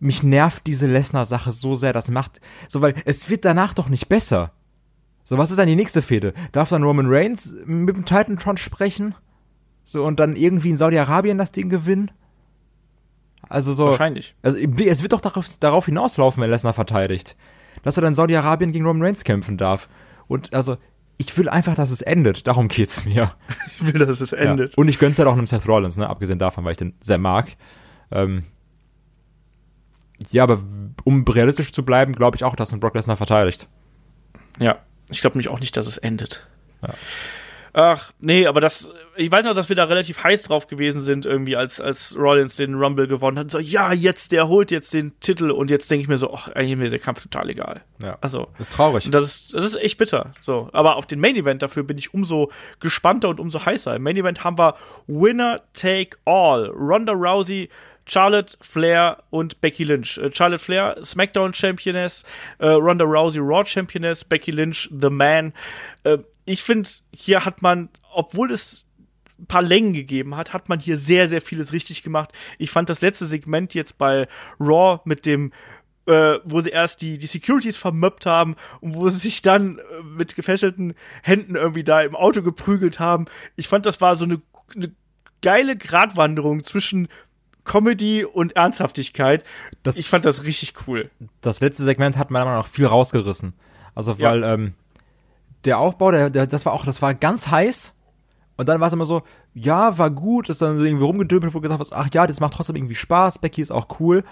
mich 0.00 0.22
nervt 0.22 0.66
diese 0.66 0.86
Lesnar-Sache 0.86 1.50
so 1.52 1.74
sehr, 1.76 1.92
das 1.92 2.10
macht 2.10 2.40
so, 2.68 2.82
weil 2.82 2.94
es 3.06 3.30
wird 3.30 3.44
danach 3.44 3.72
doch 3.74 3.88
nicht 3.88 4.08
besser. 4.08 4.52
So, 5.24 5.38
was 5.38 5.50
ist 5.50 5.58
dann 5.58 5.66
die 5.66 5.76
nächste 5.76 6.02
Fehde? 6.02 6.34
Darf 6.52 6.68
dann 6.68 6.82
Roman 6.82 7.06
Reigns 7.08 7.56
mit 7.64 7.96
dem 7.96 8.04
Titantron 8.04 8.58
sprechen? 8.58 9.14
So, 9.82 10.04
und 10.04 10.20
dann 10.20 10.36
irgendwie 10.36 10.70
in 10.70 10.76
Saudi-Arabien 10.76 11.38
das 11.38 11.50
Ding 11.50 11.70
gewinnen? 11.70 12.10
Also 13.48 13.72
so. 13.72 13.86
Wahrscheinlich. 13.86 14.34
Also 14.42 14.58
es 14.58 15.02
wird 15.02 15.12
doch 15.12 15.22
darauf, 15.22 15.46
darauf 15.58 15.86
hinauslaufen, 15.86 16.42
wenn 16.42 16.50
Lesnar 16.50 16.74
verteidigt. 16.74 17.36
Dass 17.82 17.96
er 17.96 18.02
dann 18.02 18.12
in 18.12 18.14
Saudi-Arabien 18.14 18.72
gegen 18.72 18.86
Roman 18.86 19.02
Reigns 19.02 19.24
kämpfen 19.24 19.56
darf. 19.56 19.88
Und 20.28 20.54
also, 20.54 20.76
ich 21.16 21.36
will 21.36 21.48
einfach, 21.48 21.74
dass 21.74 21.90
es 21.90 22.02
endet. 22.02 22.46
Darum 22.46 22.68
geht's 22.68 23.04
mir. 23.04 23.32
Ich 23.76 23.92
will, 23.92 24.06
dass 24.06 24.20
es 24.20 24.32
endet. 24.32 24.70
Ja. 24.70 24.74
Und 24.76 24.88
ich 24.88 25.00
gönn's 25.00 25.18
halt 25.18 25.28
auch 25.28 25.32
einem 25.32 25.48
Seth 25.48 25.66
Rollins, 25.66 25.96
ne? 25.96 26.08
Abgesehen 26.08 26.38
davon, 26.38 26.64
weil 26.64 26.72
ich 26.72 26.78
den 26.78 26.94
sehr 27.00 27.18
mag. 27.18 27.56
Ähm 28.12 28.44
ja, 30.30 30.44
aber 30.44 30.62
um 31.02 31.24
realistisch 31.24 31.72
zu 31.72 31.84
bleiben, 31.84 32.12
glaube 32.12 32.36
ich 32.36 32.44
auch, 32.44 32.54
dass 32.54 32.72
ein 32.72 32.78
Brock 32.78 32.94
Lesnar 32.94 33.16
verteidigt. 33.16 33.68
Ja, 34.60 34.78
ich 35.10 35.20
glaube 35.20 35.36
nämlich 35.36 35.48
auch 35.48 35.60
nicht, 35.60 35.76
dass 35.76 35.86
es 35.86 35.98
endet. 35.98 36.46
Ach, 37.76 38.12
nee, 38.20 38.46
aber 38.46 38.60
das, 38.60 38.88
ich 39.16 39.32
weiß 39.32 39.44
noch, 39.46 39.54
dass 39.54 39.68
wir 39.68 39.74
da 39.74 39.82
relativ 39.84 40.22
heiß 40.22 40.42
drauf 40.42 40.68
gewesen 40.68 41.02
sind, 41.02 41.26
irgendwie, 41.26 41.56
als, 41.56 41.80
als 41.80 42.16
Rollins 42.16 42.54
den 42.54 42.74
Rumble 42.74 43.08
gewonnen 43.08 43.36
hat. 43.36 43.50
So, 43.50 43.58
ja, 43.58 43.92
jetzt, 43.92 44.30
der 44.30 44.46
holt 44.46 44.70
jetzt 44.70 44.94
den 44.94 45.18
Titel 45.18 45.50
und 45.50 45.72
jetzt 45.72 45.90
denke 45.90 46.02
ich 46.02 46.08
mir 46.08 46.16
so, 46.16 46.32
ach, 46.32 46.46
eigentlich 46.50 46.74
ist 46.74 46.78
mir 46.78 46.90
der 46.90 47.00
Kampf 47.00 47.22
total 47.24 47.50
egal. 47.50 47.80
Ja. 48.00 48.16
Also, 48.20 48.46
Ist 48.60 48.74
traurig. 48.74 49.06
und 49.06 49.12
das 49.12 49.24
ist, 49.24 49.54
das 49.54 49.64
ist 49.64 49.74
echt 49.74 49.98
bitter. 49.98 50.32
So, 50.40 50.68
aber 50.72 50.94
auf 50.94 51.06
den 51.06 51.18
Main 51.18 51.34
Event 51.34 51.62
dafür 51.62 51.82
bin 51.82 51.98
ich 51.98 52.14
umso 52.14 52.52
gespannter 52.78 53.28
und 53.28 53.40
umso 53.40 53.66
heißer. 53.66 53.96
Im 53.96 54.04
Main 54.04 54.16
Event 54.18 54.44
haben 54.44 54.56
wir 54.56 54.76
Winner 55.08 55.62
Take 55.72 56.16
All. 56.26 56.66
Ronda 56.68 57.12
Rousey, 57.12 57.70
Charlotte 58.06 58.56
Flair 58.60 59.22
und 59.30 59.60
Becky 59.60 59.84
Lynch. 59.84 60.18
Äh, 60.18 60.30
Charlotte 60.32 60.62
Flair, 60.62 60.96
SmackDown 61.02 61.54
Championess, 61.54 62.24
äh, 62.58 62.66
Ronda 62.66 63.04
Rousey 63.04 63.40
Raw 63.40 63.64
Championess, 63.64 64.24
Becky 64.24 64.50
Lynch 64.50 64.88
The 64.90 65.10
Man. 65.10 65.52
Äh, 66.04 66.18
ich 66.44 66.62
finde, 66.62 66.88
hier 67.14 67.44
hat 67.44 67.62
man, 67.62 67.88
obwohl 68.12 68.50
es 68.50 68.86
ein 69.38 69.46
paar 69.46 69.62
Längen 69.62 69.94
gegeben 69.94 70.36
hat, 70.36 70.52
hat 70.52 70.68
man 70.68 70.78
hier 70.78 70.96
sehr, 70.96 71.28
sehr 71.28 71.40
vieles 71.40 71.72
richtig 71.72 72.02
gemacht. 72.02 72.32
Ich 72.58 72.70
fand 72.70 72.88
das 72.88 73.00
letzte 73.00 73.26
Segment 73.26 73.74
jetzt 73.74 73.98
bei 73.98 74.28
Raw 74.60 75.00
mit 75.04 75.26
dem 75.26 75.52
äh, 76.06 76.38
wo 76.44 76.60
sie 76.60 76.68
erst 76.68 77.02
die, 77.02 77.18
die 77.18 77.26
Securities 77.26 77.76
vermöppt 77.76 78.26
haben 78.26 78.56
und 78.80 78.94
wo 78.94 79.08
sie 79.08 79.18
sich 79.18 79.42
dann 79.42 79.78
äh, 79.78 80.02
mit 80.02 80.36
gefesselten 80.36 80.94
Händen 81.22 81.56
irgendwie 81.56 81.84
da 81.84 82.02
im 82.02 82.14
Auto 82.14 82.42
geprügelt 82.42 83.00
haben. 83.00 83.24
Ich 83.56 83.68
fand, 83.68 83.86
das 83.86 84.00
war 84.00 84.16
so 84.16 84.24
eine, 84.24 84.42
eine 84.74 84.92
geile 85.40 85.76
Gratwanderung 85.76 86.64
zwischen 86.64 87.08
Comedy 87.64 88.24
und 88.24 88.56
Ernsthaftigkeit. 88.56 89.44
Das- 89.82 89.96
ich 89.96 90.08
fand 90.08 90.24
das 90.24 90.44
richtig 90.44 90.74
cool. 90.86 91.10
das 91.40 91.60
letzte 91.60 91.82
Segment 91.84 92.16
hat 92.16 92.30
meiner 92.30 92.44
Meinung 92.44 92.60
nach 92.60 92.68
viel 92.68 92.86
rausgerissen. 92.86 93.54
Also 93.94 94.20
weil 94.20 94.42
ähm, 94.42 94.74
der 95.64 95.78
Aufbau, 95.78 96.10
der, 96.10 96.30
der, 96.30 96.46
das 96.46 96.66
war 96.66 96.72
auch, 96.72 96.84
das 96.84 97.00
war 97.02 97.14
ganz 97.14 97.48
heiß. 97.48 97.94
Und 98.56 98.68
dann 98.68 98.80
war 98.80 98.86
es 98.88 98.92
immer 98.92 99.06
so, 99.06 99.22
ja, 99.52 99.98
war 99.98 100.10
gut, 100.10 100.48
ist 100.48 100.62
dann 100.62 100.78
irgendwie 100.84 101.04
rumgedümpelt, 101.04 101.54
wo 101.54 101.60
gesagt 101.60 101.80
wird, 101.80 101.92
ach 101.92 102.08
ja, 102.12 102.26
das 102.26 102.38
macht 102.40 102.54
trotzdem 102.54 102.76
irgendwie 102.76 102.94
Spaß, 102.94 103.38
Becky 103.38 103.62
ist 103.62 103.72
auch 103.72 103.98
cool. 103.98 104.24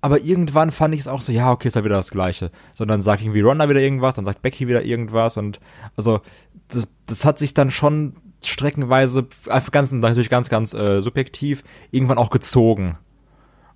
Aber 0.00 0.20
irgendwann 0.20 0.70
fand 0.70 0.94
ich 0.94 1.00
es 1.00 1.08
auch 1.08 1.22
so, 1.22 1.32
ja, 1.32 1.50
okay, 1.50 1.66
ist 1.68 1.74
ja 1.76 1.84
wieder 1.84 1.96
das 1.96 2.10
Gleiche. 2.10 2.50
So, 2.74 2.84
dann 2.84 3.00
sagt 3.00 3.22
irgendwie 3.22 3.40
Ronda 3.40 3.68
wieder 3.68 3.80
irgendwas, 3.80 4.14
dann 4.16 4.24
sagt 4.26 4.42
Becky 4.42 4.68
wieder 4.68 4.84
irgendwas 4.84 5.36
und 5.36 5.60
also 5.96 6.20
das, 6.68 6.86
das 7.06 7.24
hat 7.24 7.38
sich 7.38 7.54
dann 7.54 7.70
schon 7.70 8.14
streckenweise, 8.48 9.26
einfach 9.48 9.72
ganz, 9.72 9.90
natürlich 9.92 10.30
ganz, 10.30 10.48
ganz 10.48 10.74
äh, 10.74 11.00
subjektiv, 11.00 11.64
irgendwann 11.90 12.18
auch 12.18 12.30
gezogen. 12.30 12.98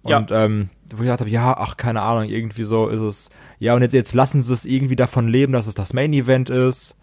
Ja. 0.07 0.19
Und 0.19 0.31
ähm, 0.31 0.71
wo 0.91 0.99
ich 0.99 1.07
gedacht 1.07 1.21
habe, 1.21 1.31
ja, 1.31 1.57
ach, 1.57 1.77
keine 1.77 2.03
Ahnung, 2.03 2.25
irgendwie 2.25 2.65
so 2.65 2.89
ist 2.89 3.01
es. 3.01 3.31
Ja, 3.59 3.75
und 3.75 3.83
jetzt, 3.83 3.93
jetzt 3.93 4.15
lassen 4.15 4.43
sie 4.43 4.53
es 4.53 4.65
irgendwie 4.65 4.97
davon 4.97 5.29
leben, 5.29 5.53
dass 5.53 5.67
es 5.67 5.75
das 5.75 5.93
Main-Event 5.93 6.51
ist. 6.51 6.97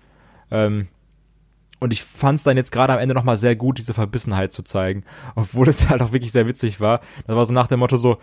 Ähm, 0.50 0.88
und 1.80 1.92
ich 1.92 2.04
fand 2.04 2.38
es 2.38 2.44
dann 2.44 2.58
jetzt 2.58 2.72
gerade 2.72 2.94
am 2.94 3.00
Ende 3.00 3.14
nochmal 3.14 3.38
sehr 3.38 3.56
gut, 3.56 3.78
diese 3.78 3.94
Verbissenheit 3.94 4.54
zu 4.54 4.64
zeigen. 4.64 5.04
Obwohl 5.36 5.68
es 5.68 5.90
halt 5.90 6.02
auch 6.02 6.14
wirklich 6.14 6.32
sehr 6.32 6.48
witzig 6.48 6.80
war. 6.80 7.02
Das 7.28 7.36
war 7.36 7.46
so 7.46 7.54
nach 7.54 7.68
dem 7.68 7.80
Motto 7.80 7.98
so, 7.98 8.18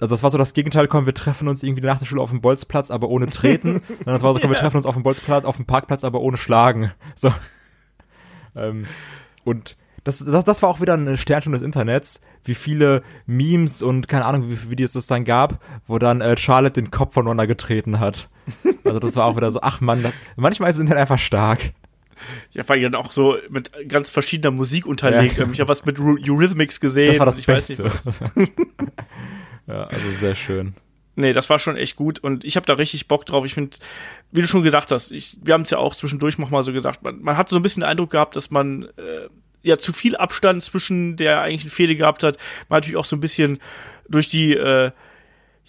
also 0.00 0.14
das 0.14 0.22
war 0.22 0.30
so 0.30 0.38
das 0.38 0.54
Gegenteil, 0.54 0.88
komm, 0.88 1.04
wir 1.04 1.14
treffen 1.14 1.46
uns 1.46 1.62
irgendwie 1.62 1.82
nach 1.82 1.98
der 1.98 2.06
Schule 2.06 2.22
auf 2.22 2.30
dem 2.30 2.40
Bolzplatz, 2.40 2.90
aber 2.90 3.08
ohne 3.10 3.26
Treten. 3.26 3.76
Und 3.98 4.06
das 4.06 4.22
war 4.22 4.32
so, 4.32 4.40
komm, 4.40 4.50
wir 4.50 4.56
Ja. 4.56 4.62
treffen 4.62 4.78
uns 4.78 4.86
auf 4.86 4.94
dem 4.94 5.02
Bolzplatz, 5.02 5.44
auf 5.44 5.56
dem 5.56 5.66
Parkplatz, 5.66 6.04
aber 6.04 6.20
ohne 6.22 6.38
Schlagen. 6.38 6.90
So. 7.14 7.30
Ähm, 8.56 8.86
und 9.44 9.76
das, 10.04 10.24
das, 10.24 10.44
das 10.44 10.62
war 10.62 10.70
auch 10.70 10.80
wieder 10.80 10.94
eine 10.94 11.18
Sternstunde 11.18 11.58
des 11.58 11.64
Internets, 11.64 12.20
wie 12.44 12.54
viele 12.54 13.02
Memes 13.26 13.82
und 13.82 14.08
keine 14.08 14.24
Ahnung, 14.24 14.50
wie 14.50 14.56
viele 14.56 14.70
Videos 14.70 14.94
es 14.94 15.06
dann 15.06 15.24
gab, 15.24 15.62
wo 15.86 15.98
dann 15.98 16.20
äh, 16.20 16.36
Charlotte 16.38 16.80
den 16.80 16.90
Kopf 16.90 17.14
von 17.14 17.26
Ronda 17.26 17.44
getreten 17.46 18.00
hat. 18.00 18.30
Also 18.84 18.98
das 18.98 19.16
war 19.16 19.26
auch 19.26 19.36
wieder 19.36 19.50
so, 19.50 19.60
ach 19.62 19.80
man, 19.80 20.02
das, 20.02 20.14
manchmal 20.36 20.70
ist 20.70 20.76
das 20.76 20.80
Internet 20.80 21.02
einfach 21.02 21.18
stark. 21.18 21.72
Ja, 22.52 22.68
war 22.68 22.76
ja 22.76 22.88
dann 22.88 23.00
auch 23.00 23.12
so 23.12 23.36
mit 23.50 23.70
ganz 23.88 24.10
verschiedener 24.10 24.50
Musik 24.50 24.86
unterlegt. 24.86 25.38
Ja. 25.38 25.46
Ich 25.50 25.60
habe 25.60 25.68
was 25.68 25.84
mit 25.84 25.98
Eurythmics 25.98 26.80
gesehen. 26.80 27.08
Das 27.08 27.18
war 27.18 27.26
das 27.26 27.38
ich 27.38 27.48
weiß 27.48 27.68
Beste. 27.68 27.84
nicht 27.84 28.06
was. 28.06 28.20
ja, 29.66 29.84
also 29.84 30.06
sehr 30.18 30.34
schön. 30.34 30.74
Nee, 31.16 31.32
das 31.32 31.50
war 31.50 31.58
schon 31.58 31.76
echt 31.76 31.96
gut 31.96 32.18
und 32.18 32.44
ich 32.44 32.56
habe 32.56 32.66
da 32.66 32.74
richtig 32.74 33.08
Bock 33.08 33.26
drauf. 33.26 33.44
Ich 33.44 33.54
finde, 33.54 33.76
wie 34.30 34.40
du 34.40 34.46
schon 34.46 34.62
gesagt 34.62 34.90
hast, 34.90 35.10
ich, 35.10 35.36
wir 35.42 35.54
haben 35.54 35.62
es 35.62 35.70
ja 35.70 35.78
auch 35.78 35.94
zwischendurch 35.94 36.38
mal 36.38 36.62
so 36.62 36.72
gesagt, 36.72 37.02
man, 37.02 37.20
man 37.20 37.36
hat 37.36 37.48
so 37.48 37.56
ein 37.56 37.62
bisschen 37.62 37.82
den 37.82 37.90
Eindruck 37.90 38.10
gehabt, 38.10 38.36
dass 38.36 38.50
man 38.50 38.84
äh, 38.96 39.28
ja 39.62 39.76
zu 39.76 39.92
viel 39.92 40.16
Abstand 40.16 40.62
zwischen 40.62 41.16
der 41.16 41.40
eigentlichen 41.40 41.70
Fehde 41.70 41.96
gehabt 41.96 42.22
hat. 42.22 42.36
Man 42.68 42.76
hat 42.76 42.82
natürlich 42.82 42.96
auch 42.96 43.04
so 43.04 43.16
ein 43.16 43.20
bisschen 43.20 43.58
durch 44.08 44.28
die 44.28 44.54
äh, 44.54 44.92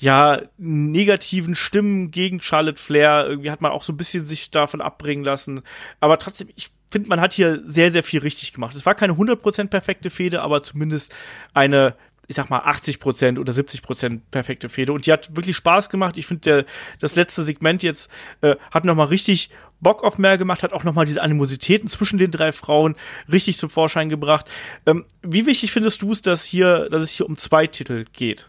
ja, 0.02 0.42
negativen 0.58 1.54
Stimmen 1.54 2.10
gegen 2.10 2.42
Charlotte 2.42 2.82
Flair, 2.82 3.28
irgendwie 3.28 3.52
hat 3.52 3.62
man 3.62 3.72
auch 3.72 3.84
so 3.84 3.94
ein 3.94 3.98
bisschen 3.98 4.26
sich 4.26 4.50
davon 4.50 4.82
abbringen 4.82 5.24
lassen. 5.24 5.62
Aber 6.00 6.18
trotzdem, 6.18 6.50
ich 6.56 6.72
finde, 6.90 7.08
man 7.08 7.22
hat 7.22 7.34
hier 7.34 7.62
sehr, 7.68 7.92
sehr 7.92 8.04
viel 8.04 8.22
richtig 8.22 8.52
gemacht. 8.54 8.76
Es 8.76 8.86
war 8.86 8.96
keine 8.96 9.14
100% 9.14 9.68
perfekte 9.68 10.10
Fehde, 10.10 10.42
aber 10.42 10.64
zumindest 10.64 11.14
eine, 11.54 11.96
ich 12.32 12.38
sag 12.38 12.50
mal, 12.50 12.62
80% 12.62 13.40
oder 13.40 13.52
70% 13.52 14.22
perfekte 14.32 14.70
Fehde. 14.70 14.94
Und 14.94 15.06
die 15.06 15.12
hat 15.12 15.36
wirklich 15.36 15.58
Spaß 15.58 15.90
gemacht. 15.90 16.18
Ich 16.18 16.28
finde, 16.28 16.66
das 17.02 17.16
letzte 17.16 17.44
Segment 17.44 17.84
jetzt 17.84 18.10
äh, 18.40 18.56
hat 18.72 18.86
nochmal 18.86 19.08
richtig 19.08 19.50
Bock 19.82 20.06
auf 20.06 20.18
mehr 20.18 20.38
gemacht, 20.38 20.64
hat 20.64 20.72
auch 20.72 20.86
nochmal 20.86 21.06
diese 21.06 21.22
Animositäten 21.22 21.90
zwischen 21.90 22.20
den 22.20 22.32
drei 22.32 22.54
Frauen 22.54 22.96
richtig 23.30 23.58
zum 23.58 23.70
Vorschein 23.70 24.08
gebracht. 24.08 24.50
Ähm, 24.86 25.04
wie 25.22 25.46
wichtig 25.46 25.74
findest 25.74 26.02
du 26.02 26.14
es, 26.14 26.22
dass 26.22 26.46
hier, 26.46 26.88
dass 26.90 27.04
es 27.04 27.12
hier 27.12 27.26
um 27.26 27.36
zwei 27.36 27.68
Titel 27.68 28.06
geht? 28.14 28.48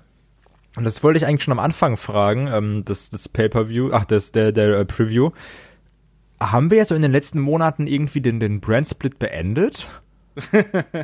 Und 0.76 0.84
das 0.84 1.02
wollte 1.02 1.16
ich 1.16 1.26
eigentlich 1.26 1.42
schon 1.42 1.52
am 1.52 1.58
Anfang 1.58 1.96
fragen, 1.96 2.46
ähm, 2.46 2.84
das, 2.84 3.10
das 3.10 3.28
Pay-Per-View, 3.28 3.90
ach, 3.92 4.04
das, 4.04 4.30
der, 4.30 4.52
der 4.52 4.78
äh, 4.78 4.84
Preview. 4.84 5.30
Haben 6.38 6.70
wir 6.70 6.78
jetzt 6.78 6.90
so 6.90 6.94
in 6.94 7.02
den 7.02 7.12
letzten 7.12 7.40
Monaten 7.40 7.88
irgendwie 7.88 8.20
den, 8.20 8.38
den 8.38 8.60
Brand-Split 8.60 9.18
beendet? 9.18 9.88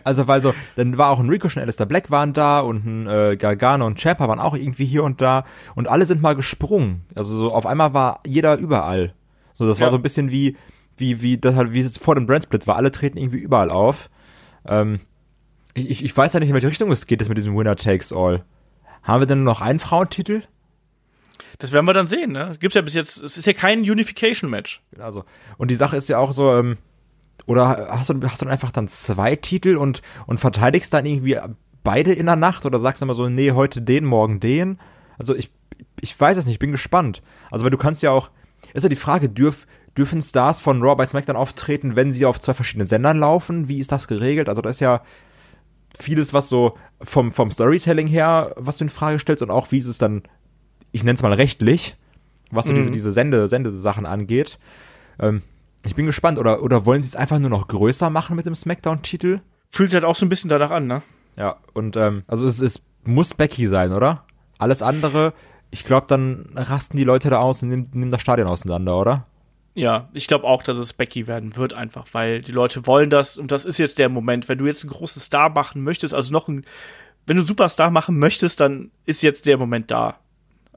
Also, 0.04 0.26
weil 0.28 0.42
so, 0.42 0.54
dann 0.76 0.96
war 0.98 1.10
auch 1.10 1.18
ein 1.18 1.28
Ricochet 1.28 1.56
und 1.56 1.62
Alistair 1.62 1.86
Black 1.86 2.10
waren 2.10 2.32
da 2.32 2.60
und 2.60 2.84
ein 2.86 3.06
äh, 3.06 3.36
Gargano 3.36 3.86
und 3.86 3.98
Ciampa 4.00 4.28
waren 4.28 4.38
auch 4.40 4.54
irgendwie 4.54 4.86
hier 4.86 5.04
und 5.04 5.20
da 5.20 5.44
und 5.74 5.88
alle 5.88 6.06
sind 6.06 6.22
mal 6.22 6.34
gesprungen. 6.34 7.04
Also 7.14 7.36
so 7.36 7.52
auf 7.52 7.66
einmal 7.66 7.92
war 7.94 8.20
jeder 8.26 8.56
überall. 8.56 9.14
So, 9.54 9.66
das 9.66 9.80
war 9.80 9.88
Ja. 9.88 9.90
so 9.90 9.96
ein 9.96 10.02
bisschen 10.02 10.30
wie, 10.30 10.56
wie, 10.96 11.20
wie 11.22 11.36
das 11.38 11.54
halt, 11.56 11.72
wie 11.72 11.80
es 11.80 11.96
vor 11.98 12.14
dem 12.14 12.26
Brand-Split 12.26 12.66
war. 12.66 12.76
Alle 12.76 12.90
treten 12.90 13.18
irgendwie 13.18 13.38
überall 13.38 13.70
auf. 13.70 14.08
Ähm, 14.66 15.00
ich, 15.74 15.90
ich- 15.90 16.04
ich 16.04 16.16
weiß 16.16 16.32
ja 16.32 16.40
nicht, 16.40 16.48
in 16.48 16.54
welche 16.54 16.68
Richtung 16.68 16.90
es 16.90 17.06
geht, 17.06 17.20
das 17.20 17.28
mit 17.28 17.36
diesem 17.38 17.56
Winner 17.56 17.76
Takes 17.76 18.12
All. 18.12 18.44
Haben 19.02 19.20
wir 19.22 19.26
denn 19.26 19.44
noch 19.44 19.60
einen 19.60 19.78
Frauentitel? 19.78 20.42
Das 21.58 21.72
werden 21.72 21.86
wir 21.86 21.92
dann 21.94 22.08
sehen, 22.08 22.32
ne? 22.32 22.52
Gibt's 22.60 22.74
ja 22.76 22.82
bis 22.82 22.94
jetzt, 22.94 23.20
es 23.22 23.36
ist 23.36 23.46
ja 23.46 23.52
kein 23.52 23.80
Unification-Match. 23.80 24.80
Also, 24.98 25.24
und 25.56 25.70
die 25.70 25.74
Sache 25.74 25.96
ist 25.96 26.08
ja 26.08 26.18
auch 26.18 26.32
so, 26.32 26.52
ähm, 26.56 26.76
oder 27.48 27.88
hast 27.90 28.10
du, 28.10 28.20
hast 28.28 28.42
du 28.42 28.44
dann 28.44 28.52
einfach 28.52 28.70
dann 28.70 28.88
zwei 28.88 29.34
Titel 29.34 29.76
und, 29.76 30.02
und 30.26 30.38
verteidigst 30.38 30.92
dann 30.92 31.06
irgendwie 31.06 31.38
beide 31.82 32.12
in 32.12 32.26
der 32.26 32.36
Nacht 32.36 32.66
oder 32.66 32.78
sagst 32.78 33.00
du 33.00 33.06
immer 33.06 33.14
so, 33.14 33.30
nee, 33.30 33.52
heute 33.52 33.80
den, 33.80 34.04
morgen 34.04 34.38
den? 34.38 34.78
Also 35.16 35.34
ich, 35.34 35.50
ich 35.98 36.18
weiß 36.20 36.36
es 36.36 36.44
nicht, 36.44 36.56
ich 36.56 36.58
bin 36.58 36.72
gespannt. 36.72 37.22
Also, 37.50 37.64
weil 37.64 37.70
du 37.70 37.78
kannst 37.78 38.02
ja 38.02 38.10
auch, 38.10 38.30
ist 38.74 38.82
ja 38.82 38.90
die 38.90 38.96
Frage, 38.96 39.30
dürf, 39.30 39.66
dürfen 39.96 40.20
Stars 40.20 40.60
von 40.60 40.82
Raw 40.82 40.94
bei 40.94 41.06
SmackDown 41.06 41.36
auftreten, 41.36 41.96
wenn 41.96 42.12
sie 42.12 42.26
auf 42.26 42.38
zwei 42.38 42.52
verschiedenen 42.52 42.86
Sendern 42.86 43.18
laufen? 43.18 43.66
Wie 43.66 43.78
ist 43.78 43.92
das 43.92 44.08
geregelt? 44.08 44.50
Also, 44.50 44.60
da 44.60 44.68
ist 44.68 44.80
ja 44.80 45.02
vieles, 45.98 46.34
was 46.34 46.50
so 46.50 46.76
vom, 47.00 47.32
vom 47.32 47.50
Storytelling 47.50 48.08
her, 48.08 48.52
was 48.56 48.76
du 48.76 48.84
in 48.84 48.90
Frage 48.90 49.18
stellst 49.20 49.42
und 49.42 49.50
auch 49.50 49.72
wie 49.72 49.78
ist 49.78 49.86
es 49.86 49.96
dann, 49.96 50.22
ich 50.92 51.02
nenne 51.02 51.14
es 51.14 51.22
mal 51.22 51.32
rechtlich, 51.32 51.96
was 52.50 52.66
so 52.66 52.74
diese, 52.74 52.90
diese 52.90 53.10
Sende, 53.10 53.48
Sendesachen 53.48 54.04
angeht. 54.04 54.58
Ähm, 55.18 55.40
ich 55.84 55.94
bin 55.94 56.06
gespannt. 56.06 56.38
Oder, 56.38 56.62
oder 56.62 56.86
wollen 56.86 57.02
sie 57.02 57.08
es 57.08 57.16
einfach 57.16 57.38
nur 57.38 57.50
noch 57.50 57.68
größer 57.68 58.10
machen 58.10 58.36
mit 58.36 58.46
dem 58.46 58.54
SmackDown-Titel? 58.54 59.40
Fühlt 59.70 59.90
sich 59.90 59.96
halt 59.96 60.04
auch 60.04 60.14
so 60.14 60.26
ein 60.26 60.28
bisschen 60.28 60.50
danach 60.50 60.70
an, 60.70 60.86
ne? 60.86 61.02
Ja, 61.36 61.56
und 61.74 61.96
ähm, 61.96 62.24
also 62.26 62.46
es, 62.46 62.60
es 62.60 62.82
muss 63.04 63.34
Becky 63.34 63.68
sein, 63.68 63.92
oder? 63.92 64.24
Alles 64.58 64.82
andere, 64.82 65.34
ich 65.70 65.84
glaube, 65.84 66.06
dann 66.08 66.50
rasten 66.54 66.96
die 66.96 67.04
Leute 67.04 67.30
da 67.30 67.38
aus 67.38 67.62
und 67.62 67.68
nehmen, 67.68 67.90
nehmen 67.92 68.10
das 68.10 68.20
Stadion 68.20 68.48
auseinander, 68.48 68.98
oder? 68.98 69.26
Ja, 69.74 70.08
ich 70.12 70.26
glaube 70.26 70.44
auch, 70.44 70.64
dass 70.64 70.78
es 70.78 70.92
Becky 70.92 71.28
werden 71.28 71.56
wird, 71.56 71.72
einfach, 71.72 72.06
weil 72.12 72.40
die 72.40 72.52
Leute 72.52 72.86
wollen 72.86 73.10
das 73.10 73.38
und 73.38 73.52
das 73.52 73.64
ist 73.64 73.78
jetzt 73.78 73.98
der 73.98 74.08
Moment. 74.08 74.48
Wenn 74.48 74.58
du 74.58 74.66
jetzt 74.66 74.82
einen 74.82 74.92
großen 74.92 75.22
Star 75.22 75.50
machen 75.50 75.84
möchtest, 75.84 76.14
also 76.14 76.32
noch 76.32 76.48
ein, 76.48 76.64
wenn 77.26 77.36
du 77.36 77.42
einen 77.42 77.46
Superstar 77.46 77.90
machen 77.90 78.18
möchtest, 78.18 78.58
dann 78.58 78.90
ist 79.04 79.22
jetzt 79.22 79.46
der 79.46 79.56
Moment 79.56 79.90
da. 79.90 80.18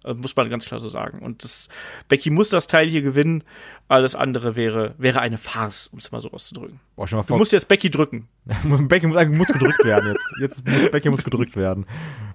Äh, 0.04 0.14
Muss 0.14 0.36
man 0.36 0.50
ganz 0.50 0.66
klar 0.66 0.80
so 0.80 0.88
sagen. 0.88 1.20
Und 1.20 1.44
das, 1.44 1.70
Becky 2.08 2.30
muss 2.30 2.50
das 2.50 2.68
Teil 2.68 2.90
hier 2.90 3.02
gewinnen. 3.02 3.44
Alles 3.88 4.16
andere 4.16 4.56
wäre, 4.56 4.96
wäre 4.98 5.20
eine 5.20 5.38
Farce, 5.38 5.88
um 5.88 6.00
es 6.00 6.12
mal 6.12 6.22
so 6.22 6.32
auszudrücken. 6.32 6.80
Boah, 6.96 7.08
schon 7.08 7.20
mal 7.20 7.26
Du 7.26 7.38
musst 7.38 7.52
jetzt 7.52 7.68
Becky 7.68 7.90
drücken. 7.90 8.28
Becky 8.88 9.08
muss, 9.08 9.28
muss 9.28 9.48
gedrückt 9.48 9.84
werden 9.84 10.12
jetzt. 10.12 10.26
Jetzt 10.40 10.68
muss, 10.68 10.92
Becky 10.92 11.10
muss 11.10 11.24
gedrückt 11.24 11.56
werden. 11.56 11.86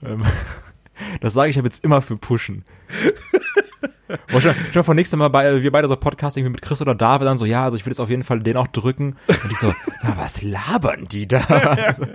Ähm, 0.05 0.25
das 1.21 1.35
sage 1.35 1.51
ich 1.51 1.57
jetzt 1.57 1.85
immer 1.85 2.03
für 2.03 2.17
pushen. 2.17 2.65
Boah, 4.31 4.41
schon, 4.41 4.55
schon 4.73 4.85
von 4.85 4.95
nächstem 4.95 5.19
Mal 5.19 5.29
bei, 5.29 5.63
wir 5.63 5.73
beide 5.73 5.89
so 5.89 5.97
Podcasting 5.97 6.49
mit 6.51 6.63
Chris 6.63 6.81
oder 6.81 6.95
David 6.95 7.27
dann 7.27 7.39
so, 7.39 7.45
ja, 7.45 7.65
also 7.65 7.77
ich 7.77 7.85
will 7.85 7.91
jetzt 7.91 7.99
auf 7.99 8.09
jeden 8.09 8.23
Fall 8.23 8.41
den 8.41 8.57
auch 8.57 8.69
drücken. 8.69 9.17
Und 9.27 9.51
ich 9.51 9.59
so, 9.59 9.75
ja, 10.03 10.17
was 10.17 10.43
labern 10.43 11.07
die 11.07 11.27
da? 11.27 11.41
also, 11.41 12.07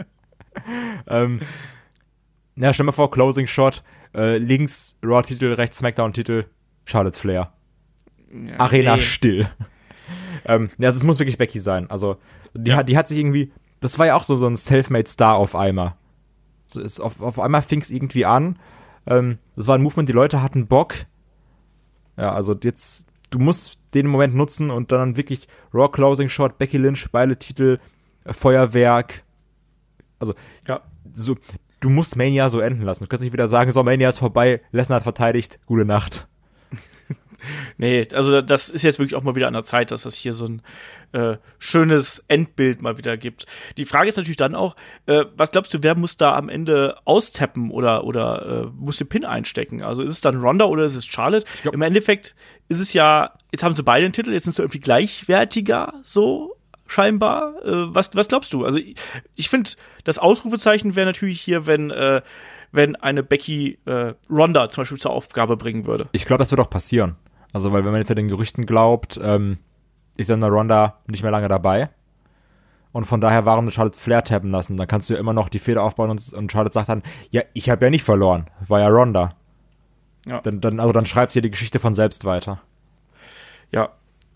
ähm, 1.08 1.42
ja, 2.56 2.74
stell 2.74 2.86
mal 2.86 2.92
vor, 2.94 3.12
Closing 3.12 3.48
Shot, 3.48 3.84
äh, 4.16 4.38
links 4.38 4.98
Raw-Titel, 5.04 5.54
rechts 5.54 5.78
Smackdown-Titel, 5.80 6.46
Charlotte 6.86 7.18
Flair. 7.18 7.54
Ja, 8.32 8.60
Arena 8.60 8.96
nee. 8.96 9.02
still. 9.02 9.48
ähm, 10.46 10.70
ja, 10.78 10.88
also 10.88 10.98
es 10.98 11.04
muss 11.04 11.20
wirklich 11.20 11.38
Becky 11.38 11.60
sein. 11.60 11.90
Also, 11.90 12.18
die, 12.54 12.72
Ja. 12.72 12.78
hat, 12.78 12.90
die 12.90 12.98
hat 12.98 13.08
sich 13.08 13.18
irgendwie, 13.20 13.52
das 13.80 14.00
war 14.00 14.06
ja 14.08 14.16
auch 14.16 14.24
so, 14.24 14.36
so 14.36 14.48
ein 14.48 14.56
Selfmade 14.58 15.08
Star 15.08 15.36
auf 15.36 15.56
einmal. 15.56 15.96
So 16.68 16.82
ist, 16.82 17.00
auf, 17.00 17.22
auf 17.22 17.40
einmal 17.40 17.62
fing 17.62 17.82
es 17.82 17.92
irgendwie 17.92 18.26
an. 18.26 18.58
Ähm, 19.06 19.38
das 19.56 19.68
war 19.68 19.76
ein 19.78 19.82
Movement, 19.82 20.08
die 20.08 20.14
Leute 20.14 20.42
hatten 20.42 20.68
Bock. 20.68 20.94
Ja, 22.18 22.34
also 22.34 22.56
jetzt, 22.64 23.08
du 23.30 23.40
musst 23.40 23.80
den 23.94 24.08
Moment 24.08 24.36
nutzen 24.36 24.70
und 24.70 24.92
dann 24.92 25.18
wirklich 25.18 25.48
Raw 25.74 25.90
Closing 25.92 26.30
Shot, 26.30 26.58
Becky 26.58 26.78
Lynch, 26.78 27.10
beide 27.12 27.38
Titel, 27.38 27.80
Feuerwerk. 28.26 29.24
Also, 30.20 30.34
Ja. 30.68 30.82
so, 31.14 31.36
du 31.82 31.90
musst 31.90 32.16
Mania 32.16 32.48
so 32.50 32.60
enden 32.62 32.84
lassen. 32.84 33.04
Du 33.04 33.08
kannst 33.10 33.24
nicht 33.24 33.34
wieder 33.34 33.48
sagen, 33.50 33.72
so, 33.72 33.84
Mania 33.84 34.08
ist 34.10 34.20
vorbei, 34.20 34.62
Lesnar 34.72 34.98
hat 34.98 35.04
verteidigt, 35.04 35.60
gute 35.66 35.86
Nacht. 35.86 36.28
Nee, 37.78 38.08
also 38.14 38.42
das 38.42 38.70
ist 38.70 38.84
jetzt 38.84 39.00
wirklich 39.00 39.16
auch 39.16 39.24
mal 39.24 39.34
wieder 39.36 39.48
an 39.48 39.54
der 39.54 39.64
Zeit, 39.64 39.90
dass 39.90 40.06
es 40.06 40.14
hier 40.16 40.36
so 40.36 40.46
ein 40.46 40.62
äh, 41.12 41.38
schönes 41.58 42.24
Endbild 42.28 42.84
mal 42.84 43.00
wieder 43.00 43.18
gibt. 43.18 43.48
Die 43.78 43.86
Frage 43.86 44.10
ist 44.10 44.18
natürlich 44.18 44.38
dann 44.38 44.54
auch, 44.54 44.76
äh, 45.08 45.26
was 45.36 45.50
glaubst 45.52 45.74
du, 45.74 45.80
wer 45.82 45.98
muss 45.98 46.18
da 46.18 46.36
am 46.36 46.50
Ende 46.50 46.98
austappen 47.04 47.72
oder, 47.72 48.04
oder 48.04 48.66
äh, 48.68 48.72
muss 48.76 48.98
den 48.98 49.08
Pin 49.08 49.26
einstecken? 49.26 49.82
Also 49.82 50.04
ist 50.04 50.12
es 50.12 50.22
dann 50.22 50.40
Ronda 50.40 50.66
oder 50.66 50.84
ist 50.84 50.94
es 50.94 51.08
Charlotte? 51.08 51.48
glaub- 51.64 51.74
Im 51.74 51.82
Endeffekt 51.82 52.36
ist 52.68 52.80
es 52.80 52.94
ja, 52.94 53.32
jetzt 53.52 53.64
haben 53.64 53.74
sie 53.74 53.82
beide 53.82 54.06
den 54.06 54.14
Titel, 54.14 54.32
jetzt 54.34 54.44
sind 54.44 54.54
sie 54.54 54.62
irgendwie 54.62 54.80
gleichwertiger, 54.80 55.96
so 56.04 56.56
scheinbar. 56.92 57.56
Äh, 57.64 57.96
was, 57.96 58.16
was 58.16 58.28
glaubst 58.28 58.54
du? 58.54 58.66
Also 58.66 58.78
ich, 58.78 58.96
ich 59.36 59.50
finde, 59.50 59.72
das 60.04 60.20
Ausrufezeichen 60.20 60.96
wäre 60.96 61.06
natürlich 61.06 61.42
hier, 61.42 61.66
wenn, 61.66 61.90
äh, 61.92 62.22
wenn 62.72 62.96
eine 62.96 63.24
Becky 63.24 63.80
äh, 63.86 64.14
Ronda 64.30 64.70
zum 64.70 64.82
Beispiel 64.82 65.00
zur 65.00 65.12
Aufgabe 65.12 65.58
bringen 65.58 65.86
würde. 65.86 66.08
Ich 66.12 66.26
glaube, 66.26 66.40
das 66.40 66.52
wird 66.52 66.62
auch 66.62 66.70
passieren. 66.70 67.16
Also, 67.54 67.72
weil 67.74 67.84
wenn 67.84 67.92
man 67.92 68.00
jetzt 68.00 68.10
ja 68.10 68.16
den 68.16 68.30
Gerüchten 68.30 68.66
glaubt, 68.66 69.20
ähm, 69.22 69.58
ist 70.18 70.30
dann 70.30 70.44
eine 70.44 70.54
Ronda 70.54 71.00
nicht 71.08 71.24
mehr 71.24 71.32
lange 71.32 71.48
dabei. 71.48 71.90
Und 72.94 73.06
von 73.06 73.22
daher, 73.22 73.46
warum 73.46 73.66
eine 73.66 73.72
Charlotte 73.72 73.98
Flair 73.98 74.24
tappen 74.24 74.52
lassen? 74.52 74.76
Dann 74.78 74.88
kannst 74.88 75.10
du 75.10 75.14
ja 75.14 75.20
immer 75.20 75.34
noch 75.34 75.50
die 75.50 75.60
Feder 75.60 75.84
aufbauen 75.84 76.10
und, 76.10 76.34
und 76.34 76.52
Charlotte 76.52 76.74
sagt 76.74 76.90
dann, 76.90 77.04
ja, 77.30 77.42
ich 77.54 77.70
habe 77.70 77.86
ja 77.86 77.90
nicht 77.90 78.04
verloren. 78.04 78.50
War 78.68 78.82
ja 78.82 78.90
Ronda. 78.90 79.36
Ja. 80.26 80.42
Dann, 80.42 80.60
dann, 80.62 80.80
also 80.80 80.92
dann 80.92 81.06
schreibt 81.06 81.32
sie 81.32 81.42
die 81.42 81.52
Geschichte 81.52 81.80
von 81.80 81.94
selbst 81.94 82.26
weiter. 82.26 82.62
Ja. 83.72 83.90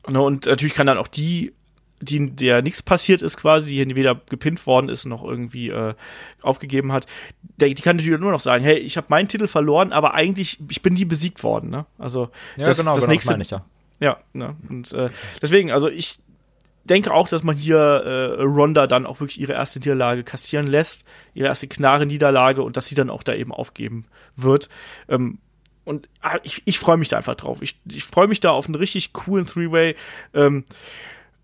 Ne, 0.07 0.21
Und 0.21 0.45
natürlich 0.45 0.73
kann 0.73 0.87
dann 0.87 0.97
auch 0.97 1.07
die, 1.07 1.53
die 2.01 2.29
der 2.31 2.61
nichts 2.61 2.83
passiert 2.83 3.21
ist 3.21 3.37
quasi, 3.37 3.67
die 3.67 3.75
hier 3.75 3.95
weder 3.95 4.19
gepinnt 4.29 4.65
worden 4.67 4.89
ist 4.89 5.05
noch 5.05 5.23
irgendwie 5.23 5.69
äh, 5.69 5.93
aufgegeben 6.41 6.91
hat, 6.91 7.07
der, 7.57 7.69
die 7.69 7.81
kann 7.81 7.95
natürlich 7.95 8.19
nur 8.19 8.31
noch 8.31 8.39
sagen, 8.39 8.63
hey, 8.63 8.77
ich 8.77 8.97
habe 8.97 9.07
meinen 9.09 9.27
Titel 9.27 9.47
verloren, 9.47 9.93
aber 9.93 10.13
eigentlich 10.13 10.59
ich 10.69 10.81
bin 10.81 10.93
nie 10.93 11.05
besiegt 11.05 11.43
worden. 11.43 11.69
Ne? 11.69 11.85
Also 11.97 12.29
das, 12.57 12.83
das 12.83 13.07
nächste, 13.07 13.31
meine 13.31 13.43
ich 13.43 13.51
ja. 13.51 13.65
ja. 13.99 14.17
Ne? 14.33 14.55
Und 14.69 14.91
äh, 14.93 15.09
deswegen, 15.41 15.71
also 15.71 15.89
ich 15.89 16.19
denke 16.83 17.13
auch, 17.13 17.27
dass 17.27 17.43
man 17.43 17.55
hier 17.55 17.77
äh, 17.77 18.41
Ronda 18.41 18.87
dann 18.87 19.05
auch 19.05 19.19
wirklich 19.19 19.39
ihre 19.39 19.53
erste 19.53 19.79
Niederlage 19.79 20.23
kassieren 20.23 20.67
lässt, 20.67 21.05
ihre 21.33 21.47
erste 21.47 21.67
klare 21.67 22.05
Niederlage 22.05 22.61
und 22.61 22.77
dass 22.77 22.87
sie 22.87 22.95
dann 22.95 23.09
auch 23.09 23.23
da 23.23 23.33
eben 23.33 23.51
aufgeben 23.51 24.05
wird. 24.35 24.69
Ähm, 25.09 25.39
und 25.83 26.09
ah, 26.21 26.39
ich, 26.43 26.63
ich 26.65 26.79
freue 26.79 26.97
mich 26.97 27.09
da 27.09 27.17
einfach 27.17 27.35
drauf. 27.35 27.61
Ich, 27.61 27.79
ich 27.89 28.03
freue 28.03 28.27
mich 28.27 28.39
da 28.39 28.51
auf 28.51 28.65
einen 28.65 28.75
richtig 28.75 29.13
coolen 29.13 29.45
Three-Way. 29.45 29.95
Ähm, 30.33 30.65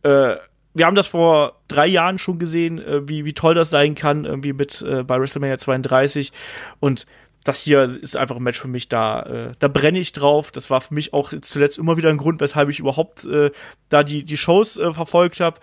äh, 0.03 0.35
wir 0.73 0.85
haben 0.85 0.95
das 0.95 1.07
vor 1.07 1.61
drei 1.67 1.87
Jahren 1.87 2.17
schon 2.17 2.39
gesehen, 2.39 2.79
äh, 2.79 3.07
wie, 3.07 3.25
wie 3.25 3.33
toll 3.33 3.55
das 3.55 3.69
sein 3.69 3.95
kann, 3.95 4.25
irgendwie 4.25 4.53
mit 4.53 4.81
äh, 4.81 5.03
bei 5.03 5.19
WrestleMania 5.19 5.57
32. 5.57 6.31
Und 6.79 7.05
das 7.43 7.61
hier 7.61 7.81
ist 7.81 8.15
einfach 8.15 8.37
ein 8.37 8.43
Match 8.43 8.61
für 8.61 8.67
mich, 8.67 8.87
da, 8.87 9.23
äh, 9.23 9.51
da 9.59 9.67
brenne 9.67 9.99
ich 9.99 10.11
drauf. 10.11 10.51
Das 10.51 10.69
war 10.69 10.79
für 10.79 10.93
mich 10.93 11.13
auch 11.13 11.33
zuletzt 11.41 11.79
immer 11.79 11.97
wieder 11.97 12.09
ein 12.09 12.17
Grund, 12.17 12.39
weshalb 12.39 12.69
ich 12.69 12.79
überhaupt 12.79 13.25
äh, 13.25 13.51
da 13.89 14.03
die, 14.03 14.23
die 14.23 14.37
Shows 14.37 14.77
äh, 14.77 14.93
verfolgt 14.93 15.39
habe. 15.39 15.59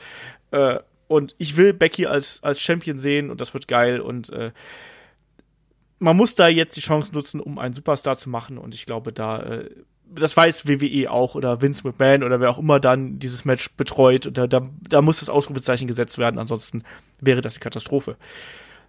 Äh, 0.51 0.81
und 1.06 1.35
ich 1.39 1.56
will 1.56 1.73
Becky 1.73 2.06
als, 2.06 2.43
als 2.43 2.60
Champion 2.60 2.98
sehen 2.98 3.31
und 3.31 3.40
das 3.40 3.55
wird 3.55 3.69
geil. 3.69 4.01
Und 4.01 4.31
äh, 4.31 4.51
man 5.98 6.16
muss 6.16 6.35
da 6.35 6.48
jetzt 6.48 6.77
die 6.77 6.81
Chance 6.81 7.15
nutzen, 7.15 7.40
um 7.40 7.59
einen 7.59 7.74
Superstar 7.74 8.16
zu 8.16 8.28
machen. 8.28 8.59
Und 8.59 8.74
ich 8.74 8.85
glaube, 8.85 9.12
da, 9.12 9.39
äh, 9.39 9.70
das 10.14 10.36
weiß 10.36 10.66
WWE 10.66 11.10
auch 11.10 11.35
oder 11.35 11.60
Vince 11.62 11.86
McMahon 11.86 12.22
oder 12.22 12.40
wer 12.40 12.51
auch 12.51 12.59
immer 12.59 12.80
dann 12.80 13.18
dieses 13.18 13.44
Match 13.44 13.70
betreut. 13.72 14.26
Und 14.26 14.39
da, 14.39 14.47
da, 14.47 14.62
da 14.89 15.02
muss 15.02 15.20
das 15.20 15.28
Ausrufezeichen 15.28 15.86
gesetzt 15.86 16.18
werden. 16.18 16.39
Ansonsten 16.39 16.82
wäre 17.20 17.40
das 17.40 17.55
die 17.55 17.60
Katastrophe. 17.60 18.16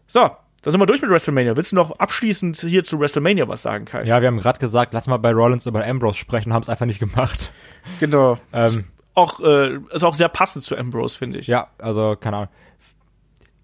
So, 0.07 0.29
da 0.61 0.71
sind 0.71 0.79
wir 0.79 0.85
durch 0.85 1.01
mit 1.01 1.09
WrestleMania. 1.09 1.55
Willst 1.55 1.71
du 1.71 1.75
noch 1.75 1.99
abschließend 1.99 2.57
hier 2.57 2.83
zu 2.83 2.99
WrestleMania 2.99 3.47
was 3.47 3.61
sagen, 3.61 3.85
Kai? 3.85 4.03
Ja, 4.03 4.21
wir 4.21 4.27
haben 4.27 4.39
gerade 4.39 4.59
gesagt, 4.59 4.93
lass 4.93 5.07
mal 5.07 5.17
bei 5.17 5.31
Rollins 5.31 5.65
über 5.65 5.85
Ambrose 5.85 6.17
sprechen, 6.17 6.53
haben 6.53 6.61
es 6.61 6.69
einfach 6.69 6.85
nicht 6.85 6.99
gemacht. 6.99 7.53
Genau. 7.99 8.37
Ähm, 8.51 8.85
Auch, 9.13 9.39
äh, 9.39 9.77
ist 9.93 10.03
auch 10.03 10.15
sehr 10.15 10.29
passend 10.29 10.63
zu 10.65 10.75
Ambrose, 10.77 11.17
finde 11.17 11.39
ich. 11.39 11.47
ja, 11.47 11.67
also 11.77 12.15
keine 12.19 12.37
Ahnung. 12.37 12.49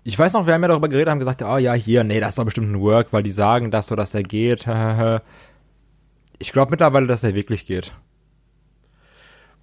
Ich 0.03 0.17
weiß 0.17 0.33
noch, 0.33 0.45
wir 0.45 0.53
haben 0.53 0.61
ja 0.61 0.67
darüber 0.67 0.87
geredet, 0.87 1.09
haben 1.09 1.19
gesagt, 1.19 1.41
oh 1.41 1.57
ja, 1.57 1.73
hier, 1.73 2.03
nee, 2.03 2.19
das 2.19 2.29
ist 2.29 2.37
doch 2.37 2.45
bestimmt 2.45 2.71
ein 2.71 2.79
Work, 2.79 3.11
weil 3.11 3.23
die 3.23 3.31
sagen 3.31 3.71
das 3.71 3.87
so, 3.87 3.95
dass 3.95 4.13
er 4.13 4.21
geht. 4.23 4.67
Ich 6.39 6.51
glaube 6.51 6.71
mittlerweile, 6.71 7.07
dass 7.07 7.23
er 7.23 7.33
wirklich 7.33 7.65
geht. 7.65 7.93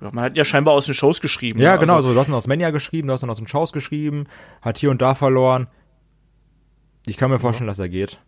Ja, 0.00 0.10
Man 0.12 0.24
hat 0.24 0.36
ja 0.36 0.44
scheinbar 0.44 0.74
aus 0.74 0.86
den 0.86 0.94
Shows 0.94 1.20
geschrieben. 1.20 1.60
Ja, 1.60 1.74
ne? 1.74 1.78
genau, 1.80 1.96
Also, 1.96 2.08
so, 2.08 2.14
du 2.14 2.20
hast 2.20 2.28
ihn 2.28 2.34
aus 2.34 2.46
Mania 2.46 2.70
geschrieben, 2.70 3.08
du 3.08 3.14
hast 3.14 3.22
ihn 3.22 3.30
aus 3.30 3.38
den 3.38 3.46
Shows 3.48 3.72
geschrieben, 3.72 4.26
hat 4.60 4.78
hier 4.78 4.90
und 4.90 5.00
da 5.02 5.14
verloren. 5.14 5.68
Ich 7.06 7.16
kann 7.16 7.30
mir 7.30 7.38
vorstellen, 7.38 7.66
dass 7.68 7.78
er 7.78 7.88
geht. 7.88 8.18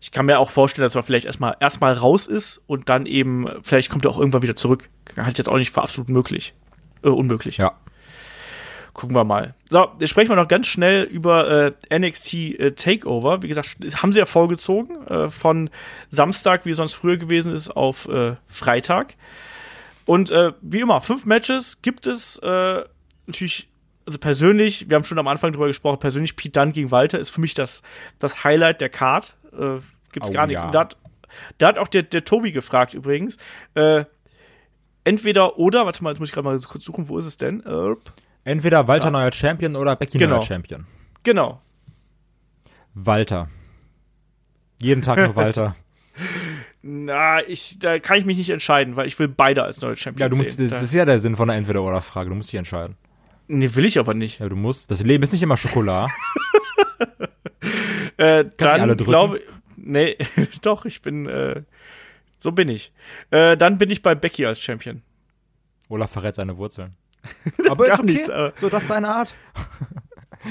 ich 0.00 0.12
kann 0.12 0.26
mir 0.26 0.38
auch 0.38 0.50
vorstellen, 0.50 0.84
dass 0.84 0.94
er 0.94 1.02
vielleicht 1.02 1.26
erstmal 1.26 1.56
erstmal 1.60 1.92
raus 1.92 2.26
ist 2.26 2.58
und 2.66 2.88
dann 2.88 3.06
eben, 3.06 3.46
vielleicht 3.62 3.90
kommt 3.90 4.04
er 4.04 4.10
auch 4.10 4.18
irgendwann 4.18 4.42
wieder 4.42 4.56
zurück. 4.56 4.88
Halte 5.16 5.32
ich 5.32 5.38
jetzt 5.38 5.48
auch 5.48 5.58
nicht 5.58 5.72
für 5.72 5.82
absolut 5.82 6.08
möglich. 6.08 6.54
Äh, 7.02 7.08
unmöglich. 7.08 7.56
Ja. 7.58 7.72
Gucken 9.00 9.16
wir 9.16 9.24
mal. 9.24 9.54
So, 9.70 9.88
jetzt 9.98 10.10
sprechen 10.10 10.28
wir 10.28 10.36
noch 10.36 10.46
ganz 10.46 10.66
schnell 10.66 11.04
über 11.04 11.72
äh, 11.90 11.98
NXT 11.98 12.34
äh, 12.34 12.70
Takeover. 12.72 13.42
Wie 13.42 13.48
gesagt, 13.48 13.78
haben 14.02 14.12
sie 14.12 14.18
ja 14.18 14.26
vorgezogen 14.26 15.06
äh, 15.06 15.30
von 15.30 15.70
Samstag, 16.08 16.66
wie 16.66 16.70
es 16.72 16.76
sonst 16.76 16.92
früher 16.92 17.16
gewesen 17.16 17.54
ist, 17.54 17.70
auf 17.70 18.06
äh, 18.10 18.34
Freitag. 18.46 19.14
Und 20.04 20.30
äh, 20.30 20.52
wie 20.60 20.80
immer, 20.80 21.00
fünf 21.00 21.24
Matches 21.24 21.80
gibt 21.80 22.06
es 22.06 22.36
äh, 22.42 22.84
natürlich. 23.26 23.68
Also 24.04 24.18
persönlich, 24.18 24.90
wir 24.90 24.96
haben 24.96 25.04
schon 25.04 25.18
am 25.18 25.28
Anfang 25.28 25.52
drüber 25.52 25.68
gesprochen, 25.68 25.98
persönlich 25.98 26.36
Pete 26.36 26.60
Dunne 26.60 26.72
gegen 26.72 26.90
Walter 26.90 27.18
ist 27.18 27.30
für 27.30 27.40
mich 27.40 27.54
das, 27.54 27.82
das 28.18 28.44
Highlight 28.44 28.82
der 28.82 28.90
Card. 28.90 29.34
Äh, 29.52 29.78
gibt's 30.12 30.28
Oh, 30.28 30.32
gar 30.32 30.46
nichts. 30.46 30.60
ja. 30.60 30.70
Da 30.70 30.80
hat, 30.80 30.96
da 31.56 31.68
hat 31.68 31.78
auch 31.78 31.88
der, 31.88 32.02
der 32.02 32.22
Tobi 32.24 32.52
gefragt 32.52 32.92
übrigens. 32.92 33.38
Entweder 35.04 35.58
oder, 35.58 35.86
warte 35.86 36.04
mal, 36.04 36.10
jetzt 36.10 36.18
muss 36.20 36.28
ich 36.28 36.34
gerade 36.34 36.44
mal 36.46 36.60
kurz 36.60 36.84
suchen, 36.84 37.08
wo 37.08 37.16
ist 37.16 37.24
es 37.24 37.38
denn? 37.38 37.64
Äh, 37.64 37.94
Entweder 38.44 38.88
Walter 38.88 39.10
neuer 39.10 39.32
Champion 39.32 39.76
oder 39.76 39.96
Becky 39.96 40.18
Genau. 40.18 40.36
neuer 40.36 40.42
Champion. 40.42 40.86
genau. 41.22 41.60
Walter. 42.94 43.48
Jeden 44.80 45.02
Tag 45.02 45.18
nur 45.18 45.36
Walter. 45.36 45.76
Na, 46.82 47.42
ich, 47.46 47.78
da 47.78 47.98
kann 47.98 48.18
ich 48.18 48.24
mich 48.24 48.36
nicht 48.38 48.50
entscheiden, 48.50 48.96
weil 48.96 49.06
ich 49.06 49.18
will 49.18 49.28
beide 49.28 49.62
als 49.62 49.80
neue 49.80 49.96
Champions 49.96 50.20
ja, 50.20 50.28
du 50.28 50.36
musst, 50.36 50.54
sehen. 50.56 50.68
das 50.70 50.82
ist 50.82 50.94
ja 50.94 51.04
der 51.04 51.20
Sinn 51.20 51.36
von 51.36 51.48
der 51.48 51.56
Entweder-Oder-Frage. 51.58 52.30
Du 52.30 52.34
musst 52.34 52.50
dich 52.52 52.58
entscheiden. 52.58 52.96
nee, 53.48 53.70
will 53.74 53.84
ich 53.84 53.98
aber 53.98 54.14
nicht. 54.14 54.40
Ja, 54.40 54.48
du 54.48 54.56
musst. 54.56 54.90
Das 54.90 55.02
Leben 55.04 55.22
ist 55.22 55.32
nicht 55.32 55.42
immer 55.42 55.56
Schokolade. 55.56 56.12
Äh, 58.16 58.44
nicht 58.44 58.60
dann 58.60 58.80
alle 58.80 58.96
drücken? 58.96 59.10
glaube 59.10 59.40
nee, 59.76 60.16
doch, 60.62 60.84
ich 60.84 61.00
bin, 61.00 61.26
äh, 61.26 61.62
so 62.38 62.52
bin 62.52 62.68
ich. 62.68 62.92
Äh, 63.30 63.56
dann 63.56 63.78
bin 63.78 63.88
ich 63.88 64.02
bei 64.02 64.14
Becky 64.14 64.44
als 64.44 64.60
Champion. 64.60 65.02
Olaf 65.88 66.12
verrät 66.12 66.34
seine 66.34 66.58
Wurzeln. 66.58 66.96
Aber 67.68 67.86
ist 67.88 67.94
okay. 67.94 68.02
nicht, 68.12 68.30
aber- 68.30 68.52
so, 68.56 68.68
das 68.68 68.82
ist 68.82 68.90
deine 68.90 69.08
Art. 69.08 69.34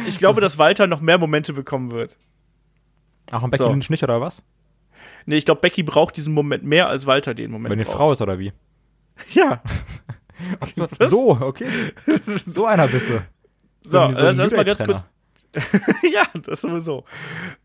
Ich 0.07 0.19
glaube, 0.19 0.39
dass 0.41 0.57
Walter 0.57 0.85
noch 0.87 1.01
mehr 1.01 1.17
Momente 1.17 1.51
bekommen 1.53 1.91
wird. 1.91 2.15
Ach, 3.31 3.41
und 3.41 3.49
Becky 3.51 3.63
So. 3.63 3.69
Lynch 3.69 3.89
nicht, 3.89 4.03
oder 4.03 4.21
was? 4.21 4.43
Nee, 5.25 5.37
ich 5.37 5.45
glaube, 5.45 5.61
Becky 5.61 5.83
braucht 5.83 6.15
diesen 6.17 6.33
Moment 6.33 6.63
mehr 6.63 6.87
als 6.89 7.05
Walter 7.05 7.33
den 7.33 7.51
Moment. 7.51 7.71
Wenn 7.71 7.79
die 7.79 7.85
braucht. 7.85 7.97
Frau 7.97 8.11
ist, 8.11 8.21
oder 8.21 8.37
wie? 8.39 8.53
Ja. 9.29 9.61
So, 10.99 11.31
okay. 11.41 11.67
so 12.45 12.65
einer 12.65 12.87
bist 12.87 13.09
du. 13.09 13.21
So, 13.83 13.99
ein- 13.99 14.15
äh, 14.15 14.31
lass 14.31 14.51
mal 14.51 14.63
ganz 14.63 14.81
kurz. 14.83 15.05
ja, 16.13 16.23
das 16.45 16.61
sowieso. 16.61 17.03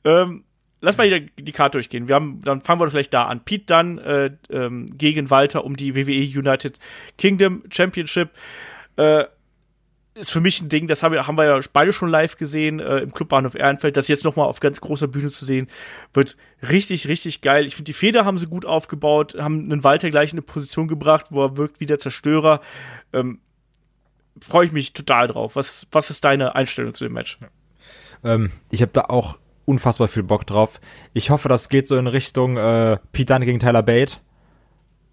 Ähm, 0.05 0.43
lass 0.81 0.97
mal 0.97 1.07
hier 1.07 1.21
die 1.21 1.53
Karte 1.53 1.79
durchgehen. 1.79 2.09
Wir 2.09 2.17
haben, 2.17 2.41
dann 2.41 2.63
fangen 2.63 2.81
wir 2.81 2.87
doch 2.87 2.93
gleich 2.93 3.11
da 3.11 3.27
an. 3.27 3.45
Pete 3.45 3.67
Dunn 3.67 3.99
äh, 3.99 4.31
ähm, 4.51 4.87
gegen 4.99 5.31
Walter 5.31 5.65
um 5.65 5.77
die 5.77 5.95
WWE 5.95 6.39
United 6.41 6.81
Kingdom 7.17 7.63
Championship. 7.71 8.31
Äh, 8.97 9.25
ist 10.15 10.31
für 10.31 10.41
mich 10.41 10.61
ein 10.61 10.69
Ding, 10.69 10.87
das 10.87 11.03
haben 11.03 11.13
wir, 11.13 11.27
haben 11.27 11.37
wir 11.37 11.45
ja 11.45 11.61
beide 11.73 11.93
schon 11.93 12.09
live 12.09 12.37
gesehen 12.37 12.79
äh, 12.79 12.99
im 12.99 13.13
Clubbahnhof 13.13 13.57
Ehrenfeld. 13.57 13.97
Das 13.97 14.07
jetzt 14.07 14.25
nochmal 14.25 14.47
auf 14.47 14.61
ganz 14.61 14.81
großer 14.81 15.09
Bühne 15.09 15.29
zu 15.29 15.45
sehen, 15.45 15.69
wird 16.13 16.37
richtig, 16.63 17.09
richtig 17.09 17.41
geil. 17.41 17.67
Ich 17.67 17.75
finde, 17.75 17.87
die 17.87 17.95
Feder 17.95 18.25
haben 18.25 18.39
sie 18.39 18.47
gut 18.47 18.65
aufgebaut, 18.65 19.35
haben 19.39 19.65
einen 19.65 19.83
Walter 19.83 20.11
gleich 20.11 20.33
in 20.33 20.39
eine 20.39 20.43
Position 20.43 20.87
gebracht, 20.87 21.27
wo 21.31 21.45
er 21.45 21.57
wirkt 21.57 21.81
wie 21.81 21.87
der 21.87 21.99
Zerstörer. 21.99 22.61
Ähm, 23.13 23.41
Freue 24.41 24.67
ich 24.67 24.73
mich 24.73 24.93
total 24.93 25.29
drauf. 25.29 25.55
Was, 25.55 25.87
was 25.93 26.11
ist 26.11 26.25
deine 26.25 26.57
Einstellung 26.57 26.93
zu 26.93 27.05
dem 27.05 27.13
Match? 27.13 27.39
Ähm, 28.25 28.51
ich 28.71 28.83
habe 28.83 28.91
da 28.93 29.03
auch 29.03 29.39
unfassbar 29.65 30.09
viel 30.09 30.25
Bock 30.25 30.47
drauf. 30.47 30.81
Ich 31.13 31.31
hoffe, 31.31 31.49
das 31.49 31.69
geht 31.69 31.87
so 31.87 31.97
in 31.97 32.09
Richtung 32.09 32.57
äh, 32.57 32.99
Pete 33.13 33.33
Dunne 33.33 33.47
gegen 33.47 33.61
Tyler 33.61 33.83
Bate. 33.83 34.17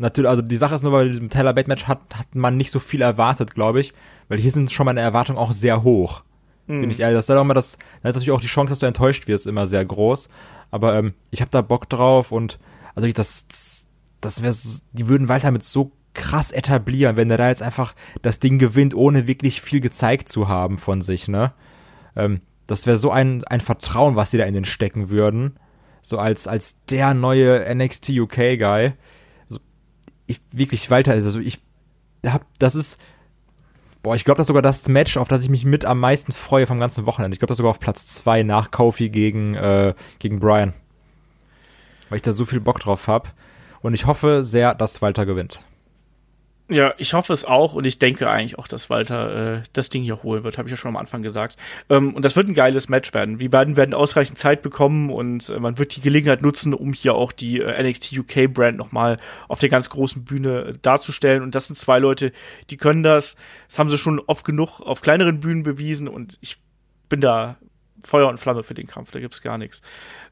Natürlich, 0.02 0.30
also 0.30 0.42
die 0.42 0.58
Sache 0.58 0.76
ist 0.76 0.84
nur, 0.84 0.92
bei 0.92 1.08
diesem 1.08 1.30
Tyler 1.30 1.54
Bate 1.54 1.68
Match 1.68 1.86
hat, 1.86 2.00
hat 2.14 2.34
man 2.34 2.58
nicht 2.58 2.72
so 2.72 2.80
viel 2.80 3.02
erwartet, 3.02 3.54
glaube 3.54 3.80
ich, 3.80 3.94
weil 4.30 4.40
hier 4.40 4.52
sind 4.52 4.72
schon 4.72 4.86
meine 4.86 5.02
Erwartungen 5.02 5.38
auch 5.38 5.52
sehr 5.52 5.84
hoch. 5.84 6.24
Bin 6.82 6.90
ich 6.90 7.00
ehrlich, 7.00 7.18
das 7.18 7.30
ist 7.30 7.36
auch 7.36 7.42
immer 7.42 7.54
das, 7.54 7.78
da 8.02 8.10
ist 8.10 8.16
natürlich 8.16 8.32
auch 8.32 8.42
die 8.42 8.48
Chance, 8.48 8.72
dass 8.72 8.80
du 8.80 8.86
enttäuscht 8.86 9.28
wirst, 9.28 9.46
immer 9.46 9.68
sehr 9.68 9.84
groß. 9.84 10.30
Aber 10.72 10.96
ähm, 10.96 11.14
ich 11.30 11.42
habe 11.42 11.52
da 11.52 11.62
Bock 11.62 11.90
drauf 11.90 12.32
und 12.32 12.60
also 12.96 13.08
ich 13.08 13.14
das, 13.14 13.88
das 14.22 14.42
wäre, 14.42 14.54
so, 14.54 14.82
die 14.94 15.08
würden 15.08 15.28
Walter 15.28 15.52
mit 15.52 15.64
so 15.64 15.92
krass 16.14 16.52
etablieren, 16.52 17.18
wenn 17.18 17.30
der 17.30 17.38
da 17.38 17.50
jetzt 17.50 17.62
einfach 17.62 17.94
das 18.22 18.40
Ding 18.40 18.58
gewinnt, 18.58 18.96
ohne 18.96 19.28
wirklich 19.28 19.62
viel 19.62 19.82
gezeigt 19.82 20.30
zu 20.30 20.48
haben 20.48 20.78
von 20.78 21.02
sich, 21.02 21.28
ne? 21.28 21.54
Ähm, 22.16 22.42
das 22.68 22.88
wäre 22.88 22.98
so 22.98 23.12
ein, 23.12 23.44
ein 23.46 23.62
Vertrauen, 23.62 24.16
was 24.16 24.32
sie 24.32 24.38
da 24.38 24.46
in 24.46 24.54
den 24.54 24.66
stecken 24.66 25.10
würden. 25.10 25.58
So 26.02 26.18
als, 26.18 26.48
als 26.48 26.84
der 26.86 27.14
neue 27.14 27.64
NXT 27.76 28.10
UK 28.12 28.36
Guy. 28.58 28.58
Also, 28.58 28.94
ich, 30.32 30.42
wirklich, 30.52 30.90
Walter, 30.90 31.12
also 31.12 31.40
ich 31.40 31.60
hab, 32.26 32.44
das 32.60 32.76
ist, 32.76 33.00
boah, 34.04 34.16
ich 34.16 34.24
glaube, 34.24 34.38
das 34.38 34.46
ist 34.46 34.48
sogar 34.48 34.62
das 34.62 34.88
Match, 34.88 35.18
auf 35.18 35.28
das 35.28 35.44
ich 35.44 35.50
mich 35.50 35.66
mit 35.66 35.86
am 35.86 36.00
meisten 36.00 36.32
freue 36.32 36.68
vom 36.68 36.80
ganzen 36.80 37.06
Wochenende. 37.06 37.36
Ich 37.36 37.40
glaube, 37.40 37.50
das 37.50 37.56
ist 37.56 37.58
sogar 37.58 37.72
auf 37.72 37.80
Platz 37.80 38.06
zwei 38.06 38.44
nach 38.44 38.72
Kofi 38.72 39.10
gegen, 39.10 39.56
äh, 39.56 39.94
gegen 40.20 40.40
Brian. 40.40 40.74
Weil 42.10 42.18
ich 42.18 42.22
da 42.22 42.34
so 42.34 42.46
viel 42.46 42.60
Bock 42.60 42.80
drauf 42.80 43.08
hab. 43.08 43.34
Und 43.82 43.94
ich 43.94 44.06
hoffe 44.06 44.44
sehr, 44.44 44.76
dass 44.76 45.02
Walter 45.02 45.26
gewinnt. 45.26 45.62
Ja, 46.72 46.94
ich 46.98 47.14
hoffe 47.14 47.34
es 47.34 47.44
auch 47.44 47.74
und 47.74 47.86
ich 47.86 48.00
denke 48.00 48.30
eigentlich 48.30 48.58
auch, 48.58 48.66
dass 48.66 48.90
Walter 48.90 49.58
äh, 49.58 49.64
das 49.74 49.90
Ding 49.90 50.04
hier 50.04 50.24
holen 50.24 50.44
wird, 50.44 50.58
habe 50.58 50.70
ich 50.70 50.72
ja 50.72 50.78
schon 50.78 50.88
am 50.88 50.96
Anfang 50.96 51.22
gesagt. 51.22 51.58
Ähm, 51.90 52.14
und 52.14 52.24
das 52.24 52.38
wird 52.38 52.48
ein 52.48 52.54
geiles 52.54 52.88
Match 52.88 53.14
werden. 53.14 53.40
Die 53.40 53.50
beiden 53.50 53.76
werden 53.76 53.94
ausreichend 53.94 54.38
Zeit 54.38 54.62
bekommen 54.62 55.10
und 55.10 55.50
äh, 55.50 55.60
man 55.60 55.78
wird 55.78 55.98
die 55.98 56.00
Gelegenheit 56.00 56.42
nutzen, 56.42 56.74
um 56.74 56.94
hier 56.94 57.16
auch 57.16 57.34
die 57.34 57.60
äh, 57.60 57.84
NXT 57.84 58.18
UK 58.20 58.54
Brand 58.54 58.78
nochmal 58.78 59.18
auf 59.50 59.60
der 59.60 59.68
ganz 59.68 59.90
großen 59.90 60.24
Bühne 60.24 60.62
äh, 60.62 60.74
darzustellen. 60.82 61.44
Und 61.44 61.56
das 61.56 61.68
sind 61.68 61.76
zwei 61.78 62.00
Leute, 62.00 62.32
die 62.70 62.78
können 62.78 63.04
das. 63.04 63.36
Das 63.68 63.78
haben 63.78 63.90
sie 63.90 63.98
schon 63.98 64.22
oft 64.22 64.46
genug 64.46 64.80
auf 64.80 65.02
kleineren 65.02 65.42
Bühnen 65.42 65.64
bewiesen 65.64 66.08
und 66.08 66.38
ich 66.40 66.56
bin 67.10 67.20
da 67.20 67.58
Feuer 68.02 68.30
und 68.30 68.40
Flamme 68.40 68.64
für 68.64 68.76
den 68.76 68.88
Kampf, 68.88 69.12
da 69.12 69.20
gibt's 69.20 69.42
gar 69.42 69.58
nichts. 69.58 69.82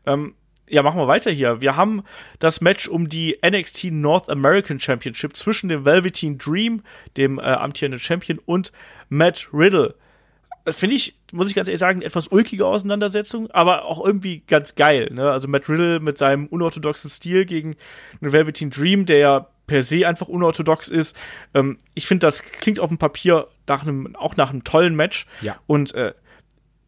Ähm, 0.06 0.36
ja, 0.70 0.84
machen 0.84 1.00
wir 1.00 1.08
weiter 1.08 1.32
hier. 1.32 1.62
Wir 1.62 1.76
haben 1.76 2.04
das 2.40 2.62
Match 2.62 2.88
um 2.88 3.10
die 3.10 3.38
NXT 3.46 3.86
North 3.92 4.30
American 4.30 4.80
Championship 4.80 5.36
zwischen 5.36 5.70
dem 5.70 5.86
Velveteen 5.86 6.38
Dream, 6.38 6.84
dem 7.18 7.40
äh, 7.40 7.42
amtierenden 7.42 8.00
Champion, 8.00 8.40
und 8.46 8.72
Matt 9.10 9.50
Riddle. 9.54 9.96
Das 10.66 10.76
Finde 10.76 10.96
ich, 10.96 11.16
muss 11.32 11.50
ich 11.50 11.56
ganz 11.56 11.68
ehrlich 11.68 11.80
sagen, 11.80 12.02
etwas 12.02 12.28
ulkige 12.28 12.66
Auseinandersetzung, 12.66 13.50
aber 13.52 13.86
auch 13.86 14.06
irgendwie 14.06 14.44
ganz 14.46 14.76
geil. 14.76 15.10
Ne? 15.12 15.30
Also 15.30 15.48
Matt 15.48 15.68
Riddle 15.68 16.00
mit 16.00 16.18
seinem 16.18 16.48
unorthodoxen 16.48 17.10
Stil 17.10 17.46
gegen 17.46 17.76
den 18.22 18.32
Velveteen 18.32 18.70
Dream, 18.70 19.06
der 19.06 19.18
ja 19.18 19.48
per 19.66 19.82
se 19.82 20.08
einfach 20.08 20.28
unorthodox 20.28 20.90
ist. 20.90 21.16
Ähm, 21.54 21.78
ich 21.94 22.08
finde, 22.08 22.28
das 22.28 22.44
klingt 22.44 22.80
auf 22.80 22.90
dem 22.90 22.98
Papier 22.98 23.48
nach 23.68 23.84
einem, 23.84 24.16
auch 24.16 24.36
nach 24.36 24.50
einem 24.50 24.64
tollen 24.64 24.96
Match. 24.96 25.26
Ja. 25.42 25.58
Und 25.68 25.94
äh, 25.94 26.14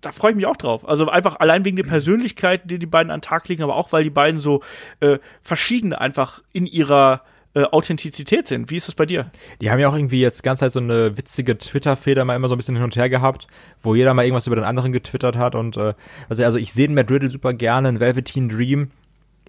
da 0.02 0.12
freue 0.12 0.32
ich 0.32 0.36
mich 0.36 0.46
auch 0.46 0.58
drauf. 0.58 0.88
Also 0.88 1.08
einfach 1.10 1.40
allein 1.40 1.64
wegen 1.64 1.78
der 1.78 1.84
Persönlichkeit, 1.84 2.70
die 2.70 2.80
die 2.80 2.86
beiden 2.86 3.12
an 3.12 3.20
den 3.20 3.24
Tag 3.24 3.48
legen, 3.48 3.64
aber 3.64 3.76
auch 3.76 3.92
weil 3.92 4.04
die 4.04 4.10
beiden 4.10 4.40
so 4.40 4.62
äh, 5.00 5.20
verschieden 5.42 5.94
einfach 5.94 6.42
in 6.54 6.66
ihrer 6.66 7.22
äh, 7.54 7.64
Authentizität 7.64 8.48
sind. 8.48 8.70
Wie 8.70 8.78
ist 8.78 8.88
das 8.88 8.96
bei 8.96 9.06
dir? 9.06 9.30
Die 9.60 9.72
haben 9.72 9.80
ja 9.80 9.90
auch 9.90 9.96
irgendwie 9.96 10.22
jetzt 10.22 10.42
ganze 10.44 10.62
Zeit 10.62 10.72
so 10.72 10.80
eine 10.80 11.18
witzige 11.18 11.58
Twitter-Feder 11.58 12.26
mal 12.26 12.36
immer 12.36 12.48
so 12.48 12.56
ein 12.56 12.58
bisschen 12.58 12.76
hin 12.76 12.84
und 12.84 12.96
her 12.96 13.10
gehabt, 13.10 13.48
wo 13.82 13.94
jeder 13.94 14.14
mal 14.14 14.24
irgendwas 14.24 14.48
über 14.48 14.56
den 14.56 14.66
anderen 14.66 14.92
getwittert 14.92 15.36
hat 15.36 15.56
und 15.56 15.78
äh, 15.78 15.94
also, 16.30 16.44
also 16.44 16.58
ich 16.58 16.74
sehe 16.74 16.88
den 16.88 16.96
Matt 16.96 17.12
Riddle 17.12 17.30
super 17.30 17.54
gerne, 17.54 17.90
ein 17.90 18.00
Velveteen 18.00 18.50
Dream 18.50 18.92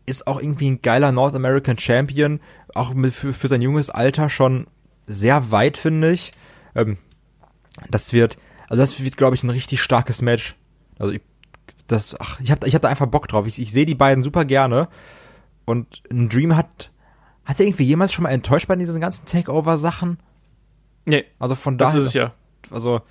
ist 0.05 0.27
auch 0.27 0.41
irgendwie 0.41 0.71
ein 0.71 0.83
geiler 0.83 1.13
North 1.13 1.35
American 1.35 1.79
Champion, 1.79 2.41
auch 2.75 2.93
mit, 2.93 3.15
für, 3.15 3.33
für 3.33 3.49
sein 3.49 3.63
junges 3.63 3.89
Alter 3.89 4.29
schon 4.29 4.67
sehr 5.07 5.51
weit, 5.51 5.77
finde 5.77 6.11
ich. 6.11 6.33
Ähm, 6.75 6.99
das 7.89 8.13
wird, 8.13 8.37
also 8.73 8.81
das 8.83 9.03
wird, 9.05 9.17
glaube 9.19 9.37
ich, 9.37 9.43
ein 9.43 9.51
richtig 9.51 9.83
starkes 9.83 10.23
Match. 10.23 10.57
Also 10.99 11.13
ich, 11.13 11.21
das, 11.89 12.17
ach, 12.19 12.41
ich 12.41 12.51
habe 12.51 12.67
ich 12.67 12.75
hab 12.75 12.81
da 12.81 12.89
einfach 12.89 13.07
Bock 13.07 13.29
drauf. 13.29 13.47
Ich, 13.47 13.61
ich 13.61 13.71
sehe 13.71 13.85
die 13.85 13.95
beiden 13.95 14.25
super 14.25 14.45
gerne. 14.47 14.89
Und 15.67 16.03
ein 16.11 16.29
Dream 16.31 16.57
hat, 16.57 16.91
hat 17.45 17.61
er 17.61 17.67
irgendwie 17.67 17.85
jemals 17.85 18.13
schon 18.15 18.23
mal 18.23 18.31
enttäuscht 18.31 18.69
bei 18.69 18.77
diesen 18.77 18.99
ganzen 19.01 19.27
Takeover-Sachen? 19.27 20.19
Nee. 21.05 21.25
Also 21.39 21.55
von 21.55 21.77
Das 21.77 21.91
daher. 21.91 22.01
ist 22.01 22.07
es 22.07 22.15
ja. 22.15 22.33
Also, 22.71 23.03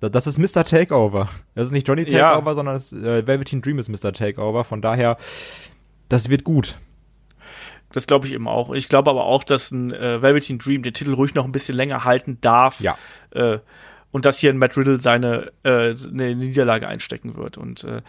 da- 0.00 0.08
das 0.08 0.26
ist 0.26 0.38
Mr. 0.38 0.64
Takeover. 0.64 1.28
Das 1.54 1.66
ist 1.66 1.72
nicht 1.72 1.86
Johnny 1.86 2.04
Takeover, 2.04 2.50
Ja. 2.50 2.54
sondern 2.54 2.74
das, 2.74 2.92
äh, 2.92 3.26
Velveteen 3.26 3.62
Dream 3.62 3.78
ist 3.78 3.88
Mr. 3.88 4.12
Takeover. 4.12 4.64
Von 4.64 4.82
daher, 4.82 5.16
das 6.08 6.28
wird 6.28 6.42
gut. 6.44 6.78
Das 7.92 8.06
glaube 8.08 8.26
ich 8.26 8.32
eben 8.32 8.48
auch. 8.48 8.72
Ich 8.72 8.88
glaube 8.88 9.10
aber 9.10 9.24
auch, 9.24 9.44
dass 9.44 9.70
ein 9.70 9.92
äh, 9.92 10.20
Velveteen 10.20 10.58
Dream 10.58 10.82
den 10.82 10.92
Titel 10.92 11.14
ruhig 11.14 11.34
noch 11.34 11.44
ein 11.44 11.52
bisschen 11.52 11.76
länger 11.76 12.04
halten 12.04 12.38
darf. 12.40 12.80
Ja. 12.80 12.98
Äh, 13.30 13.58
und 14.16 14.24
dass 14.24 14.38
hier 14.38 14.48
ein 14.48 14.56
Matt 14.56 14.78
Riddle 14.78 14.98
seine 14.98 15.52
äh, 15.62 15.94
eine 16.10 16.34
Niederlage 16.34 16.88
einstecken 16.88 17.36
wird. 17.36 17.58
Und 17.58 17.84
äh, 17.84 18.00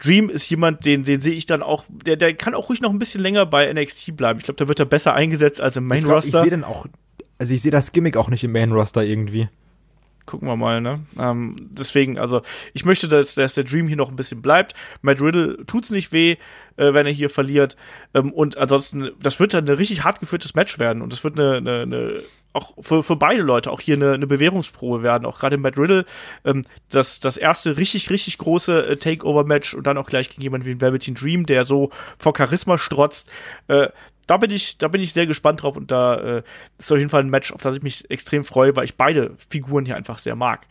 Dream 0.00 0.28
ist 0.28 0.50
jemand, 0.50 0.84
den, 0.84 1.04
den 1.04 1.20
sehe 1.20 1.34
ich 1.34 1.46
dann 1.46 1.62
auch, 1.62 1.84
der, 1.88 2.16
der 2.16 2.34
kann 2.34 2.52
auch 2.52 2.68
ruhig 2.68 2.80
noch 2.80 2.90
ein 2.90 2.98
bisschen 2.98 3.22
länger 3.22 3.46
bei 3.46 3.72
NXT 3.72 4.16
bleiben. 4.16 4.40
Ich 4.40 4.44
glaube, 4.44 4.58
da 4.58 4.66
wird 4.66 4.80
er 4.80 4.86
besser 4.86 5.14
eingesetzt 5.14 5.60
als 5.60 5.76
im 5.76 5.86
Main 5.86 5.98
ich 5.98 6.04
glaub, 6.04 6.18
ich 6.18 6.24
Roster. 6.24 6.40
sehe 6.40 6.50
den 6.50 6.64
auch, 6.64 6.86
also 7.38 7.54
ich 7.54 7.62
sehe 7.62 7.70
das 7.70 7.92
Gimmick 7.92 8.16
auch 8.16 8.28
nicht 8.28 8.42
im 8.42 8.50
Main 8.50 8.72
Roster 8.72 9.04
irgendwie. 9.04 9.48
Gucken 10.26 10.48
wir 10.48 10.56
mal, 10.56 10.80
ne? 10.80 11.00
Ähm, 11.18 11.56
deswegen, 11.70 12.18
also, 12.18 12.42
ich 12.74 12.84
möchte, 12.84 13.06
dass, 13.06 13.36
dass 13.36 13.54
der 13.54 13.64
Dream 13.64 13.86
hier 13.86 13.96
noch 13.96 14.10
ein 14.10 14.16
bisschen 14.16 14.42
bleibt. 14.42 14.74
Matt 15.00 15.20
Riddle 15.20 15.64
tut's 15.66 15.90
nicht 15.90 16.12
weh, 16.12 16.36
äh, 16.76 16.92
wenn 16.92 17.06
er 17.06 17.12
hier 17.12 17.30
verliert. 17.30 17.76
Ähm, 18.12 18.32
und 18.32 18.58
ansonsten, 18.58 19.12
das 19.22 19.38
wird 19.38 19.54
dann 19.54 19.68
ein 19.68 19.76
richtig 19.76 20.02
hart 20.04 20.18
geführtes 20.20 20.54
Match 20.54 20.78
werden. 20.78 21.00
Und 21.00 21.12
das 21.12 21.22
wird 21.22 21.38
eine, 21.38 21.56
eine, 21.56 21.82
eine 21.82 22.22
auch 22.56 22.72
für, 22.80 23.02
für 23.02 23.16
beide 23.16 23.42
Leute 23.42 23.70
auch 23.70 23.80
hier 23.80 23.96
eine, 23.96 24.14
eine 24.14 24.26
Bewährungsprobe 24.26 25.02
werden. 25.02 25.26
Auch 25.26 25.38
gerade 25.38 25.58
Matt 25.58 25.78
Riddle, 25.78 26.04
ähm, 26.44 26.62
das, 26.90 27.20
das 27.20 27.36
erste 27.36 27.76
richtig, 27.76 28.10
richtig 28.10 28.38
große 28.38 28.86
äh, 28.86 28.96
Takeover-Match 28.96 29.74
und 29.74 29.86
dann 29.86 29.98
auch 29.98 30.06
gleich 30.06 30.30
gegen 30.30 30.42
jemanden 30.42 30.66
wie 30.66 30.80
Velveteen 30.80 31.14
Dream, 31.14 31.46
der 31.46 31.64
so 31.64 31.90
vor 32.18 32.34
Charisma 32.36 32.78
strotzt. 32.78 33.30
Äh, 33.68 33.88
da 34.26 34.36
bin 34.36 34.50
ich, 34.50 34.78
da 34.78 34.88
bin 34.88 35.00
ich 35.00 35.12
sehr 35.12 35.26
gespannt 35.26 35.62
drauf 35.62 35.76
und 35.76 35.90
da 35.90 36.16
äh, 36.38 36.42
ist 36.78 36.92
auf 36.92 36.98
jeden 36.98 37.10
Fall 37.10 37.22
ein 37.22 37.30
Match, 37.30 37.52
auf 37.52 37.62
das 37.62 37.76
ich 37.76 37.82
mich 37.82 38.10
extrem 38.10 38.44
freue, 38.44 38.74
weil 38.76 38.84
ich 38.84 38.96
beide 38.96 39.34
Figuren 39.48 39.84
hier 39.84 39.96
einfach 39.96 40.18
sehr 40.18 40.36
mag. 40.36 40.66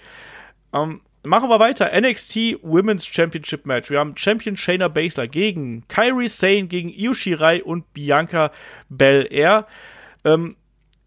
Ähm, 0.74 1.02
machen 1.24 1.50
wir 1.50 1.60
weiter. 1.60 1.92
NXT 2.00 2.60
Women's 2.62 3.06
Championship 3.06 3.66
Match. 3.66 3.90
Wir 3.90 4.00
haben 4.00 4.18
Champion 4.18 4.58
Shayna 4.58 4.88
Baszler 4.88 5.28
gegen 5.28 5.88
Kairi 5.88 6.28
Sane, 6.28 6.68
gegen 6.68 6.90
Io 6.90 7.14
Shirai 7.14 7.64
und 7.64 7.94
Bianca 7.94 8.52
Belair. 8.90 9.68
Ähm, 10.24 10.56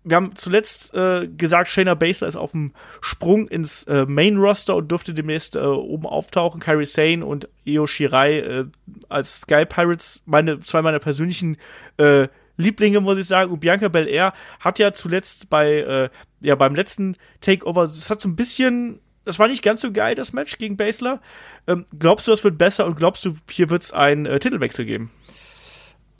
wir 0.05 0.17
haben 0.17 0.37
zuletzt 0.37 0.95
äh, 0.95 1.29
gesagt, 1.29 1.69
Shayna 1.69 1.95
Baszler 1.95 2.29
ist 2.29 2.37
auf 2.37 2.53
dem 2.53 2.73
Sprung 3.01 3.49
ins 3.49 3.85
äh, 3.85 4.07
Main 4.07 4.39
Roster 4.39 4.77
und 4.77 4.91
dürfte 4.91 5.13
demnächst 5.13 5.57
äh, 5.57 5.61
oben 5.61 6.07
auftauchen. 6.07 6.61
Kairi 6.61 6.87
Sane 6.87 7.25
und 7.25 7.49
Io 7.65 7.87
Shirai 7.87 8.39
äh, 8.39 8.65
als 9.09 9.43
Sky 9.43 9.65
Pirates, 9.67 10.23
meine, 10.25 10.61
zwei 10.61 10.83
meiner 10.83 10.99
persönlichen 10.99 11.57
äh, 11.99 12.29
Lieblinge, 12.57 13.01
muss 13.01 13.19
ich 13.19 13.27
sagen. 13.27 13.53
Und 13.53 13.61
Bianca 13.61 13.89
Belair 13.89 14.33
hat 14.61 14.79
ja 14.79 14.93
zuletzt 14.93 15.51
bei, 15.51 15.73
äh, 15.73 16.09
ja, 16.41 16.55
beim 16.55 16.75
letzten 16.75 17.17
Takeover, 17.41 17.87
das 17.87 18.11
hat 18.11 18.21
so 18.21 18.29
ein 18.29 18.37
bisschen, 18.37 19.01
das 19.25 19.39
war 19.39 19.49
nicht 19.49 19.63
ganz 19.63 19.81
so 19.81 19.93
geil, 19.93 20.15
das 20.15 20.33
Match 20.33 20.59
gegen 20.59 20.77
Baszler. 20.77 21.21
Ähm, 21.67 21.87
glaubst 21.99 22.27
du, 22.27 22.31
das 22.31 22.45
wird 22.45 22.57
besser 22.57 22.87
und 22.87 22.97
glaubst 22.97 23.25
du, 23.25 23.35
hier 23.51 23.69
wird 23.69 23.83
es 23.83 23.93
einen 23.93 24.25
Titelwechsel 24.41 24.85
geben? 24.85 25.11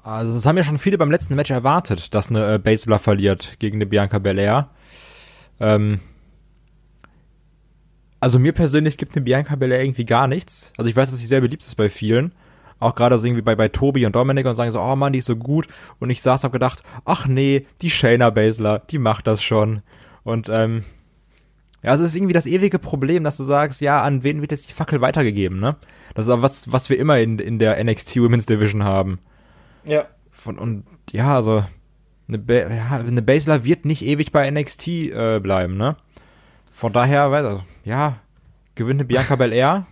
Also 0.09 0.33
das 0.33 0.47
haben 0.47 0.57
ja 0.57 0.65
schon 0.65 0.79
viele 0.79 0.97
beim 0.97 1.11
letzten 1.11 1.35
Match 1.35 1.51
erwartet, 1.51 2.15
dass 2.15 2.31
eine 2.31 2.55
äh, 2.55 2.59
Baszler 2.59 2.99
verliert 2.99 3.57
gegen 3.59 3.77
eine 3.77 3.85
Bianca 3.85 4.19
Belair. 4.19 4.71
Ähm, 5.61 6.01
also 8.19 8.39
mir 8.39 8.53
persönlich 8.53 8.97
gibt 8.97 9.15
eine 9.15 9.25
Bianca 9.25 9.55
Belair 9.55 9.83
irgendwie 9.83 10.07
gar 10.07 10.27
nichts. 10.27 10.73
Also 10.79 10.89
ich 10.89 10.97
weiß, 10.97 11.11
dass 11.11 11.19
sie 11.19 11.27
sehr 11.27 11.43
beliebt 11.43 11.63
ist 11.63 11.75
bei 11.75 11.91
vielen. 11.91 12.33
Auch 12.79 12.95
gerade 12.95 13.19
so 13.19 13.27
irgendwie 13.27 13.43
bei, 13.43 13.55
bei 13.55 13.69
Tobi 13.69 14.07
und 14.07 14.17
Dominik 14.17 14.47
und 14.47 14.55
sagen 14.55 14.71
so, 14.71 14.81
oh 14.81 14.97
Mann, 14.97 15.13
die 15.13 15.19
ist 15.19 15.27
so 15.27 15.37
gut. 15.37 15.67
Und 15.99 16.09
ich 16.09 16.23
saß 16.23 16.41
und 16.41 16.45
hab 16.49 16.53
gedacht, 16.53 16.83
ach 17.05 17.27
nee, 17.27 17.67
die 17.83 17.91
Shayna 17.91 18.31
Baszler, 18.31 18.79
die 18.79 18.99
macht 18.99 19.27
das 19.27 19.43
schon. 19.43 19.83
Und 20.25 20.49
ähm, 20.49 20.85
ja, 21.83 21.95
es 21.95 22.01
ist 22.01 22.17
irgendwie 22.17 22.33
das 22.33 22.47
ewige 22.47 22.79
Problem, 22.79 23.25
dass 23.25 23.37
du 23.37 23.45
sagst, 23.45 23.83
ja, 23.83 24.03
an 24.03 24.23
wen 24.23 24.41
wird 24.41 24.53
jetzt 24.53 24.71
die 24.71 24.75
Fackel 24.75 25.03
weitergegeben, 25.03 25.61
ne? 25.61 25.77
Das 26.15 26.25
ist 26.25 26.33
aber 26.33 26.41
was, 26.41 26.73
was 26.73 26.89
wir 26.89 26.99
immer 26.99 27.19
in, 27.19 27.39
in 27.39 27.59
der 27.59 27.83
NXT 27.85 28.17
Women's 28.17 28.47
Division 28.47 28.85
haben. 28.85 29.19
Ja. 29.85 30.07
Von, 30.31 30.59
und 30.59 30.85
ja, 31.11 31.35
also 31.35 31.65
eine, 32.29 32.39
ba 32.39 32.55
ja, 32.55 32.91
eine 32.99 33.23
Baszler 33.23 33.65
wird 33.65 33.85
nicht 33.85 34.05
ewig 34.05 34.33
bei 34.33 34.49
NXT 34.51 34.89
äh, 34.89 35.41
bleiben, 35.41 35.77
ne? 35.77 35.97
Von 36.75 36.93
daher, 36.93 37.31
weiß 37.31 37.45
also, 37.45 37.63
ja, 37.85 38.19
gewinnt 38.75 39.01
eine 39.01 39.07
Bianca 39.07 39.35
Belair 39.37 39.87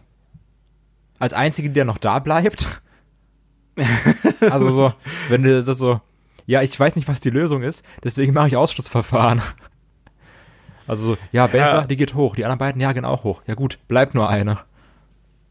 als 1.19 1.33
einzige, 1.33 1.69
die 1.71 1.79
da 1.81 1.85
noch 1.85 1.99
da 1.99 2.19
bleibt. 2.21 2.83
also 4.41 4.71
so, 4.71 4.93
wenn 5.29 5.43
du 5.43 5.61
das 5.63 5.67
so, 5.79 6.01
ja, 6.47 6.63
ich 6.63 6.79
weiß 6.79 6.97
nicht, 6.97 7.09
was 7.09 7.21
die 7.21 7.31
Lösung 7.31 7.63
ist, 7.63 7.85
deswegen 8.05 8.33
mache 8.33 8.49
ich 8.49 8.57
Ausschlussverfahren. 8.57 9.43
Also, 10.87 11.15
so, 11.15 11.19
ja, 11.33 11.47
Baszler, 11.47 11.81
Ja. 11.81 11.87
die 11.87 11.97
geht 11.97 12.15
hoch, 12.15 12.37
die 12.37 12.45
anderen 12.45 12.59
beiden, 12.59 12.81
ja, 12.81 12.93
gehen 12.93 13.05
auch 13.05 13.25
hoch. 13.25 13.43
Ja 13.47 13.55
gut, 13.55 13.81
bleibt 13.89 14.15
nur 14.15 14.29
eine. 14.29 14.59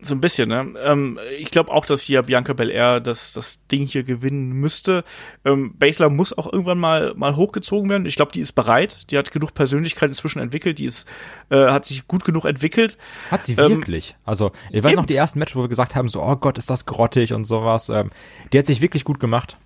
So 0.01 0.13
ein 0.13 0.19
bisschen, 0.19 0.49
ne? 0.49 0.73
Ähm, 0.84 1.17
ich 1.39 1.51
glaube 1.51 1.72
auch, 1.72 1.85
dass 1.85 2.01
hier 2.01 2.22
Bianca 2.23 2.51
Belair 2.51 2.99
das, 2.99 3.31
das 3.31 3.65
Ding 3.67 3.88
hier 3.88 4.03
gewinnen 4.03 4.51
müsste. 4.51 5.05
Ähm, 5.45 5.73
Baszler 5.77 6.09
muss 6.09 6.38
auch 6.38 6.51
irgendwann 6.51 6.77
mal, 6.77 7.13
mal 7.15 7.38
hochgezogen 7.38 7.89
werden. 7.89 8.05
Ich 8.05 8.17
glaube, 8.17 8.34
die 8.34 8.41
ist 8.41 8.51
bereit. 8.51 9.09
Die 9.09 9.17
hat 9.17 9.31
genug 9.31 9.53
Persönlichkeit 9.53 10.09
inzwischen 10.09 10.39
entwickelt. 10.39 10.80
Die 10.80 10.85
ist, 10.85 11.07
äh, 11.49 11.67
hat 11.69 11.85
sich 11.85 12.07
gut 12.07 12.26
genug 12.26 12.43
entwickelt. 12.43 12.97
Hat 13.31 13.45
sie 13.45 13.53
Ähm, 13.53 13.69
wirklich. 13.69 14.17
Also, 14.26 14.51
ich 14.69 14.84
weiß 14.84 14.91
eben. 14.91 15.01
noch 15.01 15.05
die 15.07 15.15
ersten 15.15 15.39
Matches, 15.39 15.55
wo 15.55 15.61
wir 15.61 15.69
gesagt 15.69 15.95
haben, 15.95 16.09
so, 16.09 16.22
oh 16.22 16.35
Gott, 16.35 16.57
ist 16.57 16.69
das 16.69 16.85
grottig 16.85 17.31
und 17.31 17.45
sowas. 17.45 17.88
Ähm, 17.88 18.09
die 18.51 18.59
hat 18.59 18.65
sich 18.65 18.81
wirklich 18.81 19.05
gut 19.05 19.22
gemacht. 19.22 19.57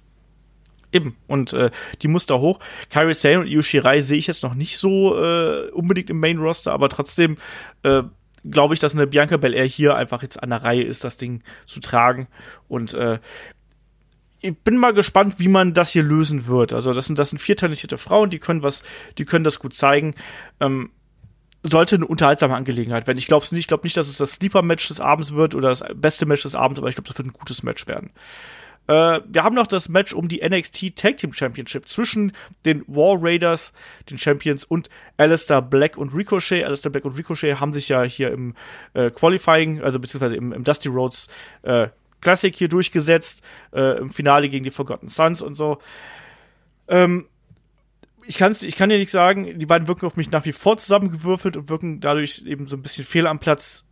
Eben. 0.91 1.17
Und 1.27 1.53
äh, 1.53 1.71
die 2.01 2.07
muss 2.07 2.27
da 2.27 2.37
hoch. 2.37 2.59
Kairi 2.89 3.13
Sane 3.13 3.39
und 3.39 3.47
Io 3.47 3.61
Shirai 3.61 4.01
sehe 4.01 4.17
ich 4.17 4.27
jetzt 4.27 4.43
noch 4.43 4.53
nicht 4.53 4.77
so 4.77 5.15
äh, 5.19 5.69
unbedingt 5.71 6.09
im 6.09 6.19
Main 6.19 6.37
Roster, 6.39 6.71
aber 6.71 6.89
trotzdem 6.89 7.37
äh, 7.83 8.03
glaube 8.43 8.73
ich, 8.73 8.79
dass 8.79 8.93
eine 8.93 9.07
Bianca 9.07 9.37
Belair 9.37 9.65
hier 9.65 9.95
einfach 9.95 10.21
jetzt 10.21 10.41
an 10.41 10.49
der 10.49 10.63
Reihe 10.63 10.83
ist, 10.83 11.03
das 11.03 11.17
Ding 11.17 11.41
zu 11.65 11.79
tragen. 11.79 12.27
Und 12.67 12.93
äh, 12.93 13.19
ich 14.41 14.57
bin 14.57 14.77
mal 14.77 14.93
gespannt, 14.93 15.35
wie 15.37 15.47
man 15.47 15.73
das 15.73 15.91
hier 15.91 16.03
lösen 16.03 16.47
wird. 16.47 16.73
Also 16.73 16.93
das 16.93 17.05
sind 17.05 17.19
das 17.19 17.31
sind 17.31 17.39
vier 17.39 17.57
talentierte 17.57 17.97
Frauen, 17.97 18.29
die 18.29 18.39
können 18.39 18.63
was, 18.63 18.83
die 19.17 19.25
können 19.25 19.43
das 19.43 19.59
gut 19.59 19.73
zeigen. 19.73 20.15
Ähm, 20.59 20.91
sollte 21.63 21.95
eine 21.95 22.07
unterhaltsame 22.07 22.55
Angelegenheit 22.55 23.07
werden. 23.07 23.17
Ich 23.17 23.27
glaube 23.27 23.45
nicht. 23.51 23.59
Ich 23.59 23.67
glaube 23.67 23.83
nicht, 23.83 23.97
dass 23.97 24.07
es 24.07 24.17
das 24.17 24.33
Sleeper-Match 24.33 24.87
des 24.87 25.01
Abends 25.01 25.33
wird 25.33 25.55
oder 25.55 25.69
das 25.69 25.83
beste 25.93 26.25
Match 26.25 26.43
des 26.43 26.55
Abends, 26.55 26.79
aber 26.79 26.87
ich 26.87 26.95
glaube, 26.95 27.09
das 27.09 27.17
wird 27.17 27.27
ein 27.27 27.33
gutes 27.33 27.63
Match 27.63 27.85
werden. 27.87 28.11
Äh, 28.89 29.21
wir 29.27 29.43
haben 29.43 29.55
noch 29.55 29.67
das 29.67 29.87
Match 29.87 30.13
um 30.13 30.27
die 30.27 30.41
NXT 30.41 30.95
Tag 30.95 31.17
Team 31.17 31.31
Championship 31.31 31.87
zwischen 31.87 32.31
den 32.65 32.83
War 32.87 33.17
Raiders, 33.21 33.71
den 34.09 34.17
Champions, 34.17 34.65
und 34.65 34.89
Alistair 35.15 35.61
Black 35.61 35.95
und 35.95 36.15
Ricochet. 36.15 36.65
Alistair 36.65 36.91
Black 36.91 37.05
und 37.05 37.15
Ricochet 37.15 37.59
haben 37.59 37.71
sich 37.71 37.87
ja 37.89 38.01
hier 38.01 38.31
im 38.31 38.55
äh, 38.95 39.11
Qualifying, 39.11 39.83
also 39.83 39.99
beziehungsweise 39.99 40.35
im, 40.35 40.51
im 40.53 40.63
Dusty 40.63 40.89
Rhodes 40.89 41.29
äh, 41.61 41.89
Classic 42.21 42.53
hier 42.55 42.67
durchgesetzt, 42.67 43.43
äh, 43.73 43.99
im 43.99 44.09
Finale 44.09 44.49
gegen 44.49 44.63
die 44.63 44.71
Forgotten 44.71 45.07
Sons 45.07 45.43
und 45.43 45.53
so. 45.53 45.77
Ähm, 46.87 47.27
ich, 48.25 48.39
kann's, 48.39 48.63
ich 48.63 48.75
kann 48.75 48.89
dir 48.89 48.97
nicht 48.97 49.11
sagen, 49.11 49.59
die 49.59 49.65
beiden 49.67 49.87
wirken 49.87 50.07
auf 50.07 50.17
mich 50.17 50.31
nach 50.31 50.45
wie 50.45 50.51
vor 50.51 50.77
zusammengewürfelt 50.77 51.57
und 51.57 51.69
wirken 51.69 51.99
dadurch 51.99 52.43
eben 52.47 52.65
so 52.65 52.75
ein 52.75 52.81
bisschen 52.81 53.05
fehl 53.05 53.27
am 53.27 53.37
Platz. 53.37 53.85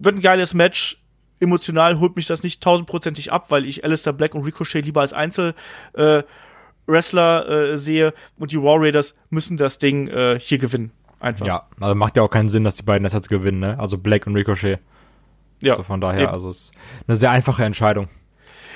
Wird 0.00 0.16
ein 0.16 0.20
geiles 0.20 0.54
Match. 0.54 0.99
Emotional 1.40 1.98
holt 2.00 2.16
mich 2.16 2.26
das 2.26 2.42
nicht 2.42 2.62
tausendprozentig 2.62 3.32
ab, 3.32 3.46
weil 3.48 3.64
ich 3.64 3.82
Alistair 3.84 4.12
Black 4.12 4.34
und 4.34 4.44
Ricochet 4.44 4.84
lieber 4.84 5.00
als 5.00 5.12
Einzel 5.12 5.54
äh, 5.94 6.22
Wrestler 6.86 7.48
äh, 7.48 7.78
sehe 7.78 8.12
und 8.38 8.52
die 8.52 8.60
War 8.62 8.80
Raiders 8.80 9.14
müssen 9.30 9.56
das 9.56 9.78
Ding 9.78 10.08
äh, 10.08 10.38
hier 10.40 10.58
gewinnen. 10.58 10.92
Einfach. 11.20 11.46
Ja, 11.46 11.66
also 11.80 11.94
macht 11.94 12.16
ja 12.16 12.22
auch 12.22 12.30
keinen 12.30 12.48
Sinn, 12.48 12.64
dass 12.64 12.76
die 12.76 12.82
beiden 12.82 13.04
das 13.04 13.12
jetzt 13.12 13.28
gewinnen, 13.28 13.60
ne? 13.60 13.78
Also 13.78 13.98
Black 13.98 14.26
und 14.26 14.34
Ricochet. 14.34 14.78
ja. 15.60 15.72
Also 15.74 15.84
von 15.84 16.00
daher, 16.00 16.22
Eben. 16.22 16.30
also 16.32 16.48
es 16.48 16.60
ist 16.62 16.72
eine 17.06 17.16
sehr 17.16 17.30
einfache 17.30 17.64
Entscheidung. 17.64 18.08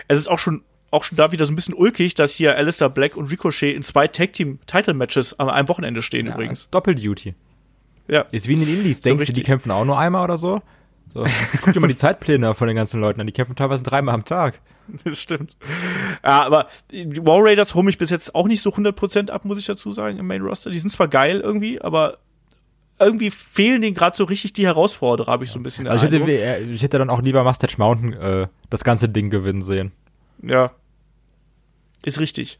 Es 0.08 0.18
ist 0.20 0.28
auch 0.28 0.38
schon 0.38 0.62
auch 0.90 1.02
schon 1.02 1.16
da 1.16 1.32
wieder 1.32 1.44
so 1.44 1.52
ein 1.52 1.56
bisschen 1.56 1.74
ulkig, 1.74 2.14
dass 2.14 2.32
hier 2.34 2.54
Alistair 2.56 2.88
Black 2.88 3.16
und 3.16 3.26
Ricochet 3.30 3.74
in 3.74 3.82
zwei 3.82 4.06
Tag 4.06 4.32
Team 4.34 4.60
Title 4.66 4.94
Matches 4.94 5.38
am 5.40 5.48
einem 5.48 5.68
Wochenende 5.68 6.02
stehen 6.02 6.26
Ja, 6.26 6.34
übrigens. 6.34 6.60
ist 6.62 6.74
Doppelduty. 6.74 7.34
Ja. 8.06 8.20
Ist 8.30 8.46
wie 8.46 8.52
in 8.52 8.60
den 8.60 8.68
Indies. 8.68 8.98
So 8.98 9.08
Denkst 9.08 9.26
du, 9.26 9.32
die 9.32 9.42
kämpfen 9.42 9.72
auch 9.72 9.84
nur 9.84 9.98
einmal 9.98 10.22
oder 10.22 10.38
so? 10.38 10.62
So. 11.14 11.24
Guck 11.62 11.72
dir 11.74 11.80
mal 11.80 11.86
die 11.86 11.94
Zeitpläne 11.96 12.54
von 12.54 12.66
den 12.66 12.76
ganzen 12.76 13.00
Leuten 13.00 13.20
an. 13.20 13.26
Die 13.26 13.32
kämpfen 13.32 13.56
teilweise 13.56 13.82
dreimal 13.84 14.14
am 14.14 14.24
Tag. 14.24 14.60
Das 15.04 15.18
stimmt. 15.18 15.56
Ja, 16.22 16.44
aber 16.44 16.68
die 16.90 17.16
War 17.26 17.38
Raiders 17.42 17.74
holen 17.74 17.86
mich 17.86 17.96
bis 17.96 18.10
jetzt 18.10 18.34
auch 18.34 18.46
nicht 18.46 18.60
so 18.60 18.68
100% 18.70 19.30
ab, 19.30 19.46
muss 19.46 19.58
ich 19.58 19.64
dazu 19.64 19.90
sagen, 19.90 20.18
im 20.18 20.26
Main 20.26 20.42
Roster. 20.42 20.70
Die 20.70 20.78
sind 20.78 20.90
zwar 20.90 21.08
geil 21.08 21.40
irgendwie, 21.40 21.80
aber 21.80 22.18
irgendwie 22.98 23.30
fehlen 23.30 23.80
denen 23.80 23.94
gerade 23.94 24.14
so 24.16 24.24
richtig 24.24 24.52
die 24.52 24.66
Herausforderer, 24.66 25.32
habe 25.32 25.44
ich 25.44 25.50
so 25.50 25.58
ein 25.58 25.62
bisschen. 25.62 25.88
Also 25.88 26.06
ich 26.06 26.12
hätte, 26.12 26.22
Eindruck. 26.24 26.74
ich 26.74 26.82
hätte 26.82 26.98
dann 26.98 27.08
auch 27.08 27.22
lieber 27.22 27.42
Mustache 27.44 27.76
Mountain 27.78 28.12
äh, 28.12 28.46
das 28.68 28.84
ganze 28.84 29.08
Ding 29.08 29.30
gewinnen 29.30 29.62
sehen. 29.62 29.92
Ja. 30.42 30.70
Ist 32.04 32.20
richtig. 32.20 32.58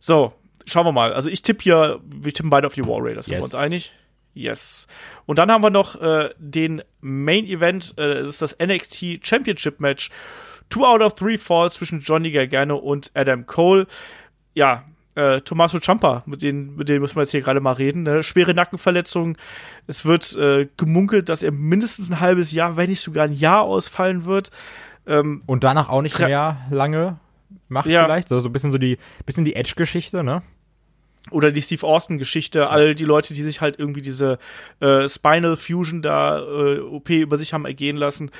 So, 0.00 0.32
schauen 0.66 0.84
wir 0.84 0.92
mal. 0.92 1.12
Also 1.12 1.28
ich 1.30 1.42
tippe 1.42 1.62
hier, 1.62 2.00
wir 2.04 2.34
tippen 2.34 2.50
beide 2.50 2.66
auf 2.66 2.74
die 2.74 2.84
War 2.84 2.98
Raiders. 3.00 3.26
Sind 3.26 3.34
wir 3.34 3.38
Yes. 3.38 3.44
uns 3.46 3.54
einig? 3.54 3.92
Yes. 4.34 4.86
Und 5.26 5.38
dann 5.38 5.50
haben 5.50 5.62
wir 5.62 5.70
noch 5.70 6.00
äh, 6.00 6.30
den 6.38 6.82
Main 7.00 7.44
Event, 7.46 7.94
äh, 7.96 8.16
das 8.20 8.28
ist 8.28 8.42
das 8.42 8.56
NXT 8.58 9.26
Championship 9.26 9.80
Match. 9.80 10.10
Two 10.70 10.84
out 10.84 11.00
of 11.02 11.14
three 11.14 11.38
Falls 11.38 11.74
zwischen 11.74 12.00
Johnny 12.00 12.30
Gargano 12.32 12.76
und 12.76 13.10
Adam 13.14 13.46
Cole. 13.46 13.86
Ja, 14.54 14.84
äh, 15.14 15.40
Tommaso 15.42 15.78
Ciampa, 15.78 16.22
mit 16.26 16.42
dem, 16.42 16.74
mit 16.74 16.88
dem 16.88 17.00
müssen 17.02 17.14
wir 17.16 17.22
jetzt 17.22 17.30
hier 17.30 17.42
gerade 17.42 17.60
mal 17.60 17.72
reden. 17.74 18.02
Ne? 18.02 18.22
Schwere 18.24 18.54
Nackenverletzung. 18.54 19.36
Es 19.86 20.04
wird 20.04 20.34
äh, 20.36 20.68
gemunkelt, 20.76 21.28
dass 21.28 21.42
er 21.44 21.52
mindestens 21.52 22.10
ein 22.10 22.18
halbes 22.20 22.50
Jahr, 22.50 22.76
wenn 22.76 22.90
nicht 22.90 23.00
sogar 23.02 23.24
ein 23.26 23.32
Jahr 23.32 23.62
ausfallen 23.62 24.24
wird. 24.24 24.50
Ähm, 25.06 25.42
Und 25.46 25.62
danach 25.62 25.88
auch 25.90 26.02
nicht 26.02 26.18
mehr 26.18 26.56
lange 26.70 27.18
macht 27.68 27.86
Ja. 27.86 28.04
vielleicht. 28.04 28.28
So, 28.28 28.40
so 28.40 28.48
ein 28.48 28.52
bisschen 28.52 28.72
so 28.72 28.78
die, 28.78 28.98
bisschen 29.26 29.44
die 29.44 29.54
Edge-Geschichte, 29.54 30.24
ne? 30.24 30.42
Oder 31.30 31.50
die 31.50 31.62
Steve 31.62 31.86
Austin-Geschichte, 31.86 32.68
all 32.68 32.94
die 32.94 33.04
Leute, 33.04 33.34
die 33.34 33.42
sich 33.42 33.60
halt 33.60 33.78
irgendwie 33.78 34.02
diese 34.02 34.38
äh, 34.80 35.08
Spinal 35.08 35.56
Fusion 35.56 36.02
da 36.02 36.40
äh, 36.40 36.80
OP 36.80 37.10
über 37.10 37.38
sich 37.38 37.52
haben 37.52 37.64
ergehen 37.64 37.96
lassen. 37.96 38.30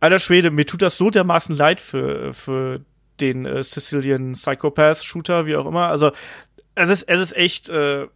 Alter 0.00 0.18
Schwede, 0.18 0.50
mir 0.50 0.66
tut 0.66 0.82
das 0.82 0.98
so 0.98 1.10
dermaßen 1.10 1.56
leid 1.56 1.80
für, 1.80 2.34
für 2.34 2.80
den 3.20 3.46
äh, 3.46 3.62
Sicilian 3.62 4.32
Psychopath 4.32 5.02
Shooter, 5.02 5.46
wie 5.46 5.56
auch 5.56 5.66
immer. 5.66 5.88
Also 5.88 6.12
es 6.74 6.88
ist, 6.88 7.04
es 7.04 7.20
ist 7.20 7.36
echt 7.36 7.68
äh, 7.68 8.08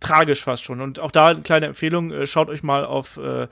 tragisch 0.00 0.42
fast 0.42 0.64
schon. 0.64 0.80
Und 0.80 1.00
auch 1.00 1.10
da 1.10 1.28
eine 1.28 1.42
kleine 1.42 1.66
Empfehlung, 1.66 2.10
äh, 2.10 2.26
schaut 2.26 2.48
euch 2.48 2.62
mal 2.62 2.84
auf 2.84 3.16
äh, 3.16 3.48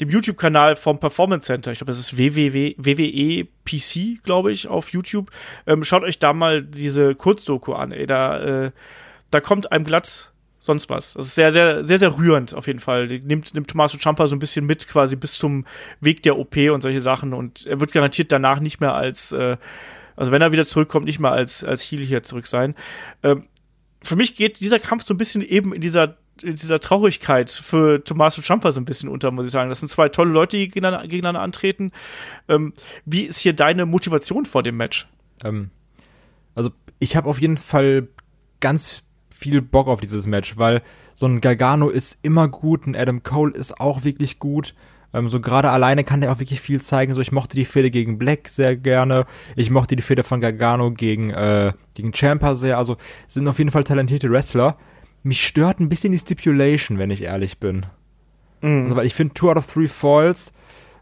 dem 0.00 0.08
YouTube-Kanal 0.08 0.76
vom 0.76 0.98
Performance 0.98 1.46
Center, 1.46 1.72
ich 1.72 1.78
glaube, 1.78 1.92
das 1.92 2.00
ist 2.00 2.16
www, 2.16 2.74
WWE 2.78 3.46
PC, 3.64 4.22
glaube 4.22 4.52
ich, 4.52 4.68
auf 4.68 4.90
YouTube. 4.90 5.30
Ähm, 5.66 5.84
schaut 5.84 6.02
euch 6.02 6.18
da 6.18 6.32
mal 6.32 6.62
diese 6.62 7.14
Kurzdoku 7.14 7.72
an, 7.72 7.92
ey. 7.92 8.06
Da, 8.06 8.66
äh, 8.66 8.70
da 9.30 9.40
kommt 9.40 9.70
einem 9.70 9.84
glatt 9.84 10.32
sonst 10.60 10.90
was. 10.90 11.14
Das 11.14 11.26
ist 11.26 11.34
sehr, 11.34 11.52
sehr, 11.52 11.86
sehr, 11.86 11.98
sehr 11.98 12.18
rührend 12.18 12.54
auf 12.54 12.66
jeden 12.66 12.80
Fall. 12.80 13.06
Nimmt, 13.06 13.54
nimmt 13.54 13.68
Tommaso 13.68 13.98
Ciampa 13.98 14.26
so 14.26 14.36
ein 14.36 14.38
bisschen 14.38 14.66
mit, 14.66 14.88
quasi 14.88 15.16
bis 15.16 15.34
zum 15.34 15.64
Weg 16.00 16.22
der 16.22 16.38
OP 16.38 16.56
und 16.56 16.82
solche 16.82 17.00
Sachen. 17.00 17.32
Und 17.32 17.66
er 17.66 17.80
wird 17.80 17.92
garantiert 17.92 18.30
danach 18.30 18.60
nicht 18.60 18.80
mehr 18.80 18.94
als, 18.94 19.32
äh, 19.32 19.56
also 20.16 20.32
wenn 20.32 20.42
er 20.42 20.52
wieder 20.52 20.66
zurückkommt, 20.66 21.06
nicht 21.06 21.18
mehr 21.18 21.32
als, 21.32 21.64
als 21.64 21.82
Heel 21.82 22.04
hier 22.04 22.22
zurück 22.22 22.46
sein. 22.46 22.74
Ähm, 23.22 23.44
für 24.02 24.16
mich 24.16 24.36
geht 24.36 24.60
dieser 24.60 24.78
Kampf 24.78 25.04
so 25.04 25.14
ein 25.14 25.18
bisschen 25.18 25.42
eben 25.42 25.74
in 25.74 25.80
dieser 25.80 26.16
dieser 26.42 26.80
Traurigkeit 26.80 27.50
für 27.50 28.02
Tommaso 28.02 28.42
Ciampa 28.42 28.70
so 28.70 28.80
ein 28.80 28.84
bisschen 28.84 29.08
unter, 29.08 29.30
muss 29.30 29.46
ich 29.46 29.52
sagen. 29.52 29.68
Das 29.68 29.80
sind 29.80 29.88
zwei 29.88 30.08
tolle 30.08 30.30
Leute, 30.30 30.56
die 30.56 30.68
gegeneinander, 30.68 31.06
gegeneinander 31.06 31.40
antreten. 31.40 31.92
Ähm, 32.48 32.72
wie 33.04 33.22
ist 33.22 33.38
hier 33.38 33.52
deine 33.52 33.86
Motivation 33.86 34.46
vor 34.46 34.62
dem 34.62 34.76
Match? 34.76 35.08
Ähm, 35.44 35.70
also 36.54 36.70
ich 36.98 37.16
habe 37.16 37.28
auf 37.28 37.40
jeden 37.40 37.56
Fall 37.56 38.08
ganz 38.60 39.04
viel 39.30 39.62
Bock 39.62 39.88
auf 39.88 40.00
dieses 40.00 40.26
Match, 40.26 40.58
weil 40.58 40.82
so 41.14 41.26
ein 41.26 41.40
Gargano 41.40 41.88
ist 41.88 42.18
immer 42.22 42.48
gut, 42.48 42.86
ein 42.86 42.96
Adam 42.96 43.22
Cole 43.22 43.52
ist 43.52 43.80
auch 43.80 44.04
wirklich 44.04 44.38
gut. 44.38 44.74
Ähm, 45.12 45.28
so 45.28 45.40
gerade 45.40 45.70
alleine 45.70 46.04
kann 46.04 46.20
der 46.20 46.32
auch 46.32 46.40
wirklich 46.40 46.60
viel 46.60 46.80
zeigen. 46.80 47.14
So 47.14 47.20
ich 47.20 47.32
mochte 47.32 47.56
die 47.56 47.64
Fehde 47.64 47.90
gegen 47.90 48.18
Black 48.18 48.48
sehr 48.48 48.76
gerne. 48.76 49.26
Ich 49.56 49.70
mochte 49.70 49.96
die 49.96 50.02
Fehde 50.02 50.24
von 50.24 50.40
Gargano 50.40 50.92
gegen 50.92 51.30
äh, 51.30 51.72
gegen 51.94 52.12
Champa 52.12 52.54
sehr. 52.54 52.78
Also 52.78 52.96
sind 53.28 53.48
auf 53.48 53.58
jeden 53.58 53.70
Fall 53.70 53.84
talentierte 53.84 54.30
Wrestler. 54.30 54.76
Mich 55.22 55.46
stört 55.46 55.80
ein 55.80 55.88
bisschen 55.88 56.12
die 56.12 56.18
Stipulation, 56.18 56.98
wenn 56.98 57.10
ich 57.10 57.22
ehrlich 57.22 57.58
bin. 57.58 57.86
Also, 58.62 58.96
weil 58.96 59.06
ich 59.06 59.14
finde, 59.14 59.34
Two 59.34 59.50
out 59.50 59.56
of 59.56 59.66
Three 59.66 59.88
Falls, 59.88 60.52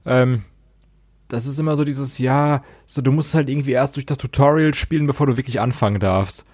ähm, 0.07 0.45
das 1.28 1.47
ist 1.47 1.59
immer 1.59 1.77
so 1.77 1.85
dieses, 1.85 2.19
ja, 2.19 2.62
so 2.86 3.03
du 3.03 3.12
musst 3.12 3.35
halt 3.35 3.49
irgendwie 3.49 3.73
erst 3.73 3.97
durch 3.97 4.07
das 4.07 4.19
Tutorial 4.19 4.74
spielen, 4.74 5.07
bevor 5.07 5.27
du 5.27 5.36
wirklich 5.36 5.61
anfangen 5.61 6.01
darfst. 6.01 6.47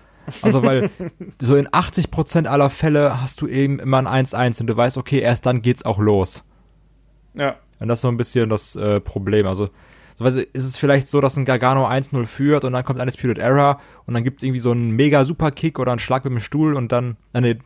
Also, 0.43 0.63
weil 0.63 0.91
so 1.39 1.57
in 1.57 1.69
80% 1.69 2.47
aller 2.47 2.71
Fälle 2.71 3.21
hast 3.21 3.41
du 3.41 3.47
eben 3.47 3.79
immer 3.79 3.99
ein 3.99 4.27
1-1 4.27 4.61
und 4.61 4.67
du 4.67 4.77
weißt, 4.77 4.97
okay, 4.97 5.21
erst 5.21 5.47
dann 5.47 5.63
geht's 5.63 5.85
auch 5.85 5.99
los. 5.99 6.45
Ja. 7.35 7.57
Und 7.79 7.89
das 7.89 7.99
ist 7.99 8.03
so 8.03 8.09
ein 8.09 8.17
bisschen 8.17 8.49
das 8.49 8.77
äh, 8.77 9.01
Problem. 9.01 9.47
Also, 9.47 9.69
so, 10.17 10.25
du, 10.25 10.43
ist 10.43 10.65
es 10.65 10.77
vielleicht 10.77 11.09
so, 11.09 11.21
dass 11.21 11.37
ein 11.37 11.45
Gargano 11.45 11.87
1-0 11.87 12.27
führt 12.27 12.65
und 12.65 12.73
dann 12.73 12.85
kommt 12.85 13.01
eine 13.01 13.11
Disputed 13.11 13.39
Error 13.39 13.81
und 14.07 14.15
dann 14.15 14.25
gibt's 14.25 14.43
irgendwie 14.43 14.61
so 14.61 14.71
einen 14.71 14.91
mega 14.91 15.25
Super-Kick 15.25 15.79
oder 15.79 15.93
einen 15.93 15.99
Schlag 15.99 16.25
mit 16.25 16.33
dem 16.33 16.41
Stuhl 16.41 16.75
und 16.75 16.93
dann, 16.93 17.17
äh, 17.33 17.41
nee, 17.41 17.59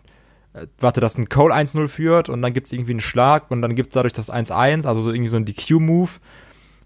äh, 0.54 0.66
warte, 0.78 1.00
dass 1.00 1.18
ein 1.18 1.28
Cole 1.28 1.54
1-0 1.54 1.88
führt 1.88 2.28
und 2.28 2.40
dann 2.42 2.54
gibt's 2.54 2.72
irgendwie 2.72 2.92
einen 2.92 3.00
Schlag 3.00 3.50
und 3.50 3.62
dann 3.62 3.74
gibt's 3.74 3.94
dadurch 3.94 4.14
das 4.14 4.32
1-1, 4.32 4.86
also 4.86 5.02
so 5.02 5.12
irgendwie 5.12 5.30
so 5.30 5.36
ein 5.36 5.44
DQ-Move 5.44 6.10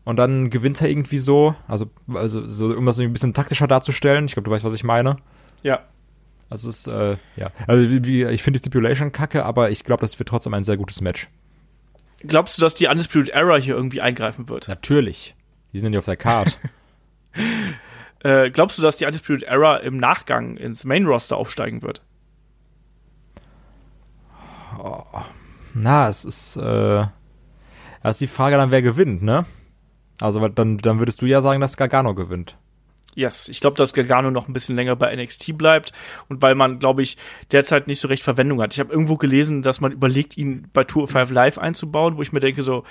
und 0.04 0.16
dann 0.16 0.50
gewinnt 0.50 0.80
er 0.80 0.88
irgendwie 0.88 1.18
so, 1.18 1.54
also, 1.68 1.86
also 2.12 2.44
so, 2.46 2.76
um 2.76 2.86
das 2.86 2.98
ein 2.98 3.12
bisschen 3.12 3.34
taktischer 3.34 3.68
darzustellen. 3.68 4.24
Ich 4.24 4.32
glaube, 4.32 4.48
du 4.48 4.50
weißt, 4.50 4.64
was 4.64 4.74
ich 4.74 4.84
meine. 4.84 5.16
Ja. 5.62 5.84
Also 6.50 6.68
es 6.68 6.78
ist, 6.78 6.86
äh, 6.88 7.16
ja, 7.36 7.50
also 7.66 7.88
wie, 7.88 8.04
wie, 8.04 8.24
ich 8.24 8.42
finde 8.42 8.58
die 8.58 8.62
Stipulation 8.62 9.12
kacke, 9.12 9.44
aber 9.44 9.70
ich 9.70 9.84
glaube, 9.84 10.00
das 10.00 10.18
wird 10.18 10.28
trotzdem 10.28 10.54
ein 10.54 10.64
sehr 10.64 10.76
gutes 10.76 11.00
Match. 11.00 11.30
Glaubst 12.20 12.58
du, 12.58 12.62
dass 12.62 12.74
die 12.74 12.88
Undisputed 12.88 13.30
Era 13.30 13.56
hier 13.56 13.74
irgendwie 13.74 14.00
eingreifen 14.00 14.48
wird? 14.48 14.68
Natürlich. 14.68 15.34
Die 15.72 15.80
sind 15.80 15.92
ja 15.92 15.98
auf 15.98 16.04
der 16.04 16.16
Card. 16.16 16.58
Äh, 18.24 18.50
glaubst 18.50 18.78
du, 18.78 18.82
dass 18.82 18.98
die 18.98 19.04
Undisputed 19.04 19.42
Era 19.42 19.78
im 19.78 19.96
Nachgang 19.96 20.56
ins 20.56 20.84
Main 20.84 21.06
Roster 21.06 21.36
aufsteigen 21.36 21.82
wird? 21.82 22.02
Na, 25.74 26.08
es 26.08 26.24
ist, 26.24 26.56
äh, 26.56 27.06
das 28.02 28.16
ist 28.16 28.20
die 28.20 28.26
Frage 28.28 28.56
dann, 28.56 28.70
wer 28.70 28.82
gewinnt, 28.82 29.22
ne? 29.22 29.44
Also 30.20 30.46
dann, 30.48 30.78
dann 30.78 30.98
würdest 30.98 31.20
du 31.20 31.26
ja 31.26 31.40
sagen, 31.40 31.60
dass 31.60 31.76
Gargano 31.76 32.14
gewinnt. 32.14 32.56
Yes, 33.14 33.48
ich 33.48 33.60
glaube, 33.60 33.76
dass 33.76 33.92
Gargano 33.92 34.30
noch 34.30 34.48
ein 34.48 34.54
bisschen 34.54 34.76
länger 34.76 34.96
bei 34.96 35.14
NXT 35.14 35.58
bleibt 35.58 35.92
und 36.28 36.40
weil 36.40 36.54
man, 36.54 36.78
glaube 36.78 37.02
ich, 37.02 37.18
derzeit 37.50 37.86
nicht 37.86 38.00
so 38.00 38.08
recht 38.08 38.22
Verwendung 38.22 38.62
hat. 38.62 38.72
Ich 38.72 38.80
habe 38.80 38.92
irgendwo 38.92 39.16
gelesen, 39.16 39.62
dass 39.62 39.80
man 39.80 39.92
überlegt, 39.92 40.38
ihn 40.38 40.68
bei 40.72 40.84
Tour 40.84 41.08
5 41.08 41.30
Live 41.30 41.58
einzubauen, 41.58 42.16
wo 42.16 42.22
ich 42.22 42.32
mir 42.32 42.40
denke 42.40 42.62
so, 42.62 42.84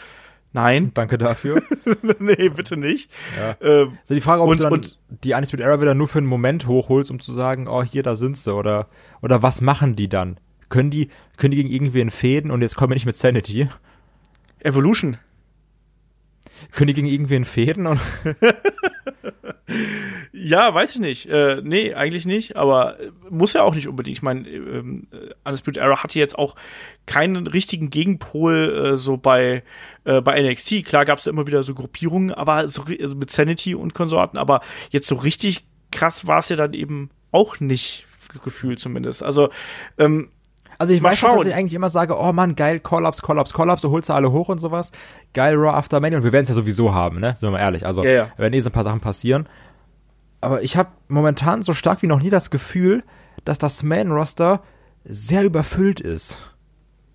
nein, 0.54 0.92
Danke 0.94 1.18
dafür. 1.18 1.62
nee, 2.20 2.50
bitte 2.50 2.78
nicht. 2.78 3.10
Ja. 3.38 3.56
Ähm, 3.62 3.98
Also 4.02 4.14
die 4.14 4.22
Frage, 4.22 4.42
ob 4.42 4.50
Und- 4.50 4.60
du 4.60 4.64
dann 4.64 4.74
und- 4.74 5.00
die 5.24 5.34
Undisputed 5.34 5.66
Era 5.66 5.82
wieder 5.82 5.94
nur 5.96 6.08
für 6.08 6.18
einen 6.20 6.28
Moment 6.28 6.68
hochholst, 6.68 7.12
um 7.12 7.20
zu 7.20 7.32
sagen, 7.34 7.68
oh, 7.68 7.84
hier, 7.84 8.04
da 8.04 8.16
sind 8.16 8.38
sie, 8.38 8.54
oder, 8.54 8.88
oder 9.22 9.42
was 9.44 9.62
machen 9.62 9.96
die 9.96 10.10
dann? 10.10 10.38
Können 10.70 10.90
die, 10.90 11.10
können 11.38 11.52
die 11.52 11.58
gegen 11.58 11.70
irgendwen 11.70 12.10
fäden 12.12 12.50
und 12.52 12.62
jetzt 12.62 12.76
kommen 12.76 12.92
wir 12.92 12.96
nicht 12.96 13.06
mit 13.06 13.16
Sanity? 13.16 13.68
Evolution. 14.60 15.18
Können 16.72 16.88
die 16.88 16.94
gegen 16.94 17.08
irgendwen 17.08 17.44
fäden 17.44 17.88
und 17.88 18.00
Ja, 20.34 20.74
weiß 20.74 20.96
ich 20.96 21.02
nicht. 21.02 21.26
Äh, 21.28 21.62
nee, 21.64 21.94
eigentlich 21.94 22.26
nicht, 22.26 22.56
aber 22.56 23.00
äh, 23.00 23.12
muss 23.32 23.54
ja 23.54 23.64
auch 23.64 23.74
nicht 23.74 23.88
unbedingt. 23.88 24.18
Ich 24.18 24.22
meine, 24.22 24.48
ähm, 24.48 25.08
äh, 25.12 25.34
Undisputed 25.44 25.82
Era 25.82 26.04
hatte 26.04 26.20
jetzt 26.20 26.38
auch 26.38 26.56
keinen 27.06 27.48
richtigen 27.48 27.90
Gegenpol 27.90 28.92
äh, 28.94 28.98
so 28.98 29.18
bei, 29.18 29.64
äh, 30.04 30.22
bei 30.22 30.42
NXT. 30.42 30.84
Klar 30.86 31.06
gab 31.06 31.20
es 31.20 31.28
immer 31.28 31.48
wieder 31.48 31.64
so 31.64 31.74
Gruppierungen, 31.74 32.32
aber 32.32 32.68
so, 32.68 32.84
also 32.84 33.16
mit 33.16 33.32
Sanity 33.32 33.74
und 33.74 33.94
Konsorten, 33.94 34.38
aber 34.38 34.62
jetzt 34.92 35.08
so 35.08 35.16
richtig 35.16 35.66
krass 35.92 36.28
war 36.28 36.40
es 36.40 36.50
ja 36.50 36.56
dann 36.56 36.74
eben 36.74 37.10
auch 37.32 37.60
nicht, 37.60 38.06
gefühlt 38.44 38.80
zumindest. 38.80 39.24
Also, 39.24 39.50
ähm, 39.98 40.30
Also 40.78 40.94
ich 40.94 41.02
Mal 41.02 41.12
weiß 41.12 41.20
schon, 41.20 41.38
dass 41.38 41.48
ich 41.48 41.54
eigentlich 41.54 41.74
immer 41.74 41.90
sage, 41.90 42.16
oh 42.18 42.32
Mann, 42.34 42.56
geil, 42.56 42.80
Call-Ups, 42.80 43.22
Call-Ups, 43.22 43.54
Call-Ups, 43.54 43.82
du 43.82 43.92
holst 43.92 44.08
sie 44.08 44.14
alle 44.14 44.32
hoch 44.32 44.50
und 44.50 44.60
sowas. 44.60 44.92
Geil, 45.34 45.56
Raw 45.56 45.76
After 45.78 46.00
Mania. 46.00 46.18
Und 46.18 46.24
wir 46.24 46.32
werden 46.32 46.44
es 46.44 46.50
ja 46.50 46.56
sowieso 46.56 46.94
haben, 46.94 47.20
ne? 47.20 47.36
Sind 47.38 47.50
wir 47.50 47.52
mal 47.52 47.60
ehrlich. 47.60 47.86
Also, 47.86 48.04
Ja, 48.04 48.12
ja. 48.12 48.28
werden 48.38 48.54
eh 48.54 48.60
so 48.62 48.70
ein 48.70 48.74
paar 48.74 48.84
Sachen 48.84 49.00
passieren. 49.00 49.48
Aber 50.40 50.64
ich 50.64 50.76
habe 50.78 50.90
momentan 51.08 51.62
so 51.62 51.74
stark 51.74 52.02
wie 52.02 52.08
noch 52.08 52.20
nie 52.22 52.32
das 52.32 52.50
Gefühl, 52.50 53.04
dass 53.46 53.58
das 53.58 53.84
Man-Roster 53.84 54.62
sehr 55.04 55.44
überfüllt 55.44 56.00
ist. 56.00 56.46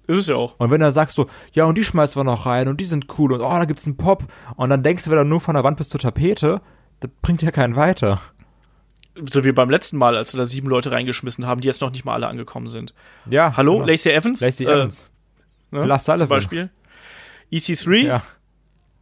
ist 0.06 0.18
es 0.18 0.26
ja 0.26 0.36
auch. 0.36 0.54
Und 0.58 0.70
wenn 0.70 0.80
du 0.80 0.86
dann 0.86 0.92
sagst 0.92 1.16
so, 1.16 1.26
ja, 1.52 1.64
und 1.64 1.76
die 1.78 1.84
schmeißen 1.84 2.18
wir 2.18 2.24
noch 2.24 2.46
rein 2.46 2.68
und 2.68 2.80
die 2.80 2.84
sind 2.84 3.06
cool 3.18 3.32
und 3.32 3.40
oh, 3.40 3.48
da 3.48 3.64
gibt's 3.64 3.86
einen 3.86 3.96
Pop. 3.96 4.24
Und 4.56 4.70
dann 4.70 4.82
denkst 4.82 5.04
du 5.04 5.10
wieder 5.10 5.24
nur 5.24 5.40
von 5.40 5.54
der 5.54 5.64
Wand 5.64 5.76
bis 5.78 5.88
zur 5.88 6.00
Tapete, 6.00 6.60
das 7.00 7.10
bringt 7.22 7.42
ja 7.42 7.50
keinen 7.50 7.76
weiter. 7.76 8.20
So 9.30 9.44
wie 9.44 9.52
beim 9.52 9.70
letzten 9.70 9.96
Mal, 9.96 10.14
als 10.16 10.32
sie 10.32 10.36
da 10.36 10.44
sieben 10.44 10.68
Leute 10.68 10.90
reingeschmissen 10.90 11.46
haben, 11.46 11.60
die 11.60 11.68
jetzt 11.68 11.80
noch 11.80 11.90
nicht 11.90 12.04
mal 12.04 12.12
alle 12.14 12.26
angekommen 12.26 12.68
sind. 12.68 12.92
Ja. 13.30 13.56
Hallo, 13.56 13.74
genau. 13.74 13.86
Lacey 13.86 14.10
Evans? 14.12 14.40
Lacey 14.40 14.64
Äh, 14.64 14.72
Evans. 14.72 15.10
ne? 15.70 15.84
Lars 15.86 16.04
Sullivan. 16.04 16.26
Zum 16.26 16.28
Beispiel. 16.28 16.70
EC3, 17.52 17.96
Ja. 18.06 18.22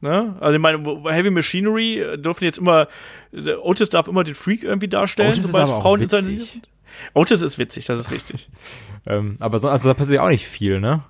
Ne? 0.00 0.36
Also 0.38 0.54
ich 0.56 0.60
meine, 0.60 0.78
Heavy 1.10 1.30
Machinery 1.30 1.98
äh, 1.98 2.18
dürfen 2.18 2.44
jetzt 2.44 2.58
immer, 2.58 2.88
äh, 3.32 3.54
Otis 3.54 3.88
darf 3.88 4.06
immer 4.06 4.22
den 4.22 4.34
Freak 4.34 4.62
irgendwie 4.62 4.86
darstellen, 4.88 5.30
Otis 5.32 5.44
sobald 5.44 5.68
Frauen 5.68 6.00
in. 6.02 6.08
Nähe 6.08 6.40
sind. 6.40 6.68
Otis 7.12 7.42
ist 7.42 7.58
witzig, 7.58 7.86
das 7.86 7.98
ist 8.00 8.10
richtig. 8.10 8.48
Ähm, 9.06 9.34
aber 9.38 9.58
so, 9.58 9.68
also 9.68 9.86
da 9.86 9.92
passiert 9.92 10.16
ja 10.16 10.22
auch 10.22 10.30
nicht 10.30 10.46
viel, 10.46 10.80
ne? 10.80 11.04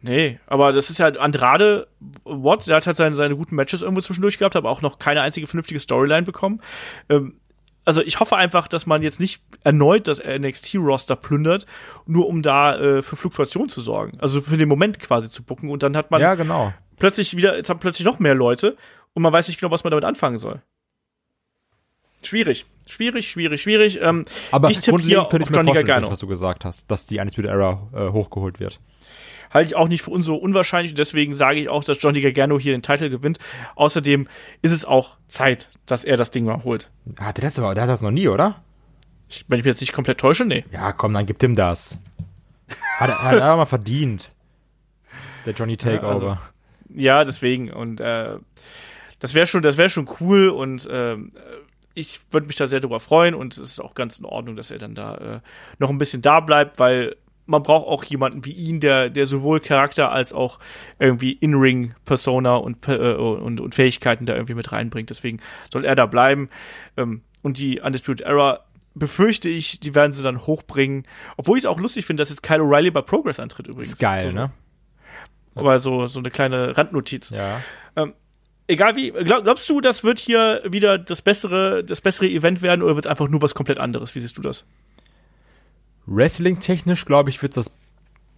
Nee, 0.00 0.40
aber 0.48 0.72
das 0.72 0.90
ist 0.90 0.98
ja 0.98 1.06
Andrade 1.06 1.86
Watts, 2.24 2.66
der 2.66 2.74
hat 2.74 2.88
halt 2.88 2.96
seine, 2.96 3.14
seine 3.14 3.36
guten 3.36 3.54
Matches 3.54 3.82
irgendwo 3.82 4.00
zwischendurch 4.00 4.36
gehabt, 4.36 4.56
aber 4.56 4.68
auch 4.68 4.82
noch 4.82 4.98
keine 4.98 5.20
einzige 5.20 5.46
vernünftige 5.46 5.78
Storyline 5.78 6.24
bekommen. 6.24 6.60
Ähm, 7.08 7.40
also 7.84 8.02
ich 8.02 8.20
hoffe 8.20 8.36
einfach, 8.36 8.68
dass 8.68 8.86
man 8.86 9.02
jetzt 9.02 9.18
nicht 9.18 9.42
erneut 9.64 10.08
das 10.08 10.20
NXT-Roster 10.22 11.16
plündert, 11.16 11.66
nur 12.06 12.26
um 12.26 12.42
da 12.42 12.76
äh, 12.78 13.02
für 13.02 13.16
Fluktuation 13.16 13.68
zu 13.68 13.80
sorgen. 13.80 14.18
Also 14.20 14.40
für 14.40 14.56
den 14.56 14.68
Moment 14.68 15.00
quasi 15.00 15.30
zu 15.30 15.42
bucken 15.42 15.70
und 15.70 15.82
dann 15.82 15.96
hat 15.96 16.10
man 16.10 16.20
Ja, 16.20 16.34
genau. 16.34 16.72
plötzlich 16.98 17.36
wieder, 17.36 17.56
jetzt 17.56 17.70
haben 17.70 17.80
plötzlich 17.80 18.04
noch 18.04 18.18
mehr 18.18 18.34
Leute 18.34 18.76
und 19.14 19.22
man 19.22 19.32
weiß 19.32 19.48
nicht 19.48 19.58
genau, 19.58 19.72
was 19.72 19.84
man 19.84 19.90
damit 19.90 20.04
anfangen 20.04 20.38
soll. 20.38 20.62
Schwierig. 22.22 22.66
Schwierig, 22.86 23.30
schwierig, 23.30 23.62
schwierig. 23.62 24.00
Ähm, 24.02 24.24
Aber 24.50 24.70
ich 24.70 24.80
tippe 24.80 24.98
hier 25.00 25.26
könnte 25.30 25.44
ich 25.44 25.50
mir 25.50 25.56
Johnny 25.56 25.66
vorstellen, 25.68 25.86
Gargano. 25.86 26.10
was 26.10 26.18
du 26.18 26.26
gesagt 26.26 26.64
hast, 26.64 26.90
dass 26.90 27.06
die 27.06 27.18
Undisputed 27.18 27.50
Era 27.50 27.82
äh, 27.94 28.08
hochgeholt 28.12 28.60
wird. 28.60 28.80
halte 29.52 29.68
ich 29.68 29.76
auch 29.76 29.88
nicht 29.88 30.02
für 30.02 30.20
so 30.22 30.36
unwahrscheinlich. 30.36 30.94
Deswegen 30.94 31.34
sage 31.34 31.60
ich 31.60 31.68
auch, 31.68 31.84
dass 31.84 31.98
Johnny 32.00 32.20
Gargano 32.22 32.58
hier 32.58 32.72
den 32.72 32.82
Titel 32.82 33.10
gewinnt. 33.10 33.38
Außerdem 33.76 34.26
ist 34.62 34.72
es 34.72 34.84
auch 34.84 35.16
Zeit, 35.28 35.68
dass 35.86 36.04
er 36.04 36.16
das 36.16 36.30
Ding 36.30 36.44
mal 36.46 36.64
holt. 36.64 36.90
Hat 37.20 37.36
der 37.36 37.44
das 37.44 37.58
aber, 37.58 37.74
der 37.74 37.82
hat 37.84 37.90
das 37.90 38.02
noch 38.02 38.10
nie, 38.10 38.26
oder? 38.28 38.62
Ich- 39.28 39.44
Wenn 39.48 39.58
ich 39.58 39.64
mich 39.64 39.72
jetzt 39.72 39.80
nicht 39.82 39.92
komplett 39.92 40.18
täusche, 40.18 40.44
nee. 40.46 40.64
Ja, 40.72 40.92
komm, 40.92 41.12
dann 41.12 41.26
gib 41.26 41.42
ihm 41.42 41.54
das. 41.54 41.98
Hat 42.98 43.10
er, 43.10 43.22
hat 43.22 43.34
er 43.38 43.56
mal 43.56 43.66
verdient. 43.66 44.30
Der 45.46 45.52
Johnny 45.54 45.76
Takeover. 45.76 46.08
also- 46.12 46.38
Ja, 46.94 47.24
deswegen. 47.24 47.70
Und 47.70 48.00
äh, 48.00 48.36
das 49.20 49.34
wäre 49.34 49.46
schon, 49.46 49.62
das 49.62 49.76
wäre 49.76 49.90
schon 49.90 50.08
cool 50.20 50.48
und 50.48 50.88
ähm, 50.90 51.32
ich 51.98 52.20
würde 52.30 52.46
mich 52.46 52.56
da 52.56 52.66
sehr 52.66 52.80
darüber 52.80 53.00
freuen 53.00 53.34
und 53.34 53.54
es 53.54 53.70
ist 53.70 53.80
auch 53.80 53.94
ganz 53.94 54.18
in 54.18 54.24
Ordnung, 54.24 54.56
dass 54.56 54.70
er 54.70 54.78
dann 54.78 54.94
da 54.94 55.14
äh, 55.16 55.40
noch 55.78 55.90
ein 55.90 55.98
bisschen 55.98 56.22
da 56.22 56.40
bleibt, 56.40 56.78
weil 56.78 57.16
man 57.46 57.62
braucht 57.62 57.86
auch 57.86 58.04
jemanden 58.04 58.44
wie 58.44 58.52
ihn, 58.52 58.78
der, 58.78 59.08
der 59.08 59.26
sowohl 59.26 59.58
Charakter 59.60 60.12
als 60.12 60.32
auch 60.32 60.58
irgendwie 60.98 61.32
In-Ring-Persona 61.32 62.56
und, 62.56 62.86
äh, 62.88 63.14
und, 63.14 63.60
und 63.60 63.74
Fähigkeiten 63.74 64.26
da 64.26 64.34
irgendwie 64.34 64.54
mit 64.54 64.70
reinbringt. 64.70 65.08
Deswegen 65.08 65.40
soll 65.72 65.86
er 65.86 65.94
da 65.94 66.04
bleiben. 66.04 66.50
Ähm, 66.98 67.22
und 67.42 67.58
die 67.58 67.80
Undisputed 67.80 68.26
Era 68.26 68.64
befürchte 68.94 69.48
ich, 69.48 69.80
die 69.80 69.94
werden 69.94 70.12
sie 70.12 70.22
dann 70.22 70.46
hochbringen. 70.46 71.06
Obwohl 71.38 71.56
ich 71.56 71.64
es 71.64 71.66
auch 71.66 71.80
lustig 71.80 72.04
finde, 72.04 72.20
dass 72.20 72.28
jetzt 72.28 72.42
Kyle 72.42 72.60
O'Reilly 72.60 72.90
bei 72.90 73.00
Progress 73.00 73.40
antritt 73.40 73.66
übrigens. 73.66 73.94
ist 73.94 73.98
geil, 73.98 74.26
Also, 74.26 74.36
ne? 74.36 74.50
Aber 75.54 75.78
so, 75.78 76.06
so 76.06 76.20
eine 76.20 76.30
kleine 76.30 76.76
Randnotiz 76.76 77.30
Ja. 77.30 77.60
Egal 78.68 78.94
wie, 78.94 79.10
glaub, 79.10 79.42
glaubst 79.42 79.68
du, 79.68 79.80
das 79.80 80.04
wird 80.04 80.18
hier 80.18 80.62
wieder 80.64 80.98
das 80.98 81.22
bessere, 81.22 81.82
das 81.82 82.00
bessere 82.00 82.28
Event 82.28 82.62
werden 82.62 82.82
oder 82.82 82.94
wird 82.94 83.06
es 83.06 83.10
einfach 83.10 83.28
nur 83.28 83.42
was 83.42 83.54
komplett 83.54 83.78
anderes? 83.78 84.14
Wie 84.14 84.20
siehst 84.20 84.36
du 84.38 84.42
das? 84.42 84.64
Wrestling-technisch, 86.06 87.04
glaube 87.04 87.30
ich, 87.30 87.42
wird 87.42 87.56
das 87.56 87.70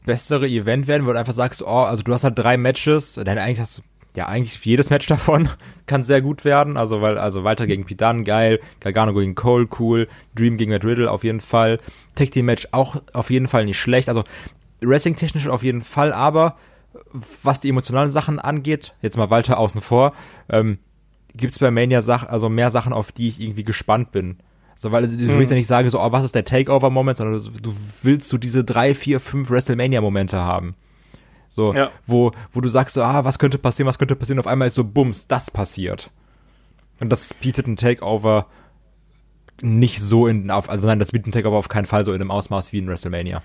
bessere 0.07 0.49
Event 0.49 0.87
werden, 0.87 1.07
wo 1.07 1.13
du 1.13 1.19
einfach 1.19 1.35
sagst, 1.35 1.63
oh, 1.63 1.67
also 1.67 2.03
du 2.03 2.13
hast 2.13 2.25
halt 2.25 2.39
drei 2.39 2.57
Matches, 2.57 3.15
denn 3.15 3.39
eigentlich 3.39 3.61
hast 3.61 3.79
du, 3.79 3.83
ja, 4.17 4.27
eigentlich 4.27 4.65
jedes 4.65 4.91
Match 4.91 5.07
davon 5.09 5.51
kann 5.87 6.05
sehr 6.05 6.23
gut 6.23 6.45
werden, 6.45 6.77
also 6.77 7.03
weil, 7.03 7.19
also 7.19 7.45
Walter 7.45 7.67
gegen 7.67 7.85
Pidan, 7.85 8.25
geil, 8.25 8.61
Gargano 8.81 9.13
gegen 9.13 9.35
Cole, 9.35 9.69
cool, 9.79 10.09
Dream 10.35 10.57
gegen 10.57 10.73
Matt 10.73 10.85
Riddle, 10.85 11.11
auf 11.11 11.23
jeden 11.23 11.41
Fall, 11.41 11.79
Tag 12.15 12.31
Team 12.31 12.47
Match 12.47 12.69
auch 12.73 13.03
auf 13.13 13.31
jeden 13.31 13.49
Fall 13.49 13.65
nicht 13.65 13.79
schlecht, 13.79 14.09
also 14.09 14.25
Wrestling-technisch 14.81 15.49
auf 15.49 15.63
jeden 15.63 15.83
Fall, 15.83 16.13
aber 16.13 16.57
was 17.43 17.61
die 17.61 17.69
emotionalen 17.69 18.11
Sachen 18.11 18.39
angeht, 18.39 18.95
jetzt 19.03 19.17
mal 19.17 19.31
Walter 19.31 19.59
außen 19.59 19.81
vor, 19.81 20.13
ähm, 20.49 20.79
gibt 21.35 21.53
es 21.53 21.59
bei 21.59 21.71
Mania 21.71 22.03
Sach 22.03 22.27
also 22.29 22.49
mehr 22.49 22.71
Sachen, 22.71 22.93
auf 22.93 23.13
die 23.13 23.29
ich 23.29 23.41
irgendwie 23.41 23.65
gespannt 23.65 24.13
bin. 24.13 24.39
So, 24.77 24.93
weil 24.93 25.07
du 25.07 25.13
Hm. 25.13 25.39
willst 25.39 25.51
ja 25.53 25.57
nicht 25.57 25.67
sagen, 25.67 25.91
so, 25.91 26.01
oh, 26.01 26.11
was 26.13 26.25
ist 26.25 26.35
der 26.35 26.45
Takeover-Moment, 26.45 27.19
sondern 27.19 27.39
du, 27.43 27.51
du 27.61 27.75
willst 28.03 28.29
so 28.29 28.39
diese 28.39 28.65
drei, 28.65 28.95
vier, 28.95 29.21
fünf 29.21 29.51
WrestleMania-Momente 29.51 30.39
haben. 30.39 30.75
So, 31.49 31.75
Ja. 31.75 31.91
wo, 32.07 32.33
wo 32.53 32.61
du 32.61 32.69
sagst, 32.69 32.95
so, 32.95 33.03
ah, 33.03 33.25
was 33.25 33.39
könnte 33.39 33.59
passieren, 33.59 33.89
was 33.89 33.99
könnte 33.99 34.17
passieren, 34.17 34.39
auf 34.39 34.47
einmal 34.47 34.69
ist 34.69 34.77
so, 34.77 34.85
bums, 34.85 35.27
das 35.29 35.51
passiert. 35.51 36.11
Und 37.01 37.11
das 37.11 37.35
bietet 37.35 37.67
ein 37.67 37.77
Takeover 37.77 38.47
nicht 39.63 40.01
so 40.01 40.27
in, 40.27 40.51
auf, 40.51 40.71
also 40.71 40.87
nein, 40.87 40.99
das 40.99 41.13
bietet 41.13 41.29
ein 41.29 41.33
Takeover 41.33 41.59
auf 41.59 41.69
keinen 41.69 41.85
Fall 41.87 42.05
so 42.05 42.13
in 42.13 42.21
einem 42.21 42.31
Ausmaß 42.31 42.73
wie 42.73 42.79
in 42.79 42.89
WrestleMania. 42.89 43.43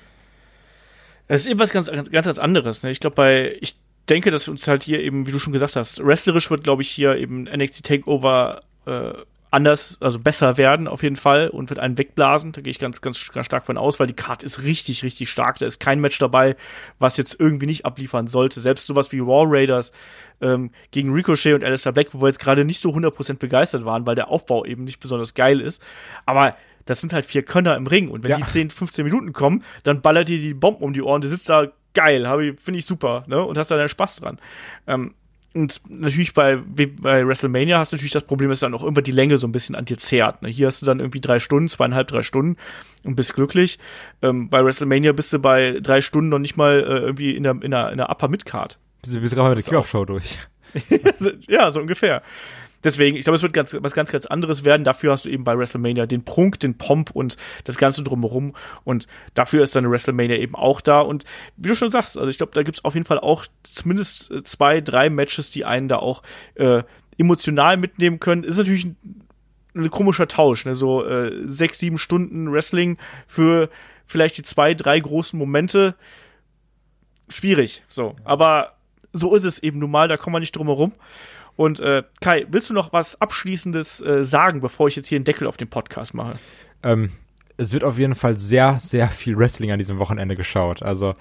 Das 1.28 1.42
ist 1.42 1.48
eben 1.48 1.60
was 1.60 1.72
ganz, 1.72 1.90
ganz, 1.90 2.12
ganz 2.12 2.40
anderes. 2.40 2.84
Ne? 2.84 2.92
Ich 2.92 3.00
glaube, 3.00 3.16
bei, 3.16 3.58
ich 3.62 3.76
denke, 4.10 4.32
dass 4.32 4.48
uns 4.48 4.68
halt 4.68 4.84
hier 4.84 5.02
eben, 5.02 5.28
wie 5.28 5.32
du 5.32 5.40
schon 5.40 5.54
gesagt 5.54 5.76
hast, 5.76 6.04
wrestlerisch 6.04 6.52
wird, 6.52 6.64
glaube 6.64 6.82
ich, 6.82 6.90
hier 6.90 7.16
eben 7.16 7.44
NXT 7.44 7.86
Takeover 7.86 8.62
äh, 8.86 9.14
anders, 9.56 9.98
also 10.02 10.20
besser 10.20 10.58
werden 10.58 10.88
auf 10.88 11.02
jeden 11.02 11.16
Fall 11.16 11.48
und 11.50 11.70
wird 11.70 11.80
einen 11.80 11.98
wegblasen. 11.98 12.52
Da 12.52 12.62
gehe 12.62 12.72
ich 12.72 12.80
ganz, 12.80 13.02
ganz, 13.02 13.32
ganz 13.32 13.46
stark 13.46 13.66
von 13.66 13.78
aus, 13.78 14.00
weil 14.00 14.08
die 14.08 14.14
Karte 14.14 14.46
ist 14.46 14.64
richtig, 14.64 15.04
richtig 15.04 15.30
stark. 15.30 15.58
Da 15.60 15.66
ist 15.66 15.80
kein 15.80 16.00
Match 16.02 16.20
dabei, 16.20 16.56
was 17.00 17.18
jetzt 17.18 17.40
irgendwie 17.40 17.66
nicht 17.66 17.86
abliefern 17.86 18.28
sollte. 18.28 18.60
Selbst 18.60 18.86
sowas 18.86 19.12
wie 19.12 19.20
Raw 19.20 19.46
Raiders 19.48 19.92
ähm, 20.42 20.72
gegen 20.92 21.12
Ricochet 21.12 21.54
und 21.56 21.64
Alistair 21.64 21.94
Black, 21.94 22.08
wo 22.12 22.22
wir 22.22 22.28
jetzt 22.28 22.40
gerade 22.40 22.66
nicht 22.66 22.82
so 22.82 22.90
100% 22.92 23.36
begeistert 23.38 23.86
waren, 23.86 24.06
weil 24.06 24.16
der 24.16 24.28
Aufbau 24.28 24.66
eben 24.66 24.84
nicht 24.84 25.00
besonders 25.00 25.34
geil 25.34 25.62
ist. 25.62 25.82
Aber 26.26 26.56
das 26.86 27.02
sind 27.02 27.14
halt 27.14 27.26
vier 27.26 27.44
Könner 27.44 27.76
im 27.78 27.88
Ring 27.88 28.10
und 28.10 28.24
wenn 28.24 28.32
Ja. 28.32 28.38
die 28.38 28.44
10, 28.44 28.70
15 28.70 29.06
Minuten 29.06 29.34
kommen, 29.34 29.64
dann 29.84 30.02
ballert 30.02 30.28
dir 30.28 30.38
die 30.38 30.54
Bomben 30.54 30.84
um 30.84 30.94
die 30.94 31.02
Ohren. 31.02 31.22
Du 31.22 31.28
sitzt 31.28 31.50
da 31.50 31.68
geil, 31.94 32.26
finde 32.60 32.78
ich 32.78 32.86
super, 32.86 33.24
ne? 33.28 33.44
Und 33.44 33.58
hast 33.58 33.72
da 33.72 33.78
deinen 33.78 33.90
Spaß 33.90 34.18
dran. 34.18 34.38
Ähm, 34.86 35.16
und 35.56 35.80
natürlich 35.88 36.34
bei, 36.34 36.58
bei 36.58 37.26
WrestleMania 37.26 37.80
hast 37.80 37.94
du 37.94 37.96
natürlich 37.96 38.12
das 38.12 38.26
Problem, 38.26 38.50
dass 38.50 38.60
dann 38.60 38.74
auch 38.74 38.84
immer 38.84 39.02
die 39.02 39.14
Länge 39.14 39.38
so 39.38 39.48
ein 39.48 39.54
bisschen 39.54 39.74
an 39.74 39.86
dir 39.86 39.98
zehrt. 39.98 40.42
Ne? 40.42 40.50
Hier 40.50 40.68
hast 40.68 40.82
du 40.82 40.86
dann 40.86 41.00
irgendwie 41.00 41.22
drei 41.22 41.40
Stunden, 41.40 41.70
zweieinhalb, 41.70 42.10
drei 42.10 42.24
Stunden 42.24 42.58
und 43.06 43.16
bist 43.16 43.34
glücklich. 43.34 43.80
Ähm, 44.22 44.50
bei 44.50 44.66
WrestleMania 44.66 45.14
bist 45.14 45.32
du 45.32 45.40
bei 45.40 45.80
drei 45.82 46.02
Stunden 46.02 46.30
noch 46.30 46.40
nicht 46.40 46.58
mal 46.58 46.80
äh, 46.82 47.00
irgendwie 47.00 47.36
in 47.36 47.44
der, 47.44 47.58
in 47.62 47.72
der, 47.72 47.92
in 47.92 47.98
der 47.98 48.10
Upper 48.10 48.28
Mid-Card. 48.28 48.78
Bist, 49.02 49.22
bist 49.22 49.34
gerade 49.34 49.56
mit 49.56 49.60
der 49.60 49.64
Kickoff-Show 49.64 50.04
durch. 50.04 50.40
ja, 51.48 51.72
so 51.72 51.80
ungefähr. 51.80 52.22
Deswegen, 52.86 53.18
ich 53.18 53.24
glaube, 53.24 53.36
es 53.36 53.42
wird 53.42 53.52
ganz, 53.52 53.76
was 53.80 53.94
ganz, 53.94 54.12
ganz 54.12 54.28
anderes 54.28 54.64
werden. 54.64 54.84
Dafür 54.84 55.12
hast 55.12 55.26
du 55.26 55.30
eben 55.30 55.44
bei 55.44 55.58
WrestleMania 55.58 56.06
den 56.06 56.24
Prunk, 56.24 56.60
den 56.60 56.78
Pomp 56.78 57.10
und 57.10 57.36
das 57.64 57.80
Ganze 57.80 58.04
drumherum. 58.04 58.56
Und 58.84 59.08
dafür 59.34 59.64
ist 59.64 59.76
dann 59.76 59.90
WrestleMania 59.90 60.38
eben 60.38 60.54
auch 60.54 60.82
da. 60.82 61.02
Und 61.02 61.26
wie 61.58 61.70
du 61.70 61.76
schon 61.76 61.90
sagst, 61.90 62.16
also 62.16 62.30
ich 62.30 62.38
glaube, 62.38 62.54
da 62.54 62.62
gibt 62.62 62.78
es 62.78 62.86
auf 62.86 62.94
jeden 62.94 63.08
Fall 63.08 63.20
auch 63.20 63.48
zumindest 63.64 64.30
äh, 64.30 64.44
zwei, 64.44 64.82
drei 64.82 65.10
Matches, 65.10 65.50
die 65.50 65.66
einen 65.66 65.88
da 65.88 65.98
auch 65.98 66.22
äh, 66.54 66.84
emotional 67.18 67.76
mitnehmen 67.78 68.20
können. 68.20 68.44
Ist 68.44 68.58
natürlich 68.58 68.86
ein, 68.86 68.98
ein 69.74 69.90
komischer 69.90 70.28
Tausch, 70.28 70.66
ne? 70.66 70.76
So 70.76 71.04
äh, 71.04 71.32
sechs, 71.48 71.80
sieben 71.80 71.98
Stunden 71.98 72.54
Wrestling 72.54 72.98
für 73.26 73.70
vielleicht 74.06 74.38
die 74.38 74.44
zwei, 74.44 74.76
drei 74.76 75.00
großen 75.00 75.40
Momente. 75.40 75.96
Schwierig. 77.30 77.84
So. 77.88 78.16
Aber 78.24 78.76
so 79.12 79.34
ist 79.34 79.44
es 79.44 79.58
eben 79.58 79.80
nun 79.80 79.90
mal, 79.90 80.08
da 80.08 80.18
kommen 80.18 80.36
wir 80.36 80.40
nicht 80.40 80.56
drum 80.56 80.68
herum. 80.68 80.94
Und 81.56 81.80
äh, 81.80 82.04
Kai, 82.22 82.46
willst 82.50 82.70
du 82.70 82.74
noch 82.74 82.92
was 82.94 83.22
Abschließendes 83.22 84.02
äh, 84.02 84.24
sagen, 84.24 84.62
bevor 84.62 84.88
ich 84.88 84.96
jetzt 84.96 85.08
hier 85.08 85.18
einen 85.18 85.26
Deckel 85.26 85.48
auf 85.48 85.58
den 85.58 85.70
Podcast 85.70 86.14
mache? 86.14 86.34
Ähm, 86.84 87.12
es 87.58 87.74
wird 87.74 87.84
auf 87.84 87.98
jeden 87.98 88.16
Fall 88.16 88.38
sehr, 88.38 88.80
sehr 88.80 89.08
viel 89.10 89.38
Wrestling 89.38 89.72
an 89.72 89.80
diesem 89.80 89.98
Wochenende 89.98 90.36
geschaut. 90.36 90.84
Also, 90.84 91.16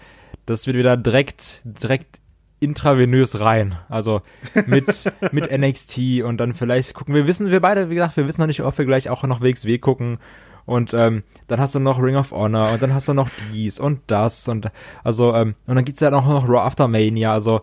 das 0.46 0.66
wird 0.66 0.76
wieder 0.76 0.96
direkt, 0.96 1.62
direkt 1.64 2.20
intravenös 2.60 3.40
rein. 3.40 3.76
Also 3.88 4.22
mit, 4.66 5.12
mit 5.32 5.56
NXT 5.56 6.22
und 6.24 6.38
dann 6.38 6.54
vielleicht 6.54 6.94
gucken. 6.94 7.14
Wir 7.14 7.26
wissen, 7.26 7.50
wir 7.50 7.60
beide, 7.60 7.90
wie 7.90 7.94
gesagt, 7.94 8.16
wir 8.16 8.26
wissen 8.26 8.40
noch 8.40 8.48
nicht, 8.48 8.62
ob 8.62 8.76
wir 8.76 8.84
gleich 8.84 9.10
auch 9.10 9.22
noch 9.24 9.40
WXW 9.40 9.78
gucken. 9.78 10.18
Und 10.66 10.94
ähm, 10.94 11.22
dann 11.46 11.60
hast 11.60 11.74
du 11.74 11.78
noch 11.78 12.02
Ring 12.02 12.16
of 12.16 12.32
Honor 12.32 12.72
und 12.72 12.82
dann 12.82 12.94
hast 12.94 13.06
du 13.06 13.12
noch 13.12 13.28
dies 13.52 13.78
und 13.78 14.00
das 14.06 14.48
und 14.48 14.70
also, 15.02 15.34
ähm, 15.34 15.56
und 15.66 15.76
dann 15.76 15.84
gibt's 15.84 16.00
ja 16.00 16.10
noch, 16.10 16.26
noch 16.26 16.48
Raw 16.48 16.60
After 16.60 16.88
Mania. 16.88 17.34
Also, 17.34 17.60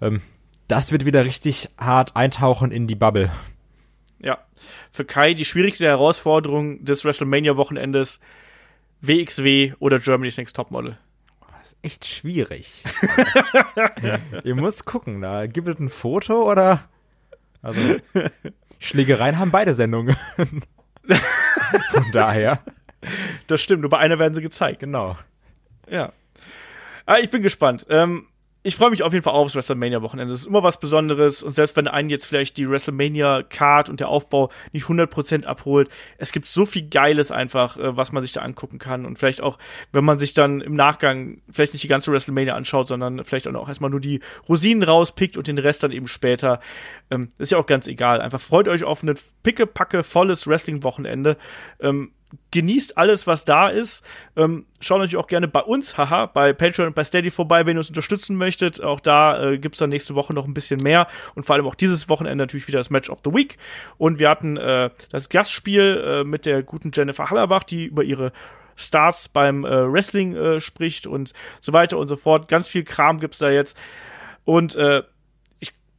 ähm, 0.00 0.20
das 0.70 0.92
wird 0.92 1.04
wieder 1.04 1.24
richtig 1.24 1.68
hart 1.78 2.16
eintauchen 2.16 2.70
in 2.70 2.86
die 2.86 2.94
Bubble. 2.94 3.30
Ja. 4.20 4.38
Für 4.92 5.04
Kai 5.04 5.34
die 5.34 5.44
schwierigste 5.44 5.86
Herausforderung 5.86 6.84
des 6.84 7.04
WrestleMania-Wochenendes 7.04 8.20
WXW 9.00 9.72
oder 9.78 9.98
Germany's 9.98 10.36
Next 10.36 10.54
Topmodel. 10.54 10.96
Das 11.58 11.72
ist 11.72 11.78
echt 11.82 12.06
schwierig. 12.06 12.84
Ihr 14.44 14.54
müsst 14.54 14.84
gucken, 14.86 15.20
da 15.20 15.46
gibt 15.46 15.68
es 15.68 15.78
ein 15.78 15.90
Foto 15.90 16.50
oder? 16.50 16.88
Also, 17.62 17.80
Schlägereien 18.78 19.38
haben 19.38 19.50
beide 19.50 19.74
Sendungen. 19.74 20.16
Von 21.90 22.12
daher. 22.12 22.62
Das 23.46 23.60
stimmt, 23.60 23.80
nur 23.82 23.90
bei 23.90 23.98
einer 23.98 24.18
werden 24.18 24.34
sie 24.34 24.40
gezeigt. 24.40 24.80
Genau. 24.80 25.16
Ja. 25.88 26.12
Ah, 27.06 27.18
ich 27.18 27.30
bin 27.30 27.42
gespannt. 27.42 27.86
Ähm, 27.90 28.26
ich 28.62 28.76
freue 28.76 28.90
mich 28.90 29.02
auf 29.02 29.12
jeden 29.14 29.24
Fall 29.24 29.32
aufs 29.32 29.54
WrestleMania-Wochenende. 29.54 30.32
Das 30.32 30.42
ist 30.42 30.46
immer 30.46 30.62
was 30.62 30.78
Besonderes 30.78 31.42
und 31.42 31.52
selbst 31.52 31.76
wenn 31.76 31.88
einen 31.88 32.10
jetzt 32.10 32.26
vielleicht 32.26 32.58
die 32.58 32.68
WrestleMania-Card 32.68 33.88
und 33.88 34.00
der 34.00 34.08
Aufbau 34.08 34.50
nicht 34.72 34.84
100% 34.84 35.46
abholt, 35.46 35.88
es 36.18 36.30
gibt 36.32 36.46
so 36.46 36.66
viel 36.66 36.88
Geiles 36.88 37.30
einfach, 37.30 37.78
äh, 37.78 37.96
was 37.96 38.12
man 38.12 38.22
sich 38.22 38.32
da 38.32 38.42
angucken 38.42 38.78
kann 38.78 39.06
und 39.06 39.18
vielleicht 39.18 39.40
auch, 39.40 39.58
wenn 39.92 40.04
man 40.04 40.18
sich 40.18 40.34
dann 40.34 40.60
im 40.60 40.74
Nachgang 40.74 41.40
vielleicht 41.50 41.72
nicht 41.72 41.82
die 41.82 41.88
ganze 41.88 42.12
WrestleMania 42.12 42.54
anschaut, 42.54 42.88
sondern 42.88 43.24
vielleicht 43.24 43.48
auch 43.48 43.68
erstmal 43.68 43.90
nur 43.90 44.00
die 44.00 44.20
Rosinen 44.46 44.82
rauspickt 44.82 45.38
und 45.38 45.46
den 45.46 45.58
Rest 45.58 45.82
dann 45.82 45.92
eben 45.92 46.06
später. 46.06 46.60
Ähm, 47.10 47.30
ist 47.38 47.52
ja 47.52 47.58
auch 47.58 47.66
ganz 47.66 47.86
egal. 47.86 48.20
Einfach 48.20 48.40
freut 48.40 48.68
euch 48.68 48.84
auf 48.84 49.02
ein 49.02 49.14
pickepacke 49.42 50.04
volles 50.04 50.46
Wrestling-Wochenende. 50.46 51.38
Ähm, 51.80 52.12
genießt 52.50 52.98
alles, 52.98 53.26
was 53.26 53.44
da 53.44 53.68
ist. 53.68 54.04
Ähm, 54.36 54.66
schaut 54.80 54.98
natürlich 54.98 55.16
auch 55.16 55.26
gerne 55.26 55.48
bei 55.48 55.60
uns, 55.60 55.96
haha, 55.96 56.26
bei 56.26 56.52
Patreon 56.52 56.88
und 56.88 56.94
bei 56.94 57.04
Steady 57.04 57.30
vorbei, 57.30 57.66
wenn 57.66 57.76
ihr 57.76 57.80
uns 57.80 57.88
unterstützen 57.88 58.36
möchtet. 58.36 58.82
Auch 58.82 59.00
da 59.00 59.50
äh, 59.50 59.58
gibt 59.58 59.74
es 59.74 59.78
dann 59.78 59.90
nächste 59.90 60.14
Woche 60.14 60.34
noch 60.34 60.46
ein 60.46 60.54
bisschen 60.54 60.82
mehr 60.82 61.06
und 61.34 61.44
vor 61.44 61.56
allem 61.56 61.66
auch 61.66 61.74
dieses 61.74 62.08
Wochenende 62.08 62.44
natürlich 62.44 62.68
wieder 62.68 62.78
das 62.78 62.90
Match 62.90 63.10
of 63.10 63.20
the 63.24 63.32
Week. 63.32 63.58
Und 63.98 64.18
wir 64.18 64.28
hatten 64.28 64.56
äh, 64.56 64.90
das 65.10 65.28
Gastspiel 65.28 66.02
äh, 66.04 66.24
mit 66.24 66.46
der 66.46 66.62
guten 66.62 66.90
Jennifer 66.94 67.30
Hallerbach, 67.30 67.64
die 67.64 67.86
über 67.86 68.02
ihre 68.02 68.32
Starts 68.76 69.28
beim 69.28 69.64
äh, 69.64 69.92
Wrestling 69.92 70.34
äh, 70.34 70.60
spricht 70.60 71.06
und 71.06 71.32
so 71.60 71.72
weiter 71.72 71.98
und 71.98 72.08
so 72.08 72.16
fort. 72.16 72.48
Ganz 72.48 72.68
viel 72.68 72.84
Kram 72.84 73.20
gibt's 73.20 73.38
da 73.38 73.50
jetzt. 73.50 73.76
Und 74.44 74.74
äh, 74.74 75.02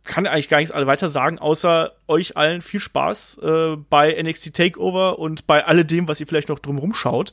kann 0.03 0.25
eigentlich 0.25 0.49
gar 0.49 0.57
nichts 0.59 0.73
weiter 0.73 1.09
sagen, 1.09 1.39
außer 1.39 1.93
euch 2.07 2.37
allen 2.37 2.61
viel 2.61 2.79
Spaß 2.79 3.39
äh, 3.43 3.75
bei 3.89 4.21
NXT 4.21 4.53
Takeover 4.53 5.19
und 5.19 5.47
bei 5.47 5.65
alledem, 5.65 6.07
was 6.07 6.19
ihr 6.19 6.27
vielleicht 6.27 6.49
noch 6.49 6.59
drumherum 6.59 6.93
schaut. 6.93 7.31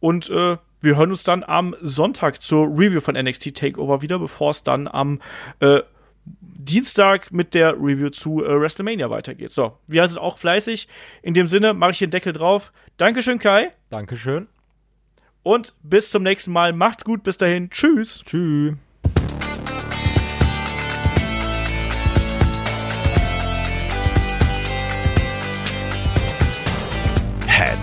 Und 0.00 0.28
äh, 0.30 0.56
wir 0.80 0.96
hören 0.96 1.10
uns 1.10 1.24
dann 1.24 1.42
am 1.42 1.74
Sonntag 1.80 2.42
zur 2.42 2.66
Review 2.66 3.00
von 3.00 3.14
NXT 3.14 3.54
Takeover 3.56 4.02
wieder, 4.02 4.18
bevor 4.18 4.50
es 4.50 4.62
dann 4.62 4.86
am 4.86 5.20
äh, 5.60 5.80
Dienstag 6.24 7.32
mit 7.32 7.54
der 7.54 7.72
Review 7.72 8.10
zu 8.10 8.44
äh, 8.44 8.60
WrestleMania 8.60 9.10
weitergeht. 9.10 9.50
So, 9.50 9.78
wir 9.86 10.06
sind 10.08 10.18
auch 10.18 10.38
fleißig. 10.38 10.88
In 11.22 11.34
dem 11.34 11.46
Sinne 11.46 11.74
mache 11.74 11.92
ich 11.92 11.98
den 11.98 12.10
Deckel 12.10 12.32
drauf. 12.32 12.72
Dankeschön, 12.96 13.38
Kai. 13.38 13.72
Dankeschön. 13.90 14.46
Und 15.42 15.74
bis 15.82 16.10
zum 16.10 16.22
nächsten 16.22 16.52
Mal. 16.52 16.72
Macht's 16.72 17.04
gut. 17.04 17.22
Bis 17.22 17.36
dahin. 17.36 17.70
Tschüss. 17.70 18.22
Tschüss. 18.24 18.74